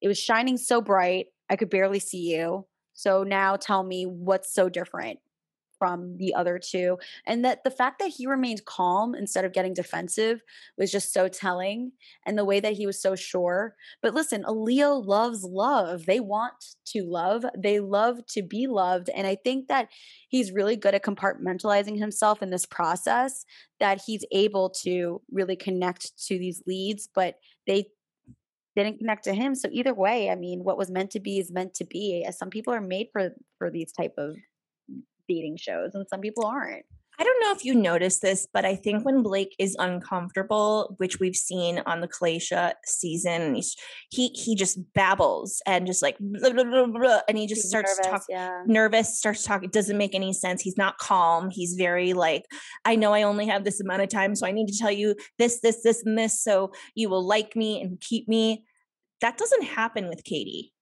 it 0.00 0.08
was 0.08 0.18
shining 0.18 0.58
so 0.58 0.80
bright. 0.82 1.26
I 1.48 1.56
could 1.56 1.70
barely 1.70 1.98
see 1.98 2.34
you. 2.34 2.66
So 2.92 3.24
now 3.24 3.56
tell 3.56 3.82
me 3.82 4.04
what's 4.04 4.52
so 4.52 4.68
different 4.68 5.18
from 5.84 6.16
the 6.16 6.34
other 6.34 6.58
two. 6.58 6.96
And 7.26 7.44
that 7.44 7.62
the 7.62 7.70
fact 7.70 7.98
that 7.98 8.08
he 8.08 8.26
remained 8.26 8.64
calm 8.64 9.14
instead 9.14 9.44
of 9.44 9.52
getting 9.52 9.74
defensive 9.74 10.40
was 10.78 10.90
just 10.90 11.12
so 11.12 11.28
telling. 11.28 11.92
And 12.24 12.38
the 12.38 12.44
way 12.46 12.58
that 12.58 12.72
he 12.72 12.86
was 12.86 12.98
so 13.02 13.14
sure. 13.14 13.76
But 14.00 14.14
listen, 14.14 14.44
a 14.46 14.52
Leo 14.52 14.94
loves 14.94 15.44
love. 15.44 16.06
They 16.06 16.20
want 16.20 16.54
to 16.86 17.02
love, 17.02 17.44
they 17.54 17.80
love 17.80 18.24
to 18.28 18.42
be 18.42 18.66
loved. 18.66 19.10
And 19.10 19.26
I 19.26 19.34
think 19.34 19.68
that 19.68 19.90
he's 20.30 20.52
really 20.52 20.76
good 20.76 20.94
at 20.94 21.04
compartmentalizing 21.04 21.98
himself 21.98 22.42
in 22.42 22.48
this 22.48 22.64
process, 22.64 23.44
that 23.78 24.00
he's 24.06 24.24
able 24.32 24.70
to 24.84 25.20
really 25.30 25.56
connect 25.56 26.16
to 26.28 26.38
these 26.38 26.62
leads, 26.66 27.10
but 27.14 27.40
they 27.66 27.88
didn't 28.74 29.00
connect 29.00 29.24
to 29.24 29.34
him 29.34 29.54
so 29.54 29.68
either 29.70 29.94
way 29.94 30.28
i 30.30 30.34
mean 30.34 30.64
what 30.64 30.76
was 30.76 30.90
meant 30.90 31.08
to 31.08 31.20
be 31.20 31.38
is 31.38 31.52
meant 31.52 31.72
to 31.74 31.84
be 31.84 32.26
some 32.36 32.50
people 32.50 32.74
are 32.74 32.80
made 32.80 33.06
for 33.12 33.30
for 33.56 33.70
these 33.70 33.92
type 33.92 34.14
of 34.18 34.34
dating 35.28 35.56
shows 35.56 35.94
and 35.94 36.06
some 36.08 36.20
people 36.20 36.46
aren't 36.46 36.84
I 37.18 37.22
don't 37.22 37.40
know 37.40 37.52
if 37.52 37.64
you 37.64 37.76
noticed 37.76 38.22
this, 38.22 38.48
but 38.52 38.64
I 38.64 38.74
think 38.74 39.04
when 39.04 39.22
Blake 39.22 39.54
is 39.58 39.76
uncomfortable, 39.78 40.96
which 40.98 41.20
we've 41.20 41.36
seen 41.36 41.80
on 41.86 42.00
the 42.00 42.08
Kalacia 42.08 42.72
season, 42.84 43.60
he 44.10 44.28
he 44.28 44.56
just 44.56 44.78
babbles 44.94 45.62
and 45.64 45.86
just 45.86 46.02
like 46.02 46.16
blah, 46.18 46.50
blah, 46.50 46.86
blah, 46.86 47.20
and 47.28 47.38
he 47.38 47.46
just 47.46 47.62
He's 47.62 47.68
starts 47.68 47.96
talking 48.02 48.24
yeah. 48.30 48.62
nervous, 48.66 49.16
starts 49.16 49.44
talking. 49.44 49.70
Doesn't 49.70 49.96
make 49.96 50.14
any 50.14 50.32
sense. 50.32 50.60
He's 50.60 50.76
not 50.76 50.98
calm. 50.98 51.50
He's 51.50 51.74
very 51.74 52.14
like, 52.14 52.46
I 52.84 52.96
know 52.96 53.12
I 53.12 53.22
only 53.22 53.46
have 53.46 53.62
this 53.62 53.80
amount 53.80 54.02
of 54.02 54.08
time, 54.08 54.34
so 54.34 54.46
I 54.46 54.50
need 54.50 54.66
to 54.66 54.78
tell 54.78 54.90
you 54.90 55.14
this, 55.38 55.60
this, 55.60 55.82
this, 55.82 56.02
and 56.04 56.18
this, 56.18 56.42
so 56.42 56.72
you 56.96 57.08
will 57.08 57.24
like 57.24 57.54
me 57.54 57.80
and 57.80 58.00
keep 58.00 58.28
me. 58.28 58.64
That 59.20 59.38
doesn't 59.38 59.62
happen 59.62 60.08
with 60.08 60.24
Katie. 60.24 60.72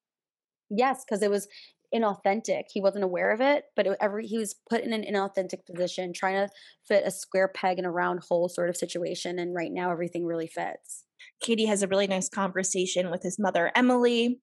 Yes, 0.71 1.05
because 1.05 1.23
it 1.23 1.31
was 1.31 1.47
inauthentic. 1.95 2.65
He 2.73 2.81
wasn't 2.81 3.05
aware 3.05 3.33
of 3.33 3.41
it, 3.41 3.65
but 3.77 3.87
it, 3.87 3.97
every 4.01 4.27
he 4.27 4.39
was 4.39 4.55
put 4.69 4.83
in 4.83 4.93
an 4.93 5.05
inauthentic 5.05 5.65
position, 5.67 6.13
trying 6.13 6.47
to 6.47 6.53
fit 6.87 7.05
a 7.07 7.11
square 7.11 7.49
peg 7.49 7.79
in 7.79 7.85
a 7.85 7.91
round 7.91 8.21
hole 8.29 8.49
sort 8.49 8.69
of 8.69 8.77
situation. 8.77 9.39
And 9.39 9.55
right 9.55 9.73
now, 9.73 9.91
everything 9.91 10.25
really 10.25 10.47
fits. 10.47 11.05
Katie 11.41 11.67
has 11.67 11.83
a 11.83 11.89
really 11.89 12.07
nice 12.07 12.29
conversation 12.29 13.11
with 13.11 13.23
his 13.23 13.39
mother, 13.39 13.71
Emily. 13.75 14.41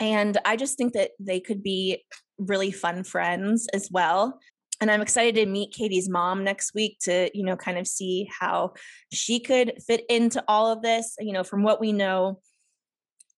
And 0.00 0.38
I 0.44 0.56
just 0.56 0.76
think 0.76 0.92
that 0.94 1.10
they 1.20 1.40
could 1.40 1.62
be 1.62 2.04
really 2.38 2.72
fun 2.72 3.04
friends 3.04 3.68
as 3.72 3.88
well. 3.90 4.38
And 4.80 4.90
I'm 4.90 5.02
excited 5.02 5.36
to 5.36 5.46
meet 5.46 5.72
Katie's 5.72 6.08
mom 6.08 6.42
next 6.42 6.74
week 6.74 6.98
to, 7.02 7.30
you 7.32 7.44
know, 7.44 7.56
kind 7.56 7.78
of 7.78 7.86
see 7.86 8.28
how 8.40 8.74
she 9.12 9.38
could 9.38 9.74
fit 9.86 10.04
into 10.08 10.42
all 10.48 10.72
of 10.72 10.82
this. 10.82 11.14
You 11.20 11.32
know, 11.32 11.44
from 11.44 11.62
what 11.62 11.80
we 11.80 11.92
know, 11.92 12.40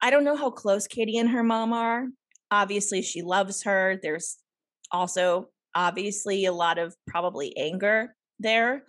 I 0.01 0.11
don't 0.11 0.25
know 0.25 0.37
how 0.37 0.51
close 0.51 0.87
Katie 0.87 1.19
and 1.19 1.31
her 1.31 1.43
mom 1.43 1.73
are, 1.73 2.07
obviously 2.51 3.03
she 3.03 3.23
loves 3.23 3.63
her. 3.65 3.99
There's 4.03 4.37
also 4.91 5.49
obviously 5.75 6.45
a 6.47 6.53
lot 6.53 6.79
of 6.79 6.95
probably 7.07 7.57
anger 7.57 8.15
there 8.39 8.85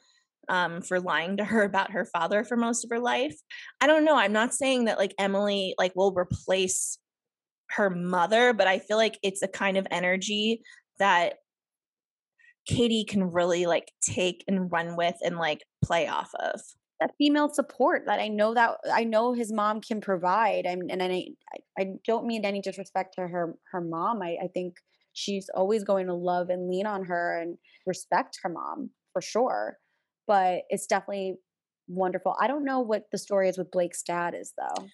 um, 0.49 0.81
for 0.81 0.99
lying 0.99 1.37
to 1.37 1.43
her 1.43 1.63
about 1.63 1.91
her 1.91 2.05
father 2.05 2.43
for 2.43 2.55
most 2.55 2.83
of 2.83 2.89
her 2.89 2.99
life. 2.99 3.35
I 3.81 3.87
don't 3.87 4.05
know. 4.05 4.15
I'm 4.15 4.33
not 4.33 4.53
saying 4.53 4.85
that 4.85 4.97
like 4.97 5.13
Emily 5.19 5.75
like 5.77 5.95
will 5.95 6.13
replace 6.13 6.97
her 7.71 7.89
mother, 7.89 8.53
but 8.53 8.67
I 8.67 8.79
feel 8.79 8.97
like 8.97 9.17
it's 9.23 9.41
a 9.41 9.47
kind 9.47 9.77
of 9.77 9.87
energy 9.91 10.61
that 10.99 11.35
Katie 12.65 13.05
can 13.05 13.23
really 13.23 13.65
like 13.65 13.91
take 14.01 14.43
and 14.47 14.71
run 14.71 14.95
with 14.95 15.15
and 15.21 15.37
like 15.37 15.63
play 15.83 16.07
off 16.07 16.31
of 16.35 16.59
that 16.99 17.13
female 17.17 17.49
support 17.49 18.03
that 18.07 18.19
I 18.19 18.27
know 18.27 18.53
that 18.53 18.77
I 18.91 19.03
know 19.03 19.33
his 19.33 19.51
mom 19.51 19.81
can 19.81 20.01
provide. 20.01 20.65
I 20.65 20.71
and 20.71 21.01
I 21.01 21.27
I 21.77 21.93
don't 22.05 22.25
mean 22.25 22.45
any 22.45 22.61
disrespect 22.61 23.15
to 23.15 23.27
her 23.27 23.55
her 23.71 23.81
mom. 23.81 24.21
I, 24.21 24.37
I 24.43 24.47
think 24.53 24.75
she's 25.13 25.49
always 25.53 25.83
going 25.83 26.07
to 26.07 26.13
love 26.13 26.49
and 26.49 26.69
lean 26.69 26.85
on 26.85 27.05
her 27.05 27.39
and 27.39 27.57
respect 27.85 28.39
her 28.43 28.49
mom 28.49 28.91
for 29.13 29.21
sure. 29.21 29.77
But 30.27 30.63
it's 30.69 30.87
definitely 30.87 31.35
wonderful. 31.87 32.35
I 32.39 32.47
don't 32.47 32.65
know 32.65 32.81
what 32.81 33.05
the 33.11 33.17
story 33.17 33.49
is 33.49 33.57
with 33.57 33.71
Blake's 33.71 34.03
dad 34.03 34.35
is 34.35 34.53
though. 34.57 34.87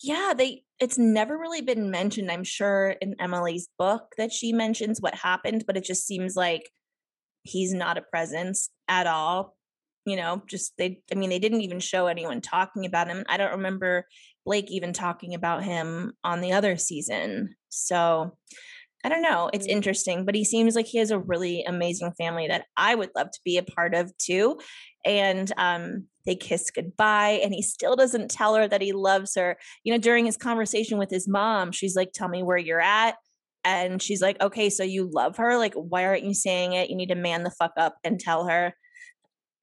Yeah, 0.00 0.32
they 0.36 0.62
it's 0.78 0.96
never 0.96 1.36
really 1.36 1.62
been 1.62 1.90
mentioned. 1.90 2.30
I'm 2.30 2.44
sure 2.44 2.90
in 3.00 3.16
Emily's 3.18 3.68
book 3.78 4.14
that 4.16 4.32
she 4.32 4.52
mentions 4.52 5.00
what 5.00 5.14
happened, 5.14 5.64
but 5.66 5.76
it 5.76 5.84
just 5.84 6.06
seems 6.06 6.36
like 6.36 6.70
he's 7.42 7.74
not 7.74 7.98
a 7.98 8.02
presence 8.02 8.70
at 8.88 9.06
all 9.06 9.57
you 10.08 10.16
know 10.16 10.42
just 10.46 10.72
they 10.78 11.00
i 11.12 11.14
mean 11.14 11.30
they 11.30 11.38
didn't 11.38 11.62
even 11.62 11.80
show 11.80 12.06
anyone 12.06 12.40
talking 12.40 12.86
about 12.86 13.08
him. 13.08 13.24
I 13.28 13.36
don't 13.36 13.52
remember 13.52 14.06
blake 14.44 14.70
even 14.70 14.92
talking 14.92 15.34
about 15.34 15.62
him 15.62 16.12
on 16.24 16.40
the 16.40 16.52
other 16.52 16.76
season. 16.76 17.54
So 17.68 18.36
i 19.04 19.08
don't 19.08 19.22
know 19.22 19.48
it's 19.52 19.68
mm. 19.68 19.70
interesting 19.70 20.24
but 20.24 20.34
he 20.34 20.44
seems 20.44 20.74
like 20.74 20.86
he 20.86 20.98
has 20.98 21.12
a 21.12 21.18
really 21.20 21.62
amazing 21.62 22.10
family 22.18 22.48
that 22.48 22.64
i 22.76 22.96
would 22.96 23.10
love 23.14 23.30
to 23.30 23.38
be 23.44 23.56
a 23.56 23.62
part 23.62 23.94
of 23.94 24.16
too. 24.18 24.58
And 25.04 25.52
um 25.56 26.06
they 26.26 26.34
kiss 26.34 26.70
goodbye 26.70 27.40
and 27.42 27.54
he 27.54 27.62
still 27.62 27.96
doesn't 27.96 28.30
tell 28.30 28.54
her 28.56 28.68
that 28.68 28.82
he 28.82 28.92
loves 28.92 29.34
her. 29.36 29.56
You 29.84 29.92
know 29.92 29.98
during 29.98 30.26
his 30.26 30.36
conversation 30.36 30.98
with 30.98 31.10
his 31.10 31.28
mom 31.28 31.72
she's 31.72 31.96
like 31.96 32.12
tell 32.12 32.28
me 32.28 32.42
where 32.42 32.58
you're 32.58 32.80
at. 32.80 33.16
And 33.64 34.02
she's 34.02 34.20
like 34.20 34.40
okay 34.40 34.68
so 34.70 34.82
you 34.82 35.10
love 35.12 35.36
her? 35.36 35.56
Like 35.56 35.74
why 35.74 36.04
aren't 36.04 36.24
you 36.24 36.34
saying 36.34 36.72
it? 36.72 36.90
You 36.90 36.96
need 36.96 37.10
to 37.10 37.14
man 37.14 37.44
the 37.44 37.50
fuck 37.50 37.72
up 37.76 37.96
and 38.02 38.18
tell 38.18 38.46
her 38.48 38.74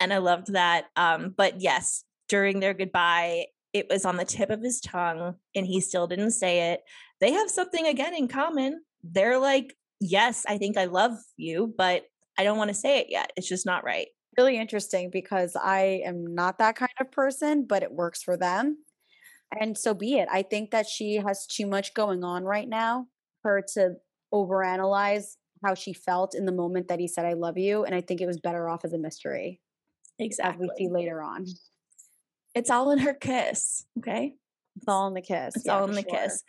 and 0.05 0.13
I 0.13 0.19
loved 0.19 0.53
that. 0.53 0.85
Um, 0.95 1.33
but 1.35 1.61
yes, 1.61 2.03
during 2.29 2.59
their 2.59 2.75
goodbye, 2.75 3.47
it 3.73 3.87
was 3.89 4.05
on 4.05 4.17
the 4.17 4.23
tip 4.23 4.51
of 4.51 4.61
his 4.61 4.79
tongue 4.79 5.33
and 5.55 5.65
he 5.65 5.81
still 5.81 6.05
didn't 6.05 6.31
say 6.31 6.73
it. 6.73 6.81
They 7.19 7.31
have 7.31 7.49
something 7.49 7.87
again 7.87 8.13
in 8.13 8.27
common. 8.27 8.83
They're 9.03 9.39
like, 9.39 9.75
yes, 9.99 10.45
I 10.47 10.59
think 10.59 10.77
I 10.77 10.85
love 10.85 11.13
you, 11.37 11.73
but 11.75 12.03
I 12.37 12.43
don't 12.43 12.59
want 12.59 12.67
to 12.67 12.75
say 12.75 12.99
it 12.99 13.07
yet. 13.09 13.31
It's 13.35 13.49
just 13.49 13.65
not 13.65 13.83
right. 13.83 14.05
Really 14.37 14.59
interesting 14.59 15.09
because 15.11 15.57
I 15.59 16.03
am 16.05 16.35
not 16.35 16.59
that 16.59 16.75
kind 16.75 16.91
of 17.01 17.11
person, 17.11 17.65
but 17.67 17.81
it 17.81 17.91
works 17.91 18.21
for 18.21 18.37
them. 18.37 18.77
And 19.59 19.75
so 19.75 19.95
be 19.95 20.19
it. 20.19 20.27
I 20.31 20.43
think 20.43 20.69
that 20.69 20.85
she 20.87 21.15
has 21.15 21.47
too 21.47 21.65
much 21.65 21.95
going 21.95 22.23
on 22.23 22.43
right 22.43 22.69
now 22.69 23.07
for 23.41 23.53
her 23.53 23.65
to 23.73 23.95
overanalyze 24.31 25.37
how 25.65 25.73
she 25.73 25.93
felt 25.93 26.35
in 26.35 26.45
the 26.45 26.51
moment 26.51 26.89
that 26.89 26.99
he 26.99 27.07
said, 27.07 27.25
I 27.25 27.33
love 27.33 27.57
you. 27.57 27.85
And 27.85 27.95
I 27.95 28.01
think 28.01 28.21
it 28.21 28.27
was 28.27 28.39
better 28.39 28.69
off 28.69 28.85
as 28.85 28.93
a 28.93 28.99
mystery. 28.99 29.61
Exactly. 30.19 30.69
We 30.77 30.85
see 30.85 30.91
later 30.91 31.21
on. 31.21 31.45
It's 32.53 32.69
all 32.69 32.91
in 32.91 32.99
her 32.99 33.13
kiss. 33.13 33.85
Okay. 33.97 34.35
It's 34.77 34.87
all 34.87 35.07
in 35.07 35.13
the 35.13 35.21
kiss. 35.21 35.55
It's 35.55 35.65
yeah, 35.65 35.77
all 35.77 35.85
in 35.85 35.91
the 35.93 36.01
sure. 36.01 36.11
kiss. 36.11 36.43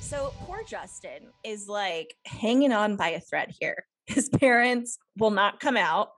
So 0.00 0.32
poor 0.40 0.62
Justin 0.66 1.28
is 1.44 1.68
like 1.68 2.14
hanging 2.24 2.72
on 2.72 2.96
by 2.96 3.10
a 3.10 3.20
thread 3.20 3.54
here. 3.60 3.84
His 4.06 4.28
parents 4.28 4.98
will 5.18 5.30
not 5.30 5.60
come 5.60 5.76
out. 5.76 6.10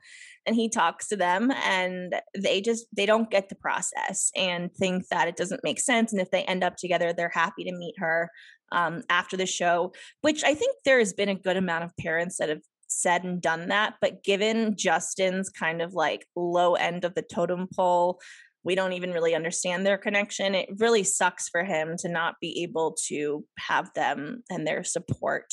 And 0.47 0.57
he 0.57 0.68
talks 0.68 1.09
to 1.09 1.16
them 1.16 1.51
and 1.64 2.14
they 2.36 2.61
just 2.61 2.86
they 2.95 3.07
don't 3.07 3.30
get 3.30 3.49
the 3.49 3.55
process 3.55 4.30
and 4.36 4.72
think 4.74 5.07
that 5.09 5.28
it 5.28 5.36
doesn't 5.36 5.64
make 5.64 5.80
sense 5.80 6.12
and 6.12 6.20
if 6.20 6.30
they 6.30 6.42
end 6.45 6.62
up 6.64 6.76
together 6.76 7.12
they're 7.12 7.30
happy 7.32 7.64
to 7.64 7.72
meet 7.72 7.95
her 7.99 8.30
um, 8.72 9.03
after 9.09 9.36
the 9.36 9.47
show 9.47 9.92
which 10.22 10.45
i 10.45 10.55
think 10.55 10.76
there 10.84 10.99
has 10.99 11.12
been 11.12 11.28
a 11.28 11.34
good 11.34 11.57
amount 11.57 11.84
of 11.84 11.97
parents 11.99 12.36
that 12.38 12.49
have 12.49 12.62
said 12.86 13.24
and 13.24 13.40
done 13.40 13.68
that 13.68 13.95
but 14.01 14.22
given 14.22 14.74
justin's 14.76 15.49
kind 15.49 15.80
of 15.80 15.95
like 15.95 16.26
low 16.36 16.74
end 16.74 17.05
of 17.05 17.14
the 17.14 17.22
totem 17.22 17.66
pole 17.74 18.20
we 18.62 18.74
don't 18.74 18.95
even 18.95 19.11
really 19.11 19.34
understand 19.34 19.84
their 19.84 19.99
connection 19.99 20.55
it 20.55 20.68
really 20.78 21.03
sucks 21.03 21.49
for 21.49 21.64
him 21.64 21.97
to 21.99 22.09
not 22.09 22.34
be 22.40 22.62
able 22.62 22.97
to 23.07 23.45
have 23.59 23.92
them 23.95 24.42
and 24.51 24.66
their 24.66 24.84
support 24.84 25.53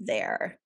there 0.00 0.58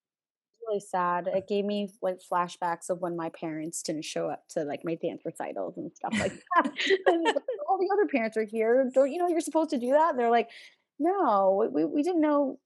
really 0.69 0.81
sad. 0.81 1.29
It 1.33 1.49
gave 1.49 1.65
me 1.65 1.91
like 2.03 2.19
flashbacks 2.31 2.91
of 2.91 3.01
when 3.01 3.17
my 3.17 3.31
parents 3.31 3.83
didn't 3.83 4.05
show 4.05 4.29
up 4.29 4.45
to 4.51 4.65
like 4.65 4.85
my 4.85 4.95
dance 4.97 5.23
recitals 5.25 5.77
and 5.77 5.91
stuff 5.95 6.15
like 6.19 6.33
that. 6.57 6.67
All 7.69 7.79
the 7.79 7.89
other 7.93 8.07
parents 8.07 8.37
are 8.37 8.45
here. 8.45 8.89
Don't 8.93 9.11
you 9.11 9.19
know 9.19 9.29
you're 9.29 9.41
supposed 9.41 9.71
to 9.71 9.79
do 9.79 9.91
that? 9.91 10.11
And 10.11 10.19
they're 10.19 10.31
like, 10.31 10.51
no, 10.99 11.69
we, 11.73 11.85
we 11.85 12.03
didn't 12.03 12.21
know. 12.21 12.59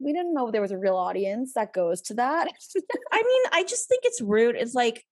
We 0.00 0.12
didn't 0.12 0.32
know 0.32 0.50
there 0.50 0.62
was 0.62 0.70
a 0.70 0.78
real 0.78 0.96
audience 0.96 1.54
that 1.54 1.72
goes 1.72 2.00
to 2.02 2.14
that. 2.14 2.48
I 3.12 3.22
mean, 3.22 3.42
I 3.52 3.64
just 3.64 3.88
think 3.88 4.02
it's 4.04 4.20
rude. 4.20 4.54
It's 4.54 4.74
like, 4.74 5.04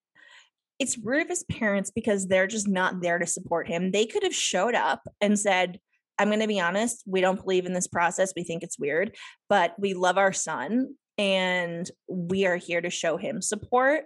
it's 0.79 0.97
rude 0.97 1.23
of 1.23 1.29
his 1.29 1.43
parents 1.45 1.91
because 1.91 2.29
they're 2.29 2.47
just 2.47 2.69
not 2.69 3.01
there 3.01 3.19
to 3.19 3.27
support 3.27 3.67
him. 3.67 3.91
They 3.91 4.07
could 4.07 4.23
have 4.23 4.35
showed 4.35 4.77
up 4.77 5.03
and 5.21 5.37
said, 5.37 5.81
I'm 6.19 6.29
going 6.29 6.41
to 6.41 6.47
be 6.47 6.61
honest, 6.61 7.03
we 7.05 7.21
don't 7.21 7.43
believe 7.43 7.67
in 7.67 7.73
this 7.73 7.89
process. 7.89 8.33
We 8.37 8.45
think 8.45 8.63
it's 8.63 8.79
weird, 8.79 9.17
but 9.49 9.75
we 9.79 9.95
love 9.95 10.19
our 10.19 10.33
son 10.33 10.95
and 11.19 11.91
we 12.09 12.47
are 12.47 12.57
here 12.57 12.81
to 12.81 12.91
show 12.91 13.17
him 13.17 13.41
support. 13.41 14.05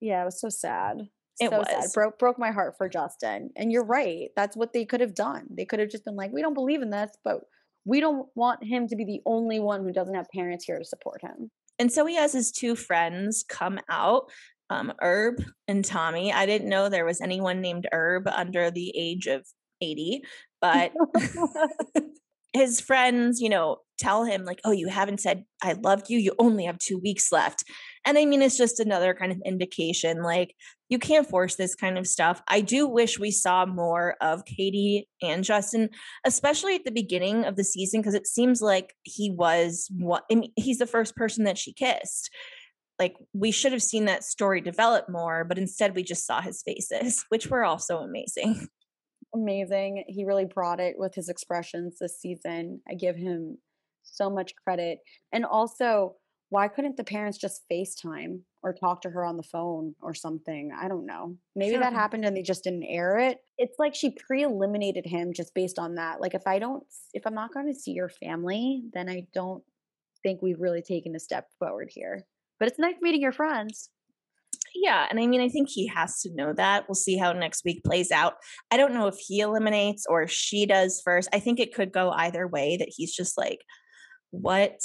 Yeah, 0.00 0.22
it 0.22 0.24
was 0.26 0.40
so 0.40 0.48
sad. 0.48 1.08
It 1.40 1.50
so 1.50 1.58
was. 1.58 1.68
sad. 1.68 1.84
Broke 1.94 2.18
broke 2.18 2.38
my 2.38 2.50
heart 2.50 2.74
for 2.76 2.88
Justin. 2.88 3.50
And 3.56 3.72
you're 3.72 3.84
right. 3.84 4.28
That's 4.36 4.56
what 4.56 4.72
they 4.72 4.84
could 4.84 5.00
have 5.00 5.14
done. 5.14 5.46
They 5.50 5.64
could 5.64 5.80
have 5.80 5.88
just 5.88 6.04
been 6.04 6.16
like, 6.16 6.32
we 6.32 6.42
don't 6.42 6.54
believe 6.54 6.82
in 6.82 6.90
this, 6.90 7.10
but 7.24 7.40
we 7.84 8.00
don't 8.00 8.28
want 8.34 8.62
him 8.62 8.86
to 8.88 8.96
be 8.96 9.04
the 9.04 9.20
only 9.26 9.60
one 9.60 9.82
who 9.82 9.92
doesn't 9.92 10.14
have 10.14 10.26
parents 10.34 10.64
here 10.64 10.78
to 10.78 10.84
support 10.84 11.20
him. 11.22 11.50
And 11.78 11.90
so 11.90 12.06
he 12.06 12.16
has 12.16 12.32
his 12.32 12.52
two 12.52 12.76
friends 12.76 13.44
come 13.48 13.80
out, 13.90 14.30
um, 14.70 14.92
Herb 15.00 15.42
and 15.66 15.84
Tommy. 15.84 16.32
I 16.32 16.46
didn't 16.46 16.68
know 16.68 16.88
there 16.88 17.04
was 17.04 17.20
anyone 17.20 17.60
named 17.60 17.88
Herb 17.92 18.28
under 18.28 18.70
the 18.70 18.92
age 18.96 19.26
of 19.26 19.46
80, 19.80 20.22
but 20.60 20.92
his 22.52 22.80
friends, 22.80 23.40
you 23.40 23.48
know, 23.48 23.78
tell 23.98 24.24
him, 24.24 24.44
like, 24.44 24.60
oh, 24.64 24.72
you 24.72 24.88
haven't 24.88 25.20
said 25.20 25.44
I 25.62 25.72
loved 25.74 26.10
you. 26.10 26.18
You 26.18 26.34
only 26.38 26.64
have 26.64 26.78
two 26.78 26.98
weeks 26.98 27.32
left. 27.32 27.64
And 28.04 28.18
I 28.18 28.24
mean, 28.24 28.42
it's 28.42 28.58
just 28.58 28.80
another 28.80 29.14
kind 29.14 29.32
of 29.32 29.40
indication 29.44 30.22
like, 30.22 30.54
you 30.88 30.98
can't 30.98 31.28
force 31.28 31.54
this 31.54 31.74
kind 31.74 31.96
of 31.96 32.06
stuff. 32.06 32.42
I 32.48 32.60
do 32.60 32.86
wish 32.86 33.18
we 33.18 33.30
saw 33.30 33.64
more 33.64 34.16
of 34.20 34.44
Katie 34.44 35.08
and 35.22 35.44
Justin, 35.44 35.88
especially 36.26 36.74
at 36.74 36.84
the 36.84 36.90
beginning 36.90 37.44
of 37.44 37.56
the 37.56 37.64
season, 37.64 38.00
because 38.00 38.14
it 38.14 38.26
seems 38.26 38.60
like 38.60 38.92
he 39.04 39.30
was 39.30 39.88
what 39.96 40.24
I 40.30 40.34
mean, 40.34 40.52
he's 40.56 40.78
the 40.78 40.86
first 40.86 41.16
person 41.16 41.44
that 41.44 41.56
she 41.56 41.72
kissed. 41.72 42.30
Like, 42.98 43.14
we 43.32 43.50
should 43.52 43.72
have 43.72 43.82
seen 43.82 44.04
that 44.04 44.22
story 44.22 44.60
develop 44.60 45.08
more, 45.08 45.44
but 45.44 45.58
instead 45.58 45.96
we 45.96 46.02
just 46.02 46.26
saw 46.26 46.42
his 46.42 46.62
faces, 46.62 47.24
which 47.30 47.46
were 47.46 47.64
also 47.64 47.98
amazing. 47.98 48.68
Amazing. 49.34 50.04
He 50.08 50.24
really 50.24 50.44
brought 50.44 50.80
it 50.80 50.96
with 50.98 51.14
his 51.14 51.28
expressions 51.28 51.98
this 51.98 52.20
season. 52.20 52.80
I 52.88 52.94
give 52.94 53.16
him 53.16 53.58
so 54.02 54.28
much 54.28 54.54
credit. 54.56 54.98
And 55.32 55.44
also, 55.44 56.16
why 56.50 56.68
couldn't 56.68 56.98
the 56.98 57.04
parents 57.04 57.38
just 57.38 57.62
FaceTime 57.72 58.40
or 58.62 58.74
talk 58.74 59.00
to 59.02 59.10
her 59.10 59.24
on 59.24 59.38
the 59.38 59.42
phone 59.42 59.94
or 60.02 60.12
something? 60.12 60.70
I 60.78 60.86
don't 60.86 61.06
know. 61.06 61.36
Maybe 61.56 61.78
that 61.78 61.92
happened 61.94 62.26
and 62.26 62.36
they 62.36 62.42
just 62.42 62.64
didn't 62.64 62.84
air 62.84 63.18
it. 63.18 63.38
It's 63.56 63.78
like 63.78 63.94
she 63.94 64.10
pre 64.10 64.42
eliminated 64.42 65.06
him 65.06 65.32
just 65.32 65.54
based 65.54 65.78
on 65.78 65.94
that. 65.94 66.20
Like, 66.20 66.34
if 66.34 66.46
I 66.46 66.58
don't, 66.58 66.84
if 67.14 67.26
I'm 67.26 67.34
not 67.34 67.54
going 67.54 67.72
to 67.72 67.78
see 67.78 67.92
your 67.92 68.10
family, 68.10 68.82
then 68.92 69.08
I 69.08 69.26
don't 69.32 69.62
think 70.22 70.42
we've 70.42 70.60
really 70.60 70.82
taken 70.82 71.16
a 71.16 71.20
step 71.20 71.48
forward 71.58 71.88
here. 71.90 72.26
But 72.58 72.68
it's 72.68 72.78
nice 72.78 72.96
meeting 73.00 73.22
your 73.22 73.32
friends. 73.32 73.88
Yeah, 74.74 75.06
and 75.10 75.20
I 75.20 75.26
mean, 75.26 75.40
I 75.40 75.48
think 75.48 75.68
he 75.68 75.86
has 75.88 76.20
to 76.20 76.34
know 76.34 76.52
that. 76.54 76.88
We'll 76.88 76.94
see 76.94 77.16
how 77.16 77.32
next 77.32 77.64
week 77.64 77.84
plays 77.84 78.10
out. 78.10 78.34
I 78.70 78.76
don't 78.76 78.94
know 78.94 79.06
if 79.06 79.16
he 79.18 79.40
eliminates 79.40 80.06
or 80.08 80.26
she 80.26 80.66
does 80.66 81.02
first. 81.04 81.28
I 81.32 81.40
think 81.40 81.60
it 81.60 81.74
could 81.74 81.92
go 81.92 82.10
either 82.10 82.46
way. 82.46 82.76
That 82.78 82.88
he's 82.90 83.14
just 83.14 83.36
like, 83.36 83.60
what? 84.30 84.78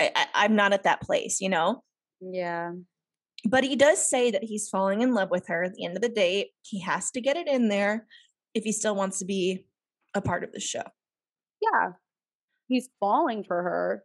I, 0.00 0.10
I, 0.14 0.26
I'm 0.34 0.56
not 0.56 0.72
at 0.72 0.84
that 0.84 1.02
place, 1.02 1.40
you 1.40 1.48
know. 1.48 1.82
Yeah. 2.20 2.72
But 3.46 3.64
he 3.64 3.76
does 3.76 4.08
say 4.08 4.30
that 4.30 4.42
he's 4.42 4.68
falling 4.68 5.02
in 5.02 5.12
love 5.12 5.30
with 5.30 5.46
her. 5.48 5.64
At 5.64 5.74
the 5.74 5.84
end 5.84 5.96
of 5.96 6.02
the 6.02 6.08
day, 6.08 6.50
he 6.62 6.80
has 6.80 7.10
to 7.10 7.20
get 7.20 7.36
it 7.36 7.46
in 7.46 7.68
there 7.68 8.06
if 8.54 8.64
he 8.64 8.72
still 8.72 8.96
wants 8.96 9.18
to 9.18 9.26
be 9.26 9.66
a 10.14 10.22
part 10.22 10.44
of 10.44 10.52
the 10.52 10.60
show. 10.60 10.82
Yeah. 11.60 11.92
He's 12.68 12.88
falling 13.00 13.44
for 13.44 13.62
her, 13.62 14.04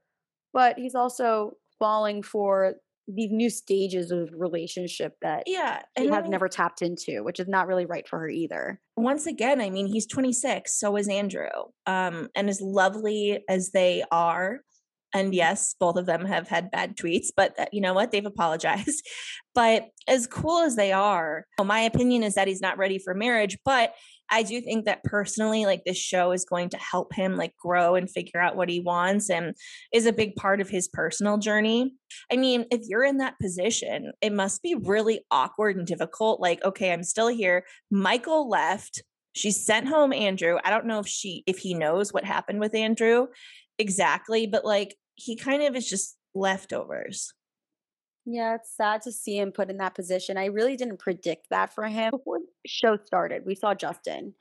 but 0.54 0.78
he's 0.78 0.96
also 0.96 1.54
falling 1.80 2.22
for 2.22 2.76
these 3.14 3.32
new 3.32 3.50
stages 3.50 4.12
of 4.12 4.30
relationship 4.38 5.16
that 5.22 5.44
Yeah, 5.48 5.82
he 5.98 6.06
and 6.06 6.14
I 6.14 6.22
has 6.22 6.30
never 6.30 6.48
tapped 6.48 6.82
into, 6.82 7.24
which 7.24 7.40
is 7.40 7.48
not 7.48 7.68
really 7.68 7.86
right 7.86 8.08
for 8.08 8.20
her 8.20 8.30
either. 8.30 8.80
once 8.96 9.26
again, 9.26 9.60
I 9.62 9.70
mean, 9.70 9.88
he's 9.88 10.06
26, 10.06 10.80
so 10.80 10.96
is 10.96 11.08
Andrew. 11.10 11.48
Um, 11.86 12.30
and 12.36 12.50
as 12.50 12.62
lovely 12.62 13.44
as 13.50 13.72
they 13.72 14.04
are, 14.12 14.60
and 15.14 15.34
yes, 15.34 15.76
both 15.80 15.96
of 15.96 16.06
them 16.06 16.24
have 16.26 16.48
had 16.48 16.70
bad 16.70 16.96
tweets, 16.96 17.28
but 17.36 17.60
uh, 17.60 17.66
you 17.72 17.82
know 17.82 17.94
what? 17.96 18.12
They've 18.12 18.26
apologized. 18.26 19.02
But 19.56 19.88
as 20.08 20.26
cool 20.26 20.60
as 20.60 20.78
they 20.78 20.94
are, 20.94 21.46
my 21.62 21.82
opinion 21.82 22.24
is 22.24 22.36
that 22.36 22.48
he's 22.48 22.62
not 22.62 22.78
ready 22.78 22.98
for 22.98 23.14
marriage. 23.14 23.58
But 23.66 23.94
I 24.32 24.44
do 24.44 24.62
think 24.62 24.86
that 24.86 25.04
personally, 25.04 25.66
like 25.66 25.84
this 25.86 25.98
show 25.98 26.32
is 26.32 26.46
going 26.46 26.70
to 26.70 26.78
help 26.78 27.14
him 27.14 27.36
like 27.36 27.56
grow 27.58 27.96
and 27.96 28.10
figure 28.10 28.40
out 28.40 28.56
what 28.56 28.70
he 28.70 28.80
wants 28.80 29.30
and 29.30 29.56
is 29.94 30.06
a 30.06 30.14
big 30.14 30.36
part 30.36 30.62
of 30.62 30.70
his 30.70 30.88
personal 30.88 31.38
journey. 31.38 31.94
I 32.32 32.38
mean, 32.38 32.66
if 32.72 32.82
you're 32.84 33.04
in 33.04 33.18
that 33.18 33.40
position, 33.42 34.12
it 34.22 34.34
must 34.34 34.62
be 34.62 34.76
really 34.76 35.22
awkward 35.32 35.78
and 35.78 35.88
difficult. 35.88 36.40
Like, 36.40 36.64
okay, 36.64 36.92
I'm 36.92 37.04
still 37.04 37.28
here. 37.28 37.66
Michael 37.92 38.50
left. 38.50 39.04
She 39.34 39.52
sent 39.52 39.88
home 39.88 40.12
Andrew. 40.12 40.58
I 40.64 40.70
don't 40.70 40.86
know 40.86 41.00
if 41.00 41.08
she 41.08 41.44
if 41.46 41.60
he 41.60 41.74
knows 41.74 42.12
what 42.12 42.26
happened 42.26 42.60
with 42.60 42.76
Andrew 42.76 43.28
exactly, 43.78 44.46
but 44.46 44.66
like 44.66 44.96
he 45.16 45.36
kind 45.36 45.64
of 45.64 45.76
is 45.76 45.90
just 45.90 46.18
leftovers. 46.36 47.34
Yeah, 48.26 48.56
it's 48.56 48.76
sad 48.76 49.02
to 49.04 49.12
see 49.12 49.38
him 49.38 49.52
put 49.52 49.70
in 49.70 49.78
that 49.78 49.96
position. 49.96 50.38
I 50.38 50.46
really 50.46 50.76
didn't 50.76 51.00
predict 51.00 51.50
that 51.50 51.74
for 51.74 51.86
him. 51.86 52.12
Before 52.12 52.40
the 52.40 52.70
show 52.70 52.98
started, 53.06 53.44
we 53.46 53.56
saw 53.56 53.74
Justin, 53.74 54.34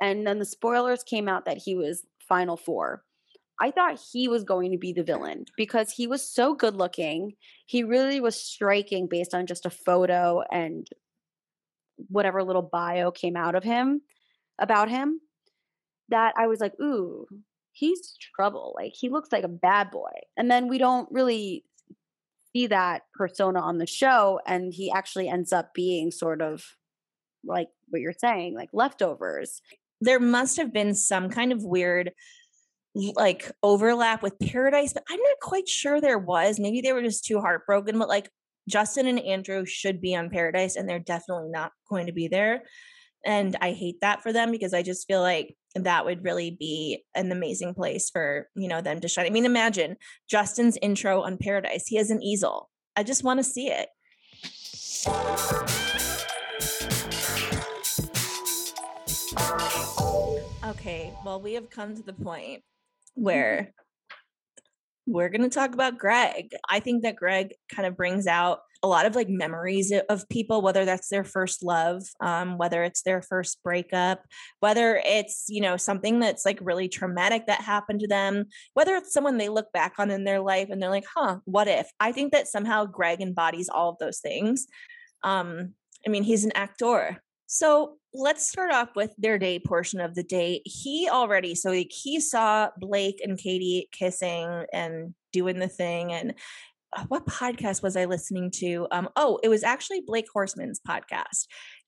and 0.00 0.26
then 0.26 0.38
the 0.38 0.44
spoilers 0.44 1.02
came 1.02 1.28
out 1.28 1.46
that 1.46 1.58
he 1.58 1.74
was 1.74 2.04
final 2.28 2.56
four. 2.56 3.02
I 3.60 3.70
thought 3.70 4.00
he 4.12 4.28
was 4.28 4.44
going 4.44 4.72
to 4.72 4.78
be 4.78 4.92
the 4.92 5.04
villain 5.04 5.46
because 5.56 5.92
he 5.92 6.06
was 6.06 6.28
so 6.28 6.54
good 6.54 6.76
looking. 6.76 7.34
He 7.66 7.84
really 7.84 8.20
was 8.20 8.36
striking 8.36 9.06
based 9.06 9.32
on 9.32 9.46
just 9.46 9.64
a 9.64 9.70
photo 9.70 10.42
and 10.50 10.88
whatever 12.08 12.42
little 12.42 12.62
bio 12.62 13.12
came 13.12 13.36
out 13.36 13.54
of 13.54 13.62
him 13.62 14.02
about 14.58 14.90
him 14.90 15.20
that 16.08 16.34
I 16.36 16.48
was 16.48 16.60
like, 16.60 16.74
ooh, 16.80 17.26
he's 17.72 18.16
trouble. 18.36 18.74
Like 18.76 18.92
he 18.94 19.08
looks 19.08 19.30
like 19.30 19.44
a 19.44 19.48
bad 19.48 19.90
boy. 19.90 20.12
And 20.36 20.50
then 20.50 20.68
we 20.68 20.78
don't 20.78 21.08
really 21.12 21.64
see 22.54 22.66
that 22.68 23.02
persona 23.14 23.60
on 23.60 23.78
the 23.78 23.86
show 23.86 24.40
and 24.46 24.72
he 24.72 24.90
actually 24.90 25.28
ends 25.28 25.52
up 25.52 25.74
being 25.74 26.10
sort 26.10 26.40
of 26.40 26.64
like 27.44 27.68
what 27.88 28.00
you're 28.00 28.12
saying, 28.12 28.54
like 28.54 28.70
leftovers. 28.72 29.60
There 30.00 30.20
must 30.20 30.56
have 30.56 30.72
been 30.72 30.94
some 30.94 31.30
kind 31.30 31.52
of 31.52 31.62
weird 31.62 32.12
like 32.94 33.50
overlap 33.62 34.22
with 34.22 34.38
Paradise, 34.38 34.92
but 34.92 35.02
I'm 35.10 35.20
not 35.20 35.40
quite 35.42 35.68
sure 35.68 36.00
there 36.00 36.18
was. 36.18 36.60
Maybe 36.60 36.80
they 36.80 36.92
were 36.92 37.02
just 37.02 37.24
too 37.24 37.40
heartbroken, 37.40 37.98
but 37.98 38.08
like 38.08 38.30
Justin 38.68 39.08
and 39.08 39.20
Andrew 39.20 39.66
should 39.66 40.00
be 40.00 40.14
on 40.14 40.30
Paradise 40.30 40.76
and 40.76 40.88
they're 40.88 41.00
definitely 41.00 41.50
not 41.50 41.72
going 41.88 42.06
to 42.06 42.12
be 42.12 42.28
there. 42.28 42.62
And 43.26 43.56
I 43.60 43.72
hate 43.72 44.00
that 44.00 44.22
for 44.22 44.32
them 44.32 44.52
because 44.52 44.74
I 44.74 44.82
just 44.82 45.06
feel 45.06 45.20
like 45.20 45.56
that 45.74 46.04
would 46.04 46.24
really 46.24 46.50
be 46.50 47.04
an 47.14 47.32
amazing 47.32 47.74
place 47.74 48.10
for, 48.10 48.48
you 48.54 48.68
know, 48.68 48.80
them 48.80 49.00
to 49.00 49.08
shine. 49.08 49.26
I 49.26 49.30
mean, 49.30 49.44
imagine 49.44 49.96
Justin's 50.28 50.78
intro 50.80 51.22
on 51.22 51.36
Paradise. 51.36 51.86
He 51.86 51.96
has 51.96 52.10
an 52.10 52.22
easel. 52.22 52.70
I 52.96 53.02
just 53.02 53.24
want 53.24 53.38
to 53.38 53.44
see 53.44 53.68
it. 53.68 53.88
Okay, 60.64 61.12
well, 61.24 61.40
we 61.40 61.54
have 61.54 61.70
come 61.70 61.96
to 61.96 62.02
the 62.02 62.12
point 62.12 62.60
mm-hmm. 62.60 63.22
where 63.22 63.74
we're 65.06 65.28
going 65.28 65.42
to 65.42 65.50
talk 65.50 65.74
about 65.74 65.98
Greg. 65.98 66.50
I 66.70 66.80
think 66.80 67.02
that 67.02 67.16
Greg 67.16 67.54
kind 67.70 67.86
of 67.86 67.96
brings 67.96 68.26
out 68.26 68.60
a 68.84 68.86
lot 68.86 69.06
of 69.06 69.16
like 69.16 69.30
memories 69.30 69.90
of 70.10 70.28
people, 70.28 70.60
whether 70.60 70.84
that's 70.84 71.08
their 71.08 71.24
first 71.24 71.64
love, 71.64 72.02
um, 72.20 72.58
whether 72.58 72.84
it's 72.84 73.00
their 73.00 73.22
first 73.22 73.62
breakup, 73.62 74.22
whether 74.60 75.00
it's, 75.06 75.46
you 75.48 75.62
know, 75.62 75.78
something 75.78 76.20
that's 76.20 76.44
like 76.44 76.58
really 76.60 76.86
traumatic 76.86 77.46
that 77.46 77.62
happened 77.62 78.00
to 78.00 78.06
them, 78.06 78.44
whether 78.74 78.94
it's 78.94 79.10
someone 79.10 79.38
they 79.38 79.48
look 79.48 79.72
back 79.72 79.94
on 79.98 80.10
in 80.10 80.24
their 80.24 80.40
life 80.40 80.68
and 80.68 80.82
they're 80.82 80.90
like, 80.90 81.06
huh, 81.12 81.38
what 81.46 81.66
if? 81.66 81.90
I 81.98 82.12
think 82.12 82.32
that 82.32 82.46
somehow 82.46 82.84
Greg 82.84 83.22
embodies 83.22 83.70
all 83.70 83.88
of 83.88 83.98
those 83.98 84.18
things. 84.18 84.66
Um, 85.22 85.72
I 86.06 86.10
mean, 86.10 86.22
he's 86.22 86.44
an 86.44 86.52
actor. 86.54 87.22
So 87.46 87.96
let's 88.12 88.46
start 88.46 88.70
off 88.70 88.90
with 88.94 89.14
their 89.16 89.38
date 89.38 89.64
portion 89.64 89.98
of 89.98 90.14
the 90.14 90.22
date. 90.22 90.60
He 90.66 91.08
already, 91.10 91.54
so 91.54 91.70
like 91.70 91.90
he 91.90 92.20
saw 92.20 92.68
Blake 92.76 93.22
and 93.24 93.38
Katie 93.38 93.88
kissing 93.92 94.66
and 94.74 95.14
doing 95.32 95.58
the 95.58 95.68
thing. 95.68 96.12
And 96.12 96.34
what 97.08 97.26
podcast 97.26 97.82
was 97.82 97.96
I 97.96 98.04
listening 98.04 98.50
to? 98.56 98.86
Um, 98.90 99.08
oh, 99.16 99.38
it 99.42 99.48
was 99.48 99.62
actually 99.62 100.00
Blake 100.00 100.26
Horstmann's 100.34 100.80
podcast. 100.86 101.46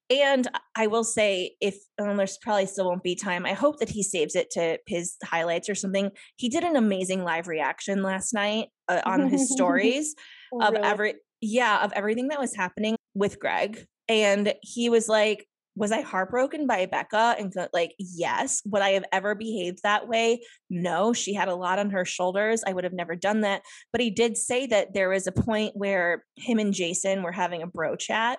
And 0.09 0.47
I 0.77 0.87
will 0.87 1.03
say, 1.03 1.57
if 1.61 1.77
um, 2.01 2.17
there's 2.17 2.39
probably 2.41 2.67
still 2.67 2.87
won't 2.87 3.03
be 3.03 3.17
time, 3.17 3.45
I 3.45 3.55
hope 3.55 3.81
that 3.81 3.89
he 3.89 4.05
saves 4.05 4.37
it 4.37 4.51
to 4.53 4.79
his 4.87 5.17
highlights 5.25 5.69
or 5.69 5.75
something. 5.75 6.11
He 6.37 6.49
did 6.49 6.63
an 6.63 6.77
amazing 6.77 7.25
live 7.25 7.49
reaction 7.49 8.03
last 8.03 8.33
night 8.33 8.69
uh, 8.89 9.01
on 9.05 9.29
his 9.29 9.51
stories 9.53 10.15
Oh, 10.53 10.61
of 10.61 10.75
really? 10.75 10.85
every, 10.85 11.15
yeah, 11.41 11.83
of 11.85 11.93
everything 11.93 12.29
that 12.29 12.39
was 12.39 12.55
happening 12.55 12.95
with 13.15 13.41
Greg. 13.41 13.85
And 14.09 14.55
he 14.63 14.89
was 14.89 15.09
like, 15.09 15.45
was 15.77 15.93
I 15.93 16.01
heartbroken 16.01 16.67
by 16.67 16.87
Becca? 16.87 17.37
And 17.39 17.53
like, 17.73 17.95
yes. 17.99 18.63
Would 18.65 18.83
I 18.83 18.91
have 18.91 19.05
ever 19.13 19.35
behaved 19.35 19.81
that 19.83 20.09
way? 20.09 20.43
No. 20.71 21.13
She 21.13 21.35
had 21.35 21.49
a 21.49 21.55
lot 21.55 21.79
on 21.79 21.91
her 21.91 22.05
shoulders. 22.05 22.65
I 22.67 22.73
would 22.73 22.85
have 22.85 22.93
never 22.95 23.15
done 23.15 23.43
that. 23.43 23.63
But 23.93 24.01
he 24.01 24.11
did 24.11 24.37
say 24.37 24.67
that 24.67 24.95
there 24.95 25.11
was 25.11 25.27
a 25.27 25.33
point 25.33 25.77
where 25.77 26.25
him 26.37 26.59
and 26.59 26.73
Jason 26.73 27.23
were 27.23 27.33
having 27.33 27.63
a 27.63 27.67
bro 27.67 27.95
chat. 27.95 28.39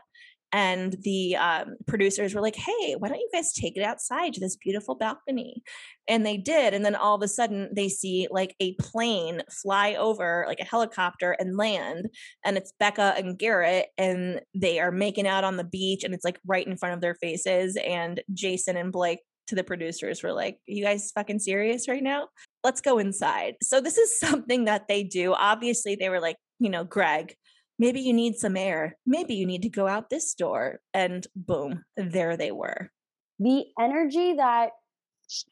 And 0.57 0.95
the 1.03 1.35
um, 1.35 1.75
producers 1.85 2.33
were 2.33 2.41
like, 2.41 2.55
hey, 2.55 2.95
why 2.97 3.09
don't 3.09 3.19
you 3.19 3.29
guys 3.31 3.53
take 3.53 3.77
it 3.77 3.83
outside 3.83 4.33
to 4.33 4.39
this 4.39 4.55
beautiful 4.55 4.95
balcony? 4.95 5.61
And 6.07 6.25
they 6.25 6.37
did. 6.37 6.73
And 6.73 6.83
then 6.83 6.95
all 6.95 7.13
of 7.13 7.21
a 7.21 7.27
sudden, 7.27 7.69
they 7.75 7.89
see 7.89 8.27
like 8.31 8.55
a 8.59 8.73
plane 8.75 9.43
fly 9.51 9.93
over, 9.93 10.45
like 10.47 10.59
a 10.59 10.65
helicopter, 10.65 11.33
and 11.39 11.57
land 11.57 12.07
and 12.43 12.57
it's 12.57 12.73
Becca 12.79 13.13
and 13.17 13.37
Garrett, 13.37 13.89
and 13.99 14.41
they 14.55 14.79
are 14.79 14.91
making 14.91 15.27
out 15.27 15.43
on 15.43 15.57
the 15.57 15.63
beach, 15.63 16.03
and 16.03 16.13
it's 16.15 16.25
like 16.25 16.39
right 16.43 16.65
in 16.65 16.75
front 16.75 16.95
of 16.95 17.01
their 17.01 17.15
faces. 17.15 17.77
And 17.77 18.21
Jason 18.33 18.77
and 18.77 18.91
Blake 18.91 19.19
to 19.47 19.55
the 19.55 19.63
producers 19.63 20.23
were 20.23 20.33
like, 20.33 20.57
You 20.65 20.83
guys 20.83 21.11
fucking 21.11 21.39
serious 21.39 21.87
right 21.87 22.01
now? 22.01 22.29
Let's 22.63 22.81
go 22.81 22.97
inside. 22.97 23.57
So, 23.61 23.79
this 23.79 23.97
is 23.97 24.19
something 24.19 24.65
that 24.65 24.87
they 24.87 25.03
do. 25.03 25.33
Obviously, 25.33 25.95
they 25.95 26.09
were 26.09 26.19
like, 26.19 26.37
You 26.59 26.71
know, 26.71 26.83
Greg, 26.83 27.35
maybe 27.79 28.01
you 28.01 28.13
need 28.13 28.35
some 28.35 28.57
air. 28.57 28.97
Maybe 29.05 29.35
you 29.35 29.45
need 29.45 29.61
to 29.63 29.69
go 29.69 29.87
out 29.87 30.09
this 30.09 30.33
door. 30.33 30.79
And 30.93 31.25
boom, 31.35 31.83
there 31.95 32.37
they 32.37 32.51
were. 32.51 32.91
the 33.39 33.65
energy 33.79 34.33
that 34.33 34.71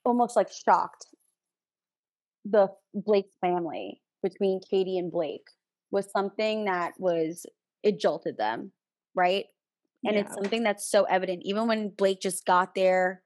almost 0.04 0.36
like 0.36 0.50
shocked 0.52 1.08
the 2.46 2.70
Blake 2.94 3.30
family 3.42 4.02
between 4.24 4.60
Katie 4.60 4.98
and 4.98 5.12
Blake 5.12 5.48
was 5.92 6.10
something 6.12 6.66
that 6.66 6.94
was 7.00 7.46
it 7.84 8.00
jolted 8.00 8.38
them, 8.38 8.72
right? 9.14 9.46
And 10.04 10.16
it's 10.18 10.34
something 10.36 10.64
that's 10.64 10.90
so 10.90 11.04
evident. 11.06 11.42
Even 11.46 11.68
when 11.68 11.90
Blake 11.90 12.22
just 12.22 12.46
got 12.46 12.76
there, 12.76 13.24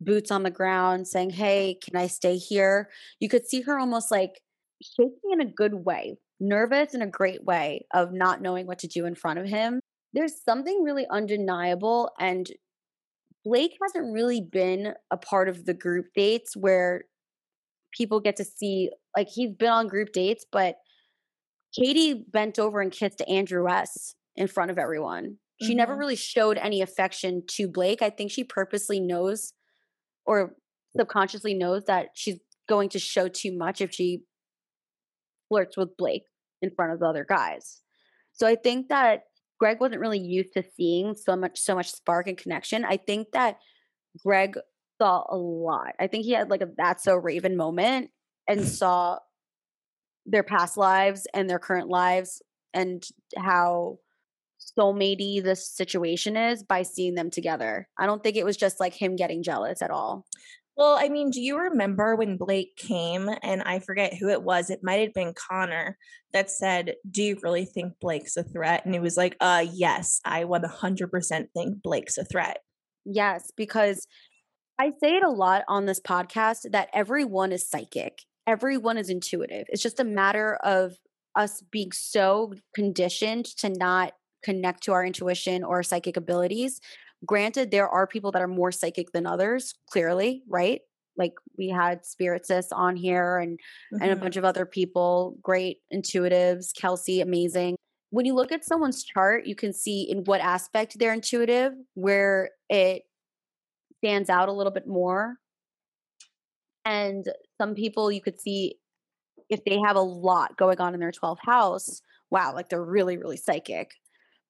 boots 0.00 0.30
on 0.30 0.42
the 0.42 0.50
ground, 0.50 1.06
saying, 1.06 1.30
Hey, 1.30 1.78
can 1.82 1.94
I 1.94 2.06
stay 2.06 2.36
here? 2.36 2.88
You 3.20 3.28
could 3.28 3.46
see 3.46 3.60
her 3.62 3.78
almost 3.78 4.10
like 4.10 4.40
shaking 4.82 5.30
in 5.30 5.40
a 5.42 5.46
good 5.46 5.74
way, 5.74 6.16
nervous 6.42 6.92
in 6.92 7.00
a 7.02 7.06
great 7.06 7.44
way 7.44 7.86
of 7.94 8.12
not 8.12 8.42
knowing 8.42 8.66
what 8.66 8.80
to 8.80 8.88
do 8.88 9.06
in 9.06 9.14
front 9.14 9.38
of 9.38 9.46
him. 9.46 9.80
There's 10.12 10.42
something 10.42 10.82
really 10.82 11.06
undeniable. 11.08 12.10
And 12.18 12.50
Blake 13.44 13.76
hasn't 13.80 14.12
really 14.12 14.40
been 14.40 14.94
a 15.10 15.16
part 15.16 15.48
of 15.48 15.64
the 15.64 15.74
group 15.74 16.06
dates 16.14 16.56
where 16.56 17.04
people 17.96 18.20
get 18.20 18.36
to 18.36 18.44
see, 18.44 18.90
like, 19.16 19.28
he's 19.28 19.52
been 19.52 19.70
on 19.70 19.86
group 19.88 20.12
dates, 20.12 20.44
but 20.50 20.76
Katie 21.74 22.24
bent 22.28 22.58
over 22.58 22.80
and 22.80 22.92
kissed 22.92 23.22
Andrew 23.28 23.68
S. 23.68 24.14
in 24.36 24.46
front 24.46 24.70
of 24.70 24.78
everyone. 24.78 25.38
She 25.62 25.74
never 25.74 25.94
Mhm. 25.94 25.98
really 25.98 26.16
showed 26.16 26.58
any 26.58 26.82
affection 26.82 27.44
to 27.48 27.68
Blake. 27.68 28.02
I 28.02 28.10
think 28.10 28.30
she 28.30 28.44
purposely 28.44 28.98
knows 28.98 29.52
or 30.26 30.56
subconsciously 30.96 31.54
knows 31.54 31.84
that 31.84 32.10
she's 32.14 32.40
going 32.68 32.88
to 32.90 32.98
show 32.98 33.28
too 33.28 33.52
much 33.56 33.80
if 33.80 33.92
she 33.92 34.24
flirts 35.48 35.76
with 35.76 35.96
Blake 35.96 36.24
in 36.62 36.70
front 36.70 36.92
of 36.92 37.00
the 37.00 37.06
other 37.06 37.26
guys. 37.28 37.80
So 38.32 38.46
I 38.46 38.54
think 38.54 38.88
that 38.88 39.24
Greg 39.58 39.80
wasn't 39.80 40.00
really 40.00 40.18
used 40.18 40.54
to 40.54 40.64
seeing 40.76 41.14
so 41.14 41.36
much 41.36 41.60
so 41.60 41.74
much 41.74 41.92
spark 41.92 42.26
and 42.26 42.38
connection. 42.38 42.84
I 42.84 42.96
think 42.96 43.32
that 43.32 43.58
Greg 44.24 44.56
saw 45.00 45.24
a 45.28 45.36
lot. 45.36 45.94
I 46.00 46.06
think 46.06 46.24
he 46.24 46.32
had 46.32 46.50
like 46.50 46.62
a 46.62 46.68
that's 46.76 47.04
so 47.04 47.16
Raven 47.16 47.56
moment 47.56 48.10
and 48.48 48.64
saw 48.66 49.18
their 50.24 50.42
past 50.42 50.76
lives 50.76 51.26
and 51.34 51.50
their 51.50 51.58
current 51.58 51.88
lives 51.88 52.42
and 52.72 53.04
how 53.36 53.98
soulmatey 54.78 55.42
this 55.42 55.68
situation 55.68 56.36
is 56.36 56.62
by 56.62 56.82
seeing 56.82 57.14
them 57.14 57.30
together. 57.30 57.88
I 57.98 58.06
don't 58.06 58.22
think 58.22 58.36
it 58.36 58.44
was 58.44 58.56
just 58.56 58.80
like 58.80 58.94
him 58.94 59.16
getting 59.16 59.42
jealous 59.42 59.82
at 59.82 59.90
all. 59.90 60.24
Well, 60.76 60.96
I 60.98 61.08
mean, 61.08 61.30
do 61.30 61.40
you 61.40 61.58
remember 61.58 62.16
when 62.16 62.38
Blake 62.38 62.76
came 62.76 63.28
and 63.42 63.62
I 63.62 63.78
forget 63.78 64.14
who 64.14 64.30
it 64.30 64.42
was? 64.42 64.70
It 64.70 64.80
might 64.82 65.00
have 65.00 65.12
been 65.12 65.34
Connor 65.34 65.98
that 66.32 66.50
said, 66.50 66.94
Do 67.10 67.22
you 67.22 67.38
really 67.42 67.66
think 67.66 67.94
Blake's 68.00 68.36
a 68.36 68.42
threat? 68.42 68.84
And 68.84 68.94
he 68.94 69.00
was 69.00 69.16
like, 69.16 69.36
Uh, 69.40 69.66
yes, 69.70 70.20
I 70.24 70.44
100% 70.44 71.46
think 71.54 71.82
Blake's 71.82 72.16
a 72.16 72.24
threat. 72.24 72.58
Yes, 73.04 73.50
because 73.56 74.06
I 74.78 74.92
say 75.00 75.16
it 75.16 75.22
a 75.22 75.30
lot 75.30 75.64
on 75.68 75.86
this 75.86 76.00
podcast 76.00 76.70
that 76.72 76.88
everyone 76.94 77.52
is 77.52 77.68
psychic. 77.68 78.20
Everyone 78.46 78.96
is 78.96 79.10
intuitive. 79.10 79.66
It's 79.68 79.82
just 79.82 80.00
a 80.00 80.04
matter 80.04 80.56
of 80.64 80.94
us 81.36 81.62
being 81.70 81.92
so 81.92 82.54
conditioned 82.74 83.44
to 83.58 83.68
not 83.68 84.12
connect 84.42 84.82
to 84.84 84.92
our 84.92 85.04
intuition 85.04 85.62
or 85.62 85.82
psychic 85.82 86.16
abilities. 86.16 86.80
Granted, 87.24 87.70
there 87.70 87.88
are 87.88 88.06
people 88.06 88.32
that 88.32 88.42
are 88.42 88.48
more 88.48 88.72
psychic 88.72 89.12
than 89.12 89.26
others, 89.26 89.74
clearly, 89.90 90.42
right? 90.48 90.80
Like 91.16 91.34
we 91.58 91.68
had 91.68 92.04
Spirit 92.04 92.46
Sis 92.46 92.72
on 92.72 92.96
here 92.96 93.38
and 93.38 93.60
and 94.00 94.10
a 94.12 94.16
Mhm. 94.16 94.20
bunch 94.20 94.36
of 94.36 94.44
other 94.44 94.66
people, 94.66 95.36
great 95.42 95.78
intuitives, 95.92 96.74
Kelsey, 96.74 97.20
amazing. 97.20 97.76
When 98.10 98.26
you 98.26 98.34
look 98.34 98.50
at 98.52 98.64
someone's 98.64 99.04
chart, 99.04 99.46
you 99.46 99.54
can 99.54 99.72
see 99.72 100.02
in 100.02 100.24
what 100.24 100.40
aspect 100.40 100.98
they're 100.98 101.12
intuitive, 101.14 101.74
where 101.94 102.50
it 102.68 103.02
stands 103.98 104.30
out 104.30 104.48
a 104.48 104.52
little 104.52 104.72
bit 104.72 104.86
more. 104.86 105.36
And 106.84 107.28
some 107.60 107.74
people 107.74 108.10
you 108.10 108.20
could 108.20 108.40
see 108.40 108.76
if 109.48 109.64
they 109.64 109.78
have 109.80 109.96
a 109.96 110.00
lot 110.00 110.56
going 110.56 110.80
on 110.80 110.94
in 110.94 111.00
their 111.00 111.12
12th 111.12 111.40
house, 111.44 112.02
wow, 112.30 112.54
like 112.54 112.68
they're 112.68 112.84
really, 112.84 113.16
really 113.18 113.36
psychic. 113.36 113.92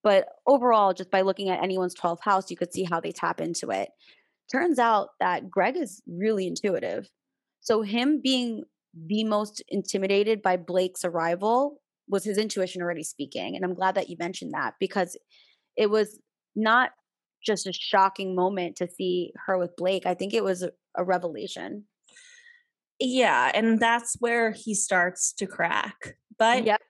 But 0.03 0.27
overall, 0.47 0.93
just 0.93 1.11
by 1.11 1.21
looking 1.21 1.49
at 1.49 1.63
anyone's 1.63 1.95
12th 1.95 2.23
house, 2.23 2.51
you 2.51 2.57
could 2.57 2.73
see 2.73 2.85
how 2.85 3.01
they 3.01 3.13
tap 3.13 3.41
into 3.41 3.71
it. 3.71 3.89
Turns 4.51 4.79
out 4.79 5.11
that 5.21 5.51
Greg 5.51 5.77
is 5.77 6.03
really 6.07 6.47
intuitive. 6.47 7.09
So, 7.61 7.83
him 7.83 8.21
being 8.21 8.65
the 8.95 9.25
most 9.25 9.63
intimidated 9.69 10.43
by 10.43 10.57
Blake's 10.57 11.05
arrival 11.05 11.81
was 12.09 12.25
his 12.25 12.37
intuition 12.39 12.83
already 12.83 13.05
speaking. 13.05 13.57
And 13.57 13.65
I'm 13.65 13.75
glad 13.75 13.95
that 13.95 14.11
you 14.11 14.17
mentioned 14.19 14.53
that 14.53 14.75
because 14.79 15.17
it 15.77 15.89
was 15.89 16.19
not 16.55 16.91
just 17.45 17.67
a 17.67 17.73
shocking 17.73 18.35
moment 18.35 18.77
to 18.77 18.89
see 18.89 19.33
her 19.47 19.57
with 19.59 19.77
Blake. 19.77 20.07
I 20.07 20.15
think 20.15 20.35
it 20.35 20.45
was 20.45 20.63
a, 20.63 20.73
a 20.97 21.05
revelation. 21.05 21.85
Yeah. 23.01 23.51
And 23.55 23.81
that's 23.81 24.17
where 24.21 24.53
he 24.53 24.75
starts 24.75 25.33
to 25.35 25.47
crack. 25.47 26.17
But 26.39 26.65
Yep. 26.65 26.81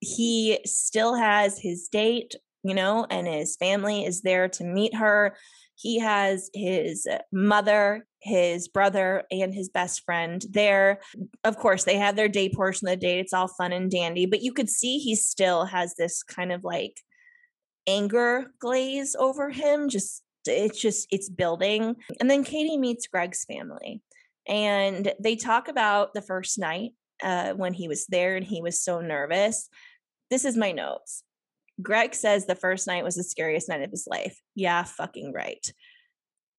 He 0.00 0.58
still 0.64 1.14
has 1.14 1.58
his 1.58 1.88
date, 1.88 2.34
you 2.62 2.74
know, 2.74 3.06
and 3.10 3.26
his 3.26 3.56
family 3.56 4.04
is 4.04 4.22
there 4.22 4.48
to 4.48 4.64
meet 4.64 4.94
her. 4.94 5.36
He 5.76 5.98
has 5.98 6.50
his 6.54 7.06
mother, 7.32 8.06
his 8.20 8.68
brother, 8.68 9.24
and 9.30 9.52
his 9.52 9.68
best 9.68 10.02
friend 10.04 10.44
there. 10.50 11.00
Of 11.42 11.58
course, 11.58 11.84
they 11.84 11.96
have 11.96 12.16
their 12.16 12.28
day 12.28 12.48
portion 12.48 12.88
of 12.88 12.92
the 12.92 12.96
date. 12.96 13.18
It's 13.18 13.32
all 13.32 13.48
fun 13.48 13.72
and 13.72 13.90
dandy, 13.90 14.26
but 14.26 14.42
you 14.42 14.52
could 14.52 14.70
see 14.70 14.98
he 14.98 15.14
still 15.14 15.64
has 15.64 15.94
this 15.96 16.22
kind 16.22 16.52
of 16.52 16.64
like 16.64 17.00
anger 17.86 18.52
glaze 18.60 19.16
over 19.18 19.50
him. 19.50 19.88
Just, 19.88 20.22
it's 20.46 20.80
just, 20.80 21.08
it's 21.10 21.28
building. 21.28 21.96
And 22.20 22.30
then 22.30 22.44
Katie 22.44 22.78
meets 22.78 23.06
Greg's 23.08 23.44
family 23.44 24.00
and 24.46 25.12
they 25.18 25.36
talk 25.36 25.68
about 25.68 26.14
the 26.14 26.22
first 26.22 26.58
night 26.58 26.92
uh, 27.22 27.52
when 27.52 27.72
he 27.72 27.88
was 27.88 28.06
there 28.06 28.36
and 28.36 28.44
he 28.44 28.62
was 28.62 28.80
so 28.80 29.00
nervous. 29.00 29.68
This 30.30 30.44
is 30.44 30.56
my 30.56 30.72
notes. 30.72 31.22
Greg 31.82 32.14
says 32.14 32.46
the 32.46 32.54
first 32.54 32.86
night 32.86 33.04
was 33.04 33.16
the 33.16 33.24
scariest 33.24 33.68
night 33.68 33.82
of 33.82 33.90
his 33.90 34.06
life. 34.08 34.40
Yeah, 34.54 34.84
fucking 34.84 35.32
right. 35.32 35.66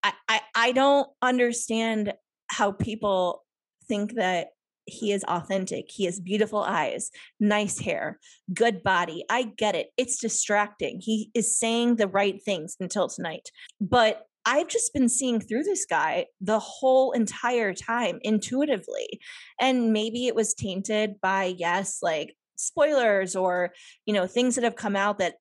I, 0.03 0.13
I, 0.27 0.41
I 0.55 0.71
don't 0.71 1.07
understand 1.21 2.13
how 2.47 2.71
people 2.71 3.43
think 3.87 4.15
that 4.15 4.49
he 4.85 5.11
is 5.11 5.23
authentic. 5.23 5.89
He 5.89 6.05
has 6.05 6.19
beautiful 6.19 6.59
eyes, 6.59 7.09
nice 7.39 7.79
hair, 7.79 8.19
good 8.53 8.83
body. 8.83 9.25
I 9.29 9.43
get 9.43 9.75
it. 9.75 9.89
It's 9.97 10.19
distracting. 10.19 10.99
He 11.01 11.31
is 11.33 11.57
saying 11.57 11.95
the 11.95 12.07
right 12.07 12.41
things 12.43 12.75
until 12.79 13.07
tonight. 13.07 13.49
But 13.81 14.25
I've 14.45 14.67
just 14.67 14.93
been 14.93 15.09
seeing 15.09 15.39
through 15.39 15.63
this 15.63 15.85
guy 15.85 16.27
the 16.39 16.59
whole 16.59 17.11
entire 17.11 17.73
time 17.73 18.19
intuitively. 18.21 19.19
And 19.59 19.91
maybe 19.91 20.27
it 20.27 20.35
was 20.35 20.53
tainted 20.53 21.15
by, 21.21 21.55
yes, 21.57 21.99
like 22.01 22.35
spoilers 22.55 23.35
or, 23.35 23.73
you 24.05 24.13
know, 24.13 24.27
things 24.27 24.55
that 24.55 24.63
have 24.63 24.75
come 24.75 24.95
out 24.95 25.19
that 25.19 25.35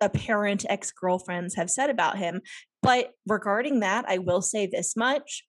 apparent 0.00 0.66
ex 0.68 0.90
girlfriends 0.90 1.54
have 1.54 1.70
said 1.70 1.90
about 1.90 2.18
him. 2.18 2.40
But 2.82 3.12
regarding 3.26 3.80
that, 3.80 4.04
I 4.08 4.18
will 4.18 4.42
say 4.42 4.66
this 4.66 4.96
much 4.96 5.44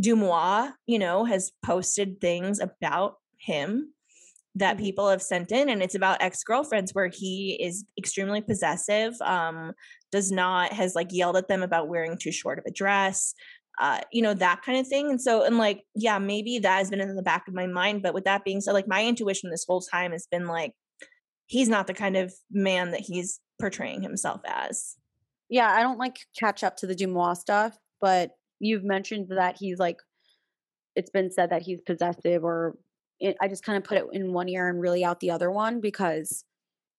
DeuxMoi, 0.00 0.72
you 0.86 0.98
know, 0.98 1.24
has 1.24 1.52
posted 1.64 2.20
things 2.20 2.60
about 2.60 3.16
him 3.38 3.92
that 4.54 4.76
mm-hmm. 4.76 4.84
people 4.84 5.08
have 5.08 5.22
sent 5.22 5.50
in 5.52 5.68
and 5.68 5.82
it's 5.82 5.94
about 5.94 6.22
ex-girlfriends 6.22 6.94
where 6.94 7.08
he 7.12 7.58
is 7.60 7.84
extremely 7.98 8.40
possessive 8.40 9.14
um 9.22 9.72
does 10.10 10.30
not 10.30 10.72
has 10.72 10.94
like 10.94 11.08
yelled 11.10 11.36
at 11.36 11.48
them 11.48 11.62
about 11.62 11.88
wearing 11.88 12.16
too 12.16 12.32
short 12.32 12.58
of 12.58 12.64
a 12.66 12.70
dress 12.70 13.34
uh 13.80 14.00
you 14.12 14.22
know 14.22 14.34
that 14.34 14.62
kind 14.62 14.78
of 14.78 14.86
thing 14.86 15.10
and 15.10 15.20
so 15.20 15.44
and 15.44 15.58
like 15.58 15.82
yeah 15.94 16.18
maybe 16.18 16.58
that 16.58 16.78
has 16.78 16.90
been 16.90 17.00
in 17.00 17.16
the 17.16 17.22
back 17.22 17.48
of 17.48 17.54
my 17.54 17.66
mind 17.66 18.02
but 18.02 18.14
with 18.14 18.24
that 18.24 18.44
being 18.44 18.60
said 18.60 18.72
like 18.72 18.88
my 18.88 19.04
intuition 19.04 19.50
this 19.50 19.64
whole 19.66 19.80
time 19.80 20.12
has 20.12 20.26
been 20.30 20.46
like 20.46 20.72
he's 21.46 21.68
not 21.68 21.86
the 21.86 21.94
kind 21.94 22.16
of 22.16 22.32
man 22.50 22.90
that 22.90 23.00
he's 23.00 23.40
portraying 23.60 24.02
himself 24.02 24.40
as 24.46 24.96
yeah 25.48 25.70
i 25.70 25.82
don't 25.82 25.98
like 25.98 26.16
catch 26.38 26.62
up 26.62 26.76
to 26.76 26.86
the 26.86 26.94
DeuxMoi 26.94 27.36
stuff 27.36 27.76
but 28.00 28.32
you've 28.60 28.84
mentioned 28.84 29.28
that 29.30 29.56
he's 29.58 29.78
like 29.78 29.98
it's 30.94 31.10
been 31.10 31.30
said 31.30 31.50
that 31.50 31.62
he's 31.62 31.80
possessive 31.80 32.44
or 32.44 32.76
I 33.40 33.48
just 33.48 33.64
kind 33.64 33.78
of 33.78 33.84
put 33.84 33.98
it 33.98 34.04
in 34.12 34.32
one 34.32 34.48
ear 34.48 34.68
and 34.68 34.80
really 34.80 35.04
out 35.04 35.20
the 35.20 35.30
other 35.30 35.50
one 35.50 35.80
because 35.80 36.44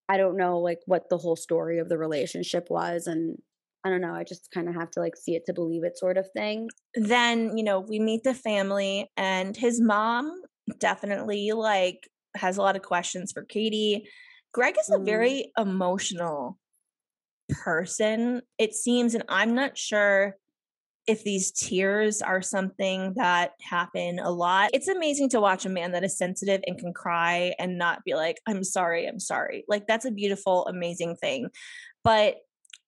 I 0.09 0.17
don't 0.17 0.37
know 0.37 0.59
like 0.59 0.79
what 0.85 1.09
the 1.09 1.17
whole 1.17 1.35
story 1.35 1.79
of 1.79 1.89
the 1.89 1.97
relationship 1.97 2.67
was 2.69 3.07
and 3.07 3.37
I 3.85 3.89
don't 3.89 4.01
know, 4.01 4.13
I 4.13 4.23
just 4.23 4.49
kind 4.53 4.69
of 4.69 4.75
have 4.75 4.91
to 4.91 5.01
like 5.01 5.17
see 5.17 5.35
it 5.35 5.45
to 5.47 5.53
believe 5.53 5.83
it 5.83 5.97
sort 5.97 6.17
of 6.17 6.25
thing. 6.31 6.69
Then, 6.95 7.57
you 7.57 7.63
know, 7.63 7.81
we 7.81 7.99
meet 7.99 8.23
the 8.23 8.33
family 8.33 9.09
and 9.17 9.57
his 9.57 9.81
mom 9.81 10.41
definitely 10.79 11.51
like 11.51 12.07
has 12.35 12.57
a 12.57 12.61
lot 12.61 12.75
of 12.75 12.81
questions 12.81 13.31
for 13.33 13.43
Katie. 13.43 14.07
Greg 14.53 14.75
is 14.79 14.89
a 14.89 14.97
mm. 14.97 15.05
very 15.05 15.51
emotional 15.57 16.57
person, 17.49 18.41
it 18.57 18.73
seems, 18.73 19.15
and 19.15 19.23
I'm 19.27 19.53
not 19.53 19.77
sure 19.77 20.35
if 21.05 21.23
these 21.23 21.51
tears 21.51 22.21
are 22.21 22.41
something 22.41 23.13
that 23.15 23.51
happen 23.61 24.19
a 24.19 24.31
lot. 24.31 24.69
It's 24.73 24.87
amazing 24.87 25.29
to 25.29 25.41
watch 25.41 25.65
a 25.65 25.69
man 25.69 25.91
that 25.91 26.03
is 26.03 26.17
sensitive 26.17 26.61
and 26.65 26.77
can 26.77 26.93
cry 26.93 27.53
and 27.59 27.77
not 27.77 28.03
be 28.05 28.15
like, 28.15 28.39
I'm 28.47 28.63
sorry, 28.63 29.05
I'm 29.05 29.19
sorry. 29.19 29.65
Like, 29.67 29.85
that's 29.85 30.05
a 30.05 30.11
beautiful, 30.11 30.65
amazing 30.67 31.17
thing. 31.17 31.49
But 32.03 32.37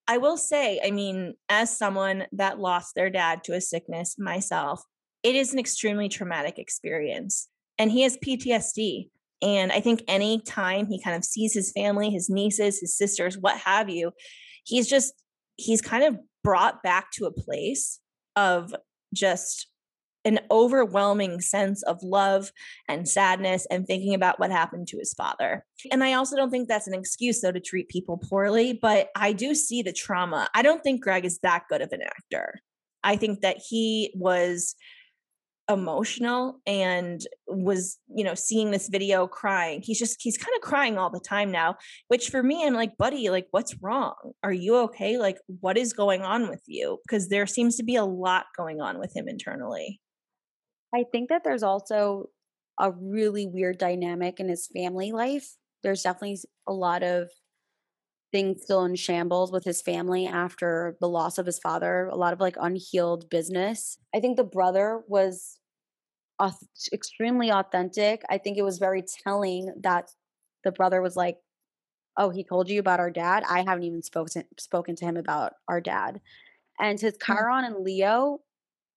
I 0.07 0.17
will 0.17 0.37
say, 0.37 0.79
I 0.83 0.91
mean, 0.91 1.33
as 1.49 1.75
someone 1.75 2.25
that 2.33 2.59
lost 2.59 2.95
their 2.95 3.09
dad 3.09 3.43
to 3.45 3.53
a 3.53 3.61
sickness 3.61 4.17
myself, 4.17 4.81
it 5.23 5.35
is 5.35 5.51
an 5.51 5.59
extremely 5.59 6.07
traumatic 6.07 6.57
experience. 6.57 7.49
And 7.77 7.91
he 7.91 8.03
has 8.03 8.17
PTSD. 8.17 9.09
And 9.41 9.71
I 9.71 9.81
think 9.81 10.03
any 10.07 10.39
time 10.41 10.87
he 10.87 11.01
kind 11.01 11.17
of 11.17 11.25
sees 11.25 11.53
his 11.53 11.71
family, 11.71 12.11
his 12.11 12.29
nieces, 12.29 12.79
his 12.79 12.95
sisters, 12.95 13.37
what 13.37 13.57
have 13.57 13.89
you, 13.89 14.11
he's 14.63 14.87
just, 14.87 15.13
he's 15.57 15.81
kind 15.81 16.03
of 16.03 16.17
brought 16.43 16.81
back 16.81 17.11
to 17.11 17.25
a 17.25 17.31
place 17.31 17.99
of 18.35 18.73
just 19.13 19.67
an 20.25 20.39
overwhelming 20.49 21.39
sense 21.39 21.83
of 21.83 22.01
love 22.01 22.51
and 22.89 23.07
sadness 23.07 23.67
and 23.69 23.85
thinking 23.85 24.15
about 24.15 24.39
what 24.39 24.51
happened 24.51 24.87
to 24.87 24.97
his 24.97 25.13
father. 25.13 25.63
And 25.91 26.03
I 26.03 26.13
also 26.13 26.35
don't 26.35 26.49
think 26.49 26.67
that's 26.67 26.87
an 26.87 26.95
excuse, 26.95 27.41
though, 27.41 27.51
to 27.51 27.59
treat 27.59 27.89
people 27.89 28.17
poorly, 28.17 28.73
but 28.73 29.09
I 29.15 29.33
do 29.33 29.53
see 29.53 29.83
the 29.83 29.93
trauma. 29.93 30.49
I 30.55 30.63
don't 30.63 30.81
think 30.81 31.03
Greg 31.03 31.25
is 31.25 31.39
that 31.43 31.65
good 31.69 31.81
of 31.81 31.91
an 31.91 32.01
actor. 32.01 32.59
I 33.03 33.17
think 33.17 33.41
that 33.41 33.57
he 33.69 34.11
was 34.15 34.75
emotional 35.69 36.59
and 36.67 37.21
was 37.47 37.97
you 38.13 38.23
know 38.23 38.35
seeing 38.35 38.71
this 38.71 38.87
video 38.87 39.27
crying. 39.27 39.81
He's 39.83 39.99
just 39.99 40.17
he's 40.21 40.37
kind 40.37 40.55
of 40.55 40.61
crying 40.61 40.97
all 40.97 41.09
the 41.09 41.19
time 41.19 41.51
now 41.51 41.75
which 42.07 42.29
for 42.29 42.43
me 42.43 42.65
i'm 42.65 42.73
like 42.73 42.97
buddy 42.97 43.29
like 43.29 43.47
what's 43.51 43.75
wrong? 43.81 44.15
Are 44.43 44.53
you 44.53 44.77
okay? 44.77 45.17
Like 45.17 45.37
what 45.59 45.77
is 45.77 45.93
going 45.93 46.21
on 46.21 46.49
with 46.49 46.61
you? 46.67 46.99
Because 47.07 47.29
there 47.29 47.47
seems 47.47 47.77
to 47.77 47.83
be 47.83 47.95
a 47.95 48.05
lot 48.05 48.45
going 48.57 48.81
on 48.81 48.99
with 48.99 49.15
him 49.15 49.27
internally. 49.27 49.99
I 50.93 51.03
think 51.11 51.29
that 51.29 51.43
there's 51.43 51.63
also 51.63 52.27
a 52.79 52.91
really 52.91 53.47
weird 53.47 53.77
dynamic 53.77 54.39
in 54.39 54.49
his 54.49 54.69
family 54.73 55.11
life. 55.11 55.47
There's 55.83 56.03
definitely 56.03 56.39
a 56.67 56.73
lot 56.73 57.03
of 57.03 57.29
things 58.35 58.63
still 58.63 58.83
in 58.83 58.95
shambles 58.95 59.49
with 59.49 59.63
his 59.63 59.81
family 59.81 60.27
after 60.27 60.97
the 60.99 61.07
loss 61.07 61.37
of 61.37 61.45
his 61.45 61.57
father, 61.57 62.07
a 62.07 62.17
lot 62.17 62.33
of 62.33 62.41
like 62.41 62.57
unhealed 62.59 63.29
business. 63.29 63.97
I 64.13 64.19
think 64.19 64.35
the 64.35 64.43
brother 64.43 65.03
was 65.07 65.57
extremely 66.91 67.49
authentic. 67.49 68.23
I 68.29 68.37
think 68.37 68.57
it 68.57 68.63
was 68.63 68.77
very 68.77 69.05
telling 69.23 69.73
that 69.83 70.09
the 70.65 70.73
brother 70.73 71.01
was 71.01 71.15
like, 71.15 71.37
"Oh, 72.17 72.29
he 72.29 72.43
told 72.43 72.69
you 72.69 72.77
about 72.81 72.99
our 72.99 73.09
dad. 73.09 73.45
I 73.49 73.63
haven't 73.65 73.83
even 73.85 74.03
spoken 74.03 74.43
spoken 74.59 74.97
to 74.97 75.05
him 75.05 75.15
about 75.15 75.53
our 75.69 75.79
dad." 75.79 76.19
And 76.77 76.99
his 76.99 77.13
hmm. 77.13 77.33
Chiron 77.33 77.63
and 77.63 77.85
Leo, 77.85 78.39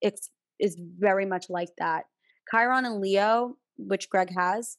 it's 0.01 0.31
is 0.59 0.77
very 0.77 1.27
much 1.27 1.48
like 1.48 1.70
that. 1.78 2.06
Chiron 2.51 2.85
and 2.85 3.01
Leo, 3.01 3.56
which 3.77 4.10
Greg 4.10 4.31
has, 4.36 4.78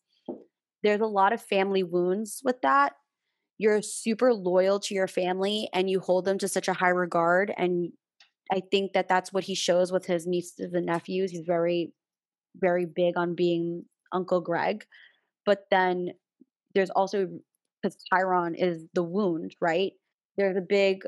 there's 0.83 0.99
a 0.99 1.05
lot 1.05 1.31
of 1.31 1.41
family 1.41 1.83
wounds 1.83 2.41
with 2.43 2.59
that 2.61 2.95
you're 3.59 3.81
super 3.83 4.33
loyal 4.33 4.79
to 4.79 4.95
your 4.95 5.07
family 5.07 5.69
and 5.73 5.89
you 5.89 5.99
hold 5.99 6.25
them 6.25 6.39
to 6.39 6.47
such 6.47 6.67
a 6.67 6.73
high 6.73 6.89
regard 6.89 7.53
and 7.55 7.91
i 8.51 8.61
think 8.71 8.93
that 8.93 9.07
that's 9.07 9.31
what 9.31 9.43
he 9.43 9.53
shows 9.53 9.91
with 9.91 10.05
his 10.05 10.25
nieces 10.25 10.73
and 10.73 10.87
nephews 10.87 11.29
he's 11.29 11.45
very 11.45 11.93
very 12.55 12.85
big 12.85 13.15
on 13.17 13.35
being 13.35 13.85
uncle 14.11 14.41
greg 14.41 14.85
but 15.45 15.65
then 15.71 16.09
there's 16.75 16.89
also 16.91 17.27
because 17.81 17.97
chiron 18.09 18.55
is 18.55 18.85
the 18.93 19.03
wound 19.03 19.55
right? 19.61 19.93
There's 20.37 20.57
a 20.57 20.61
big 20.61 21.03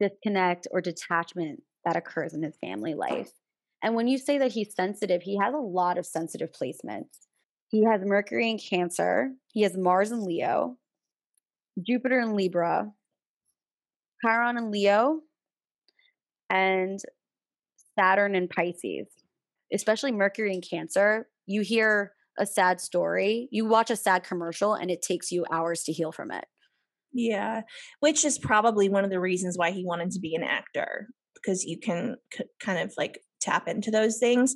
disconnect 0.00 0.66
or 0.70 0.80
detachment 0.80 1.62
that 1.84 1.96
occurs 1.96 2.34
in 2.34 2.42
his 2.42 2.56
family 2.60 2.94
life 2.94 3.30
and 3.82 3.94
when 3.94 4.08
you 4.08 4.18
say 4.18 4.38
that 4.38 4.52
he's 4.52 4.74
sensitive 4.74 5.22
he 5.22 5.36
has 5.38 5.54
a 5.54 5.58
lot 5.58 5.98
of 5.98 6.06
sensitive 6.06 6.50
placements. 6.52 7.26
He 7.68 7.84
has 7.84 8.00
mercury 8.04 8.50
in 8.50 8.58
cancer 8.58 9.30
he 9.52 9.62
has 9.62 9.76
mars 9.76 10.12
in 10.12 10.24
leo 10.24 10.76
Jupiter 11.86 12.20
in 12.20 12.34
Libra, 12.34 12.90
Chiron 14.24 14.56
in 14.56 14.70
Leo, 14.70 15.20
and 16.50 16.98
Saturn 17.98 18.34
in 18.34 18.48
Pisces, 18.48 19.08
especially 19.72 20.12
Mercury 20.12 20.54
in 20.54 20.60
Cancer. 20.60 21.28
You 21.46 21.62
hear 21.62 22.12
a 22.38 22.46
sad 22.46 22.80
story, 22.80 23.48
you 23.50 23.64
watch 23.64 23.90
a 23.90 23.96
sad 23.96 24.24
commercial, 24.24 24.74
and 24.74 24.90
it 24.90 25.02
takes 25.02 25.32
you 25.32 25.44
hours 25.50 25.82
to 25.84 25.92
heal 25.92 26.12
from 26.12 26.30
it. 26.30 26.44
Yeah, 27.12 27.62
which 28.00 28.24
is 28.24 28.38
probably 28.38 28.88
one 28.88 29.04
of 29.04 29.10
the 29.10 29.20
reasons 29.20 29.56
why 29.56 29.70
he 29.70 29.84
wanted 29.84 30.10
to 30.12 30.20
be 30.20 30.34
an 30.34 30.44
actor 30.44 31.08
because 31.34 31.64
you 31.64 31.78
can 31.78 32.16
c- 32.32 32.44
kind 32.60 32.78
of 32.78 32.92
like 32.96 33.20
tap 33.40 33.68
into 33.68 33.90
those 33.90 34.18
things. 34.18 34.54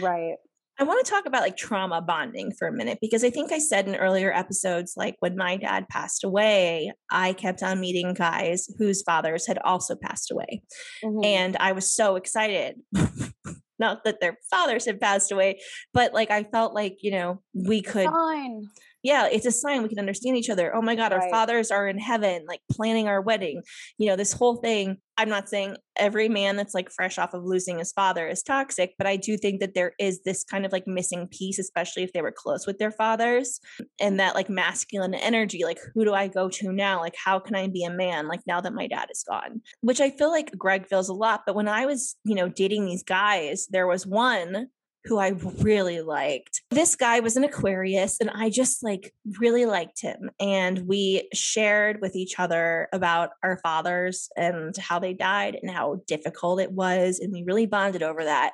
Right. 0.00 0.36
I 0.80 0.84
want 0.84 1.04
to 1.04 1.10
talk 1.10 1.26
about 1.26 1.42
like 1.42 1.58
trauma 1.58 2.00
bonding 2.00 2.52
for 2.58 2.66
a 2.66 2.72
minute 2.72 2.98
because 3.02 3.22
I 3.22 3.28
think 3.28 3.52
I 3.52 3.58
said 3.58 3.86
in 3.86 3.96
earlier 3.96 4.32
episodes, 4.32 4.94
like 4.96 5.14
when 5.20 5.36
my 5.36 5.58
dad 5.58 5.88
passed 5.88 6.24
away, 6.24 6.90
I 7.10 7.34
kept 7.34 7.62
on 7.62 7.80
meeting 7.80 8.14
guys 8.14 8.66
whose 8.78 9.02
fathers 9.02 9.46
had 9.46 9.58
also 9.58 9.94
passed 9.94 10.30
away. 10.30 10.62
Mm-hmm. 11.04 11.22
And 11.22 11.56
I 11.60 11.72
was 11.72 11.92
so 11.92 12.16
excited. 12.16 12.76
Not 13.78 14.04
that 14.04 14.20
their 14.22 14.38
fathers 14.50 14.86
had 14.86 15.00
passed 15.00 15.30
away, 15.30 15.60
but 15.92 16.14
like 16.14 16.30
I 16.30 16.44
felt 16.44 16.74
like, 16.74 16.96
you 17.02 17.10
know, 17.10 17.42
we 17.52 17.82
could. 17.82 18.06
Fine 18.06 18.68
yeah, 19.02 19.28
it's 19.30 19.46
a 19.46 19.50
sign 19.50 19.82
we 19.82 19.88
can 19.88 19.98
understand 19.98 20.36
each 20.36 20.50
other. 20.50 20.74
Oh 20.74 20.82
my 20.82 20.94
God, 20.94 21.12
right. 21.12 21.22
our 21.22 21.30
fathers 21.30 21.70
are 21.70 21.88
in 21.88 21.98
heaven, 21.98 22.44
like 22.46 22.60
planning 22.70 23.08
our 23.08 23.20
wedding. 23.20 23.62
You 23.98 24.08
know, 24.08 24.16
this 24.16 24.32
whole 24.32 24.56
thing. 24.56 24.98
I'm 25.16 25.28
not 25.28 25.50
saying 25.50 25.76
every 25.96 26.30
man 26.30 26.56
that's 26.56 26.72
like 26.72 26.90
fresh 26.90 27.18
off 27.18 27.34
of 27.34 27.44
losing 27.44 27.78
his 27.78 27.92
father 27.92 28.26
is 28.26 28.42
toxic, 28.42 28.94
but 28.96 29.06
I 29.06 29.16
do 29.16 29.36
think 29.36 29.60
that 29.60 29.74
there 29.74 29.92
is 29.98 30.22
this 30.22 30.44
kind 30.44 30.64
of 30.64 30.72
like 30.72 30.86
missing 30.86 31.28
piece, 31.30 31.58
especially 31.58 32.04
if 32.04 32.14
they 32.14 32.22
were 32.22 32.32
close 32.34 32.66
with 32.66 32.78
their 32.78 32.90
fathers 32.90 33.60
and 34.00 34.18
that 34.18 34.34
like 34.34 34.48
masculine 34.48 35.12
energy. 35.12 35.62
Like, 35.62 35.78
who 35.94 36.06
do 36.06 36.14
I 36.14 36.28
go 36.28 36.48
to 36.48 36.72
now? 36.72 37.00
Like, 37.00 37.16
how 37.22 37.38
can 37.38 37.54
I 37.54 37.68
be 37.68 37.84
a 37.84 37.90
man? 37.90 38.28
Like, 38.28 38.40
now 38.46 38.62
that 38.62 38.72
my 38.72 38.86
dad 38.86 39.08
is 39.10 39.22
gone, 39.28 39.60
which 39.82 40.00
I 40.00 40.10
feel 40.10 40.30
like 40.30 40.56
Greg 40.56 40.86
feels 40.86 41.10
a 41.10 41.14
lot. 41.14 41.42
But 41.44 41.54
when 41.54 41.68
I 41.68 41.84
was, 41.84 42.16
you 42.24 42.34
know, 42.34 42.48
dating 42.48 42.86
these 42.86 43.02
guys, 43.02 43.66
there 43.70 43.86
was 43.86 44.06
one 44.06 44.68
who 45.04 45.18
I 45.18 45.28
really 45.60 46.00
liked. 46.02 46.62
This 46.70 46.94
guy 46.94 47.20
was 47.20 47.36
an 47.36 47.44
Aquarius 47.44 48.20
and 48.20 48.30
I 48.30 48.50
just 48.50 48.82
like 48.82 49.14
really 49.38 49.64
liked 49.64 50.00
him. 50.00 50.30
And 50.38 50.86
we 50.86 51.28
shared 51.32 52.00
with 52.00 52.16
each 52.16 52.38
other 52.38 52.88
about 52.92 53.30
our 53.42 53.58
fathers 53.58 54.28
and 54.36 54.76
how 54.76 54.98
they 54.98 55.14
died 55.14 55.56
and 55.60 55.70
how 55.70 56.02
difficult 56.06 56.60
it 56.60 56.72
was. 56.72 57.18
And 57.18 57.32
we 57.32 57.42
really 57.42 57.66
bonded 57.66 58.02
over 58.02 58.24
that. 58.24 58.52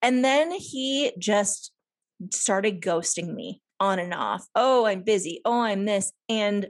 And 0.00 0.24
then 0.24 0.52
he 0.52 1.12
just 1.18 1.72
started 2.32 2.80
ghosting 2.80 3.34
me 3.34 3.60
on 3.80 3.98
and 3.98 4.14
off. 4.14 4.46
Oh, 4.54 4.86
I'm 4.86 5.02
busy. 5.02 5.40
Oh, 5.44 5.60
I'm 5.60 5.84
this. 5.84 6.12
And 6.28 6.68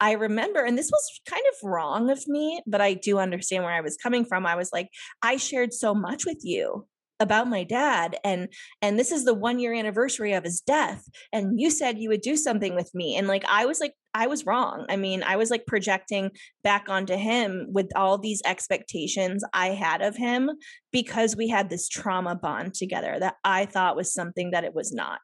I 0.00 0.12
remember, 0.12 0.64
and 0.64 0.76
this 0.76 0.90
was 0.90 1.20
kind 1.28 1.44
of 1.52 1.68
wrong 1.68 2.10
of 2.10 2.26
me, 2.26 2.62
but 2.66 2.80
I 2.80 2.94
do 2.94 3.18
understand 3.18 3.64
where 3.64 3.72
I 3.72 3.80
was 3.80 3.96
coming 3.96 4.24
from. 4.24 4.44
I 4.44 4.56
was 4.56 4.70
like, 4.72 4.88
I 5.22 5.36
shared 5.36 5.72
so 5.72 5.94
much 5.94 6.26
with 6.26 6.40
you 6.42 6.86
about 7.20 7.48
my 7.48 7.62
dad 7.62 8.16
and 8.24 8.48
and 8.82 8.98
this 8.98 9.12
is 9.12 9.24
the 9.24 9.34
one 9.34 9.58
year 9.58 9.72
anniversary 9.72 10.32
of 10.32 10.42
his 10.42 10.60
death 10.60 11.04
and 11.32 11.60
you 11.60 11.70
said 11.70 11.98
you 11.98 12.08
would 12.08 12.20
do 12.20 12.36
something 12.36 12.74
with 12.74 12.90
me 12.92 13.16
and 13.16 13.28
like 13.28 13.44
i 13.48 13.64
was 13.64 13.78
like 13.78 13.94
i 14.14 14.26
was 14.26 14.44
wrong 14.44 14.84
i 14.88 14.96
mean 14.96 15.22
i 15.22 15.36
was 15.36 15.48
like 15.48 15.64
projecting 15.66 16.30
back 16.64 16.88
onto 16.88 17.14
him 17.14 17.68
with 17.70 17.88
all 17.94 18.18
these 18.18 18.42
expectations 18.44 19.44
i 19.52 19.68
had 19.68 20.02
of 20.02 20.16
him 20.16 20.50
because 20.90 21.36
we 21.36 21.48
had 21.48 21.70
this 21.70 21.88
trauma 21.88 22.34
bond 22.34 22.74
together 22.74 23.16
that 23.20 23.36
i 23.44 23.64
thought 23.64 23.96
was 23.96 24.12
something 24.12 24.50
that 24.50 24.64
it 24.64 24.74
was 24.74 24.92
not 24.92 25.20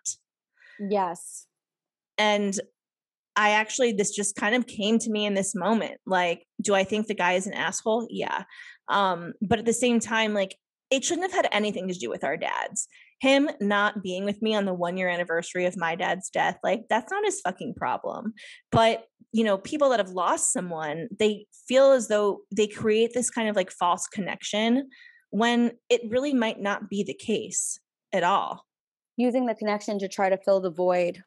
Yes. 0.89 1.47
and 2.17 2.59
I 3.37 3.51
actually, 3.51 3.93
this 3.93 4.11
just 4.11 4.35
kind 4.35 4.55
of 4.55 4.67
came 4.67 4.99
to 4.99 5.11
me 5.11 5.25
in 5.25 5.35
this 5.35 5.55
moment. 5.55 5.99
Like, 6.05 6.45
do 6.61 6.75
I 6.75 6.85
think 6.85 7.07
the 7.07 7.15
guy 7.15 7.35
is 7.35 7.47
an 7.47 7.55
asshole? 7.55 8.07
Yeah. 8.11 8.43
Um, 8.89 9.35
but 9.41 9.61
at 9.61 9.65
the 9.65 9.73
same 9.73 10.01
time, 10.01 10.35
like, 10.35 10.57
it 10.91 11.05
shouldn't 11.05 11.31
have 11.31 11.45
had 11.45 11.49
anything 11.53 11.89
to 11.89 11.95
do 11.95 12.11
with 12.11 12.25
our 12.25 12.37
dads. 12.37 12.89
Him 13.21 13.51
not 13.61 14.03
being 14.03 14.25
with 14.25 14.41
me 14.43 14.55
on 14.55 14.65
the 14.65 14.75
one 14.75 14.97
year 14.97 15.09
anniversary 15.09 15.67
of 15.67 15.77
my 15.77 15.95
dad's 15.95 16.31
death, 16.31 16.59
like, 16.65 16.83
that's 16.89 17.11
not 17.11 17.25
his 17.25 17.41
fucking 17.41 17.75
problem. 17.77 18.33
But, 18.73 19.05
you 19.33 19.45
know, 19.45 19.59
people 19.59 19.91
that 19.91 20.01
have 20.01 20.11
lost 20.11 20.53
someone, 20.53 21.09
they 21.19 21.47
feel 21.69 21.93
as 21.93 22.09
though 22.09 22.41
they 22.55 22.67
create 22.67 23.13
this 23.15 23.31
kind 23.31 23.49
of 23.49 23.57
like 23.57 23.71
false 23.71 24.07
connection 24.07 24.89
when 25.31 25.73
it 25.89 26.01
really 26.09 26.35
might 26.35 26.61
not 26.61 26.89
be 26.89 27.05
the 27.05 27.15
case 27.15 27.79
at 28.13 28.25
all. 28.25 28.65
Using 29.17 29.47
the 29.47 29.55
connection 29.55 29.99
to 30.01 30.09
try 30.09 30.29
to 30.29 30.39
fill 30.39 30.61
the 30.61 30.71
void 30.71 31.23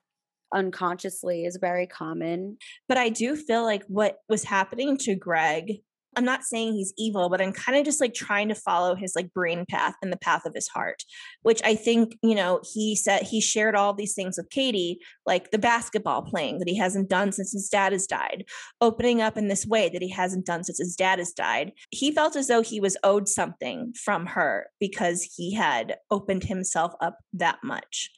unconsciously 0.53 1.45
is 1.45 1.57
very 1.59 1.87
common. 1.87 2.57
but 2.87 2.97
I 2.97 3.09
do 3.09 3.35
feel 3.35 3.63
like 3.63 3.83
what 3.87 4.17
was 4.29 4.43
happening 4.43 4.97
to 4.97 5.15
Greg, 5.15 5.81
I'm 6.15 6.25
not 6.25 6.43
saying 6.43 6.73
he's 6.73 6.93
evil, 6.97 7.29
but 7.29 7.41
I'm 7.41 7.53
kind 7.53 7.77
of 7.77 7.85
just 7.85 8.01
like 8.01 8.13
trying 8.13 8.49
to 8.49 8.55
follow 8.55 8.95
his 8.95 9.15
like 9.15 9.33
brain 9.33 9.65
path 9.69 9.95
and 10.01 10.11
the 10.11 10.17
path 10.17 10.45
of 10.45 10.53
his 10.53 10.67
heart, 10.67 11.03
which 11.41 11.61
I 11.63 11.75
think, 11.75 12.17
you 12.21 12.35
know, 12.35 12.61
he 12.73 12.95
said 12.95 13.23
he 13.23 13.41
shared 13.41 13.75
all 13.75 13.93
these 13.93 14.13
things 14.13 14.37
with 14.37 14.49
Katie, 14.49 14.99
like 15.25 15.51
the 15.51 15.57
basketball 15.57 16.21
playing 16.21 16.59
that 16.59 16.67
he 16.67 16.77
hasn't 16.77 17.09
done 17.09 17.31
since 17.31 17.51
his 17.51 17.69
dad 17.69 17.91
has 17.91 18.07
died, 18.07 18.45
opening 18.81 19.21
up 19.21 19.37
in 19.37 19.47
this 19.47 19.65
way 19.65 19.89
that 19.89 20.01
he 20.01 20.09
hasn't 20.09 20.45
done 20.45 20.63
since 20.63 20.79
his 20.79 20.95
dad 20.95 21.19
has 21.19 21.33
died. 21.33 21.71
He 21.91 22.11
felt 22.11 22.35
as 22.35 22.47
though 22.47 22.61
he 22.61 22.79
was 22.79 22.97
owed 23.03 23.27
something 23.27 23.93
from 23.93 24.27
her 24.27 24.67
because 24.79 25.23
he 25.35 25.53
had 25.53 25.97
opened 26.11 26.43
himself 26.43 26.93
up 27.01 27.17
that 27.33 27.59
much 27.63 28.11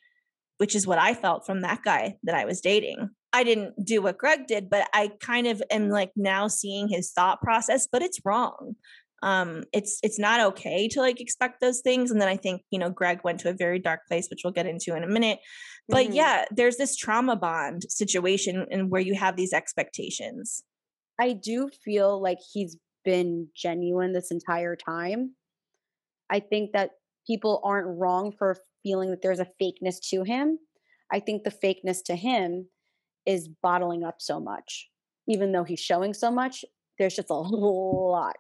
which 0.58 0.76
is 0.76 0.88
what 0.88 1.00
I 1.00 1.14
felt 1.14 1.46
from 1.46 1.62
that 1.62 1.84
guy 1.84 2.16
that 2.24 2.36
I 2.36 2.46
was 2.46 2.62
dating. 2.62 3.10
I 3.36 3.44
didn't 3.44 3.86
do 3.86 4.02
what 4.02 4.18
Greg 4.18 4.48
did, 4.48 4.70
but 4.70 4.88
I 4.94 5.12
kind 5.20 5.46
of 5.46 5.62
am 5.70 5.90
like 5.90 6.12
now 6.16 6.48
seeing 6.48 6.88
his 6.88 7.12
thought 7.12 7.42
process, 7.42 7.86
but 7.86 8.02
it's 8.02 8.22
wrong. 8.24 8.78
Um, 9.24 9.66
it's 9.74 10.00
it's 10.04 10.18
not 10.18 10.40
okay 10.40 10.88
to 10.88 11.02
like 11.02 11.20
expect 11.20 11.60
those 11.60 11.82
things. 11.82 12.12
And 12.12 12.22
then 12.22 12.30
I 12.30 12.38
think, 12.38 12.62
you 12.72 12.80
know, 12.80 12.90
Greg 12.90 13.20
went 13.26 13.42
to 13.42 13.50
a 13.50 13.54
very 13.54 13.78
dark 13.78 14.08
place, 14.08 14.30
which 14.30 14.42
we'll 14.46 14.54
get 14.54 14.68
into 14.68 14.96
in 14.96 15.04
a 15.04 15.08
minute. 15.08 15.40
But 15.90 16.08
Mhm. 16.08 16.16
yeah, 16.16 16.46
there's 16.50 16.78
this 16.78 16.96
trauma 16.96 17.36
bond 17.36 17.84
situation 17.90 18.68
and 18.72 18.90
where 18.90 19.02
you 19.02 19.16
have 19.16 19.36
these 19.36 19.52
expectations. 19.52 20.64
I 21.20 21.34
do 21.34 21.70
feel 21.84 22.22
like 22.22 22.40
he's 22.54 22.78
been 23.04 23.50
genuine 23.54 24.14
this 24.14 24.32
entire 24.32 24.78
time. 24.78 25.36
I 26.30 26.40
think 26.40 26.72
that 26.72 26.92
people 27.28 27.60
aren't 27.66 28.00
wrong 28.00 28.32
for 28.32 28.58
feeling 28.82 29.10
that 29.10 29.22
there's 29.22 29.42
a 29.42 29.52
fakeness 29.62 30.00
to 30.12 30.24
him. 30.24 30.58
I 31.12 31.20
think 31.20 31.44
the 31.44 31.52
fakeness 31.52 32.02
to 32.06 32.16
him 32.16 32.70
is 33.26 33.50
bottling 33.62 34.04
up 34.04 34.16
so 34.20 34.40
much. 34.40 34.90
Even 35.28 35.52
though 35.52 35.64
he's 35.64 35.80
showing 35.80 36.14
so 36.14 36.30
much, 36.30 36.64
there's 37.00 37.16
just 37.16 37.30
a 37.30 37.34
lot, 37.36 38.36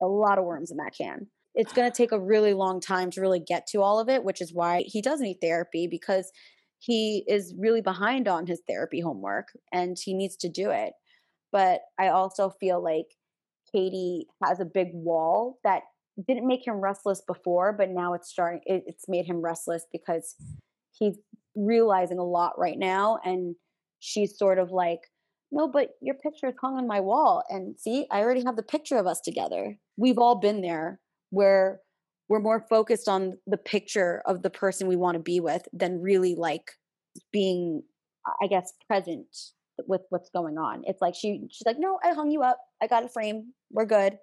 a 0.00 0.06
lot 0.06 0.38
of 0.38 0.44
worms 0.44 0.70
in 0.70 0.76
that 0.78 0.94
can. 0.96 1.26
It's 1.54 1.72
going 1.72 1.90
to 1.90 1.96
take 1.96 2.12
a 2.12 2.20
really 2.20 2.54
long 2.54 2.80
time 2.80 3.10
to 3.10 3.20
really 3.20 3.40
get 3.40 3.66
to 3.68 3.82
all 3.82 4.00
of 4.00 4.08
it, 4.08 4.24
which 4.24 4.40
is 4.40 4.54
why 4.54 4.84
he 4.86 5.02
does 5.02 5.20
need 5.20 5.38
therapy 5.40 5.86
because 5.86 6.32
he 6.78 7.24
is 7.28 7.54
really 7.58 7.82
behind 7.82 8.26
on 8.26 8.46
his 8.46 8.62
therapy 8.66 9.00
homework 9.00 9.48
and 9.72 9.96
he 10.02 10.14
needs 10.14 10.36
to 10.36 10.48
do 10.48 10.70
it 10.70 10.94
but 11.52 11.82
I 12.00 12.08
also 12.08 12.50
feel 12.58 12.82
like 12.82 13.06
Katie 13.72 14.26
has 14.42 14.58
a 14.58 14.64
big 14.64 14.88
wall 14.92 15.58
that 15.62 15.82
didn't 16.26 16.48
make 16.48 16.66
him 16.66 16.76
restless 16.76 17.22
before, 17.26 17.72
but 17.72 17.90
now 17.90 18.14
it's 18.14 18.30
starting. 18.30 18.60
It, 18.64 18.84
it's 18.86 19.08
made 19.08 19.26
him 19.26 19.42
restless 19.42 19.86
because 19.92 20.34
he's 20.92 21.18
realizing 21.54 22.18
a 22.18 22.24
lot 22.24 22.58
right 22.58 22.78
now, 22.78 23.18
and 23.24 23.54
she's 24.02 24.36
sort 24.38 24.58
of 24.58 24.70
like, 24.70 25.00
"No, 25.52 25.68
but 25.68 25.90
your 26.02 26.16
picture 26.16 26.48
is 26.48 26.54
hung 26.60 26.76
on 26.76 26.86
my 26.86 27.00
wall, 27.00 27.42
and 27.48 27.78
see, 27.78 28.06
I 28.10 28.20
already 28.22 28.44
have 28.44 28.56
the 28.56 28.62
picture 28.62 28.98
of 28.98 29.06
us 29.06 29.20
together. 29.20 29.78
We've 29.96 30.18
all 30.18 30.36
been 30.36 30.60
there 30.62 31.00
where." 31.30 31.80
We're 32.28 32.40
more 32.40 32.64
focused 32.70 33.08
on 33.08 33.38
the 33.46 33.58
picture 33.58 34.22
of 34.24 34.42
the 34.42 34.48
person 34.48 34.86
we 34.88 34.96
want 34.96 35.16
to 35.16 35.22
be 35.22 35.38
with 35.40 35.68
than 35.72 36.00
really 36.00 36.34
like 36.34 36.70
being, 37.30 37.82
I 38.42 38.46
guess, 38.46 38.72
present 38.86 39.26
with 39.86 40.02
what's 40.10 40.30
going 40.30 40.58
on. 40.58 40.82
It's 40.86 41.02
like 41.02 41.14
she 41.14 41.46
she's 41.50 41.66
like, 41.66 41.78
no, 41.78 41.98
I 42.02 42.14
hung 42.14 42.30
you 42.30 42.42
up. 42.42 42.58
I 42.82 42.86
got 42.86 43.04
a 43.04 43.08
frame. 43.08 43.52
We're 43.70 43.86
good. 43.86 44.18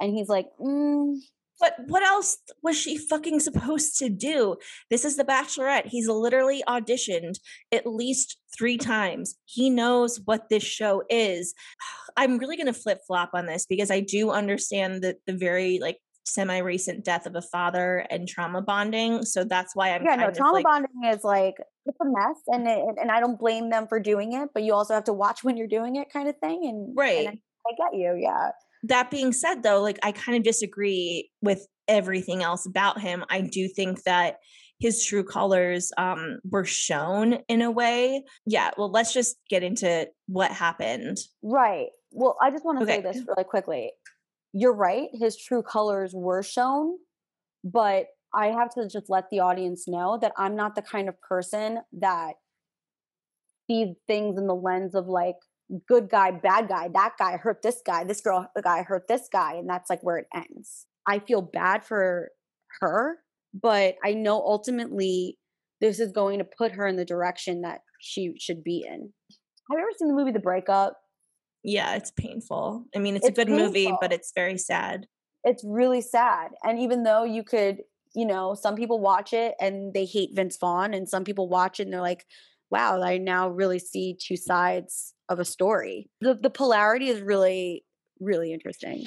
And 0.00 0.14
he's 0.14 0.28
like, 0.28 0.46
mm, 0.60 1.16
But 1.60 1.74
what 1.86 2.02
else 2.02 2.38
was 2.62 2.76
she 2.78 2.96
fucking 2.96 3.40
supposed 3.40 3.98
to 3.98 4.08
do? 4.08 4.56
This 4.90 5.04
is 5.04 5.16
The 5.16 5.24
Bachelorette. 5.24 5.86
He's 5.86 6.08
literally 6.08 6.62
auditioned 6.68 7.38
at 7.72 7.86
least 7.86 8.38
three 8.56 8.76
times. 8.76 9.36
He 9.44 9.70
knows 9.70 10.20
what 10.24 10.48
this 10.48 10.62
show 10.62 11.02
is. 11.08 11.54
I'm 12.16 12.38
really 12.38 12.56
going 12.56 12.66
to 12.66 12.72
flip 12.72 13.00
flop 13.06 13.30
on 13.34 13.46
this 13.46 13.66
because 13.66 13.90
I 13.90 14.00
do 14.00 14.30
understand 14.30 15.02
that 15.02 15.18
the 15.26 15.34
very 15.34 15.78
like 15.80 15.98
semi 16.24 16.58
recent 16.58 17.04
death 17.04 17.26
of 17.26 17.34
a 17.34 17.42
father 17.42 18.06
and 18.10 18.28
trauma 18.28 18.62
bonding. 18.62 19.24
So 19.24 19.44
that's 19.44 19.74
why 19.74 19.94
I'm 19.94 20.04
yeah, 20.04 20.10
kind 20.10 20.20
no, 20.22 20.28
of 20.28 20.36
trauma 20.36 20.52
like, 20.54 20.64
bonding 20.64 21.04
is 21.04 21.24
like 21.24 21.54
it's 21.86 21.98
a 22.00 22.04
mess, 22.04 22.36
and 22.48 22.68
it, 22.68 22.96
and 23.00 23.10
I 23.10 23.20
don't 23.20 23.38
blame 23.38 23.70
them 23.70 23.86
for 23.88 23.98
doing 23.98 24.34
it, 24.34 24.50
but 24.52 24.62
you 24.62 24.74
also 24.74 24.94
have 24.94 25.04
to 25.04 25.12
watch 25.12 25.42
when 25.42 25.56
you're 25.56 25.66
doing 25.66 25.96
it, 25.96 26.10
kind 26.12 26.28
of 26.28 26.36
thing. 26.38 26.66
And 26.66 26.96
Right. 26.96 27.26
and 27.26 27.28
I, 27.28 27.70
I 27.70 27.90
get 27.90 27.98
you, 27.98 28.18
yeah. 28.20 28.50
That 28.82 29.10
being 29.10 29.32
said 29.32 29.62
though 29.62 29.80
like 29.80 29.98
i 30.02 30.12
kind 30.12 30.36
of 30.36 30.44
disagree 30.44 31.30
with 31.42 31.66
everything 31.88 32.42
else 32.42 32.66
about 32.66 33.00
him 33.00 33.24
i 33.30 33.40
do 33.40 33.68
think 33.68 34.02
that 34.04 34.36
his 34.78 35.04
true 35.04 35.24
colors 35.24 35.90
um 35.98 36.38
were 36.50 36.64
shown 36.64 37.38
in 37.48 37.62
a 37.62 37.70
way 37.70 38.22
yeah 38.46 38.70
well 38.76 38.90
let's 38.90 39.12
just 39.12 39.36
get 39.48 39.62
into 39.62 40.06
what 40.26 40.50
happened 40.50 41.18
Right. 41.42 41.88
Well, 42.12 42.36
I 42.40 42.50
just 42.50 42.64
want 42.64 42.80
to 42.80 42.86
say 42.86 43.00
this 43.00 43.22
really 43.26 43.44
quickly. 43.44 43.92
You're 44.52 44.74
right. 44.74 45.08
His 45.12 45.36
true 45.36 45.62
colors 45.62 46.12
were 46.14 46.42
shown, 46.42 46.96
but 47.62 48.06
I 48.34 48.46
have 48.46 48.70
to 48.74 48.88
just 48.88 49.08
let 49.08 49.30
the 49.30 49.40
audience 49.40 49.86
know 49.86 50.18
that 50.20 50.32
I'm 50.36 50.56
not 50.56 50.74
the 50.74 50.82
kind 50.82 51.08
of 51.08 51.20
person 51.20 51.78
that 52.00 52.34
sees 53.68 53.94
things 54.06 54.38
in 54.38 54.46
the 54.46 54.54
lens 54.54 54.94
of 54.94 55.06
like 55.06 55.36
good 55.86 56.08
guy, 56.08 56.30
bad 56.30 56.68
guy. 56.68 56.88
That 56.92 57.14
guy 57.18 57.36
hurt 57.36 57.62
this 57.62 57.82
guy. 57.84 58.04
This 58.04 58.20
girl, 58.20 58.50
the 58.54 58.62
guy 58.62 58.82
hurt 58.82 59.08
this 59.08 59.28
guy, 59.32 59.54
and 59.54 59.68
that's 59.68 59.90
like 59.90 60.02
where 60.02 60.18
it 60.18 60.26
ends. 60.34 60.86
I 61.06 61.18
feel 61.20 61.42
bad 61.42 61.84
for 61.84 62.30
her, 62.80 63.18
but 63.54 63.96
I 64.04 64.14
know 64.14 64.36
ultimately 64.36 65.38
this 65.80 66.00
is 66.00 66.12
going 66.12 66.38
to 66.38 66.44
put 66.44 66.72
her 66.72 66.86
in 66.86 66.96
the 66.96 67.04
direction 67.04 67.62
that 67.62 67.80
she 68.00 68.34
should 68.38 68.62
be 68.62 68.84
in. 68.86 69.12
Have 69.70 69.78
you 69.78 69.78
ever 69.78 69.90
seen 69.98 70.08
the 70.08 70.14
movie 70.14 70.32
The 70.32 70.40
Breakup? 70.40 70.96
yeah 71.64 71.96
it's 71.96 72.12
painful 72.12 72.84
i 72.94 73.00
mean 73.00 73.16
it's, 73.16 73.26
It's 73.26 73.36
a 73.36 73.44
good 73.44 73.52
movie 73.52 73.92
but 74.00 74.12
it's 74.12 74.30
very 74.32 74.56
sad 74.56 75.08
it's 75.44 75.64
really 75.66 76.00
sad. 76.00 76.50
And 76.62 76.78
even 76.78 77.04
though 77.04 77.24
you 77.24 77.42
could, 77.42 77.78
you 78.14 78.26
know, 78.26 78.54
some 78.54 78.74
people 78.74 79.00
watch 79.00 79.32
it 79.32 79.54
and 79.60 79.94
they 79.94 80.04
hate 80.04 80.30
Vince 80.34 80.56
Vaughn, 80.58 80.94
and 80.94 81.08
some 81.08 81.24
people 81.24 81.48
watch 81.48 81.80
it 81.80 81.84
and 81.84 81.92
they're 81.92 82.00
like, 82.00 82.24
wow, 82.70 83.00
I 83.02 83.18
now 83.18 83.48
really 83.48 83.78
see 83.78 84.16
two 84.20 84.36
sides 84.36 85.14
of 85.28 85.38
a 85.38 85.44
story. 85.44 86.10
The, 86.20 86.34
the 86.34 86.50
polarity 86.50 87.08
is 87.08 87.20
really, 87.20 87.84
really 88.20 88.52
interesting. 88.52 89.06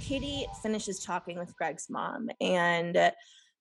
Katie 0.00 0.46
finishes 0.62 1.00
talking 1.04 1.38
with 1.38 1.54
Greg's 1.56 1.88
mom, 1.90 2.28
and 2.40 2.96
uh, 2.96 3.10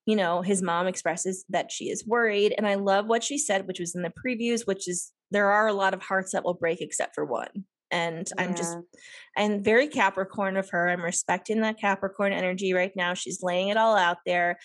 you 0.06 0.16
know 0.16 0.42
his 0.42 0.62
mom 0.62 0.88
expresses 0.88 1.46
that 1.50 1.72
she 1.72 1.86
is 1.86 2.06
worried. 2.08 2.54
And 2.58 2.66
I 2.66 2.76
love 2.76 3.08
what 3.08 3.24
she 3.24 3.38
said, 3.38 3.68
which 3.68 3.80
was 3.80 3.96
in 3.96 4.02
the 4.02 4.14
previews, 4.26 4.66
which 4.66 4.88
is 4.88 5.12
there 5.32 5.52
are 5.52 5.68
a 5.68 5.74
lot 5.74 5.94
of 5.94 6.02
hearts 6.02 6.32
that 6.32 6.46
will 6.46 6.54
break 6.54 6.82
except 6.82 7.16
for 7.16 7.26
one. 7.26 7.66
And 7.92 8.28
I'm 8.38 8.54
just 8.56 8.74
Yeah. 8.74 9.44
and 9.44 9.64
very 9.64 9.88
Capricorn 9.88 10.58
of 10.58 10.70
her. 10.72 10.90
I'm 10.90 11.04
respecting 11.04 11.62
that 11.62 11.80
Capricorn 11.80 12.34
energy 12.34 12.74
right 12.74 12.94
now. 12.96 13.14
She's 13.14 13.42
laying 13.42 13.70
it 13.70 13.78
all 13.78 13.96
out 13.96 14.18
there. 14.26 14.58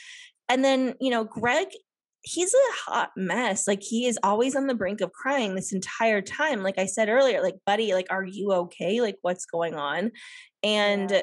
And 0.52 0.62
then, 0.62 0.94
you 1.00 1.10
know, 1.10 1.24
Greg, 1.24 1.68
he's 2.20 2.52
a 2.52 2.90
hot 2.90 3.10
mess. 3.16 3.66
Like 3.66 3.82
he 3.82 4.06
is 4.06 4.18
always 4.22 4.54
on 4.54 4.66
the 4.66 4.74
brink 4.74 5.00
of 5.00 5.10
crying 5.12 5.54
this 5.54 5.72
entire 5.72 6.20
time. 6.20 6.62
Like 6.62 6.78
I 6.78 6.84
said 6.84 7.08
earlier, 7.08 7.42
like, 7.42 7.56
buddy, 7.64 7.94
like, 7.94 8.08
are 8.10 8.22
you 8.22 8.52
okay? 8.52 9.00
Like, 9.00 9.16
what's 9.22 9.46
going 9.46 9.74
on? 9.76 10.12
And 10.62 11.10
Yeah. 11.10 11.22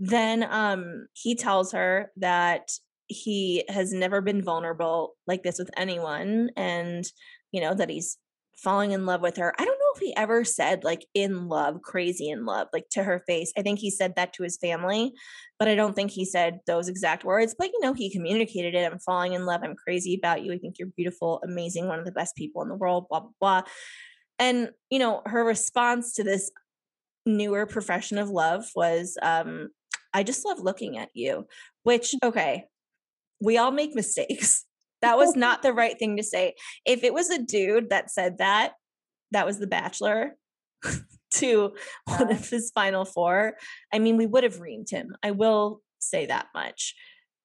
then 0.00 0.42
um 0.50 1.06
he 1.12 1.36
tells 1.36 1.70
her 1.70 2.10
that 2.16 2.68
he 3.06 3.64
has 3.68 3.92
never 3.92 4.20
been 4.20 4.42
vulnerable 4.42 5.14
like 5.28 5.44
this 5.44 5.60
with 5.60 5.70
anyone 5.76 6.50
and 6.56 7.04
you 7.52 7.60
know 7.60 7.74
that 7.74 7.88
he's 7.90 8.18
falling 8.64 8.92
in 8.92 9.06
love 9.06 9.20
with 9.20 9.36
her. 9.36 9.54
I 9.58 9.64
don't 9.64 9.78
know 9.78 9.92
if 9.94 10.00
he 10.00 10.16
ever 10.16 10.44
said 10.44 10.82
like 10.82 11.06
in 11.14 11.48
love, 11.48 11.82
crazy 11.82 12.30
in 12.30 12.44
love, 12.46 12.68
like 12.72 12.88
to 12.92 13.04
her 13.04 13.22
face. 13.26 13.52
I 13.56 13.62
think 13.62 13.78
he 13.78 13.90
said 13.90 14.14
that 14.16 14.32
to 14.32 14.42
his 14.42 14.56
family, 14.56 15.12
but 15.58 15.68
I 15.68 15.74
don't 15.74 15.94
think 15.94 16.10
he 16.10 16.24
said 16.24 16.60
those 16.66 16.88
exact 16.88 17.22
words. 17.22 17.54
But 17.56 17.68
you 17.68 17.80
know, 17.80 17.92
he 17.92 18.10
communicated 18.10 18.74
it. 18.74 18.90
I'm 18.90 18.98
falling 18.98 19.34
in 19.34 19.46
love. 19.46 19.60
I'm 19.62 19.76
crazy 19.76 20.14
about 20.14 20.42
you. 20.42 20.52
I 20.52 20.58
think 20.58 20.78
you're 20.78 20.88
beautiful, 20.96 21.40
amazing, 21.44 21.86
one 21.86 22.00
of 22.00 22.06
the 22.06 22.12
best 22.12 22.34
people 22.34 22.62
in 22.62 22.68
the 22.68 22.74
world, 22.74 23.06
blah, 23.08 23.20
blah, 23.20 23.30
blah. 23.40 23.62
And, 24.38 24.70
you 24.90 24.98
know, 24.98 25.22
her 25.26 25.44
response 25.44 26.14
to 26.14 26.24
this 26.24 26.50
newer 27.26 27.66
profession 27.66 28.18
of 28.18 28.30
love 28.30 28.64
was, 28.74 29.16
um, 29.22 29.68
I 30.12 30.22
just 30.22 30.44
love 30.44 30.58
looking 30.60 30.98
at 30.98 31.10
you, 31.14 31.46
which, 31.82 32.14
okay, 32.22 32.64
we 33.40 33.58
all 33.58 33.70
make 33.70 33.94
mistakes. 33.94 34.64
That 35.04 35.18
was 35.18 35.36
not 35.36 35.62
the 35.62 35.72
right 35.72 35.98
thing 35.98 36.16
to 36.16 36.22
say. 36.22 36.54
If 36.84 37.04
it 37.04 37.14
was 37.14 37.30
a 37.30 37.42
dude 37.42 37.90
that 37.90 38.10
said 38.10 38.38
that, 38.38 38.72
that 39.30 39.46
was 39.46 39.58
the 39.58 39.66
bachelor 39.66 40.36
to 41.34 41.74
one 42.06 42.30
of 42.30 42.48
his 42.48 42.70
final 42.74 43.04
four, 43.04 43.54
I 43.92 43.98
mean, 43.98 44.16
we 44.16 44.26
would 44.26 44.44
have 44.44 44.56
reamed 44.56 44.90
him. 44.90 45.14
I 45.22 45.32
will 45.32 45.82
say 45.98 46.26
that 46.26 46.46
much. 46.54 46.94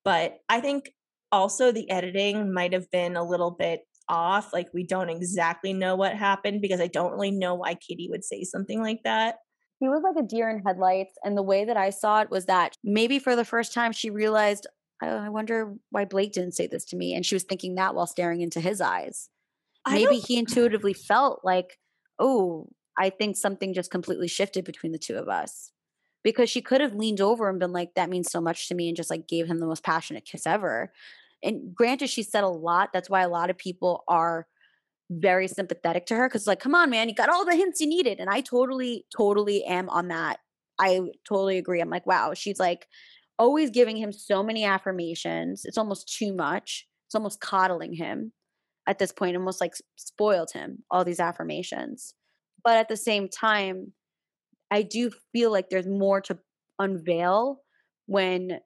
But 0.05 0.37
I 0.47 0.61
think 0.61 0.91
also 1.31 1.71
the 1.71 1.89
editing 1.89 2.53
might 2.53 2.73
have 2.73 2.89
been 2.91 3.15
a 3.15 3.23
little 3.23 3.51
bit 3.51 3.81
off. 4.07 4.53
Like 4.53 4.69
we 4.73 4.83
don't 4.83 5.09
exactly 5.09 5.73
know 5.73 5.95
what 5.95 6.15
happened 6.15 6.61
because 6.61 6.81
I 6.81 6.87
don't 6.87 7.11
really 7.11 7.31
know 7.31 7.55
why 7.55 7.75
Katie 7.75 8.09
would 8.09 8.23
say 8.23 8.43
something 8.43 8.81
like 8.81 9.01
that. 9.03 9.35
He 9.79 9.87
was 9.87 10.01
like 10.03 10.21
a 10.21 10.27
deer 10.27 10.49
in 10.49 10.61
headlights. 10.65 11.13
And 11.23 11.37
the 11.37 11.43
way 11.43 11.65
that 11.65 11.77
I 11.77 11.89
saw 11.89 12.21
it 12.21 12.29
was 12.29 12.45
that 12.45 12.75
maybe 12.83 13.19
for 13.19 13.35
the 13.35 13.45
first 13.45 13.73
time 13.73 13.91
she 13.91 14.09
realized, 14.09 14.67
I 15.01 15.29
wonder 15.29 15.73
why 15.91 16.05
Blake 16.05 16.33
didn't 16.33 16.55
say 16.55 16.67
this 16.67 16.85
to 16.85 16.95
me. 16.95 17.13
And 17.13 17.25
she 17.25 17.35
was 17.35 17.43
thinking 17.43 17.75
that 17.75 17.95
while 17.95 18.07
staring 18.07 18.41
into 18.41 18.59
his 18.59 18.81
eyes. 18.81 19.29
Maybe 19.89 20.17
he 20.17 20.37
intuitively 20.37 20.93
felt 20.93 21.41
like, 21.43 21.79
oh, 22.19 22.67
I 22.97 23.09
think 23.09 23.37
something 23.37 23.73
just 23.73 23.89
completely 23.89 24.27
shifted 24.27 24.65
between 24.65 24.91
the 24.91 24.99
two 24.99 25.15
of 25.15 25.29
us. 25.29 25.71
Because 26.21 26.49
she 26.49 26.61
could 26.61 26.81
have 26.81 26.93
leaned 26.93 27.21
over 27.21 27.49
and 27.49 27.59
been 27.59 27.71
like, 27.71 27.93
that 27.95 28.09
means 28.09 28.29
so 28.29 28.41
much 28.41 28.67
to 28.67 28.75
me, 28.75 28.89
and 28.89 28.97
just 28.97 29.09
like 29.09 29.25
gave 29.25 29.47
him 29.47 29.59
the 29.59 29.65
most 29.65 29.83
passionate 29.83 30.25
kiss 30.25 30.45
ever. 30.45 30.91
And 31.41 31.73
granted, 31.73 32.09
she 32.09 32.23
said 32.23 32.43
a 32.43 32.49
lot. 32.49 32.89
That's 32.91 33.09
why 33.09 33.21
a 33.21 33.29
lot 33.29 33.49
of 33.49 33.57
people 33.57 34.03
are 34.07 34.45
very 35.09 35.47
sympathetic 35.47 36.05
to 36.07 36.15
her 36.15 36.27
because, 36.27 36.45
like, 36.45 36.59
come 36.59 36.75
on, 36.75 36.89
man, 36.89 37.07
you 37.07 37.15
got 37.15 37.29
all 37.29 37.45
the 37.45 37.55
hints 37.55 37.79
you 37.79 37.87
needed. 37.87 38.19
And 38.19 38.29
I 38.29 38.41
totally, 38.41 39.05
totally 39.15 39.63
am 39.63 39.89
on 39.89 40.09
that. 40.09 40.39
I 40.77 40.99
totally 41.27 41.57
agree. 41.57 41.79
I'm 41.79 41.89
like, 41.89 42.05
wow, 42.05 42.33
she's 42.33 42.59
like 42.59 42.87
always 43.39 43.71
giving 43.71 43.95
him 43.95 44.11
so 44.11 44.43
many 44.43 44.65
affirmations. 44.65 45.63
It's 45.65 45.77
almost 45.77 46.13
too 46.15 46.33
much. 46.33 46.85
It's 47.07 47.15
almost 47.15 47.39
coddling 47.39 47.93
him 47.93 48.33
at 48.85 48.99
this 48.99 49.11
point, 49.11 49.35
almost 49.35 49.61
like 49.61 49.73
spoiled 49.95 50.51
him, 50.51 50.83
all 50.91 51.05
these 51.05 51.19
affirmations. 51.19 52.13
But 52.63 52.77
at 52.77 52.89
the 52.89 52.97
same 52.97 53.29
time, 53.29 53.93
I 54.69 54.83
do 54.83 55.09
feel 55.31 55.51
like 55.51 55.69
there's 55.69 55.87
more 55.87 56.21
to 56.21 56.37
unveil 56.77 57.61
when 58.05 58.59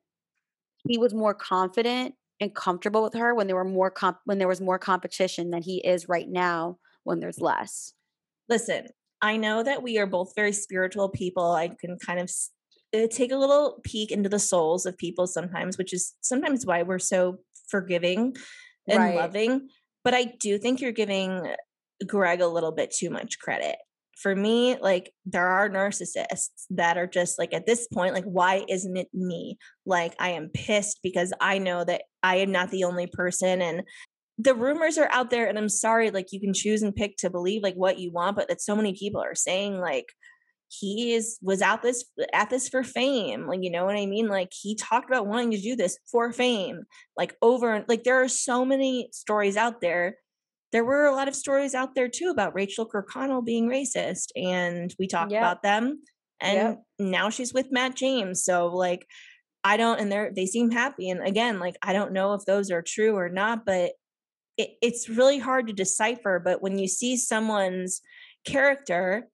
he 0.87 0.97
was 0.97 1.13
more 1.13 1.33
confident 1.33 2.15
and 2.39 2.53
comfortable 2.53 3.03
with 3.03 3.13
her 3.13 3.33
when 3.33 3.47
there 3.47 3.55
were 3.55 3.63
more 3.63 3.91
comp- 3.91 4.19
when 4.25 4.39
there 4.39 4.47
was 4.47 4.59
more 4.59 4.79
competition 4.79 5.51
than 5.51 5.61
he 5.61 5.77
is 5.85 6.09
right 6.09 6.27
now 6.27 6.77
when 7.03 7.19
there's 7.19 7.39
less. 7.39 7.93
Listen, 8.49 8.87
I 9.21 9.37
know 9.37 9.63
that 9.63 9.83
we 9.83 9.97
are 9.97 10.05
both 10.05 10.33
very 10.35 10.51
spiritual 10.51 11.09
people. 11.09 11.51
I 11.51 11.69
can 11.69 11.97
kind 11.99 12.19
of 12.19 12.29
Uh, 12.93 13.07
take 13.09 13.31
a 13.31 13.37
little 13.37 13.79
peek 13.83 14.11
into 14.11 14.29
the 14.29 14.39
souls 14.39 14.85
of 14.85 14.97
people 14.97 15.27
sometimes, 15.27 15.77
which 15.77 15.93
is 15.93 16.13
sometimes 16.21 16.65
why 16.65 16.83
we're 16.83 16.99
so 16.99 17.37
forgiving 17.69 18.35
and 18.87 18.99
right. 18.99 19.15
loving. 19.15 19.69
But 20.03 20.13
I 20.13 20.25
do 20.39 20.57
think 20.57 20.81
you're 20.81 20.91
giving 20.91 21.55
Greg 22.05 22.41
a 22.41 22.47
little 22.47 22.71
bit 22.71 22.91
too 22.91 23.09
much 23.09 23.39
credit 23.39 23.77
for 24.23 24.35
me, 24.35 24.77
like 24.79 25.11
there 25.25 25.47
are 25.47 25.69
narcissists 25.69 26.65
that 26.69 26.97
are 26.97 27.07
just 27.07 27.37
like 27.39 27.53
at 27.53 27.65
this 27.65 27.87
point, 27.87 28.13
like, 28.13 28.23
why 28.23 28.65
isn't 28.69 28.95
it 28.95 29.09
me? 29.13 29.57
Like, 29.85 30.15
I 30.19 30.29
am 30.29 30.49
pissed 30.53 30.99
because 31.03 31.33
I 31.41 31.57
know 31.57 31.83
that 31.83 32.03
I 32.23 32.37
am 32.37 32.51
not 32.51 32.71
the 32.71 32.85
only 32.85 33.07
person. 33.07 33.61
And 33.61 33.83
the 34.37 34.55
rumors 34.55 34.97
are 34.97 35.09
out 35.11 35.29
there, 35.29 35.47
and 35.47 35.57
I'm 35.57 35.69
sorry, 35.69 36.09
like, 36.09 36.27
you 36.31 36.39
can 36.39 36.53
choose 36.53 36.81
and 36.81 36.95
pick 36.95 37.17
to 37.17 37.29
believe 37.29 37.63
like 37.63 37.75
what 37.75 37.99
you 37.99 38.11
want, 38.11 38.37
but 38.37 38.47
that 38.47 38.61
so 38.61 38.75
many 38.75 38.93
people 38.93 39.21
are 39.21 39.35
saying, 39.35 39.79
like, 39.79 40.05
he 40.79 41.13
is 41.13 41.37
was 41.41 41.61
out 41.61 41.81
this 41.81 42.05
at 42.33 42.49
this 42.49 42.69
for 42.69 42.83
fame 42.83 43.47
like 43.47 43.59
you 43.61 43.71
know 43.71 43.85
what 43.85 43.95
i 43.95 44.05
mean 44.05 44.27
like 44.27 44.49
he 44.51 44.75
talked 44.75 45.09
about 45.09 45.27
wanting 45.27 45.51
to 45.51 45.61
do 45.61 45.75
this 45.75 45.97
for 46.11 46.31
fame 46.31 46.83
like 47.17 47.35
over 47.41 47.83
like 47.87 48.03
there 48.03 48.21
are 48.21 48.27
so 48.27 48.65
many 48.65 49.09
stories 49.11 49.57
out 49.57 49.81
there 49.81 50.15
there 50.73 50.83
were 50.83 51.05
a 51.05 51.15
lot 51.15 51.27
of 51.27 51.35
stories 51.35 51.75
out 51.75 51.93
there 51.93 52.09
too 52.09 52.29
about 52.29 52.55
Rachel 52.55 52.89
Kirkconnell 52.89 53.45
being 53.45 53.69
racist, 53.69 54.29
and 54.35 54.93
we 54.97 55.07
talked 55.07 55.31
yep. 55.31 55.41
about 55.41 55.61
them. 55.61 56.01
And 56.41 56.57
yep. 56.57 56.83
now 56.99 57.29
she's 57.29 57.53
with 57.53 57.71
Matt 57.71 57.95
James. 57.95 58.43
So 58.43 58.67
like, 58.67 59.05
I 59.63 59.77
don't, 59.77 59.99
and 59.99 60.11
they're 60.11 60.31
they 60.35 60.47
seem 60.47 60.71
happy. 60.71 61.09
And 61.09 61.25
again, 61.25 61.59
like 61.59 61.75
I 61.83 61.93
don't 61.93 62.11
know 62.11 62.33
if 62.33 62.43
those 62.45 62.71
are 62.71 62.81
true 62.81 63.15
or 63.15 63.29
not, 63.29 63.65
but 63.65 63.91
it, 64.57 64.71
it's 64.81 65.07
really 65.07 65.37
hard 65.37 65.67
to 65.67 65.73
decipher. 65.73 66.41
But 66.43 66.61
when 66.61 66.79
you 66.79 66.87
see 66.87 67.17
someone's 67.17 68.01
character, 68.43 69.27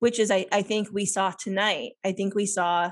which 0.00 0.18
is 0.18 0.30
I, 0.30 0.46
I 0.52 0.62
think 0.62 0.88
we 0.92 1.06
saw 1.06 1.30
tonight, 1.30 1.92
I 2.04 2.12
think 2.12 2.34
we 2.34 2.46
saw 2.46 2.90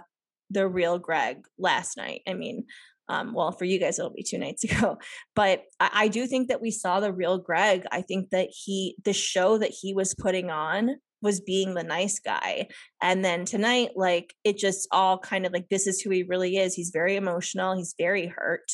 the 0.50 0.66
real 0.66 0.98
Greg 0.98 1.44
last 1.58 1.96
night. 1.96 2.22
I 2.26 2.34
mean, 2.34 2.64
um, 3.08 3.32
well, 3.32 3.52
for 3.52 3.64
you 3.64 3.78
guys, 3.78 3.98
it'll 3.98 4.12
be 4.12 4.22
two 4.22 4.38
nights 4.38 4.64
ago. 4.70 4.98
But 5.34 5.64
I, 5.80 5.90
I 5.92 6.08
do 6.08 6.26
think 6.26 6.48
that 6.48 6.60
we 6.60 6.70
saw 6.70 7.00
the 7.00 7.12
real 7.12 7.38
Greg. 7.38 7.84
I 7.90 8.02
think 8.02 8.30
that 8.30 8.48
he, 8.52 8.96
the 9.04 9.12
show 9.12 9.58
that 9.58 9.70
he 9.70 9.94
was 9.94 10.14
putting 10.14 10.50
on 10.50 10.96
was 11.20 11.40
being 11.40 11.74
the 11.74 11.82
nice 11.82 12.18
guy. 12.20 12.68
And 13.02 13.24
then 13.24 13.44
tonight, 13.44 13.90
like 13.96 14.34
it 14.44 14.56
just 14.56 14.86
all 14.92 15.18
kind 15.18 15.46
of 15.46 15.52
like 15.52 15.68
this 15.68 15.86
is 15.86 16.00
who 16.00 16.10
he 16.10 16.22
really 16.22 16.56
is. 16.56 16.74
He's 16.74 16.90
very 16.90 17.16
emotional. 17.16 17.76
He's 17.76 17.94
very 17.98 18.26
hurt. 18.26 18.70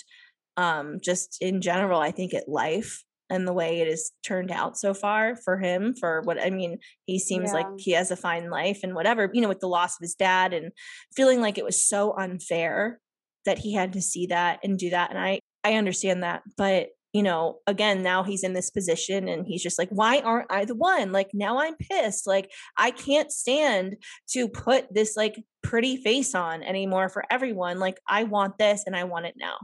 Um, 0.57 0.99
just 1.03 1.39
in 1.41 1.61
general, 1.61 2.01
I 2.01 2.11
think 2.11 2.35
at 2.35 2.49
life 2.49 3.03
and 3.31 3.49
the 3.49 3.53
way 3.53 3.81
it 3.81 3.89
has 3.89 4.11
turned 4.23 4.51
out 4.51 4.77
so 4.77 4.95
far 4.95 5.37
for 5.37 5.59
him 5.59 5.95
for 5.95 6.21
what 6.23 6.41
I 6.41 6.51
mean, 6.51 6.79
he 7.07 7.19
seems 7.19 7.51
yeah. 7.51 7.61
like 7.61 7.67
he 7.79 7.93
has 7.93 8.11
a 8.11 8.17
fine 8.17 8.51
life 8.51 8.81
and 8.83 8.95
whatever, 8.95 9.31
you 9.33 9.41
know, 9.41 9.49
with 9.49 9.61
the 9.61 9.69
loss 9.69 9.93
of 9.93 10.03
his 10.03 10.15
dad 10.15 10.53
and 10.53 10.73
feeling 11.17 11.41
like 11.41 11.59
it 11.59 11.65
was 11.65 11.87
so 11.87 12.15
unfair 12.17 13.01
that 13.45 13.59
he 13.59 13.73
had 13.73 13.93
to 13.93 14.03
see 14.03 14.27
that 14.27 14.61
and 14.63 14.79
do 14.79 14.91
that 14.91 15.11
and 15.11 15.19
i 15.19 15.39
i 15.63 15.75
understand 15.75 16.23
that 16.23 16.43
but 16.57 16.89
you 17.13 17.23
know 17.23 17.59
again 17.67 18.03
now 18.03 18.23
he's 18.23 18.43
in 18.43 18.55
this 18.55 18.71
position 18.71 19.29
and 19.29 19.47
he's 19.47 19.63
just 19.63 19.79
like 19.79 19.89
why 19.91 20.19
aren't 20.21 20.51
i 20.51 20.65
the 20.65 20.75
one? 20.75 21.13
Like 21.13 21.31
now 21.33 21.61
i'm 21.61 21.77
pissed. 21.77 22.27
Like 22.27 22.51
i 22.77 22.91
can't 22.91 23.31
stand 23.31 23.97
to 24.31 24.49
put 24.49 24.93
this 24.93 25.17
like 25.17 25.43
pretty 25.63 25.97
face 25.97 26.35
on 26.35 26.63
anymore 26.63 27.09
for 27.09 27.25
everyone. 27.31 27.79
Like 27.79 27.99
i 28.09 28.25
want 28.25 28.59
this 28.59 28.83
and 28.87 28.97
i 28.97 29.05
want 29.05 29.27
it 29.27 29.35
now 29.37 29.57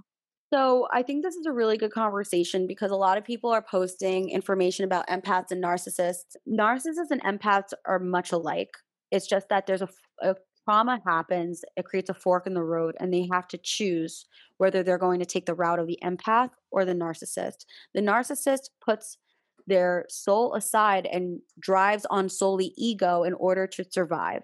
so 0.52 0.88
I 0.92 1.02
think 1.02 1.22
this 1.22 1.36
is 1.36 1.46
a 1.46 1.52
really 1.52 1.76
good 1.76 1.92
conversation 1.92 2.66
because 2.66 2.90
a 2.90 2.96
lot 2.96 3.18
of 3.18 3.24
people 3.24 3.50
are 3.50 3.62
posting 3.62 4.30
information 4.30 4.84
about 4.84 5.08
empaths 5.08 5.50
and 5.50 5.62
narcissists. 5.62 6.36
Narcissists 6.48 7.10
and 7.10 7.22
empaths 7.22 7.72
are 7.86 7.98
much 7.98 8.32
alike. 8.32 8.74
It's 9.10 9.26
just 9.26 9.48
that 9.48 9.66
there's 9.66 9.82
a, 9.82 9.88
a 10.22 10.36
trauma 10.64 11.00
happens, 11.04 11.64
it 11.76 11.84
creates 11.84 12.10
a 12.10 12.14
fork 12.14 12.46
in 12.46 12.54
the 12.54 12.62
road, 12.62 12.94
and 13.00 13.12
they 13.12 13.28
have 13.32 13.48
to 13.48 13.58
choose 13.58 14.26
whether 14.58 14.82
they're 14.82 14.98
going 14.98 15.20
to 15.20 15.26
take 15.26 15.46
the 15.46 15.54
route 15.54 15.78
of 15.78 15.86
the 15.86 15.98
empath 16.04 16.50
or 16.70 16.84
the 16.84 16.94
narcissist. 16.94 17.64
The 17.94 18.02
narcissist 18.02 18.70
puts 18.84 19.18
their 19.66 20.04
soul 20.08 20.54
aside 20.54 21.06
and 21.06 21.40
drives 21.58 22.06
on 22.10 22.28
solely 22.28 22.72
ego 22.76 23.22
in 23.22 23.34
order 23.34 23.66
to 23.68 23.84
survive. 23.90 24.42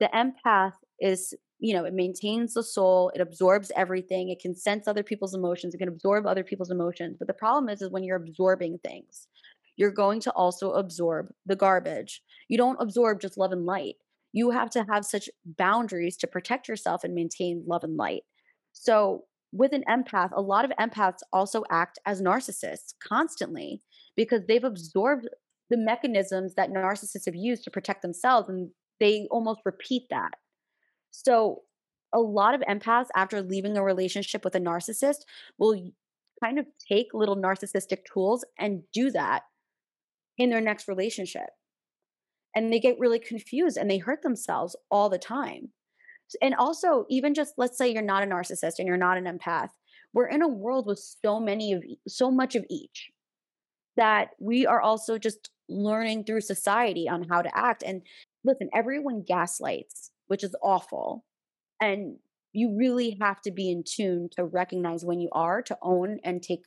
The 0.00 0.10
empath 0.14 0.74
is, 1.00 1.34
you 1.64 1.74
know, 1.74 1.84
it 1.84 1.94
maintains 1.94 2.54
the 2.54 2.62
soul, 2.62 3.10
it 3.14 3.20
absorbs 3.20 3.72
everything, 3.76 4.28
it 4.28 4.40
can 4.40 4.54
sense 4.54 4.86
other 4.86 5.02
people's 5.02 5.34
emotions, 5.34 5.74
it 5.74 5.78
can 5.78 5.88
absorb 5.88 6.26
other 6.26 6.44
people's 6.44 6.70
emotions. 6.70 7.16
But 7.18 7.28
the 7.28 7.34
problem 7.34 7.68
is, 7.68 7.82
is 7.82 7.90
when 7.90 8.04
you're 8.04 8.16
absorbing 8.16 8.78
things, 8.84 9.28
you're 9.76 9.90
going 9.90 10.20
to 10.20 10.32
also 10.32 10.72
absorb 10.72 11.32
the 11.46 11.56
garbage. 11.56 12.22
You 12.48 12.58
don't 12.58 12.80
absorb 12.80 13.20
just 13.20 13.38
love 13.38 13.52
and 13.52 13.66
light 13.66 13.96
you 14.34 14.50
have 14.50 14.68
to 14.68 14.84
have 14.90 15.06
such 15.06 15.30
boundaries 15.46 16.16
to 16.18 16.26
protect 16.26 16.68
yourself 16.68 17.04
and 17.04 17.14
maintain 17.14 17.62
love 17.66 17.84
and 17.84 17.96
light. 17.96 18.24
So, 18.72 19.24
with 19.52 19.72
an 19.72 19.84
empath, 19.88 20.30
a 20.34 20.42
lot 20.42 20.64
of 20.64 20.72
empaths 20.80 21.20
also 21.32 21.62
act 21.70 22.00
as 22.04 22.20
narcissists 22.20 22.94
constantly 23.00 23.80
because 24.16 24.42
they've 24.48 24.64
absorbed 24.64 25.28
the 25.70 25.76
mechanisms 25.76 26.54
that 26.56 26.70
narcissists 26.70 27.26
have 27.26 27.36
used 27.36 27.62
to 27.62 27.70
protect 27.70 28.02
themselves 28.02 28.48
and 28.48 28.70
they 28.98 29.28
almost 29.30 29.60
repeat 29.64 30.02
that. 30.10 30.32
So, 31.14 31.62
a 32.12 32.20
lot 32.20 32.54
of 32.54 32.60
empaths, 32.62 33.08
after 33.16 33.42
leaving 33.42 33.76
a 33.76 33.82
relationship 33.82 34.44
with 34.44 34.54
a 34.54 34.60
narcissist, 34.60 35.22
will 35.58 35.90
kind 36.42 36.58
of 36.58 36.66
take 36.88 37.08
little 37.14 37.36
narcissistic 37.36 38.04
tools 38.12 38.44
and 38.58 38.82
do 38.92 39.10
that 39.12 39.42
in 40.38 40.50
their 40.50 40.60
next 40.60 40.88
relationship 40.88 41.50
and 42.54 42.72
they 42.72 42.80
get 42.80 42.98
really 42.98 43.18
confused 43.18 43.76
and 43.76 43.90
they 43.90 43.98
hurt 43.98 44.22
themselves 44.22 44.76
all 44.90 45.08
the 45.08 45.18
time. 45.18 45.70
And 46.42 46.54
also, 46.54 47.06
even 47.10 47.34
just 47.34 47.54
let's 47.58 47.78
say 47.78 47.92
you're 47.92 48.02
not 48.02 48.22
a 48.22 48.26
narcissist 48.26 48.78
and 48.78 48.88
you're 48.88 48.96
not 48.96 49.18
an 49.18 49.24
empath, 49.26 49.70
we're 50.12 50.28
in 50.28 50.42
a 50.42 50.48
world 50.48 50.86
with 50.86 50.98
so 50.98 51.40
many 51.40 51.72
of 51.72 51.84
so 52.08 52.30
much 52.30 52.54
of 52.56 52.64
each. 52.70 53.10
that 53.96 54.30
we 54.40 54.66
are 54.66 54.80
also 54.80 55.18
just 55.18 55.50
learning 55.68 56.24
through 56.24 56.40
society 56.42 57.08
on 57.08 57.24
how 57.28 57.42
to 57.42 57.56
act. 57.58 57.82
And 57.84 58.02
listen, 58.44 58.70
everyone 58.74 59.22
gaslights, 59.26 60.10
which 60.34 60.42
is 60.42 60.56
awful. 60.64 61.24
And 61.80 62.16
you 62.52 62.76
really 62.76 63.16
have 63.20 63.40
to 63.42 63.52
be 63.52 63.70
in 63.70 63.84
tune 63.86 64.28
to 64.32 64.44
recognize 64.44 65.04
when 65.04 65.20
you 65.20 65.28
are, 65.30 65.62
to 65.62 65.78
own 65.80 66.18
and 66.24 66.42
take, 66.42 66.64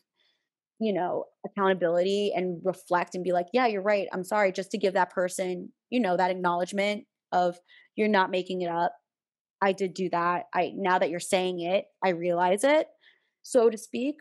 you 0.80 0.94
know, 0.94 1.26
accountability 1.46 2.32
and 2.34 2.62
reflect 2.64 3.14
and 3.14 3.26
be 3.26 3.34
like, 3.34 3.48
yeah, 3.52 3.68
you're 3.68 3.82
right. 3.82 4.08
I'm 4.14 4.24
sorry. 4.24 4.54
Just 4.54 4.72
to 4.72 4.78
give 4.78 4.94
that 4.94 5.10
person, 5.10 5.74
you 5.90 6.00
know, 6.00 6.16
that 6.16 6.32
acknowledgement 6.32 7.04
of 7.34 7.60
you're 7.98 8.08
not 8.08 8.32
making 8.32 8.62
it 8.62 8.72
up. 8.72 8.94
I 9.62 9.74
did 9.74 9.94
do 9.94 10.10
that. 10.12 10.46
I 10.54 10.72
now 10.74 10.98
that 11.00 11.10
you're 11.10 11.20
saying 11.20 11.60
it, 11.60 11.88
I 12.02 12.12
realize 12.12 12.64
it, 12.64 12.88
so 13.44 13.70
to 13.70 13.78
speak. 13.78 14.16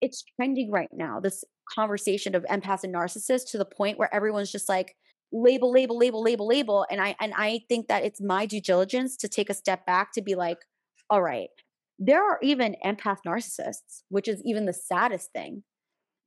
It's 0.00 0.22
trending 0.36 0.70
right 0.70 0.90
now. 0.92 1.18
This 1.18 1.42
conversation 1.74 2.36
of 2.36 2.44
empaths 2.44 2.84
and 2.84 2.94
narcissists 2.94 3.50
to 3.50 3.58
the 3.58 3.64
point 3.64 3.98
where 3.98 4.14
everyone's 4.14 4.52
just 4.52 4.68
like 4.68 4.94
label, 5.32 5.72
label, 5.72 5.98
label, 5.98 6.22
label, 6.22 6.46
label. 6.46 6.86
And 6.90 7.00
I 7.00 7.16
and 7.20 7.32
I 7.36 7.60
think 7.68 7.88
that 7.88 8.04
it's 8.04 8.20
my 8.20 8.46
due 8.46 8.60
diligence 8.60 9.16
to 9.18 9.28
take 9.28 9.50
a 9.50 9.54
step 9.54 9.86
back 9.86 10.12
to 10.12 10.22
be 10.22 10.34
like, 10.34 10.58
all 11.10 11.22
right, 11.22 11.48
there 11.98 12.22
are 12.22 12.38
even 12.42 12.76
empath 12.84 13.18
narcissists, 13.26 14.02
which 14.08 14.28
is 14.28 14.42
even 14.44 14.66
the 14.66 14.72
saddest 14.72 15.32
thing. 15.32 15.62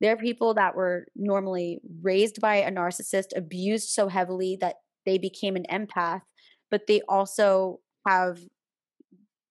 There 0.00 0.12
are 0.12 0.18
people 0.18 0.54
that 0.54 0.76
were 0.76 1.06
normally 1.14 1.80
raised 2.02 2.40
by 2.40 2.56
a 2.56 2.70
narcissist, 2.70 3.28
abused 3.34 3.88
so 3.88 4.08
heavily 4.08 4.58
that 4.60 4.76
they 5.06 5.16
became 5.16 5.56
an 5.56 5.64
empath, 5.70 6.22
but 6.70 6.86
they 6.86 7.00
also 7.08 7.80
have 8.06 8.40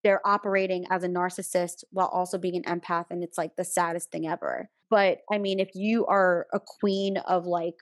they're 0.03 0.25
operating 0.25 0.85
as 0.91 1.03
a 1.03 1.09
narcissist 1.09 1.83
while 1.89 2.07
also 2.07 2.37
being 2.37 2.63
an 2.63 2.79
empath 2.79 3.05
and 3.09 3.23
it's 3.23 3.39
like 3.39 3.55
the 3.55 3.63
saddest 3.63 4.11
thing 4.11 4.27
ever 4.27 4.69
but 4.91 5.17
i 5.33 5.39
mean 5.39 5.59
if 5.59 5.69
you 5.73 6.05
are 6.05 6.45
a 6.53 6.59
queen 6.59 7.17
of 7.17 7.47
like 7.47 7.73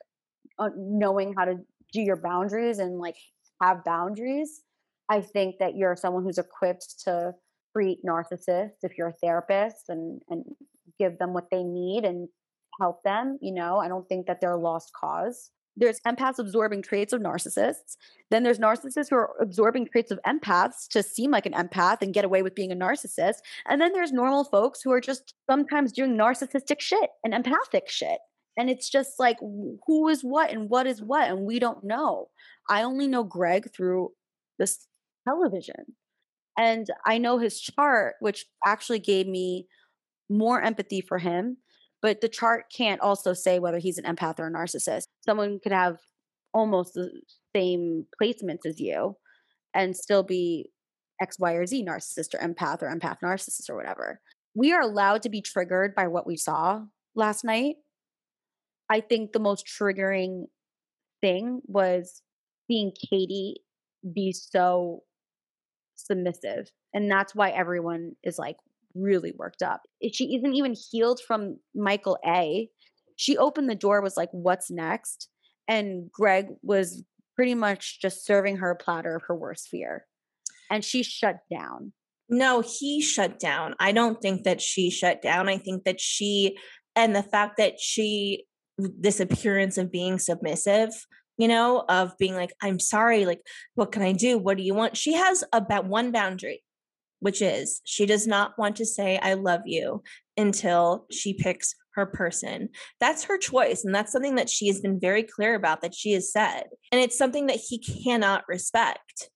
Uh, 0.60 0.70
knowing 0.78 1.34
how 1.36 1.46
to 1.46 1.56
do 1.92 2.02
your 2.02 2.16
boundaries 2.16 2.80
and 2.80 3.00
like 3.00 3.16
have 3.62 3.84
boundaries 3.84 4.62
i 5.10 5.20
think 5.20 5.56
that 5.60 5.76
you're 5.76 5.96
someone 5.96 6.24
who's 6.24 6.38
equipped 6.38 7.00
to 7.04 7.34
treat 7.76 7.98
narcissists 8.06 8.84
if 8.84 8.98
you're 8.98 9.08
a 9.08 9.14
therapist 9.14 9.90
and 9.90 10.22
and 10.30 10.44
give 11.00 11.18
them 11.18 11.34
what 11.34 11.50
they 11.50 11.64
need 11.64 12.06
and 12.06 12.28
help 12.80 13.02
them 13.04 13.40
you 13.42 13.52
know 13.52 13.78
i 13.78 13.88
don't 13.88 14.08
think 14.08 14.28
that 14.28 14.40
they're 14.42 14.52
a 14.52 14.62
lost 14.62 14.92
cause 14.94 15.50
there's 15.76 16.00
empaths 16.02 16.40
absorbing 16.40 16.82
traits 16.82 17.14
of 17.14 17.22
narcissists. 17.22 17.98
Then 18.30 18.44
there's 18.44 18.60
narcissists 18.60 19.10
who 19.10 19.16
are 19.16 19.32
absorbing 19.42 19.88
traits 19.88 20.12
of 20.12 20.20
empaths 20.26 20.88
to 20.90 21.02
seem 21.02 21.32
like 21.32 21.46
an 21.46 21.54
empath 21.54 22.02
and 22.02 22.14
get 22.14 22.26
away 22.26 22.44
with 22.44 22.56
being 22.56 22.72
a 22.72 22.76
narcissist. 22.76 23.38
And 23.68 23.82
then 23.82 23.94
there's 23.94 24.12
normal 24.12 24.44
folks 24.44 24.82
who 24.82 24.92
are 24.92 25.02
just 25.02 25.34
sometimes 25.50 25.92
doing 25.92 26.16
narcissistic 26.16 26.80
shit 26.80 27.10
and 27.24 27.34
empathic 27.34 27.90
shit. 27.90 28.20
And 28.58 28.70
it's 28.70 28.90
just 28.90 29.20
like, 29.20 29.38
who 29.40 30.08
is 30.10 30.22
what 30.22 30.52
and 30.52 30.70
what 30.70 30.86
is 30.86 31.02
what? 31.02 31.30
And 31.30 31.46
we 31.46 31.60
don't 31.60 31.84
know. 31.84 32.30
I 32.70 32.84
only 32.84 33.08
know 33.08 33.24
Greg 33.24 33.70
through 33.76 34.12
this 34.60 34.88
television. 35.28 35.96
And 36.58 36.88
I 37.06 37.18
know 37.18 37.40
his 37.40 37.60
chart, 37.60 38.16
which 38.20 38.46
actually 38.66 39.00
gave 39.00 39.28
me 39.28 39.68
more 40.30 40.62
empathy 40.62 41.02
for 41.02 41.18
him 41.18 41.58
but 42.04 42.20
the 42.20 42.28
chart 42.28 42.66
can't 42.76 43.00
also 43.00 43.34
say 43.34 43.58
whether 43.58 43.80
he's 43.80 43.98
an 43.98 44.04
empath 44.04 44.38
or 44.38 44.48
a 44.48 44.52
narcissist. 44.52 45.06
Someone 45.26 45.60
could 45.64 45.72
have 45.72 45.98
almost 46.54 46.94
the 46.94 47.10
same 47.56 48.06
placements 48.22 48.66
as 48.66 48.80
you 48.80 49.16
and 49.74 49.96
still 49.96 50.22
be 50.22 50.70
X, 51.22 51.40
Y, 51.40 51.54
or 51.54 51.66
Z 51.66 51.84
narcissist 51.86 52.36
or 52.36 52.40
empath 52.40 52.84
or 52.84 52.94
empath 52.94 53.20
narcissist 53.24 53.70
or 53.70 53.78
whatever. 53.78 54.20
We 54.54 54.74
are 54.74 54.82
allowed 54.82 55.22
to 55.24 55.30
be 55.30 55.42
triggered 55.42 55.96
by 55.96 56.08
what 56.08 56.28
we 56.28 56.36
saw 56.36 56.82
last 57.16 57.46
night. 57.46 57.76
I 58.94 59.02
think 59.02 59.32
the 59.32 59.40
most 59.40 59.66
triggering 59.66 60.46
thing 61.20 61.62
was 61.66 62.22
seeing 62.68 62.92
Katie 62.92 63.62
be 64.14 64.32
so 64.34 65.02
submissive. 65.96 66.70
And 66.94 67.10
that's 67.10 67.34
why 67.34 67.50
everyone 67.50 68.12
is 68.24 68.38
like, 68.38 68.58
really 68.94 69.34
worked 69.36 69.64
up. 69.64 69.82
She 70.12 70.36
isn't 70.36 70.54
even 70.54 70.76
healed 70.92 71.20
from 71.26 71.58
Michael 71.74 72.20
A. 72.24 72.70
She 73.16 73.36
opened 73.36 73.68
the 73.68 73.74
door, 73.74 74.00
was 74.00 74.16
like, 74.16 74.30
What's 74.32 74.70
next? 74.70 75.28
And 75.68 76.12
Greg 76.12 76.50
was 76.62 77.04
pretty 77.36 77.56
much 77.56 78.00
just 78.00 78.28
serving 78.28 78.58
her 78.58 78.70
a 78.70 78.76
platter 78.76 79.16
of 79.16 79.24
her 79.24 79.36
worst 79.36 79.70
fear. 79.70 80.06
And 80.70 80.86
she 80.86 81.02
shut 81.02 81.40
down. 81.52 81.94
No, 82.30 82.62
he 82.62 83.02
shut 83.02 83.40
down. 83.40 83.74
I 83.80 83.92
don't 83.92 84.22
think 84.22 84.44
that 84.44 84.62
she 84.62 84.92
shut 84.92 85.24
down. 85.24 85.50
I 85.50 85.58
think 85.58 85.86
that 85.86 86.00
she, 86.00 86.60
and 86.96 87.16
the 87.16 87.24
fact 87.24 87.58
that 87.58 87.80
she, 87.80 88.46
this 88.78 89.20
appearance 89.20 89.78
of 89.78 89.92
being 89.92 90.20
submissive, 90.20 90.90
you 91.38 91.48
know, 91.48 91.84
of 91.90 92.18
being 92.18 92.36
like, 92.36 92.54
I'm 92.62 92.80
sorry, 92.80 93.26
like, 93.26 93.42
what 93.76 93.92
can 93.92 94.02
I 94.02 94.12
do? 94.12 94.38
What 94.38 94.58
do 94.58 94.64
you 94.64 94.74
want? 94.74 94.98
She 94.98 95.14
has 95.14 95.44
about 95.52 95.86
one 95.86 96.12
boundary 96.12 96.64
which 97.24 97.42
is 97.42 97.80
she 97.86 98.06
does 98.06 98.28
not 98.28 98.52
want 98.60 98.76
to 98.76 98.86
say, 98.86 99.18
I 99.18 99.36
love 99.36 99.62
you 99.66 100.04
until 100.36 101.06
she 101.10 101.34
picks 101.34 101.74
her 101.96 102.06
person. 102.06 102.68
That's 103.00 103.24
her 103.24 103.38
choice. 103.38 103.86
And 103.86 103.96
that's 103.96 104.12
something 104.12 104.36
that 104.36 104.50
she 104.50 104.68
has 104.68 104.82
been 104.82 105.00
very 105.00 105.24
clear 105.24 105.56
about 105.56 105.82
that 105.82 105.96
she 105.96 106.12
has 106.12 106.34
said. 106.34 106.64
And 106.92 107.00
it's 107.00 107.18
something 107.18 107.46
that 107.46 107.62
he 107.66 107.80
cannot 107.80 108.44
respect. 108.50 109.30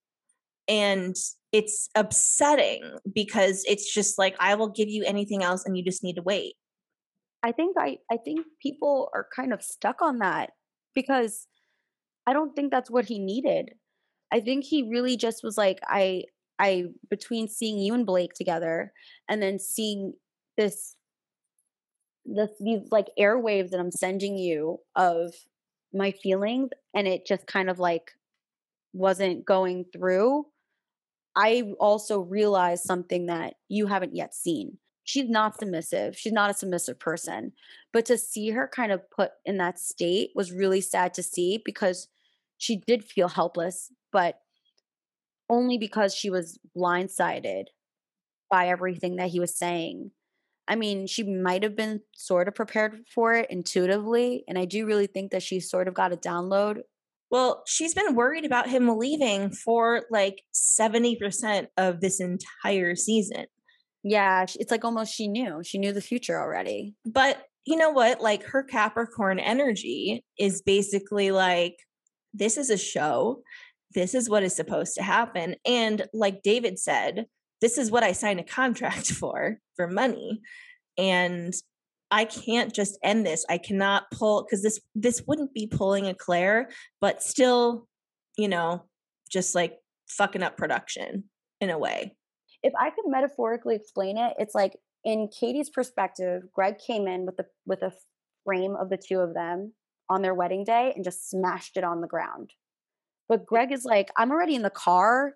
And 0.67 1.15
it's 1.53 1.87
upsetting 1.95 2.83
because 3.13 3.63
it's 3.65 3.93
just 3.93 4.19
like, 4.19 4.35
I 4.37 4.55
will 4.55 4.67
give 4.67 4.89
you 4.89 5.05
anything 5.05 5.41
else 5.41 5.65
and 5.65 5.77
you 5.77 5.83
just 5.83 6.03
need 6.03 6.17
to 6.17 6.21
wait. 6.21 6.55
I 7.43 7.51
think 7.51 7.77
I, 7.79 7.97
I 8.11 8.17
think 8.17 8.45
people 8.61 9.09
are 9.13 9.27
kind 9.35 9.53
of 9.53 9.61
stuck 9.61 10.01
on 10.01 10.19
that 10.19 10.51
because 10.95 11.47
I 12.25 12.33
don't 12.33 12.55
think 12.55 12.71
that's 12.71 12.91
what 12.91 13.05
he 13.05 13.19
needed. 13.19 13.71
I 14.31 14.41
think 14.41 14.65
he 14.65 14.89
really 14.89 15.15
just 15.17 15.43
was 15.43 15.57
like, 15.57 15.79
I 15.87 16.23
I 16.59 16.85
between 17.09 17.47
seeing 17.47 17.77
you 17.77 17.93
and 17.93 18.05
Blake 18.05 18.33
together 18.33 18.91
and 19.29 19.41
then 19.41 19.59
seeing 19.59 20.13
this 20.57 20.95
this 22.25 22.49
these 22.59 22.81
like 22.91 23.07
airwaves 23.19 23.69
that 23.69 23.79
I'm 23.79 23.91
sending 23.91 24.37
you 24.37 24.79
of 24.95 25.33
my 25.93 26.11
feelings 26.11 26.71
and 26.93 27.07
it 27.07 27.25
just 27.25 27.47
kind 27.47 27.69
of 27.69 27.79
like 27.79 28.11
wasn't 28.93 29.45
going 29.45 29.85
through 29.93 30.45
I 31.37 31.71
also 31.79 32.19
realized 32.19 32.83
something 32.83 33.27
that 33.27 33.53
you 33.69 33.85
haven't 33.85 34.15
yet 34.15 34.33
seen. 34.33 34.79
She's 35.07 35.29
not 35.29 35.57
submissive. 35.57 36.17
She's 36.17 36.33
not 36.33 36.49
a 36.49 36.53
submissive 36.53 36.99
person. 36.99 37.53
But 37.93 38.05
to 38.07 38.17
see 38.17 38.49
her 38.49 38.67
kind 38.67 38.91
of 38.91 39.09
put 39.09 39.31
in 39.45 39.55
that 39.55 39.79
state 39.79 40.31
was 40.35 40.51
really 40.51 40.81
sad 40.81 41.13
to 41.13 41.23
see 41.23 41.61
because 41.63 42.09
she 42.57 42.75
did 42.85 43.05
feel 43.05 43.29
helpless, 43.29 43.89
but 44.11 44.41
only 45.49 45.77
because 45.77 46.13
she 46.13 46.29
was 46.29 46.59
blindsided 46.77 47.67
by 48.51 48.67
everything 48.67 49.15
that 49.15 49.29
he 49.29 49.39
was 49.39 49.57
saying. 49.57 50.11
I 50.67 50.75
mean, 50.75 51.07
she 51.07 51.23
might 51.23 51.63
have 51.63 51.77
been 51.77 52.01
sort 52.13 52.49
of 52.49 52.55
prepared 52.55 53.05
for 53.15 53.31
it 53.33 53.49
intuitively. 53.49 54.43
And 54.45 54.59
I 54.59 54.65
do 54.65 54.85
really 54.85 55.07
think 55.07 55.31
that 55.31 55.41
she 55.41 55.61
sort 55.61 55.87
of 55.87 55.93
got 55.93 56.11
a 56.11 56.17
download. 56.17 56.81
Well, 57.31 57.63
she's 57.65 57.93
been 57.93 58.13
worried 58.13 58.43
about 58.43 58.67
him 58.67 58.89
leaving 58.97 59.51
for 59.51 60.03
like 60.11 60.43
70% 60.53 61.67
of 61.77 62.01
this 62.01 62.19
entire 62.19 62.95
season. 62.95 63.45
Yeah, 64.09 64.43
it's 64.43 64.71
like 64.71 64.85
almost 64.85 65.13
she 65.13 65.27
knew. 65.27 65.61
She 65.63 65.77
knew 65.77 65.93
the 65.93 66.01
future 66.01 66.39
already. 66.39 66.95
But 67.05 67.43
you 67.65 67.75
know 67.75 67.89
what? 67.89 68.21
Like 68.21 68.43
her 68.45 68.63
Capricorn 68.63 69.39
energy 69.39 70.23
is 70.39 70.61
basically 70.61 71.31
like, 71.31 71.75
this 72.33 72.57
is 72.57 72.69
a 72.69 72.77
show 72.77 73.41
this 73.93 74.13
is 74.13 74.29
what 74.29 74.43
is 74.43 74.55
supposed 74.55 74.95
to 74.95 75.03
happen. 75.03 75.55
And 75.65 76.07
like 76.13 76.43
David 76.43 76.79
said, 76.79 77.25
this 77.61 77.77
is 77.77 77.89
what 77.91 78.03
I 78.03 78.11
signed 78.11 78.39
a 78.39 78.43
contract 78.43 79.07
for, 79.11 79.57
for 79.75 79.87
money. 79.87 80.41
And 80.97 81.53
I 82.09 82.25
can't 82.25 82.73
just 82.73 82.97
end 83.03 83.25
this. 83.25 83.45
I 83.49 83.57
cannot 83.57 84.11
pull 84.11 84.43
because 84.43 84.63
this 84.63 84.79
this 84.95 85.23
wouldn't 85.27 85.53
be 85.53 85.67
pulling 85.67 86.07
a 86.07 86.13
Clare, 86.13 86.69
but 87.01 87.21
still, 87.21 87.87
you 88.37 88.47
know, 88.47 88.85
just 89.29 89.55
like 89.55 89.77
fucking 90.07 90.41
up 90.41 90.57
production 90.57 91.25
in 91.59 91.69
a 91.69 91.77
way. 91.77 92.15
If 92.67 92.73
I 92.77 92.89
could 92.89 93.05
metaphorically 93.07 93.75
explain 93.75 94.17
it, 94.17 94.33
it's 94.37 94.53
like 94.53 94.75
in 95.05 95.29
Katie's 95.29 95.69
perspective, 95.69 96.43
Greg 96.53 96.79
came 96.85 97.07
in 97.07 97.25
with 97.25 97.37
the 97.37 97.45
with 97.65 97.81
a 97.81 97.93
frame 98.43 98.75
of 98.75 98.89
the 98.89 98.97
two 98.97 99.19
of 99.19 99.33
them 99.33 99.71
on 100.09 100.21
their 100.21 100.33
wedding 100.33 100.65
day 100.65 100.91
and 100.93 101.05
just 101.05 101.29
smashed 101.29 101.77
it 101.77 101.85
on 101.85 102.01
the 102.01 102.07
ground. 102.07 102.51
But 103.29 103.45
Greg 103.45 103.71
is 103.71 103.85
like, 103.85 104.09
I'm 104.17 104.31
already 104.31 104.55
in 104.55 104.63
the 104.63 104.69
car 104.69 105.35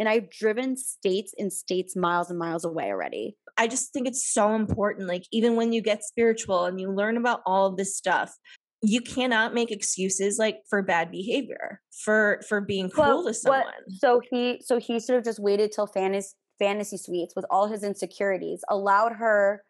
and 0.00 0.08
I've 0.08 0.30
driven 0.30 0.76
states 0.76 1.32
and 1.38 1.52
states 1.52 1.94
miles 1.94 2.28
and 2.28 2.40
miles 2.40 2.64
away 2.64 2.86
already. 2.86 3.36
I 3.56 3.68
just 3.68 3.92
think 3.92 4.08
it's 4.08 4.32
so 4.32 4.54
important. 4.56 5.06
Like, 5.06 5.24
even 5.32 5.54
when 5.54 5.72
you 5.72 5.80
get 5.80 6.02
spiritual 6.02 6.64
and 6.64 6.80
you 6.80 6.92
learn 6.92 7.16
about 7.16 7.40
all 7.46 7.66
of 7.66 7.76
this 7.76 7.96
stuff, 7.96 8.36
you 8.82 9.00
cannot 9.00 9.54
make 9.54 9.70
excuses 9.70 10.38
like 10.38 10.58
for 10.68 10.82
bad 10.82 11.12
behavior, 11.12 11.80
for 12.04 12.40
for 12.48 12.60
being 12.60 12.90
cruel 12.90 13.08
well, 13.08 13.24
to 13.26 13.34
someone. 13.34 13.62
What, 13.64 13.74
so 13.88 14.20
he 14.28 14.60
so 14.64 14.78
he 14.78 15.00
sort 15.00 15.18
of 15.18 15.24
just 15.24 15.40
waited 15.40 15.72
till 15.72 15.86
fantasy 15.86 16.34
fantasy 16.58 16.96
suites 16.96 17.34
with 17.36 17.44
all 17.50 17.66
his 17.66 17.82
insecurities, 17.82 18.62
allowed 18.68 19.12
her 19.12 19.62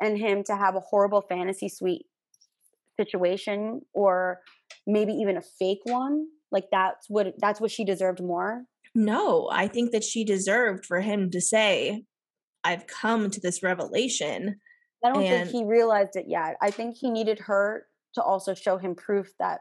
and 0.00 0.18
him 0.18 0.44
to 0.44 0.56
have 0.56 0.74
a 0.74 0.80
horrible 0.80 1.22
fantasy 1.22 1.68
suite 1.68 2.06
situation 2.98 3.82
or 3.92 4.40
maybe 4.86 5.12
even 5.12 5.36
a 5.36 5.42
fake 5.42 5.80
one? 5.84 6.26
Like 6.50 6.68
that's 6.70 7.08
what 7.08 7.34
that's 7.38 7.60
what 7.60 7.70
she 7.70 7.84
deserved 7.84 8.22
more? 8.22 8.64
No 8.94 9.48
i 9.52 9.68
think 9.68 9.92
that 9.92 10.02
she 10.02 10.24
deserved 10.24 10.86
for 10.86 11.00
him 11.02 11.30
to 11.30 11.38
say 11.38 12.04
i've 12.64 12.86
come 12.86 13.30
to 13.30 13.38
this 13.40 13.62
revelation 13.62 14.58
i 15.04 15.12
don't 15.12 15.22
and- 15.22 15.50
think 15.50 15.64
he 15.64 15.68
realized 15.68 16.16
it 16.16 16.24
yet. 16.28 16.56
I 16.62 16.70
think 16.70 16.96
he 16.96 17.10
needed 17.10 17.38
her 17.40 17.86
to 18.14 18.22
also 18.22 18.54
show 18.54 18.78
him 18.78 18.94
proof 18.94 19.32
that 19.38 19.60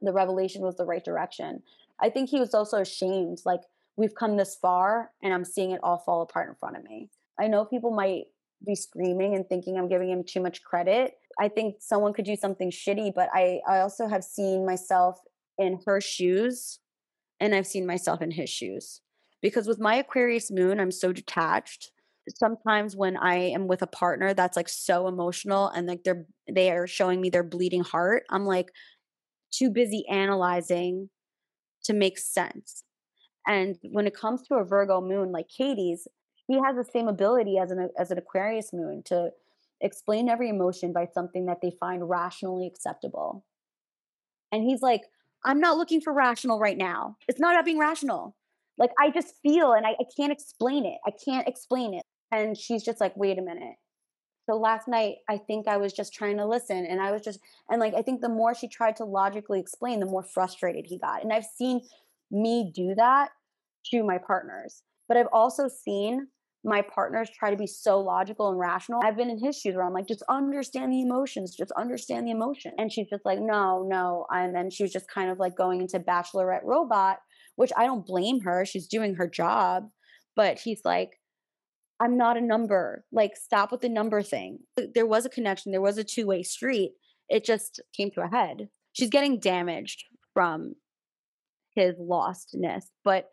the 0.00 0.12
revelation 0.12 0.62
was 0.62 0.76
the 0.76 0.86
right 0.86 1.04
direction. 1.04 1.62
I 2.00 2.08
think 2.08 2.30
he 2.30 2.40
was 2.40 2.54
also 2.54 2.80
ashamed 2.80 3.38
like 3.44 3.60
we've 3.98 4.14
come 4.14 4.36
this 4.36 4.56
far 4.60 5.10
and 5.22 5.34
i'm 5.34 5.44
seeing 5.44 5.72
it 5.72 5.80
all 5.82 5.98
fall 5.98 6.22
apart 6.22 6.48
in 6.48 6.54
front 6.54 6.76
of 6.76 6.84
me 6.84 7.10
i 7.38 7.46
know 7.46 7.64
people 7.64 7.90
might 7.90 8.24
be 8.66 8.74
screaming 8.74 9.34
and 9.34 9.46
thinking 9.48 9.76
i'm 9.76 9.88
giving 9.88 10.08
him 10.08 10.24
too 10.24 10.40
much 10.40 10.62
credit 10.62 11.14
I 11.38 11.48
think 11.48 11.76
someone 11.78 12.12
could 12.12 12.24
do 12.24 12.36
something 12.36 12.70
shitty, 12.70 13.12
but 13.14 13.28
I, 13.32 13.60
I 13.68 13.78
also 13.80 14.08
have 14.08 14.24
seen 14.24 14.66
myself 14.66 15.20
in 15.56 15.80
her 15.86 16.00
shoes 16.00 16.80
and 17.40 17.54
I've 17.54 17.66
seen 17.66 17.86
myself 17.86 18.20
in 18.20 18.32
his 18.32 18.50
shoes. 18.50 19.00
Because 19.40 19.68
with 19.68 19.78
my 19.78 19.94
Aquarius 19.94 20.50
moon, 20.50 20.80
I'm 20.80 20.90
so 20.90 21.12
detached. 21.12 21.92
Sometimes 22.28 22.96
when 22.96 23.16
I 23.16 23.36
am 23.36 23.68
with 23.68 23.82
a 23.82 23.86
partner 23.86 24.34
that's 24.34 24.56
like 24.56 24.68
so 24.68 25.06
emotional 25.06 25.68
and 25.68 25.86
like 25.86 26.02
they're 26.04 26.26
they 26.52 26.70
are 26.72 26.88
showing 26.88 27.20
me 27.20 27.30
their 27.30 27.44
bleeding 27.44 27.84
heart, 27.84 28.24
I'm 28.30 28.44
like 28.44 28.70
too 29.52 29.70
busy 29.70 30.04
analyzing 30.10 31.08
to 31.84 31.94
make 31.94 32.18
sense. 32.18 32.82
And 33.48 33.78
when 33.82 34.06
it 34.06 34.14
comes 34.14 34.42
to 34.42 34.56
a 34.56 34.64
Virgo 34.64 35.00
moon 35.00 35.32
like 35.32 35.48
Katie's, 35.48 36.06
he 36.46 36.60
has 36.62 36.76
the 36.76 36.84
same 36.84 37.08
ability 37.08 37.58
as 37.58 37.70
an 37.70 37.88
as 37.98 38.10
an 38.10 38.18
Aquarius 38.18 38.72
moon 38.72 39.02
to 39.06 39.30
explain 39.80 40.28
every 40.28 40.48
emotion 40.48 40.92
by 40.92 41.06
something 41.06 41.46
that 41.46 41.60
they 41.62 41.72
find 41.80 42.08
rationally 42.08 42.66
acceptable. 42.66 43.44
And 44.52 44.62
he's 44.62 44.82
like, 44.82 45.02
I'm 45.44 45.60
not 45.60 45.78
looking 45.78 46.00
for 46.00 46.12
rational 46.12 46.58
right 46.58 46.76
now. 46.76 47.16
It's 47.26 47.40
not 47.40 47.54
about 47.54 47.64
being 47.64 47.78
rational. 47.78 48.36
Like 48.76 48.90
I 48.98 49.10
just 49.10 49.34
feel 49.42 49.72
and 49.72 49.86
I, 49.86 49.90
I 49.90 50.04
can't 50.16 50.32
explain 50.32 50.84
it. 50.84 50.98
I 51.06 51.10
can't 51.10 51.48
explain 51.48 51.94
it. 51.94 52.02
And 52.30 52.56
she's 52.56 52.82
just 52.82 53.00
like, 53.00 53.16
wait 53.16 53.38
a 53.38 53.42
minute. 53.42 53.76
So 54.46 54.56
last 54.56 54.88
night, 54.88 55.16
I 55.28 55.36
think 55.36 55.68
I 55.68 55.76
was 55.76 55.92
just 55.92 56.14
trying 56.14 56.38
to 56.38 56.46
listen. 56.46 56.86
And 56.86 57.00
I 57.00 57.12
was 57.12 57.22
just, 57.22 57.38
and 57.70 57.80
like, 57.80 57.94
I 57.94 58.02
think 58.02 58.20
the 58.20 58.30
more 58.30 58.54
she 58.54 58.66
tried 58.66 58.96
to 58.96 59.04
logically 59.04 59.60
explain, 59.60 60.00
the 60.00 60.06
more 60.06 60.22
frustrated 60.22 60.86
he 60.86 60.98
got. 60.98 61.22
And 61.22 61.32
I've 61.32 61.44
seen 61.44 61.82
me 62.30 62.72
do 62.74 62.94
that 62.94 63.30
to 63.90 64.02
my 64.02 64.18
partners. 64.18 64.82
But 65.08 65.16
I've 65.16 65.28
also 65.32 65.68
seen 65.68 66.28
my 66.64 66.82
partners 66.82 67.30
try 67.30 67.50
to 67.50 67.56
be 67.56 67.66
so 67.66 68.00
logical 68.00 68.50
and 68.50 68.58
rational. 68.58 69.00
I've 69.04 69.16
been 69.16 69.30
in 69.30 69.42
his 69.42 69.58
shoes 69.58 69.74
where 69.74 69.84
I'm 69.84 69.92
like, 69.92 70.08
just 70.08 70.24
understand 70.28 70.92
the 70.92 71.02
emotions, 71.02 71.54
just 71.56 71.72
understand 71.76 72.26
the 72.26 72.32
emotion. 72.32 72.72
And 72.78 72.92
she's 72.92 73.08
just 73.08 73.24
like, 73.24 73.38
no, 73.40 73.86
no. 73.88 74.26
And 74.30 74.54
then 74.54 74.70
she 74.70 74.82
was 74.82 74.92
just 74.92 75.08
kind 75.08 75.30
of 75.30 75.38
like 75.38 75.56
going 75.56 75.80
into 75.80 76.00
bachelorette 76.00 76.64
robot, 76.64 77.18
which 77.56 77.72
I 77.76 77.86
don't 77.86 78.06
blame 78.06 78.40
her. 78.40 78.64
She's 78.64 78.88
doing 78.88 79.14
her 79.14 79.28
job. 79.28 79.84
But 80.34 80.58
he's 80.58 80.82
like, 80.84 81.10
I'm 82.00 82.16
not 82.16 82.36
a 82.36 82.40
number. 82.40 83.04
Like, 83.12 83.32
stop 83.36 83.72
with 83.72 83.80
the 83.80 83.88
number 83.88 84.22
thing. 84.22 84.60
There 84.94 85.06
was 85.06 85.26
a 85.26 85.30
connection, 85.30 85.72
there 85.72 85.80
was 85.80 85.98
a 85.98 86.04
two 86.04 86.26
way 86.26 86.42
street. 86.42 86.92
It 87.28 87.44
just 87.44 87.80
came 87.96 88.10
to 88.12 88.22
a 88.22 88.28
head. 88.28 88.68
She's 88.92 89.10
getting 89.10 89.38
damaged 89.38 90.04
from 90.34 90.74
his 91.74 91.94
lostness. 91.98 92.84
But 93.04 93.26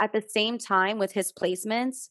at 0.00 0.12
the 0.12 0.22
same 0.26 0.58
time, 0.58 0.98
with 0.98 1.12
his 1.12 1.32
placements, 1.32 2.08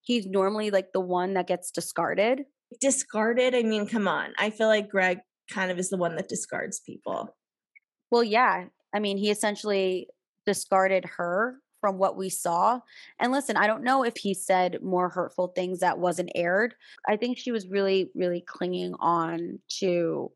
he's 0.00 0.26
normally 0.26 0.70
like 0.70 0.92
the 0.92 1.00
one 1.00 1.34
that 1.34 1.46
gets 1.46 1.70
discarded. 1.70 2.44
Discarded? 2.80 3.54
I 3.54 3.62
mean, 3.62 3.86
come 3.86 4.08
on. 4.08 4.32
I 4.38 4.50
feel 4.50 4.68
like 4.68 4.88
Greg 4.88 5.20
kind 5.50 5.70
of 5.70 5.78
is 5.78 5.90
the 5.90 5.96
one 5.96 6.16
that 6.16 6.28
discards 6.28 6.80
people. 6.80 7.34
Well, 8.10 8.24
yeah. 8.24 8.66
I 8.94 8.98
mean, 8.98 9.18
he 9.18 9.30
essentially 9.30 10.08
discarded 10.46 11.04
her 11.16 11.58
from 11.80 11.98
what 11.98 12.16
we 12.16 12.28
saw. 12.28 12.80
And 13.20 13.32
listen, 13.32 13.56
I 13.56 13.66
don't 13.66 13.84
know 13.84 14.02
if 14.02 14.16
he 14.16 14.34
said 14.34 14.82
more 14.82 15.08
hurtful 15.08 15.48
things 15.48 15.80
that 15.80 15.98
wasn't 15.98 16.32
aired. 16.34 16.74
I 17.06 17.16
think 17.16 17.38
she 17.38 17.52
was 17.52 17.68
really, 17.68 18.10
really 18.14 18.40
clinging 18.40 18.94
on 18.98 19.60
to 19.78 20.32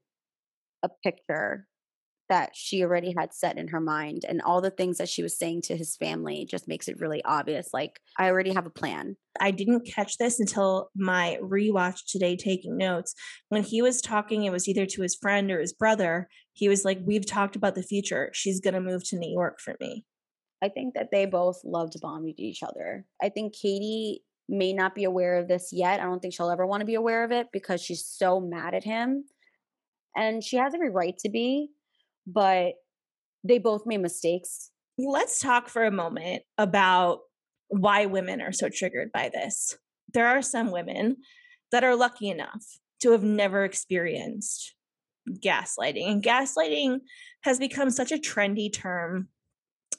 a 0.83 0.89
picture 1.03 1.67
that 2.33 2.57
she 2.57 2.83
already 2.83 3.13
had 3.15 3.35
set 3.35 3.59
in 3.59 3.69
her 3.69 3.79
mind. 3.79 4.25
And 4.27 4.41
all 4.41 4.63
the 4.63 4.71
things 4.71 4.97
that 4.97 5.11
she 5.11 5.23
was 5.23 5.37
saying 5.37 5.61
to 5.63 5.77
his 5.77 5.97
family 5.97 6.47
just 6.51 6.67
makes 6.67 6.89
it 6.89 6.99
really 6.99 7.23
obvious. 7.27 7.69
Like, 7.75 8.01
I 8.19 8.29
already 8.29 8.55
have 8.55 8.65
a 8.65 8.71
plan. 8.71 9.19
I 9.39 9.51
didn't 9.51 9.87
catch 9.87 10.17
this 10.17 10.41
until 10.41 10.89
my 10.97 11.37
rewatch 11.43 12.07
today, 12.09 12.37
taking 12.37 12.79
notes. 12.79 13.15
When 13.51 13.63
he 13.63 13.83
was 13.83 14.01
talking, 14.01 14.45
it 14.45 14.51
was 14.51 14.67
either 14.67 14.87
to 14.87 15.03
his 15.03 15.15
friend 15.15 15.51
or 15.51 15.61
his 15.61 15.75
brother. 15.75 16.27
He 16.55 16.71
was 16.71 16.87
like, 16.87 17.01
We've 17.05 17.27
talked 17.27 17.55
about 17.55 17.75
the 17.75 17.83
future. 17.83 18.31
She's 18.33 18.61
going 18.61 18.73
to 18.73 18.81
move 18.81 19.07
to 19.11 19.19
New 19.19 19.31
York 19.31 19.61
for 19.61 19.77
me. 19.79 20.07
I 20.65 20.71
think 20.71 20.95
that 20.95 21.11
they 21.13 21.27
both 21.27 21.61
loved 21.65 22.01
bonding 22.01 22.35
to 22.37 22.43
each 22.43 22.63
other. 22.63 23.05
I 23.23 23.29
think 23.29 23.55
Katie 23.55 24.23
may 24.49 24.73
not 24.73 24.95
be 24.95 25.05
aware 25.05 25.37
of 25.37 25.49
this 25.49 25.69
yet. 25.71 26.01
I 26.01 26.05
don't 26.05 26.21
think 26.21 26.33
she'll 26.33 26.51
ever 26.51 26.67
want 26.67 26.81
to 26.81 26.87
be 26.87 26.95
aware 26.95 27.25
of 27.25 27.31
it 27.31 27.49
because 27.53 27.83
she's 27.83 28.07
so 28.07 28.41
mad 28.41 28.73
at 28.73 28.85
him. 28.85 29.25
And 30.17 30.43
she 30.43 30.57
has 30.57 30.73
every 30.73 30.91
right 30.91 31.17
to 31.19 31.29
be 31.29 31.69
but 32.27 32.75
they 33.45 33.59
both 33.59 33.87
made 33.87 34.01
mistakes. 34.01 34.71
Let's 34.99 35.41
talk 35.41 35.69
for 35.69 35.85
a 35.85 35.91
moment 35.91 36.43
about 36.59 37.21
why 37.69 38.07
women 38.07 38.41
are 38.41 38.53
so 38.53 38.69
triggered 38.69 39.11
by 39.13 39.31
this. 39.33 39.77
There 40.13 40.27
are 40.27 40.43
some 40.43 40.71
women 40.71 41.17
that 41.71 41.85
are 41.85 41.97
lucky 41.97 42.29
enough 42.29 42.65
to 43.01 43.13
have 43.13 43.23
never 43.23 43.65
experienced 43.65 44.75
gaslighting. 45.31 46.11
And 46.11 46.23
gaslighting 46.23 47.01
has 47.43 47.59
become 47.59 47.91
such 47.91 48.13
a 48.13 48.19
trendy 48.19 48.73
term. 48.73 49.29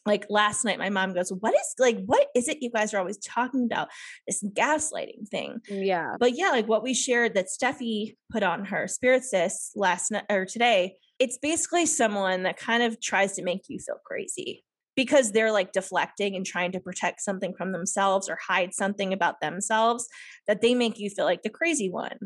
Like 0.06 0.26
last 0.30 0.66
night, 0.66 0.80
my 0.80 0.90
mom 0.90 1.14
goes, 1.14 1.30
What 1.30 1.54
is 1.54 1.74
like, 1.80 1.98
what 2.06 2.28
is 2.36 2.48
it 2.48 2.58
you 2.62 2.70
guys 2.70 2.94
are 2.94 3.00
always 3.00 3.18
talking 3.20 3.66
about? 3.66 3.88
This 4.28 4.44
gaslighting 4.44 5.30
thing. 5.30 5.60
Yeah. 5.70 6.16
But 6.20 6.38
yeah, 6.38 6.50
like 6.50 6.68
what 6.68 6.84
we 6.84 6.94
shared 6.94 7.36
that 7.36 7.48
Steffi 7.48 8.16
put 8.32 8.44
on 8.44 8.66
her 8.66 8.88
Spirit 8.88 9.24
Sis 9.24 9.72
last 9.76 10.12
night 10.12 10.26
or 10.30 10.46
today 10.46 10.96
it's 11.24 11.38
basically 11.38 11.86
someone 11.86 12.44
that 12.44 12.58
kind 12.58 12.84
of 12.84 13.00
tries 13.00 13.32
to 13.32 13.44
make 13.44 13.64
you 13.70 13.80
feel 13.80 13.96
crazy 14.06 14.66
because 14.98 15.32
they're 15.32 15.54
like 15.54 15.72
deflecting 15.72 16.36
and 16.36 16.46
trying 16.46 16.74
to 16.74 16.82
protect 16.82 17.22
something 17.22 17.54
from 17.58 17.72
themselves 17.72 18.28
or 18.28 18.38
hide 18.46 18.74
something 18.74 19.14
about 19.14 19.40
themselves 19.40 20.10
that 20.48 20.60
they 20.60 20.76
make 20.76 21.00
you 21.00 21.10
feel 21.10 21.24
like 21.24 21.42
the 21.42 21.50
crazy 21.50 21.90
one. 21.90 22.18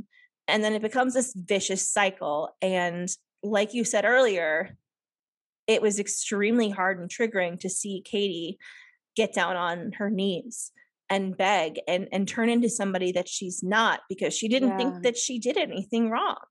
And 0.48 0.64
then 0.64 0.74
it 0.74 0.82
becomes 0.82 1.14
this 1.14 1.32
vicious 1.36 1.88
cycle. 1.88 2.50
And 2.60 3.08
like 3.44 3.76
you 3.76 3.84
said 3.84 4.04
earlier, 4.04 4.76
it 5.68 5.84
was 5.84 6.00
extremely 6.00 6.72
hard 6.72 7.00
and 7.00 7.08
triggering 7.08 7.60
to 7.60 7.70
see 7.70 8.02
Katie 8.04 8.58
get 9.16 9.32
down 9.32 9.56
on 9.56 9.92
her 10.00 10.10
knees 10.10 10.72
and 11.08 11.38
beg 11.38 11.80
and 11.88 12.08
and 12.12 12.28
turn 12.28 12.50
into 12.50 12.68
somebody 12.68 13.12
that 13.12 13.30
she's 13.30 13.62
not 13.62 14.00
because 14.10 14.36
she 14.36 14.48
didn't 14.48 14.70
yeah. 14.70 14.78
think 14.78 15.04
that 15.04 15.18
she 15.18 15.38
did 15.38 15.56
anything 15.56 16.10
wrong. 16.10 16.42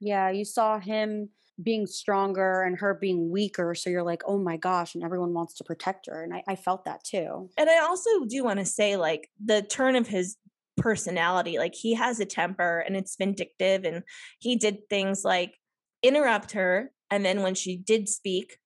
Yeah, 0.00 0.30
you 0.30 0.44
saw 0.44 0.78
him 0.78 1.30
being 1.62 1.86
stronger 1.86 2.62
and 2.62 2.78
her 2.78 2.94
being 2.94 3.30
weaker. 3.30 3.74
So 3.74 3.90
you're 3.90 4.02
like, 4.02 4.22
oh 4.26 4.38
my 4.38 4.56
gosh, 4.56 4.94
and 4.94 5.02
everyone 5.02 5.34
wants 5.34 5.54
to 5.54 5.64
protect 5.64 6.06
her. 6.06 6.22
And 6.22 6.32
I, 6.34 6.42
I 6.46 6.56
felt 6.56 6.84
that 6.84 7.02
too. 7.04 7.50
And 7.56 7.68
I 7.68 7.78
also 7.80 8.10
do 8.28 8.44
want 8.44 8.60
to 8.60 8.64
say, 8.64 8.96
like, 8.96 9.28
the 9.44 9.62
turn 9.62 9.96
of 9.96 10.06
his 10.06 10.36
personality, 10.76 11.58
like, 11.58 11.74
he 11.74 11.94
has 11.94 12.20
a 12.20 12.24
temper 12.24 12.78
and 12.86 12.96
it's 12.96 13.16
vindictive. 13.16 13.84
And 13.84 14.02
he 14.38 14.56
did 14.56 14.88
things 14.88 15.24
like 15.24 15.54
interrupt 16.02 16.52
her. 16.52 16.92
And 17.10 17.24
then 17.24 17.42
when 17.42 17.54
she 17.54 17.76
did 17.76 18.08
speak, 18.08 18.58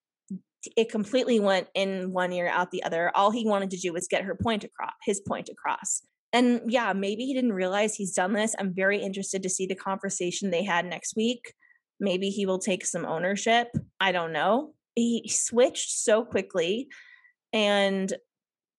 it 0.77 0.91
completely 0.91 1.39
went 1.39 1.67
in 1.73 2.13
one 2.13 2.31
ear 2.31 2.47
out 2.47 2.71
the 2.71 2.83
other. 2.83 3.11
All 3.15 3.31
he 3.31 3.45
wanted 3.45 3.71
to 3.71 3.77
do 3.77 3.91
was 3.91 4.07
get 4.07 4.23
her 4.23 4.35
point 4.35 4.63
across, 4.63 4.93
his 5.03 5.19
point 5.19 5.49
across. 5.49 6.03
And 6.31 6.61
yeah, 6.67 6.93
maybe 6.93 7.25
he 7.25 7.33
didn't 7.33 7.53
realize 7.53 7.95
he's 7.95 8.13
done 8.13 8.33
this. 8.33 8.55
I'm 8.57 8.73
very 8.73 9.01
interested 9.01 9.43
to 9.43 9.49
see 9.49 9.65
the 9.65 9.75
conversation 9.75 10.51
they 10.51 10.63
had 10.63 10.85
next 10.85 11.15
week 11.15 11.53
Maybe 11.99 12.29
he 12.29 12.45
will 12.45 12.59
take 12.59 12.85
some 12.85 13.05
ownership. 13.05 13.69
I 13.99 14.11
don't 14.11 14.33
know. 14.33 14.73
He 14.95 15.29
switched 15.29 15.91
so 15.91 16.23
quickly. 16.23 16.87
And 17.51 18.13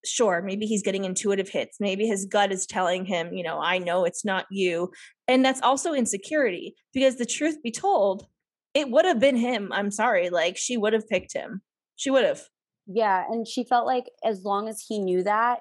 sure, 0.05 0.43
maybe 0.43 0.67
he's 0.67 0.83
getting 0.83 1.05
intuitive 1.05 1.49
hits. 1.49 1.79
Maybe 1.81 2.07
his 2.07 2.27
gut 2.27 2.53
is 2.53 2.67
telling 2.67 3.05
him, 3.05 3.33
you 3.33 3.43
know, 3.43 3.59
I 3.59 3.79
know 3.79 4.05
it's 4.05 4.25
not 4.25 4.47
you. 4.51 4.91
And 5.29 5.45
that's 5.45 5.63
also 5.63 5.95
insecurity 5.95 6.75
because 6.93 7.17
the 7.17 7.27
truth 7.27 7.63
be 7.63 7.71
told, 7.71 8.27
it 8.75 8.91
would 8.91 9.05
have 9.05 9.21
been 9.21 9.37
him. 9.37 9.71
I'm 9.73 9.91
sorry. 9.91 10.31
Like 10.31 10.57
she 10.57 10.77
would 10.77 10.93
have 10.93 11.09
picked 11.09 11.33
him. 11.33 11.63
She 11.97 12.11
would 12.11 12.25
have. 12.25 12.43
Yeah. 12.87 13.25
And 13.31 13.47
she 13.47 13.65
felt 13.65 13.87
like 13.87 14.05
as 14.25 14.45
long 14.45 14.69
as 14.69 14.85
he 14.87 14.99
knew 14.99 15.23
that, 15.23 15.61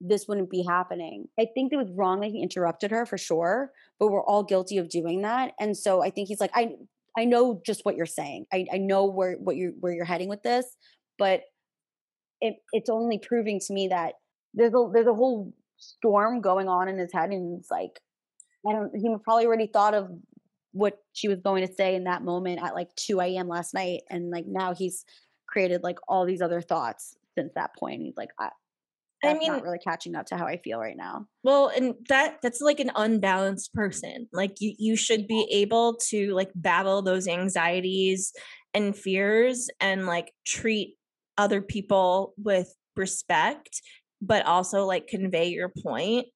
this 0.00 0.26
wouldn't 0.28 0.50
be 0.50 0.64
happening. 0.68 1.28
I 1.38 1.46
think 1.54 1.72
it 1.72 1.76
was 1.76 1.90
wrong 1.90 2.20
that 2.20 2.30
he 2.30 2.42
interrupted 2.42 2.90
her 2.90 3.06
for 3.06 3.18
sure, 3.18 3.72
but 3.98 4.08
we're 4.08 4.24
all 4.24 4.42
guilty 4.42 4.78
of 4.78 4.88
doing 4.88 5.22
that. 5.22 5.52
And 5.58 5.76
so 5.76 6.02
I 6.02 6.10
think 6.10 6.28
he's 6.28 6.40
like, 6.40 6.52
I 6.54 6.74
I 7.18 7.24
know 7.24 7.62
just 7.64 7.84
what 7.84 7.96
you're 7.96 8.06
saying. 8.06 8.46
I, 8.52 8.66
I 8.72 8.76
know 8.78 9.06
where 9.06 9.34
what 9.34 9.56
you're 9.56 9.72
where 9.80 9.92
you're 9.92 10.04
heading 10.04 10.28
with 10.28 10.42
this, 10.42 10.66
but 11.18 11.42
it 12.40 12.56
it's 12.72 12.90
only 12.90 13.18
proving 13.18 13.60
to 13.66 13.72
me 13.72 13.88
that 13.88 14.14
there's 14.54 14.74
a 14.74 14.90
there's 14.92 15.06
a 15.06 15.14
whole 15.14 15.52
storm 15.78 16.40
going 16.40 16.68
on 16.68 16.88
in 16.88 16.98
his 16.98 17.12
head, 17.12 17.30
and 17.30 17.58
it's 17.58 17.70
like 17.70 18.00
I 18.68 18.72
don't. 18.72 18.90
He 18.94 19.08
probably 19.24 19.46
already 19.46 19.66
thought 19.66 19.94
of 19.94 20.10
what 20.76 20.98
she 21.14 21.26
was 21.26 21.40
going 21.40 21.66
to 21.66 21.72
say 21.72 21.94
in 21.94 22.04
that 22.04 22.22
moment 22.22 22.60
at 22.62 22.74
like 22.74 22.94
2 22.96 23.20
a.m. 23.20 23.48
last 23.48 23.72
night. 23.72 24.02
And 24.10 24.30
like 24.30 24.44
now 24.46 24.74
he's 24.74 25.04
created 25.48 25.82
like 25.82 25.96
all 26.06 26.26
these 26.26 26.42
other 26.42 26.60
thoughts 26.60 27.16
since 27.36 27.52
that 27.54 27.70
point. 27.78 28.02
He's 28.02 28.16
like, 28.16 28.28
I, 28.38 28.50
I 29.28 29.38
mean- 29.38 29.52
not 29.52 29.62
really 29.62 29.78
catching 29.78 30.14
up 30.14 30.26
to 30.26 30.36
how 30.36 30.46
I 30.46 30.56
feel 30.58 30.78
right 30.78 30.96
now. 30.96 31.26
Well, 31.42 31.68
and 31.68 31.94
that 32.08 32.38
that's 32.42 32.60
like 32.60 32.80
an 32.80 32.90
unbalanced 32.94 33.72
person. 33.74 34.28
Like 34.32 34.56
you 34.60 34.74
you 34.78 34.96
should 34.96 35.26
be 35.26 35.46
able 35.50 35.96
to 36.08 36.32
like 36.34 36.50
battle 36.54 37.02
those 37.02 37.26
anxieties 37.28 38.32
and 38.74 38.96
fears 38.96 39.68
and 39.80 40.06
like 40.06 40.32
treat 40.44 40.96
other 41.38 41.60
people 41.62 42.34
with 42.36 42.74
respect, 42.96 43.80
but 44.20 44.44
also 44.46 44.84
like 44.86 45.06
convey 45.06 45.48
your 45.48 45.70
point. 45.82 46.26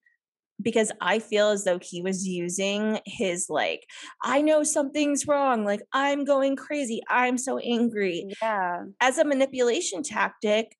Because 0.63 0.93
I 1.01 1.21
feel 1.21 1.49
as 1.49 1.65
though 1.65 1.79
he 1.81 2.03
was 2.03 2.27
using 2.29 3.01
his 3.07 3.47
like, 3.49 3.87
I 4.23 4.43
know 4.43 4.63
something's 4.63 5.27
wrong. 5.27 5.65
Like, 5.65 5.81
I'm 5.95 6.27
going 6.27 6.55
crazy. 6.55 7.01
I'm 7.09 7.39
so 7.39 7.57
angry 7.57 8.27
Yeah. 8.43 8.83
as 9.01 9.17
a 9.17 9.25
manipulation 9.25 10.03
tactic 10.03 10.77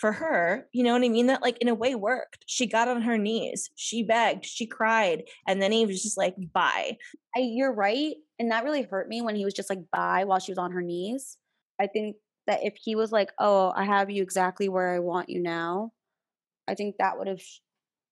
for 0.00 0.12
her, 0.12 0.66
you 0.72 0.82
know 0.82 0.94
what 0.94 1.04
I 1.04 1.10
mean? 1.10 1.26
That 1.26 1.42
like 1.42 1.58
in 1.58 1.68
a 1.68 1.74
way 1.74 1.94
worked. 1.94 2.44
She 2.46 2.66
got 2.66 2.88
on 2.88 3.02
her 3.02 3.18
knees, 3.18 3.70
she 3.76 4.02
begged, 4.02 4.46
she 4.46 4.66
cried, 4.66 5.24
and 5.46 5.60
then 5.60 5.72
he 5.72 5.84
was 5.84 6.02
just 6.02 6.16
like, 6.16 6.34
bye. 6.54 6.96
I, 7.36 7.40
you're 7.40 7.74
right. 7.74 8.14
And 8.38 8.50
that 8.50 8.64
really 8.64 8.82
hurt 8.82 9.08
me 9.08 9.20
when 9.20 9.36
he 9.36 9.44
was 9.44 9.52
just 9.52 9.68
like, 9.68 9.80
bye, 9.92 10.24
while 10.24 10.38
she 10.38 10.52
was 10.52 10.58
on 10.58 10.72
her 10.72 10.80
knees. 10.80 11.36
I 11.78 11.86
think 11.86 12.16
that 12.46 12.60
if 12.62 12.74
he 12.82 12.96
was 12.96 13.12
like, 13.12 13.30
oh, 13.38 13.72
I 13.76 13.84
have 13.84 14.10
you 14.10 14.22
exactly 14.22 14.70
where 14.70 14.94
I 14.94 15.00
want 15.00 15.28
you 15.28 15.42
now, 15.42 15.92
I 16.66 16.74
think 16.74 16.96
that 16.98 17.18
would 17.18 17.28
have 17.28 17.42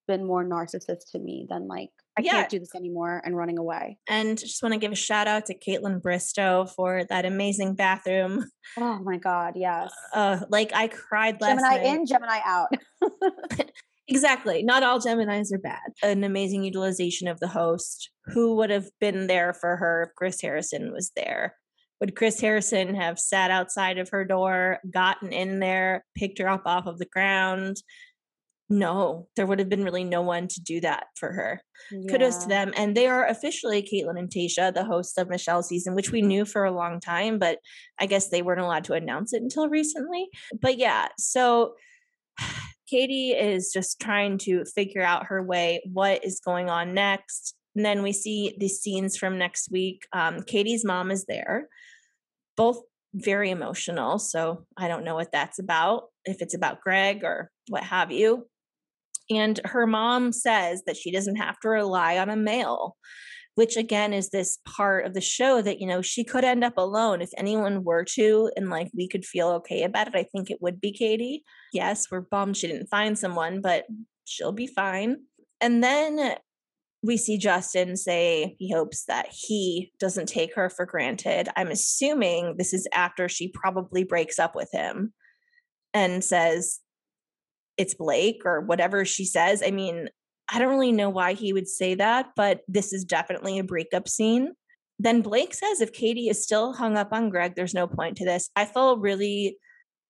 been 0.07 0.23
more 0.23 0.45
narcissist 0.45 1.11
to 1.13 1.19
me 1.19 1.47
than 1.49 1.67
like, 1.67 1.89
I 2.19 2.23
Yeah. 2.23 2.31
can't 2.31 2.49
do 2.49 2.59
this 2.59 2.75
anymore 2.75 3.21
and 3.23 3.35
running 3.35 3.57
away. 3.57 3.97
And 4.07 4.37
just 4.37 4.61
want 4.61 4.73
to 4.73 4.79
give 4.79 4.91
a 4.91 4.95
shout 4.95 5.27
out 5.27 5.45
to 5.47 5.57
Kaitlyn 5.57 6.01
Bristowe 6.01 6.69
for 6.69 7.03
that 7.05 7.25
amazing 7.25 7.75
bathroom. 7.75 8.45
Oh 8.77 8.99
my 8.99 9.17
God. 9.17 9.53
Yes. 9.55 9.91
Uh, 10.13 10.41
like 10.49 10.71
I 10.73 10.87
cried 10.89 11.41
last 11.41 11.55
Gemini 11.61 11.69
night. 11.77 11.85
in, 11.85 12.05
Gemini 12.05 12.39
out. 12.45 12.69
Exactly. 14.11 14.63
Not 14.63 14.81
all 14.81 14.99
Geminis 14.99 15.53
are 15.53 15.59
bad. 15.59 15.79
An 16.01 16.23
amazing 16.23 16.63
utilization 16.63 17.27
of 17.27 17.39
the 17.39 17.47
host. 17.47 18.09
Who 18.33 18.55
would 18.55 18.71
have 18.71 18.89
been 18.99 19.27
there 19.27 19.53
for 19.53 19.75
her 19.77 20.07
if 20.09 20.15
Chris 20.15 20.41
Harrison 20.41 20.91
was 20.91 21.11
there? 21.15 21.55
Would 22.01 22.15
Chris 22.15 22.39
Harrison 22.41 22.95
have 22.95 23.19
sat 23.19 23.51
outside 23.51 23.99
of 23.99 24.09
her 24.09 24.25
door, 24.25 24.79
gotten 24.89 25.31
in 25.31 25.59
there, 25.59 26.05
picked 26.17 26.39
her 26.39 26.47
up 26.49 26.63
off 26.65 26.87
of 26.87 26.97
the 26.97 27.05
ground? 27.05 27.77
No, 28.71 29.27
there 29.35 29.47
would 29.47 29.57
have 29.57 29.69
been 29.69 29.83
really 29.83 30.03
no 30.03 30.21
one 30.21 30.47
to 30.47 30.61
do 30.61 30.79
that 30.81 31.05
for 31.15 31.31
her. 31.31 31.61
Kudos 32.07 32.37
to 32.43 32.47
them. 32.47 32.71
And 32.77 32.95
they 32.95 33.07
are 33.07 33.25
officially 33.25 33.81
Kaitlyn 33.81 34.19
and 34.19 34.29
Tayshia, 34.29 34.71
the 34.71 34.83
hosts 34.83 35.17
of 35.17 35.27
Michelle's 35.27 35.67
season, 35.67 35.95
which 35.95 36.11
we 36.11 36.21
knew 36.21 36.45
for 36.45 36.65
a 36.65 36.71
long 36.71 36.99
time, 36.99 37.39
but 37.39 37.57
I 37.99 38.05
guess 38.05 38.29
they 38.29 38.43
weren't 38.43 38.61
allowed 38.61 38.83
to 38.85 38.93
announce 38.93 39.33
it 39.33 39.41
until 39.41 39.69
recently. 39.69 40.29
But 40.61 40.77
yeah, 40.77 41.07
so 41.17 41.73
Katie 42.87 43.31
is 43.31 43.71
just 43.73 43.99
trying 43.99 44.37
to 44.39 44.65
figure 44.65 45.03
out 45.03 45.27
her 45.27 45.41
way, 45.41 45.81
what 45.91 46.23
is 46.23 46.39
going 46.39 46.69
on 46.69 46.93
next. 46.93 47.55
And 47.75 47.85
then 47.85 48.03
we 48.03 48.13
see 48.13 48.55
the 48.59 48.67
scenes 48.67 49.17
from 49.17 49.37
next 49.37 49.71
week. 49.71 50.05
Um, 50.13 50.43
Katie's 50.43 50.85
mom 50.85 51.11
is 51.11 51.25
there, 51.25 51.69
both 52.55 52.81
very 53.13 53.49
emotional. 53.49 54.19
So 54.19 54.65
I 54.77 54.87
don't 54.87 55.03
know 55.03 55.15
what 55.15 55.31
that's 55.31 55.59
about, 55.59 56.05
if 56.25 56.41
it's 56.41 56.55
about 56.55 56.81
Greg 56.81 57.23
or 57.23 57.51
what 57.67 57.83
have 57.83 58.11
you. 58.11 58.48
And 59.29 59.59
her 59.65 59.85
mom 59.85 60.31
says 60.31 60.83
that 60.85 60.97
she 60.97 61.11
doesn't 61.11 61.35
have 61.35 61.59
to 61.59 61.69
rely 61.69 62.17
on 62.17 62.29
a 62.29 62.35
male, 62.35 62.95
which 63.55 63.77
again 63.77 64.13
is 64.13 64.29
this 64.29 64.57
part 64.65 65.05
of 65.05 65.13
the 65.13 65.21
show 65.21 65.61
that, 65.61 65.79
you 65.79 65.87
know, 65.87 66.01
she 66.01 66.23
could 66.23 66.43
end 66.43 66.63
up 66.63 66.77
alone 66.77 67.21
if 67.21 67.29
anyone 67.37 67.83
were 67.83 68.05
to, 68.15 68.49
and 68.55 68.69
like 68.69 68.89
we 68.95 69.07
could 69.07 69.25
feel 69.25 69.49
okay 69.49 69.83
about 69.83 70.07
it. 70.07 70.15
I 70.15 70.23
think 70.23 70.49
it 70.49 70.61
would 70.61 70.81
be 70.81 70.91
Katie. 70.91 71.43
Yes, 71.73 72.07
we're 72.09 72.21
bummed 72.21 72.57
she 72.57 72.67
didn't 72.67 72.87
find 72.87 73.17
someone, 73.17 73.61
but 73.61 73.85
she'll 74.25 74.51
be 74.51 74.67
fine. 74.67 75.17
And 75.61 75.83
then 75.83 76.35
we 77.01 77.17
see 77.17 77.37
Justin 77.37 77.95
say 77.95 78.55
he 78.59 78.73
hopes 78.73 79.05
that 79.05 79.27
he 79.31 79.91
doesn't 79.99 80.27
take 80.27 80.55
her 80.55 80.69
for 80.69 80.85
granted. 80.85 81.47
I'm 81.55 81.69
assuming 81.69 82.55
this 82.57 82.73
is 82.73 82.87
after 82.93 83.29
she 83.29 83.49
probably 83.49 84.03
breaks 84.03 84.37
up 84.39 84.55
with 84.55 84.69
him 84.73 85.13
and 85.93 86.23
says 86.23 86.79
it's 87.79 87.93
Blake 87.95 88.41
or 88.45 88.59
whatever 88.59 89.05
she 89.05 89.25
says. 89.25 89.63
I 89.65 89.71
mean, 89.71 90.09
I 90.51 90.59
don't 90.59 90.69
really 90.69 90.91
know 90.91 91.09
why 91.09 91.33
he 91.33 91.53
would 91.53 91.67
say 91.67 91.95
that, 91.95 92.31
but 92.35 92.61
this 92.67 92.91
is 92.91 93.05
definitely 93.05 93.57
a 93.57 93.63
breakup 93.63 94.07
scene. 94.07 94.51
Then 94.99 95.21
Blake 95.21 95.53
says 95.53 95.79
if 95.79 95.93
Katie 95.93 96.27
is 96.27 96.43
still 96.43 96.73
hung 96.73 96.97
up 96.97 97.13
on 97.13 97.29
Greg, 97.29 97.55
there's 97.55 97.73
no 97.73 97.87
point 97.87 98.17
to 98.17 98.25
this. 98.25 98.49
I 98.55 98.65
felt 98.65 98.99
really 98.99 99.57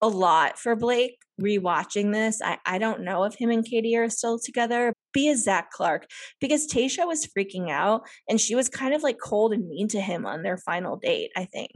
a 0.02 0.08
lot 0.08 0.58
for 0.58 0.76
Blake 0.76 1.18
rewatching 1.40 2.12
this. 2.12 2.42
I, 2.44 2.58
I 2.66 2.80
don't 2.80 3.04
know 3.04 3.24
if 3.26 3.36
him 3.36 3.52
and 3.52 3.64
Katie 3.64 3.96
are 3.98 4.10
still 4.10 4.40
together. 4.40 4.94
Be 5.14 5.30
a 5.30 5.38
Zac 5.38 5.72
Clark 5.72 6.08
because 6.42 6.68
Tayshia 6.68 7.06
was 7.06 7.28
freaking 7.28 7.70
out 7.70 8.02
and 8.28 8.42
she 8.42 8.56
was 8.56 8.68
kind 8.68 8.96
of 8.96 9.04
like 9.04 9.18
cold 9.24 9.54
and 9.54 9.68
mean 9.68 9.88
to 9.90 10.02
him 10.02 10.26
on 10.26 10.42
their 10.42 10.58
final 10.58 10.98
date, 10.98 11.32
I 11.36 11.46
think. 11.46 11.72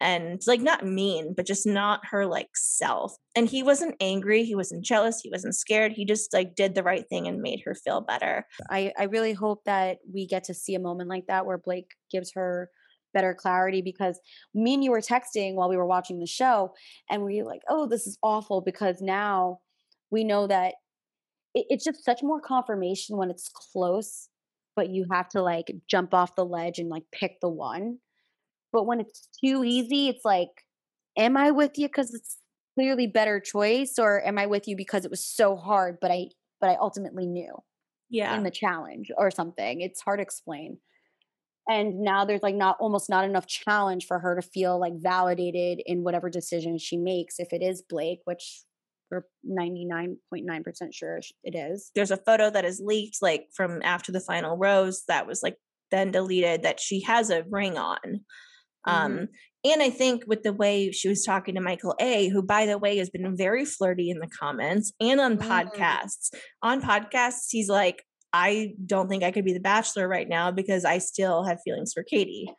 And 0.00 0.40
like 0.46 0.60
not 0.60 0.84
mean, 0.84 1.34
but 1.36 1.46
just 1.46 1.66
not 1.66 2.00
her 2.10 2.26
like 2.26 2.50
self. 2.54 3.16
And 3.34 3.48
he 3.48 3.62
wasn't 3.62 3.94
angry, 4.00 4.44
he 4.44 4.54
wasn't 4.54 4.84
jealous, 4.84 5.20
he 5.22 5.30
wasn't 5.30 5.54
scared. 5.54 5.92
He 5.92 6.04
just 6.04 6.32
like 6.32 6.56
did 6.56 6.74
the 6.74 6.82
right 6.82 7.04
thing 7.08 7.26
and 7.26 7.40
made 7.40 7.62
her 7.64 7.74
feel 7.74 8.00
better. 8.00 8.44
I, 8.70 8.92
I 8.98 9.04
really 9.04 9.32
hope 9.32 9.64
that 9.64 9.98
we 10.12 10.26
get 10.26 10.44
to 10.44 10.54
see 10.54 10.74
a 10.74 10.80
moment 10.80 11.08
like 11.08 11.26
that 11.28 11.46
where 11.46 11.58
Blake 11.58 11.92
gives 12.10 12.32
her 12.34 12.70
better 13.14 13.32
clarity 13.32 13.80
because 13.80 14.20
me 14.54 14.74
and 14.74 14.84
you 14.84 14.90
were 14.90 15.00
texting 15.00 15.54
while 15.54 15.70
we 15.70 15.76
were 15.76 15.86
watching 15.86 16.18
the 16.18 16.26
show 16.26 16.74
and 17.08 17.24
we 17.24 17.40
were 17.40 17.48
like, 17.48 17.62
oh, 17.70 17.86
this 17.86 18.06
is 18.06 18.18
awful 18.22 18.60
because 18.60 19.00
now 19.00 19.60
we 20.10 20.24
know 20.24 20.46
that 20.46 20.74
it, 21.54 21.66
it's 21.70 21.84
just 21.84 22.04
such 22.04 22.22
more 22.22 22.40
confirmation 22.40 23.16
when 23.16 23.30
it's 23.30 23.48
close, 23.48 24.28
but 24.76 24.90
you 24.90 25.06
have 25.10 25.28
to 25.30 25.40
like 25.40 25.72
jump 25.88 26.12
off 26.12 26.34
the 26.34 26.44
ledge 26.44 26.78
and 26.78 26.90
like 26.90 27.04
pick 27.12 27.40
the 27.40 27.48
one. 27.48 27.98
But 28.74 28.86
when 28.86 29.00
it's 29.00 29.28
too 29.42 29.62
easy, 29.64 30.08
it's 30.08 30.24
like, 30.24 30.50
am 31.16 31.36
I 31.36 31.52
with 31.52 31.78
you 31.78 31.86
because 31.86 32.12
it's 32.12 32.38
clearly 32.74 33.06
better 33.06 33.38
choice 33.38 33.94
or 34.00 34.26
am 34.26 34.36
I 34.36 34.46
with 34.46 34.66
you 34.66 34.76
because 34.76 35.04
it 35.04 35.12
was 35.12 35.24
so 35.24 35.56
hard, 35.56 35.98
but 36.00 36.10
I 36.10 36.26
but 36.60 36.70
I 36.70 36.76
ultimately 36.80 37.26
knew 37.26 37.54
Yeah. 38.10 38.36
in 38.36 38.42
the 38.42 38.50
challenge 38.50 39.10
or 39.16 39.30
something. 39.30 39.80
It's 39.80 40.00
hard 40.00 40.18
to 40.18 40.22
explain. 40.22 40.78
And 41.68 42.00
now 42.00 42.24
there's 42.24 42.42
like 42.42 42.54
not 42.56 42.76
almost 42.80 43.08
not 43.08 43.24
enough 43.24 43.46
challenge 43.46 44.06
for 44.06 44.18
her 44.18 44.34
to 44.34 44.42
feel 44.42 44.78
like 44.78 44.94
validated 44.96 45.80
in 45.86 46.02
whatever 46.02 46.28
decision 46.28 46.76
she 46.78 46.96
makes. 46.96 47.38
If 47.38 47.52
it 47.52 47.62
is 47.62 47.82
Blake, 47.88 48.20
which 48.24 48.64
we're 49.10 49.24
99.9% 49.48 50.92
sure 50.92 51.20
it 51.44 51.54
is. 51.54 51.90
There's 51.94 52.10
a 52.10 52.16
photo 52.16 52.50
that 52.50 52.64
is 52.64 52.80
leaked 52.84 53.18
like 53.22 53.46
from 53.54 53.80
after 53.82 54.10
the 54.10 54.20
final 54.20 54.56
rose 54.56 55.04
that 55.06 55.26
was 55.28 55.42
like 55.44 55.58
then 55.90 56.10
deleted 56.10 56.62
that 56.62 56.80
she 56.80 57.02
has 57.02 57.30
a 57.30 57.44
ring 57.48 57.78
on. 57.78 58.24
Um, 58.86 59.28
and 59.64 59.82
I 59.82 59.88
think 59.90 60.24
with 60.26 60.42
the 60.42 60.52
way 60.52 60.90
she 60.92 61.08
was 61.08 61.24
talking 61.24 61.54
to 61.54 61.60
Michael 61.60 61.94
A, 62.00 62.28
who 62.28 62.42
by 62.42 62.66
the 62.66 62.76
way 62.78 62.98
has 62.98 63.08
been 63.10 63.36
very 63.36 63.64
flirty 63.64 64.10
in 64.10 64.18
the 64.18 64.28
comments 64.28 64.92
and 65.00 65.20
on 65.20 65.38
Mm. 65.38 65.42
podcasts. 65.48 66.30
On 66.62 66.82
podcasts, 66.82 67.46
he's 67.50 67.68
like, 67.68 68.04
I 68.32 68.74
don't 68.84 69.08
think 69.08 69.22
I 69.22 69.30
could 69.30 69.44
be 69.44 69.52
the 69.54 69.60
bachelor 69.60 70.06
right 70.08 70.28
now 70.28 70.50
because 70.50 70.84
I 70.84 70.98
still 70.98 71.44
have 71.44 71.58
feelings 71.64 71.92
for 71.94 72.02
Katie. 72.02 72.50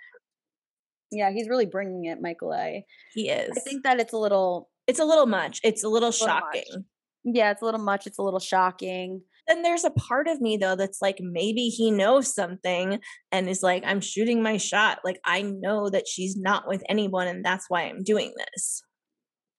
Yeah, 1.12 1.32
he's 1.32 1.48
really 1.48 1.66
bringing 1.68 2.06
it, 2.06 2.22
Michael 2.22 2.54
A. 2.54 2.86
He 3.14 3.30
is. 3.30 3.52
I 3.56 3.60
think 3.60 3.84
that 3.84 4.00
it's 4.00 4.14
a 4.14 4.18
little, 4.18 4.70
it's 4.88 5.00
a 5.00 5.06
little 5.06 5.26
much. 5.28 5.60
It's 5.64 5.84
a 5.84 5.88
little 5.90 6.10
Little 6.10 6.28
much. 6.28 6.42
shocking. 6.42 6.86
yeah, 7.24 7.52
it's 7.52 7.62
a 7.62 7.66
little 7.66 7.82
much. 7.82 8.08
It's 8.08 8.18
a 8.18 8.24
little 8.24 8.40
shocking. 8.40 9.22
Then 9.48 9.62
there's 9.62 9.84
a 9.84 9.92
part 9.92 10.28
of 10.28 10.42
me 10.42 10.58
though 10.58 10.76
that's 10.76 11.02
like 11.02 11.20
maybe 11.20 11.70
he 11.70 11.92
knows 11.92 12.34
something 12.34 13.00
and 13.32 13.50
is 13.50 13.64
like, 13.64 13.84
I'm 13.86 14.02
shooting 14.02 14.42
my 14.42 14.58
shot. 14.58 15.00
Like 15.04 15.20
I 15.24 15.42
know 15.42 15.90
that 15.90 16.08
she's 16.08 16.36
not 16.36 16.68
with 16.68 16.84
anyone 16.90 17.28
and 17.28 17.44
that's 17.44 17.66
why 17.70 17.84
I'm 17.84 18.04
doing 18.04 18.34
this. 18.38 18.82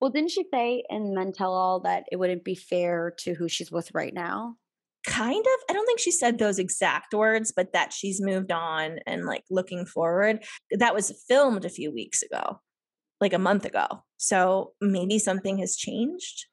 Well, 0.00 0.10
didn't 0.10 0.30
she 0.30 0.44
say 0.52 0.84
in 0.90 1.14
Men 1.14 1.32
Tell 1.32 1.54
All 1.54 1.80
that 1.80 2.04
it 2.12 2.16
wouldn't 2.16 2.44
be 2.44 2.54
fair 2.54 3.14
to 3.20 3.34
who 3.34 3.48
she's 3.48 3.72
with 3.72 3.94
right 3.94 4.12
now? 4.12 4.56
kind 5.06 5.38
of 5.38 5.64
i 5.70 5.72
don't 5.72 5.86
think 5.86 6.00
she 6.00 6.10
said 6.10 6.36
those 6.36 6.58
exact 6.58 7.14
words 7.14 7.52
but 7.54 7.72
that 7.72 7.92
she's 7.92 8.20
moved 8.20 8.50
on 8.50 8.98
and 9.06 9.24
like 9.24 9.44
looking 9.50 9.86
forward 9.86 10.44
that 10.72 10.94
was 10.94 11.22
filmed 11.28 11.64
a 11.64 11.70
few 11.70 11.92
weeks 11.92 12.22
ago 12.22 12.60
like 13.20 13.32
a 13.32 13.38
month 13.38 13.64
ago 13.64 13.86
so 14.16 14.72
maybe 14.80 15.18
something 15.18 15.58
has 15.58 15.76
changed 15.76 16.46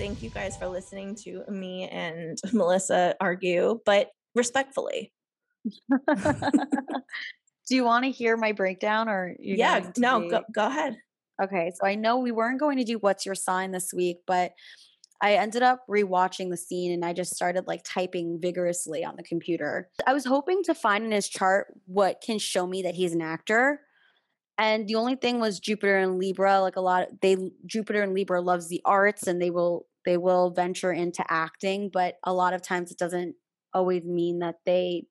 thank 0.00 0.22
you 0.22 0.30
guys 0.30 0.56
for 0.56 0.66
listening 0.66 1.14
to 1.14 1.44
me 1.48 1.88
and 1.88 2.38
melissa 2.52 3.14
argue 3.20 3.78
but 3.84 4.08
respectfully 4.34 5.12
Do 7.68 7.76
you 7.76 7.84
want 7.84 8.04
to 8.04 8.10
hear 8.10 8.36
my 8.36 8.50
breakdown 8.50 9.08
or 9.08 9.36
yeah 9.38 9.90
no 9.96 10.20
be- 10.20 10.30
go, 10.30 10.40
go 10.52 10.66
ahead 10.66 10.96
Okay, 11.42 11.72
so 11.74 11.86
I 11.86 11.94
know 11.94 12.18
we 12.18 12.32
weren't 12.32 12.60
going 12.60 12.76
to 12.78 12.84
do 12.84 12.98
what's 12.98 13.24
your 13.24 13.34
sign 13.34 13.70
this 13.70 13.94
week, 13.94 14.18
but 14.26 14.52
I 15.22 15.34
ended 15.34 15.62
up 15.62 15.84
rewatching 15.88 16.50
the 16.50 16.56
scene 16.56 16.92
and 16.92 17.04
I 17.04 17.12
just 17.12 17.34
started 17.34 17.66
like 17.66 17.82
typing 17.84 18.38
vigorously 18.40 19.04
on 19.04 19.16
the 19.16 19.22
computer. 19.22 19.88
I 20.06 20.12
was 20.12 20.24
hoping 20.24 20.62
to 20.64 20.74
find 20.74 21.04
in 21.04 21.12
his 21.12 21.28
chart 21.28 21.68
what 21.86 22.22
can 22.24 22.38
show 22.38 22.66
me 22.66 22.82
that 22.82 22.94
he's 22.94 23.12
an 23.12 23.22
actor. 23.22 23.80
And 24.58 24.86
the 24.86 24.96
only 24.96 25.16
thing 25.16 25.40
was 25.40 25.60
Jupiter 25.60 25.98
and 25.98 26.18
Libra, 26.18 26.60
like 26.60 26.76
a 26.76 26.82
lot 26.82 27.08
they 27.22 27.52
Jupiter 27.64 28.02
and 28.02 28.12
Libra 28.12 28.42
loves 28.42 28.68
the 28.68 28.82
arts 28.84 29.26
and 29.26 29.40
they 29.40 29.50
will 29.50 29.86
they 30.04 30.16
will 30.16 30.50
venture 30.50 30.92
into 30.92 31.24
acting, 31.28 31.90
but 31.92 32.16
a 32.24 32.32
lot 32.32 32.54
of 32.54 32.62
times 32.62 32.90
it 32.90 32.98
doesn't 32.98 33.34
always 33.74 34.04
mean 34.04 34.40
that 34.40 34.56
they 34.66 35.04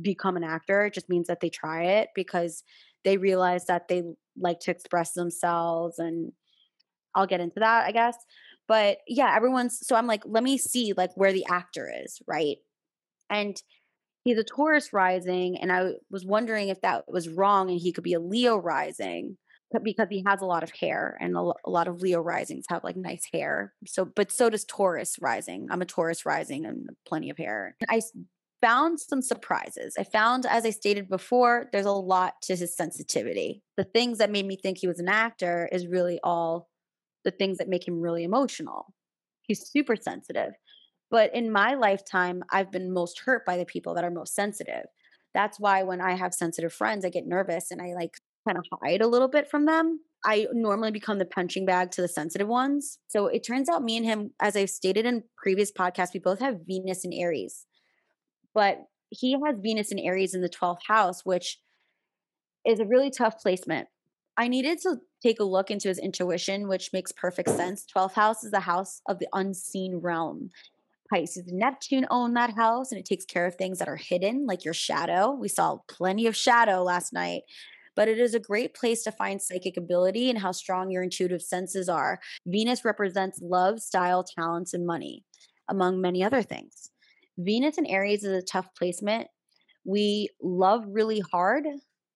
become 0.00 0.36
an 0.36 0.44
actor. 0.44 0.86
It 0.86 0.94
just 0.94 1.08
means 1.08 1.26
that 1.28 1.40
they 1.40 1.50
try 1.50 1.84
it 1.84 2.08
because 2.14 2.62
they 3.04 3.16
realize 3.16 3.66
that 3.66 3.88
they 3.88 4.02
like 4.38 4.60
to 4.60 4.70
express 4.70 5.12
themselves 5.12 5.98
and 5.98 6.32
I'll 7.14 7.26
get 7.26 7.40
into 7.40 7.60
that, 7.60 7.86
I 7.86 7.92
guess. 7.92 8.16
But 8.68 8.98
yeah, 9.06 9.34
everyone's 9.34 9.86
so 9.86 9.96
I'm 9.96 10.06
like, 10.06 10.22
let 10.26 10.42
me 10.42 10.58
see 10.58 10.92
like 10.96 11.10
where 11.14 11.32
the 11.32 11.46
actor 11.48 11.90
is, 12.04 12.20
right? 12.26 12.56
And 13.30 13.60
he's 14.24 14.38
a 14.38 14.44
Taurus 14.44 14.92
rising, 14.92 15.56
and 15.58 15.72
I 15.72 15.92
was 16.10 16.26
wondering 16.26 16.68
if 16.68 16.80
that 16.82 17.04
was 17.08 17.28
wrong 17.28 17.70
and 17.70 17.80
he 17.80 17.92
could 17.92 18.04
be 18.04 18.12
a 18.12 18.20
Leo 18.20 18.56
rising 18.56 19.38
because 19.82 20.08
he 20.10 20.22
has 20.26 20.40
a 20.40 20.46
lot 20.46 20.62
of 20.62 20.70
hair 20.70 21.16
and 21.20 21.36
a, 21.36 21.52
lot 21.68 21.88
of 21.88 22.00
Leo 22.00 22.20
risings 22.20 22.66
have 22.68 22.84
like 22.84 22.96
nice 22.96 23.26
hair. 23.32 23.74
So, 23.86 24.04
but 24.04 24.30
so 24.30 24.48
does 24.48 24.64
Taurus 24.64 25.16
rising. 25.20 25.66
I'm 25.70 25.82
a 25.82 25.86
Taurus 25.86 26.24
rising 26.24 26.64
and 26.64 26.88
plenty 27.06 27.30
of 27.30 27.36
hair. 27.36 27.76
I 27.88 28.00
found 28.62 29.00
some 29.00 29.22
surprises. 29.22 29.94
I 29.98 30.04
found, 30.04 30.46
as 30.46 30.64
I 30.64 30.70
stated 30.70 31.08
before, 31.08 31.66
there's 31.72 31.86
a 31.86 31.92
lot 31.92 32.34
to 32.42 32.56
his 32.56 32.76
sensitivity. 32.76 33.62
The 33.76 33.84
things 33.84 34.18
that 34.18 34.30
made 34.30 34.46
me 34.46 34.56
think 34.56 34.78
he 34.78 34.88
was 34.88 35.00
an 35.00 35.08
actor 35.08 35.68
is 35.72 35.86
really 35.86 36.20
all 36.22 36.68
the 37.24 37.30
things 37.30 37.58
that 37.58 37.68
make 37.68 37.86
him 37.86 38.00
really 38.00 38.24
emotional. 38.24 38.94
He's 39.42 39.68
super 39.68 39.96
sensitive. 39.96 40.52
But 41.10 41.34
in 41.34 41.52
my 41.52 41.74
lifetime, 41.74 42.42
I've 42.50 42.72
been 42.72 42.92
most 42.92 43.20
hurt 43.24 43.44
by 43.44 43.56
the 43.56 43.64
people 43.64 43.94
that 43.94 44.04
are 44.04 44.10
most 44.10 44.34
sensitive. 44.34 44.86
That's 45.34 45.60
why 45.60 45.82
when 45.82 46.00
I 46.00 46.14
have 46.14 46.34
sensitive 46.34 46.72
friends, 46.72 47.04
I 47.04 47.10
get 47.10 47.26
nervous 47.26 47.70
and 47.70 47.80
I 47.80 47.94
like 47.94 48.18
kind 48.46 48.58
of 48.58 48.64
hide 48.82 49.00
a 49.00 49.08
little 49.08 49.28
bit 49.28 49.50
from 49.50 49.66
them. 49.66 50.00
I 50.24 50.46
normally 50.52 50.90
become 50.90 51.18
the 51.18 51.24
punching 51.24 51.66
bag 51.66 51.90
to 51.92 52.02
the 52.02 52.08
sensitive 52.08 52.48
ones. 52.48 52.98
So 53.08 53.26
it 53.26 53.46
turns 53.46 53.68
out 53.68 53.82
me 53.82 53.96
and 53.96 54.06
him, 54.06 54.30
as 54.40 54.56
I've 54.56 54.70
stated 54.70 55.06
in 55.06 55.24
previous 55.36 55.70
podcasts, 55.70 56.14
we 56.14 56.20
both 56.20 56.40
have 56.40 56.60
Venus 56.66 57.04
and 57.04 57.14
Aries. 57.14 57.66
But 58.54 58.78
he 59.10 59.32
has 59.32 59.56
Venus 59.60 59.90
and 59.90 60.00
Aries 60.00 60.34
in 60.34 60.40
the 60.40 60.48
12th 60.48 60.80
house, 60.86 61.24
which 61.24 61.60
is 62.64 62.80
a 62.80 62.86
really 62.86 63.10
tough 63.10 63.38
placement. 63.40 63.88
I 64.36 64.48
needed 64.48 64.80
to 64.82 64.96
take 65.22 65.40
a 65.40 65.44
look 65.44 65.70
into 65.70 65.88
his 65.88 65.98
intuition, 65.98 66.68
which 66.68 66.90
makes 66.92 67.12
perfect 67.12 67.48
sense. 67.50 67.86
12th 67.96 68.14
house 68.14 68.44
is 68.44 68.50
the 68.50 68.60
house 68.60 69.00
of 69.08 69.18
the 69.18 69.28
unseen 69.32 70.00
realm. 70.02 70.50
Pisces 71.08 71.46
and 71.46 71.58
Neptune 71.58 72.06
own 72.10 72.34
that 72.34 72.54
house, 72.54 72.90
and 72.90 72.98
it 72.98 73.06
takes 73.06 73.24
care 73.24 73.46
of 73.46 73.54
things 73.54 73.78
that 73.78 73.88
are 73.88 73.96
hidden, 73.96 74.44
like 74.46 74.64
your 74.64 74.74
shadow. 74.74 75.30
We 75.30 75.48
saw 75.48 75.78
plenty 75.88 76.26
of 76.26 76.36
shadow 76.36 76.82
last 76.82 77.12
night, 77.12 77.42
but 77.96 78.08
it 78.08 78.18
is 78.18 78.34
a 78.34 78.40
great 78.40 78.74
place 78.74 79.02
to 79.02 79.10
find 79.10 79.40
psychic 79.40 79.76
ability 79.76 80.30
and 80.30 80.38
how 80.38 80.52
strong 80.52 80.90
your 80.90 81.02
intuitive 81.02 81.42
senses 81.42 81.88
are. 81.88 82.20
Venus 82.46 82.84
represents 82.84 83.40
love, 83.42 83.80
style, 83.80 84.22
talents, 84.22 84.74
and 84.74 84.86
money, 84.86 85.24
among 85.68 86.00
many 86.00 86.22
other 86.22 86.42
things. 86.42 86.90
Venus 87.38 87.78
in 87.78 87.86
Aries 87.86 88.22
is 88.22 88.32
a 88.32 88.46
tough 88.46 88.68
placement. 88.76 89.26
We 89.84 90.28
love 90.42 90.84
really 90.86 91.20
hard. 91.20 91.64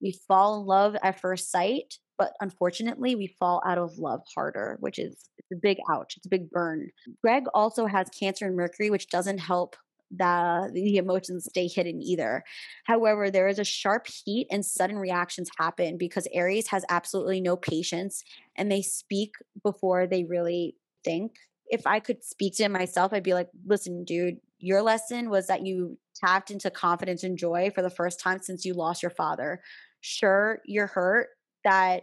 We 0.02 0.19
fall 0.28 0.61
in 0.61 0.66
love 0.66 0.97
at 1.02 1.20
first 1.20 1.51
sight, 1.51 1.94
but 2.19 2.32
unfortunately, 2.40 3.15
we 3.15 3.35
fall 3.39 3.62
out 3.66 3.78
of 3.78 3.98
love 3.98 4.20
harder, 4.35 4.77
which 4.81 4.98
is 4.98 5.28
a 5.52 5.57
big 5.57 5.78
ouch. 5.90 6.15
It's 6.16 6.27
a 6.27 6.31
big 6.31 6.51
burn. 6.51 6.90
Greg 7.23 7.44
also 7.55 7.86
has 7.86 8.09
Cancer 8.19 8.47
and 8.47 8.57
Mercury, 8.57 8.90
which 8.90 9.09
doesn't 9.09 9.39
help 9.39 9.77
the 10.10 10.70
the 10.74 10.96
emotions 10.96 11.46
stay 11.48 11.68
hidden 11.68 12.02
either. 12.02 12.42
However, 12.84 13.30
there 13.30 13.48
is 13.48 13.58
a 13.58 13.64
sharp 13.64 14.06
heat 14.08 14.46
and 14.50 14.64
sudden 14.64 14.98
reactions 14.98 15.50
happen 15.58 15.96
because 15.98 16.26
Aries 16.32 16.68
has 16.68 16.84
absolutely 16.88 17.40
no 17.40 17.56
patience 17.56 18.22
and 18.56 18.70
they 18.70 18.82
speak 18.82 19.34
before 19.62 20.06
they 20.06 20.24
really 20.24 20.76
think. 21.04 21.36
If 21.68 21.86
I 21.86 22.00
could 22.00 22.24
speak 22.24 22.56
to 22.56 22.68
myself, 22.68 23.12
I'd 23.12 23.22
be 23.22 23.34
like, 23.34 23.48
"Listen, 23.64 24.04
dude, 24.04 24.38
your 24.58 24.82
lesson 24.82 25.30
was 25.30 25.46
that 25.46 25.64
you 25.64 25.98
tapped 26.16 26.50
into 26.50 26.70
confidence 26.70 27.22
and 27.22 27.38
joy 27.38 27.70
for 27.74 27.82
the 27.82 27.90
first 27.90 28.20
time 28.20 28.40
since 28.40 28.64
you 28.64 28.74
lost 28.74 29.02
your 29.02 29.10
father. 29.10 29.60
Sure, 30.00 30.60
you're 30.66 30.88
hurt 30.88 31.28
that 31.64 32.02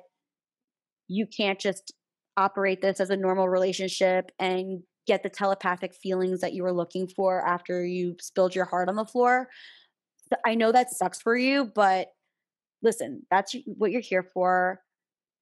you 1.07 1.25
can't 1.25 1.59
just 1.59 1.93
operate 2.35 2.81
this 2.81 2.99
as 2.99 3.09
a 3.09 3.17
normal 3.17 3.49
relationship 3.49 4.31
and 4.39 4.83
get 5.07 5.23
the 5.23 5.29
telepathic 5.29 5.93
feelings 5.93 6.41
that 6.41 6.53
you 6.53 6.63
were 6.63 6.73
looking 6.73 7.07
for 7.07 7.45
after 7.45 7.85
you 7.85 8.15
spilled 8.19 8.53
your 8.53 8.65
heart 8.65 8.89
on 8.89 8.95
the 8.95 9.05
floor. 9.05 9.47
I 10.45 10.55
know 10.55 10.71
that 10.71 10.91
sucks 10.91 11.21
for 11.21 11.37
you, 11.37 11.71
but 11.73 12.07
listen, 12.83 13.23
that's 13.31 13.55
what 13.65 13.91
you're 13.91 14.01
here 14.01 14.27
for. 14.33 14.81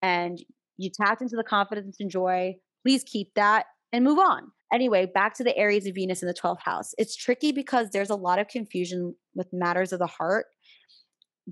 And 0.02 0.40
you 0.78 0.90
tapped 0.90 1.22
into 1.22 1.36
the 1.36 1.44
confidence 1.44 1.98
and 2.00 2.12
joy. 2.12 2.56
Please 2.86 3.04
keep 3.04 3.34
that 3.36 3.66
and 3.92 4.04
move 4.04 4.20
on. 4.20 4.52
Anyway, 4.74 5.10
back 5.12 5.34
to 5.36 5.44
the 5.44 5.56
Aries 5.58 5.88
of 5.88 5.96
Venus 5.96 6.22
in 6.22 6.28
the 6.28 6.34
12th 6.34 6.62
house. 6.62 6.94
It's 6.98 7.16
tricky 7.16 7.52
because 7.52 7.90
there's 7.92 8.10
a 8.10 8.16
lot 8.16 8.40
of 8.40 8.48
confusion 8.48 9.16
with 9.34 9.48
matters 9.54 9.94
of 9.94 10.00
the 10.00 10.08
heart, 10.08 10.48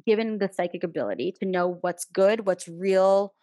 given 0.06 0.40
the 0.40 0.50
psychic 0.52 0.84
ability 0.84 1.34
to 1.40 1.48
know 1.48 1.78
what's 1.82 2.06
good, 2.06 2.46
what's 2.46 2.68
real, 2.68 3.34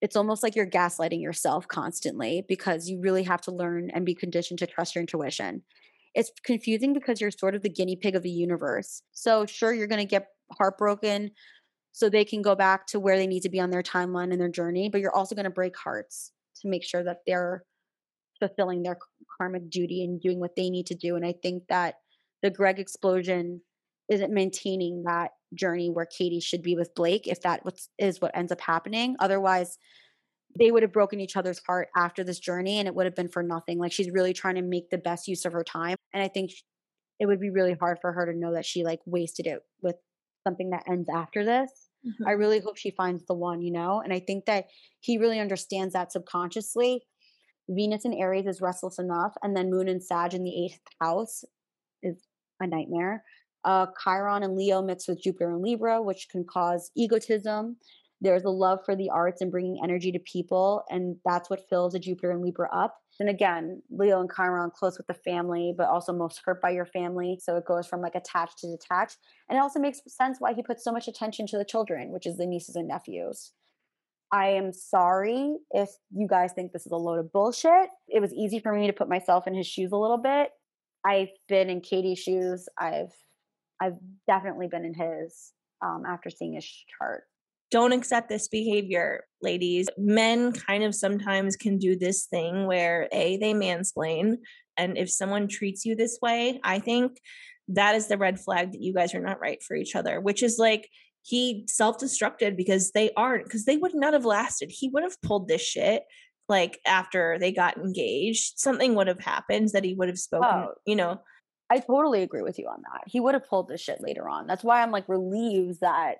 it's 0.00 0.16
almost 0.16 0.42
like 0.42 0.56
you're 0.56 0.66
gaslighting 0.66 1.20
yourself 1.20 1.68
constantly 1.68 2.44
because 2.48 2.88
you 2.88 3.00
really 3.00 3.22
have 3.22 3.40
to 3.42 3.52
learn 3.52 3.90
and 3.90 4.06
be 4.06 4.14
conditioned 4.14 4.58
to 4.60 4.66
trust 4.66 4.94
your 4.94 5.00
intuition. 5.00 5.62
It's 6.14 6.32
confusing 6.44 6.92
because 6.92 7.20
you're 7.20 7.30
sort 7.30 7.54
of 7.54 7.62
the 7.62 7.68
guinea 7.68 7.96
pig 7.96 8.16
of 8.16 8.22
the 8.22 8.30
universe. 8.30 9.02
So, 9.12 9.46
sure, 9.46 9.72
you're 9.72 9.86
going 9.86 10.00
to 10.00 10.06
get 10.06 10.28
heartbroken 10.58 11.30
so 11.92 12.08
they 12.08 12.24
can 12.24 12.42
go 12.42 12.54
back 12.54 12.86
to 12.88 13.00
where 13.00 13.16
they 13.16 13.26
need 13.26 13.42
to 13.42 13.48
be 13.48 13.60
on 13.60 13.70
their 13.70 13.82
timeline 13.82 14.32
and 14.32 14.40
their 14.40 14.48
journey, 14.48 14.88
but 14.88 15.00
you're 15.00 15.14
also 15.14 15.34
going 15.34 15.44
to 15.44 15.50
break 15.50 15.76
hearts 15.76 16.32
to 16.62 16.68
make 16.68 16.84
sure 16.84 17.04
that 17.04 17.18
they're 17.26 17.64
fulfilling 18.38 18.82
their 18.82 18.96
karmic 19.38 19.68
duty 19.70 20.02
and 20.02 20.20
doing 20.20 20.40
what 20.40 20.56
they 20.56 20.70
need 20.70 20.86
to 20.86 20.94
do. 20.94 21.16
And 21.16 21.26
I 21.26 21.34
think 21.42 21.64
that 21.68 21.96
the 22.42 22.50
Greg 22.50 22.78
explosion 22.78 23.60
isn't 24.08 24.32
maintaining 24.32 25.04
that 25.04 25.32
journey 25.54 25.90
where 25.90 26.06
Katie 26.06 26.40
should 26.40 26.62
be 26.62 26.76
with 26.76 26.94
Blake 26.94 27.26
if 27.26 27.40
that 27.42 27.62
is 27.98 28.20
what 28.20 28.36
ends 28.36 28.52
up 28.52 28.60
happening. 28.60 29.16
Otherwise, 29.18 29.78
they 30.58 30.70
would 30.70 30.82
have 30.82 30.92
broken 30.92 31.20
each 31.20 31.36
other's 31.36 31.60
heart 31.66 31.88
after 31.96 32.24
this 32.24 32.40
journey 32.40 32.78
and 32.78 32.88
it 32.88 32.94
would 32.94 33.06
have 33.06 33.14
been 33.14 33.28
for 33.28 33.42
nothing. 33.42 33.78
Like 33.78 33.92
she's 33.92 34.10
really 34.10 34.32
trying 34.32 34.56
to 34.56 34.62
make 34.62 34.90
the 34.90 34.98
best 34.98 35.28
use 35.28 35.44
of 35.44 35.52
her 35.52 35.64
time. 35.64 35.96
And 36.12 36.22
I 36.22 36.28
think 36.28 36.50
it 37.20 37.26
would 37.26 37.40
be 37.40 37.50
really 37.50 37.74
hard 37.74 37.98
for 38.00 38.12
her 38.12 38.26
to 38.26 38.38
know 38.38 38.54
that 38.54 38.66
she 38.66 38.82
like 38.82 39.00
wasted 39.06 39.46
it 39.46 39.60
with 39.82 39.96
something 40.46 40.70
that 40.70 40.84
ends 40.88 41.08
after 41.14 41.44
this. 41.44 41.70
Mm-hmm. 42.06 42.26
I 42.26 42.32
really 42.32 42.60
hope 42.60 42.76
she 42.76 42.90
finds 42.90 43.24
the 43.26 43.34
one, 43.34 43.60
you 43.60 43.72
know? 43.72 44.00
And 44.00 44.12
I 44.12 44.20
think 44.20 44.46
that 44.46 44.66
he 45.00 45.18
really 45.18 45.38
understands 45.38 45.92
that 45.92 46.12
subconsciously. 46.12 47.02
Venus 47.68 48.04
in 48.04 48.14
Aries 48.14 48.46
is 48.46 48.60
restless 48.60 48.98
enough, 48.98 49.34
and 49.42 49.56
then 49.56 49.70
Moon 49.70 49.86
and 49.86 50.02
Sag 50.02 50.34
in 50.34 50.42
the 50.42 50.64
eighth 50.64 50.80
house 51.00 51.44
is 52.02 52.16
a 52.58 52.66
nightmare 52.66 53.22
uh, 53.64 53.86
Chiron 54.02 54.42
and 54.42 54.56
Leo 54.56 54.82
mixed 54.82 55.08
with 55.08 55.22
Jupiter 55.22 55.50
and 55.50 55.62
Libra, 55.62 56.02
which 56.02 56.28
can 56.30 56.44
cause 56.44 56.90
egotism. 56.96 57.76
There's 58.22 58.44
a 58.44 58.50
love 58.50 58.80
for 58.84 58.94
the 58.94 59.08
arts 59.08 59.40
and 59.40 59.50
bringing 59.50 59.80
energy 59.82 60.12
to 60.12 60.18
people, 60.18 60.84
and 60.90 61.16
that's 61.24 61.48
what 61.48 61.68
fills 61.70 61.94
a 61.94 61.98
Jupiter 61.98 62.30
and 62.32 62.42
Libra 62.42 62.68
up. 62.70 62.96
And 63.18 63.30
again, 63.30 63.82
Leo 63.90 64.20
and 64.20 64.30
Chiron 64.34 64.70
close 64.74 64.98
with 64.98 65.06
the 65.06 65.14
family, 65.14 65.74
but 65.76 65.88
also 65.88 66.12
most 66.12 66.40
hurt 66.44 66.60
by 66.60 66.70
your 66.70 66.86
family. 66.86 67.38
So 67.42 67.56
it 67.56 67.64
goes 67.66 67.86
from 67.86 68.02
like 68.02 68.14
attached 68.14 68.58
to 68.58 68.66
detached. 68.66 69.16
And 69.48 69.56
it 69.56 69.60
also 69.60 69.80
makes 69.80 70.00
sense 70.06 70.36
why 70.38 70.52
he 70.52 70.62
puts 70.62 70.84
so 70.84 70.92
much 70.92 71.08
attention 71.08 71.46
to 71.48 71.58
the 71.58 71.64
children, 71.64 72.12
which 72.12 72.26
is 72.26 72.36
the 72.36 72.46
nieces 72.46 72.76
and 72.76 72.88
nephews. 72.88 73.52
I 74.32 74.48
am 74.50 74.72
sorry 74.72 75.56
if 75.72 75.90
you 76.14 76.28
guys 76.28 76.52
think 76.52 76.72
this 76.72 76.86
is 76.86 76.92
a 76.92 76.96
load 76.96 77.18
of 77.18 77.32
bullshit. 77.32 77.88
It 78.08 78.20
was 78.20 78.32
easy 78.32 78.60
for 78.60 78.72
me 78.72 78.86
to 78.86 78.92
put 78.92 79.08
myself 79.08 79.46
in 79.46 79.54
his 79.54 79.66
shoes 79.66 79.92
a 79.92 79.96
little 79.96 80.18
bit. 80.18 80.50
I've 81.04 81.30
been 81.48 81.68
in 81.68 81.80
Katie's 81.80 82.20
shoes. 82.20 82.68
I've 82.78 83.12
I've 83.80 83.96
definitely 84.26 84.68
been 84.68 84.84
in 84.84 84.94
his 84.94 85.52
um, 85.82 86.04
after 86.06 86.30
seeing 86.30 86.54
his 86.54 86.68
chart. 86.98 87.24
Don't 87.70 87.92
accept 87.92 88.28
this 88.28 88.48
behavior, 88.48 89.24
ladies. 89.40 89.88
Men 89.96 90.52
kind 90.52 90.82
of 90.82 90.94
sometimes 90.94 91.56
can 91.56 91.78
do 91.78 91.96
this 91.96 92.26
thing 92.26 92.66
where 92.66 93.08
A, 93.12 93.36
they 93.36 93.54
mansplain. 93.54 94.38
And 94.76 94.98
if 94.98 95.10
someone 95.10 95.46
treats 95.46 95.84
you 95.84 95.94
this 95.94 96.18
way, 96.20 96.60
I 96.64 96.80
think 96.80 97.18
that 97.68 97.94
is 97.94 98.08
the 98.08 98.18
red 98.18 98.40
flag 98.40 98.72
that 98.72 98.82
you 98.82 98.92
guys 98.92 99.14
are 99.14 99.20
not 99.20 99.40
right 99.40 99.62
for 99.62 99.76
each 99.76 99.94
other, 99.94 100.20
which 100.20 100.42
is 100.42 100.58
like 100.58 100.88
he 101.22 101.64
self 101.68 101.98
destructed 101.98 102.56
because 102.56 102.90
they 102.90 103.10
aren't, 103.16 103.44
because 103.44 103.66
they 103.66 103.76
would 103.76 103.94
not 103.94 104.14
have 104.14 104.24
lasted. 104.24 104.70
He 104.72 104.88
would 104.88 105.04
have 105.04 105.20
pulled 105.22 105.46
this 105.46 105.62
shit 105.62 106.02
like 106.48 106.80
after 106.84 107.38
they 107.38 107.52
got 107.52 107.76
engaged. 107.76 108.58
Something 108.58 108.96
would 108.96 109.06
have 109.06 109.20
happened 109.20 109.68
that 109.74 109.84
he 109.84 109.94
would 109.94 110.08
have 110.08 110.18
spoken, 110.18 110.48
oh. 110.50 110.74
you 110.86 110.96
know 110.96 111.20
I 111.70 111.78
totally 111.78 112.22
agree 112.22 112.42
with 112.42 112.58
you 112.58 112.66
on 112.66 112.82
that. 112.92 113.02
He 113.06 113.20
would 113.20 113.34
have 113.34 113.48
pulled 113.48 113.68
this 113.68 113.80
shit 113.80 114.00
later 114.00 114.28
on. 114.28 114.46
That's 114.46 114.64
why 114.64 114.82
I'm 114.82 114.90
like 114.90 115.08
relieved 115.08 115.80
that 115.80 116.16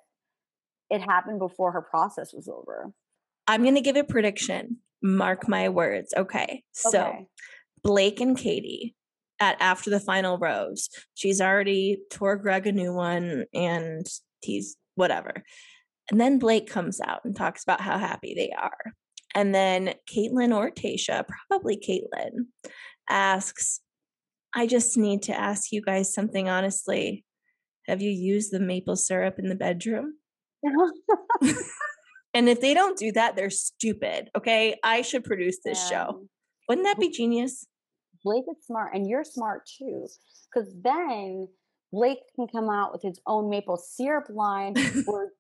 it 0.91 1.03
happened 1.03 1.41
before 1.41 1.73
her 1.73 1.83
process 1.83 2.33
was 2.33 2.49
over. 2.49 2.93
I'm 3.49 3.63
going 3.63 3.75
to 3.75 3.81
give 3.81 3.97
a 3.97 4.05
prediction. 4.05 4.79
Mark 5.03 5.49
my 5.49 5.69
words. 5.69 6.15
Okay. 6.17 6.63
So 6.73 7.27
Blake 7.83 8.21
and 8.21 8.37
Katie 8.37 8.95
at 9.41 9.57
after 9.61 9.91
the 9.91 9.99
final 9.99 10.39
rose. 10.39 10.89
She's 11.15 11.41
already 11.41 11.99
tore 12.11 12.37
Greg 12.37 12.67
a 12.67 12.73
new 12.73 12.93
one 12.93 13.47
and 13.53 14.07
he's 14.43 14.77
whatever. 14.95 15.33
And 16.11 16.21
then 16.21 16.39
Blake 16.39 16.69
comes 16.69 17.01
out 17.01 17.21
and 17.25 17.35
talks 17.35 17.63
about 17.63 17.81
how 17.81 17.99
happy 17.99 18.35
they 18.35 18.53
are. 18.57 18.93
And 19.35 19.55
then 19.55 19.95
Kaitlyn 20.13 20.55
or 20.55 20.71
Tayshia, 20.71 21.25
probably 21.49 21.77
Kaitlyn, 21.77 22.47
asks, 23.09 23.81
I 24.55 24.67
just 24.67 24.97
need 24.97 25.23
to 25.23 25.39
ask 25.39 25.73
you 25.73 25.83
guys 25.83 26.13
something 26.13 26.49
honestly. 26.49 27.25
Have 27.87 28.03
you 28.03 28.11
used 28.11 28.53
the 28.53 28.61
maple 28.61 28.97
syrup 28.97 29.39
in 29.39 29.49
the 29.49 29.55
bedroom? 29.55 30.15
and 32.35 32.49
if 32.49 32.61
they 32.61 32.75
don't 32.75 32.99
do 32.99 33.13
that, 33.13 33.37
they're 33.37 33.51
stupid. 33.51 34.31
Okay. 34.37 34.79
I 34.83 35.03
should 35.03 35.25
produce 35.25 35.59
this 35.65 35.89
show. 35.89 36.27
Wouldn't 36.69 36.87
that 36.87 36.99
be 36.99 37.11
genius? 37.11 37.67
Blake 38.25 38.45
is 38.51 38.65
smart 38.67 38.95
and 38.95 39.09
you're 39.09 39.25
smart 39.25 39.63
too. 39.79 40.07
Because 40.53 40.73
then 40.83 41.49
Blake 41.93 42.19
can 42.37 42.47
come 42.49 42.69
out 42.69 42.93
with 42.93 43.03
his 43.03 43.21
own 43.27 43.49
maple 43.51 43.77
syrup 43.77 44.27
line 44.29 44.75
where 45.07 45.31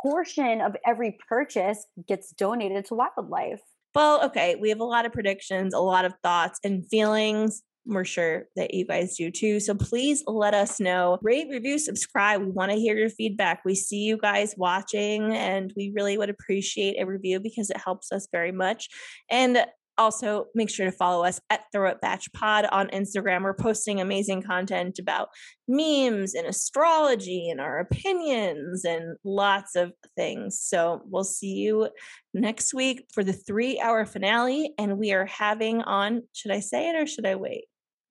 portion 0.00 0.60
of 0.60 0.76
every 0.86 1.18
purchase 1.28 1.86
gets 2.08 2.32
donated 2.32 2.86
to 2.86 2.94
wildlife. 2.94 3.60
Well, 3.94 4.24
okay, 4.26 4.54
we 4.54 4.68
have 4.68 4.80
a 4.80 4.84
lot 4.84 5.04
of 5.04 5.12
predictions, 5.12 5.74
a 5.74 5.80
lot 5.80 6.04
of 6.04 6.14
thoughts 6.22 6.60
and 6.62 6.86
feelings. 6.88 7.62
We're 7.86 8.04
sure 8.04 8.44
that 8.56 8.74
you 8.74 8.86
guys 8.86 9.16
do 9.16 9.30
too. 9.30 9.58
So 9.60 9.74
please 9.74 10.22
let 10.26 10.54
us 10.54 10.80
know. 10.80 11.18
Rate, 11.22 11.48
review, 11.50 11.78
subscribe. 11.78 12.42
We 12.42 12.50
want 12.50 12.70
to 12.72 12.78
hear 12.78 12.96
your 12.96 13.10
feedback. 13.10 13.62
We 13.64 13.74
see 13.74 14.00
you 14.00 14.18
guys 14.18 14.54
watching 14.56 15.34
and 15.34 15.72
we 15.76 15.92
really 15.94 16.18
would 16.18 16.30
appreciate 16.30 17.00
a 17.00 17.06
review 17.06 17.40
because 17.40 17.70
it 17.70 17.78
helps 17.78 18.12
us 18.12 18.28
very 18.30 18.52
much. 18.52 18.88
And 19.30 19.64
also 20.00 20.46
make 20.54 20.70
sure 20.70 20.86
to 20.86 20.96
follow 20.96 21.24
us 21.24 21.40
at 21.50 21.64
Throw 21.72 21.90
It 21.90 22.00
Batch 22.00 22.32
Pod 22.32 22.66
on 22.72 22.88
Instagram. 22.88 23.42
We're 23.42 23.54
posting 23.54 24.00
amazing 24.00 24.42
content 24.42 24.98
about 24.98 25.28
memes 25.68 26.34
and 26.34 26.46
astrology 26.46 27.50
and 27.50 27.60
our 27.60 27.78
opinions 27.78 28.84
and 28.84 29.16
lots 29.24 29.76
of 29.76 29.92
things. 30.16 30.58
So 30.60 31.02
we'll 31.04 31.24
see 31.24 31.54
you 31.54 31.90
next 32.32 32.72
week 32.72 33.04
for 33.12 33.22
the 33.22 33.34
three 33.34 33.78
hour 33.78 34.06
finale. 34.06 34.72
And 34.78 34.98
we 34.98 35.12
are 35.12 35.26
having 35.26 35.82
on, 35.82 36.22
should 36.32 36.50
I 36.50 36.60
say 36.60 36.88
it 36.88 36.96
or 36.96 37.06
should 37.06 37.26
I 37.26 37.36
wait? 37.36 37.64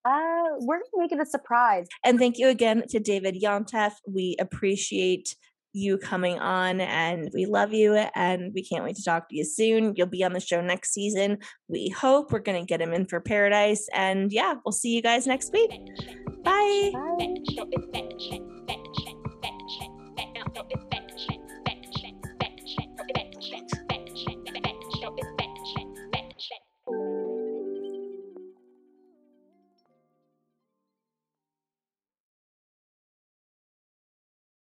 Uh, 0.10 0.56
we're 0.62 0.78
gonna 0.78 1.04
make 1.04 1.12
it 1.12 1.22
a 1.22 1.26
surprise. 1.26 1.88
And 2.04 2.18
thank 2.18 2.38
you 2.38 2.48
again 2.48 2.84
to 2.90 3.00
David 3.00 3.36
Yontef. 3.42 3.94
We 4.08 4.36
appreciate 4.40 5.36
you 5.74 5.98
coming 5.98 6.40
on 6.40 6.82
and 6.82 7.30
we 7.34 7.46
love 7.46 7.74
you 7.74 7.94
and 8.16 8.52
we 8.54 8.64
can't 8.64 8.84
wait 8.84 8.96
to 8.96 9.04
talk 9.04 9.30
to 9.30 9.36
you 9.36 9.46
soon. 9.46 9.94
You'll 9.96 10.08
be 10.08 10.24
on 10.24 10.34
the 10.34 10.40
show 10.40 10.62
next 10.62 10.94
season. 10.94 11.38
We 11.68 11.90
hope 11.90 12.32
we're 12.32 12.40
going 12.40 12.60
to 12.60 12.68
get 12.68 12.82
him 12.82 12.94
in 12.94 13.06
for 13.06 13.20
paradise 13.20 13.88
and 13.94 14.32
yeah, 14.32 14.56
we'll 14.66 14.72
see 14.72 14.96
you 14.96 15.02
guys 15.02 15.28
next 15.28 15.54
week. 15.54 15.72
Bye. 16.44 16.92
Bye. 20.56 20.86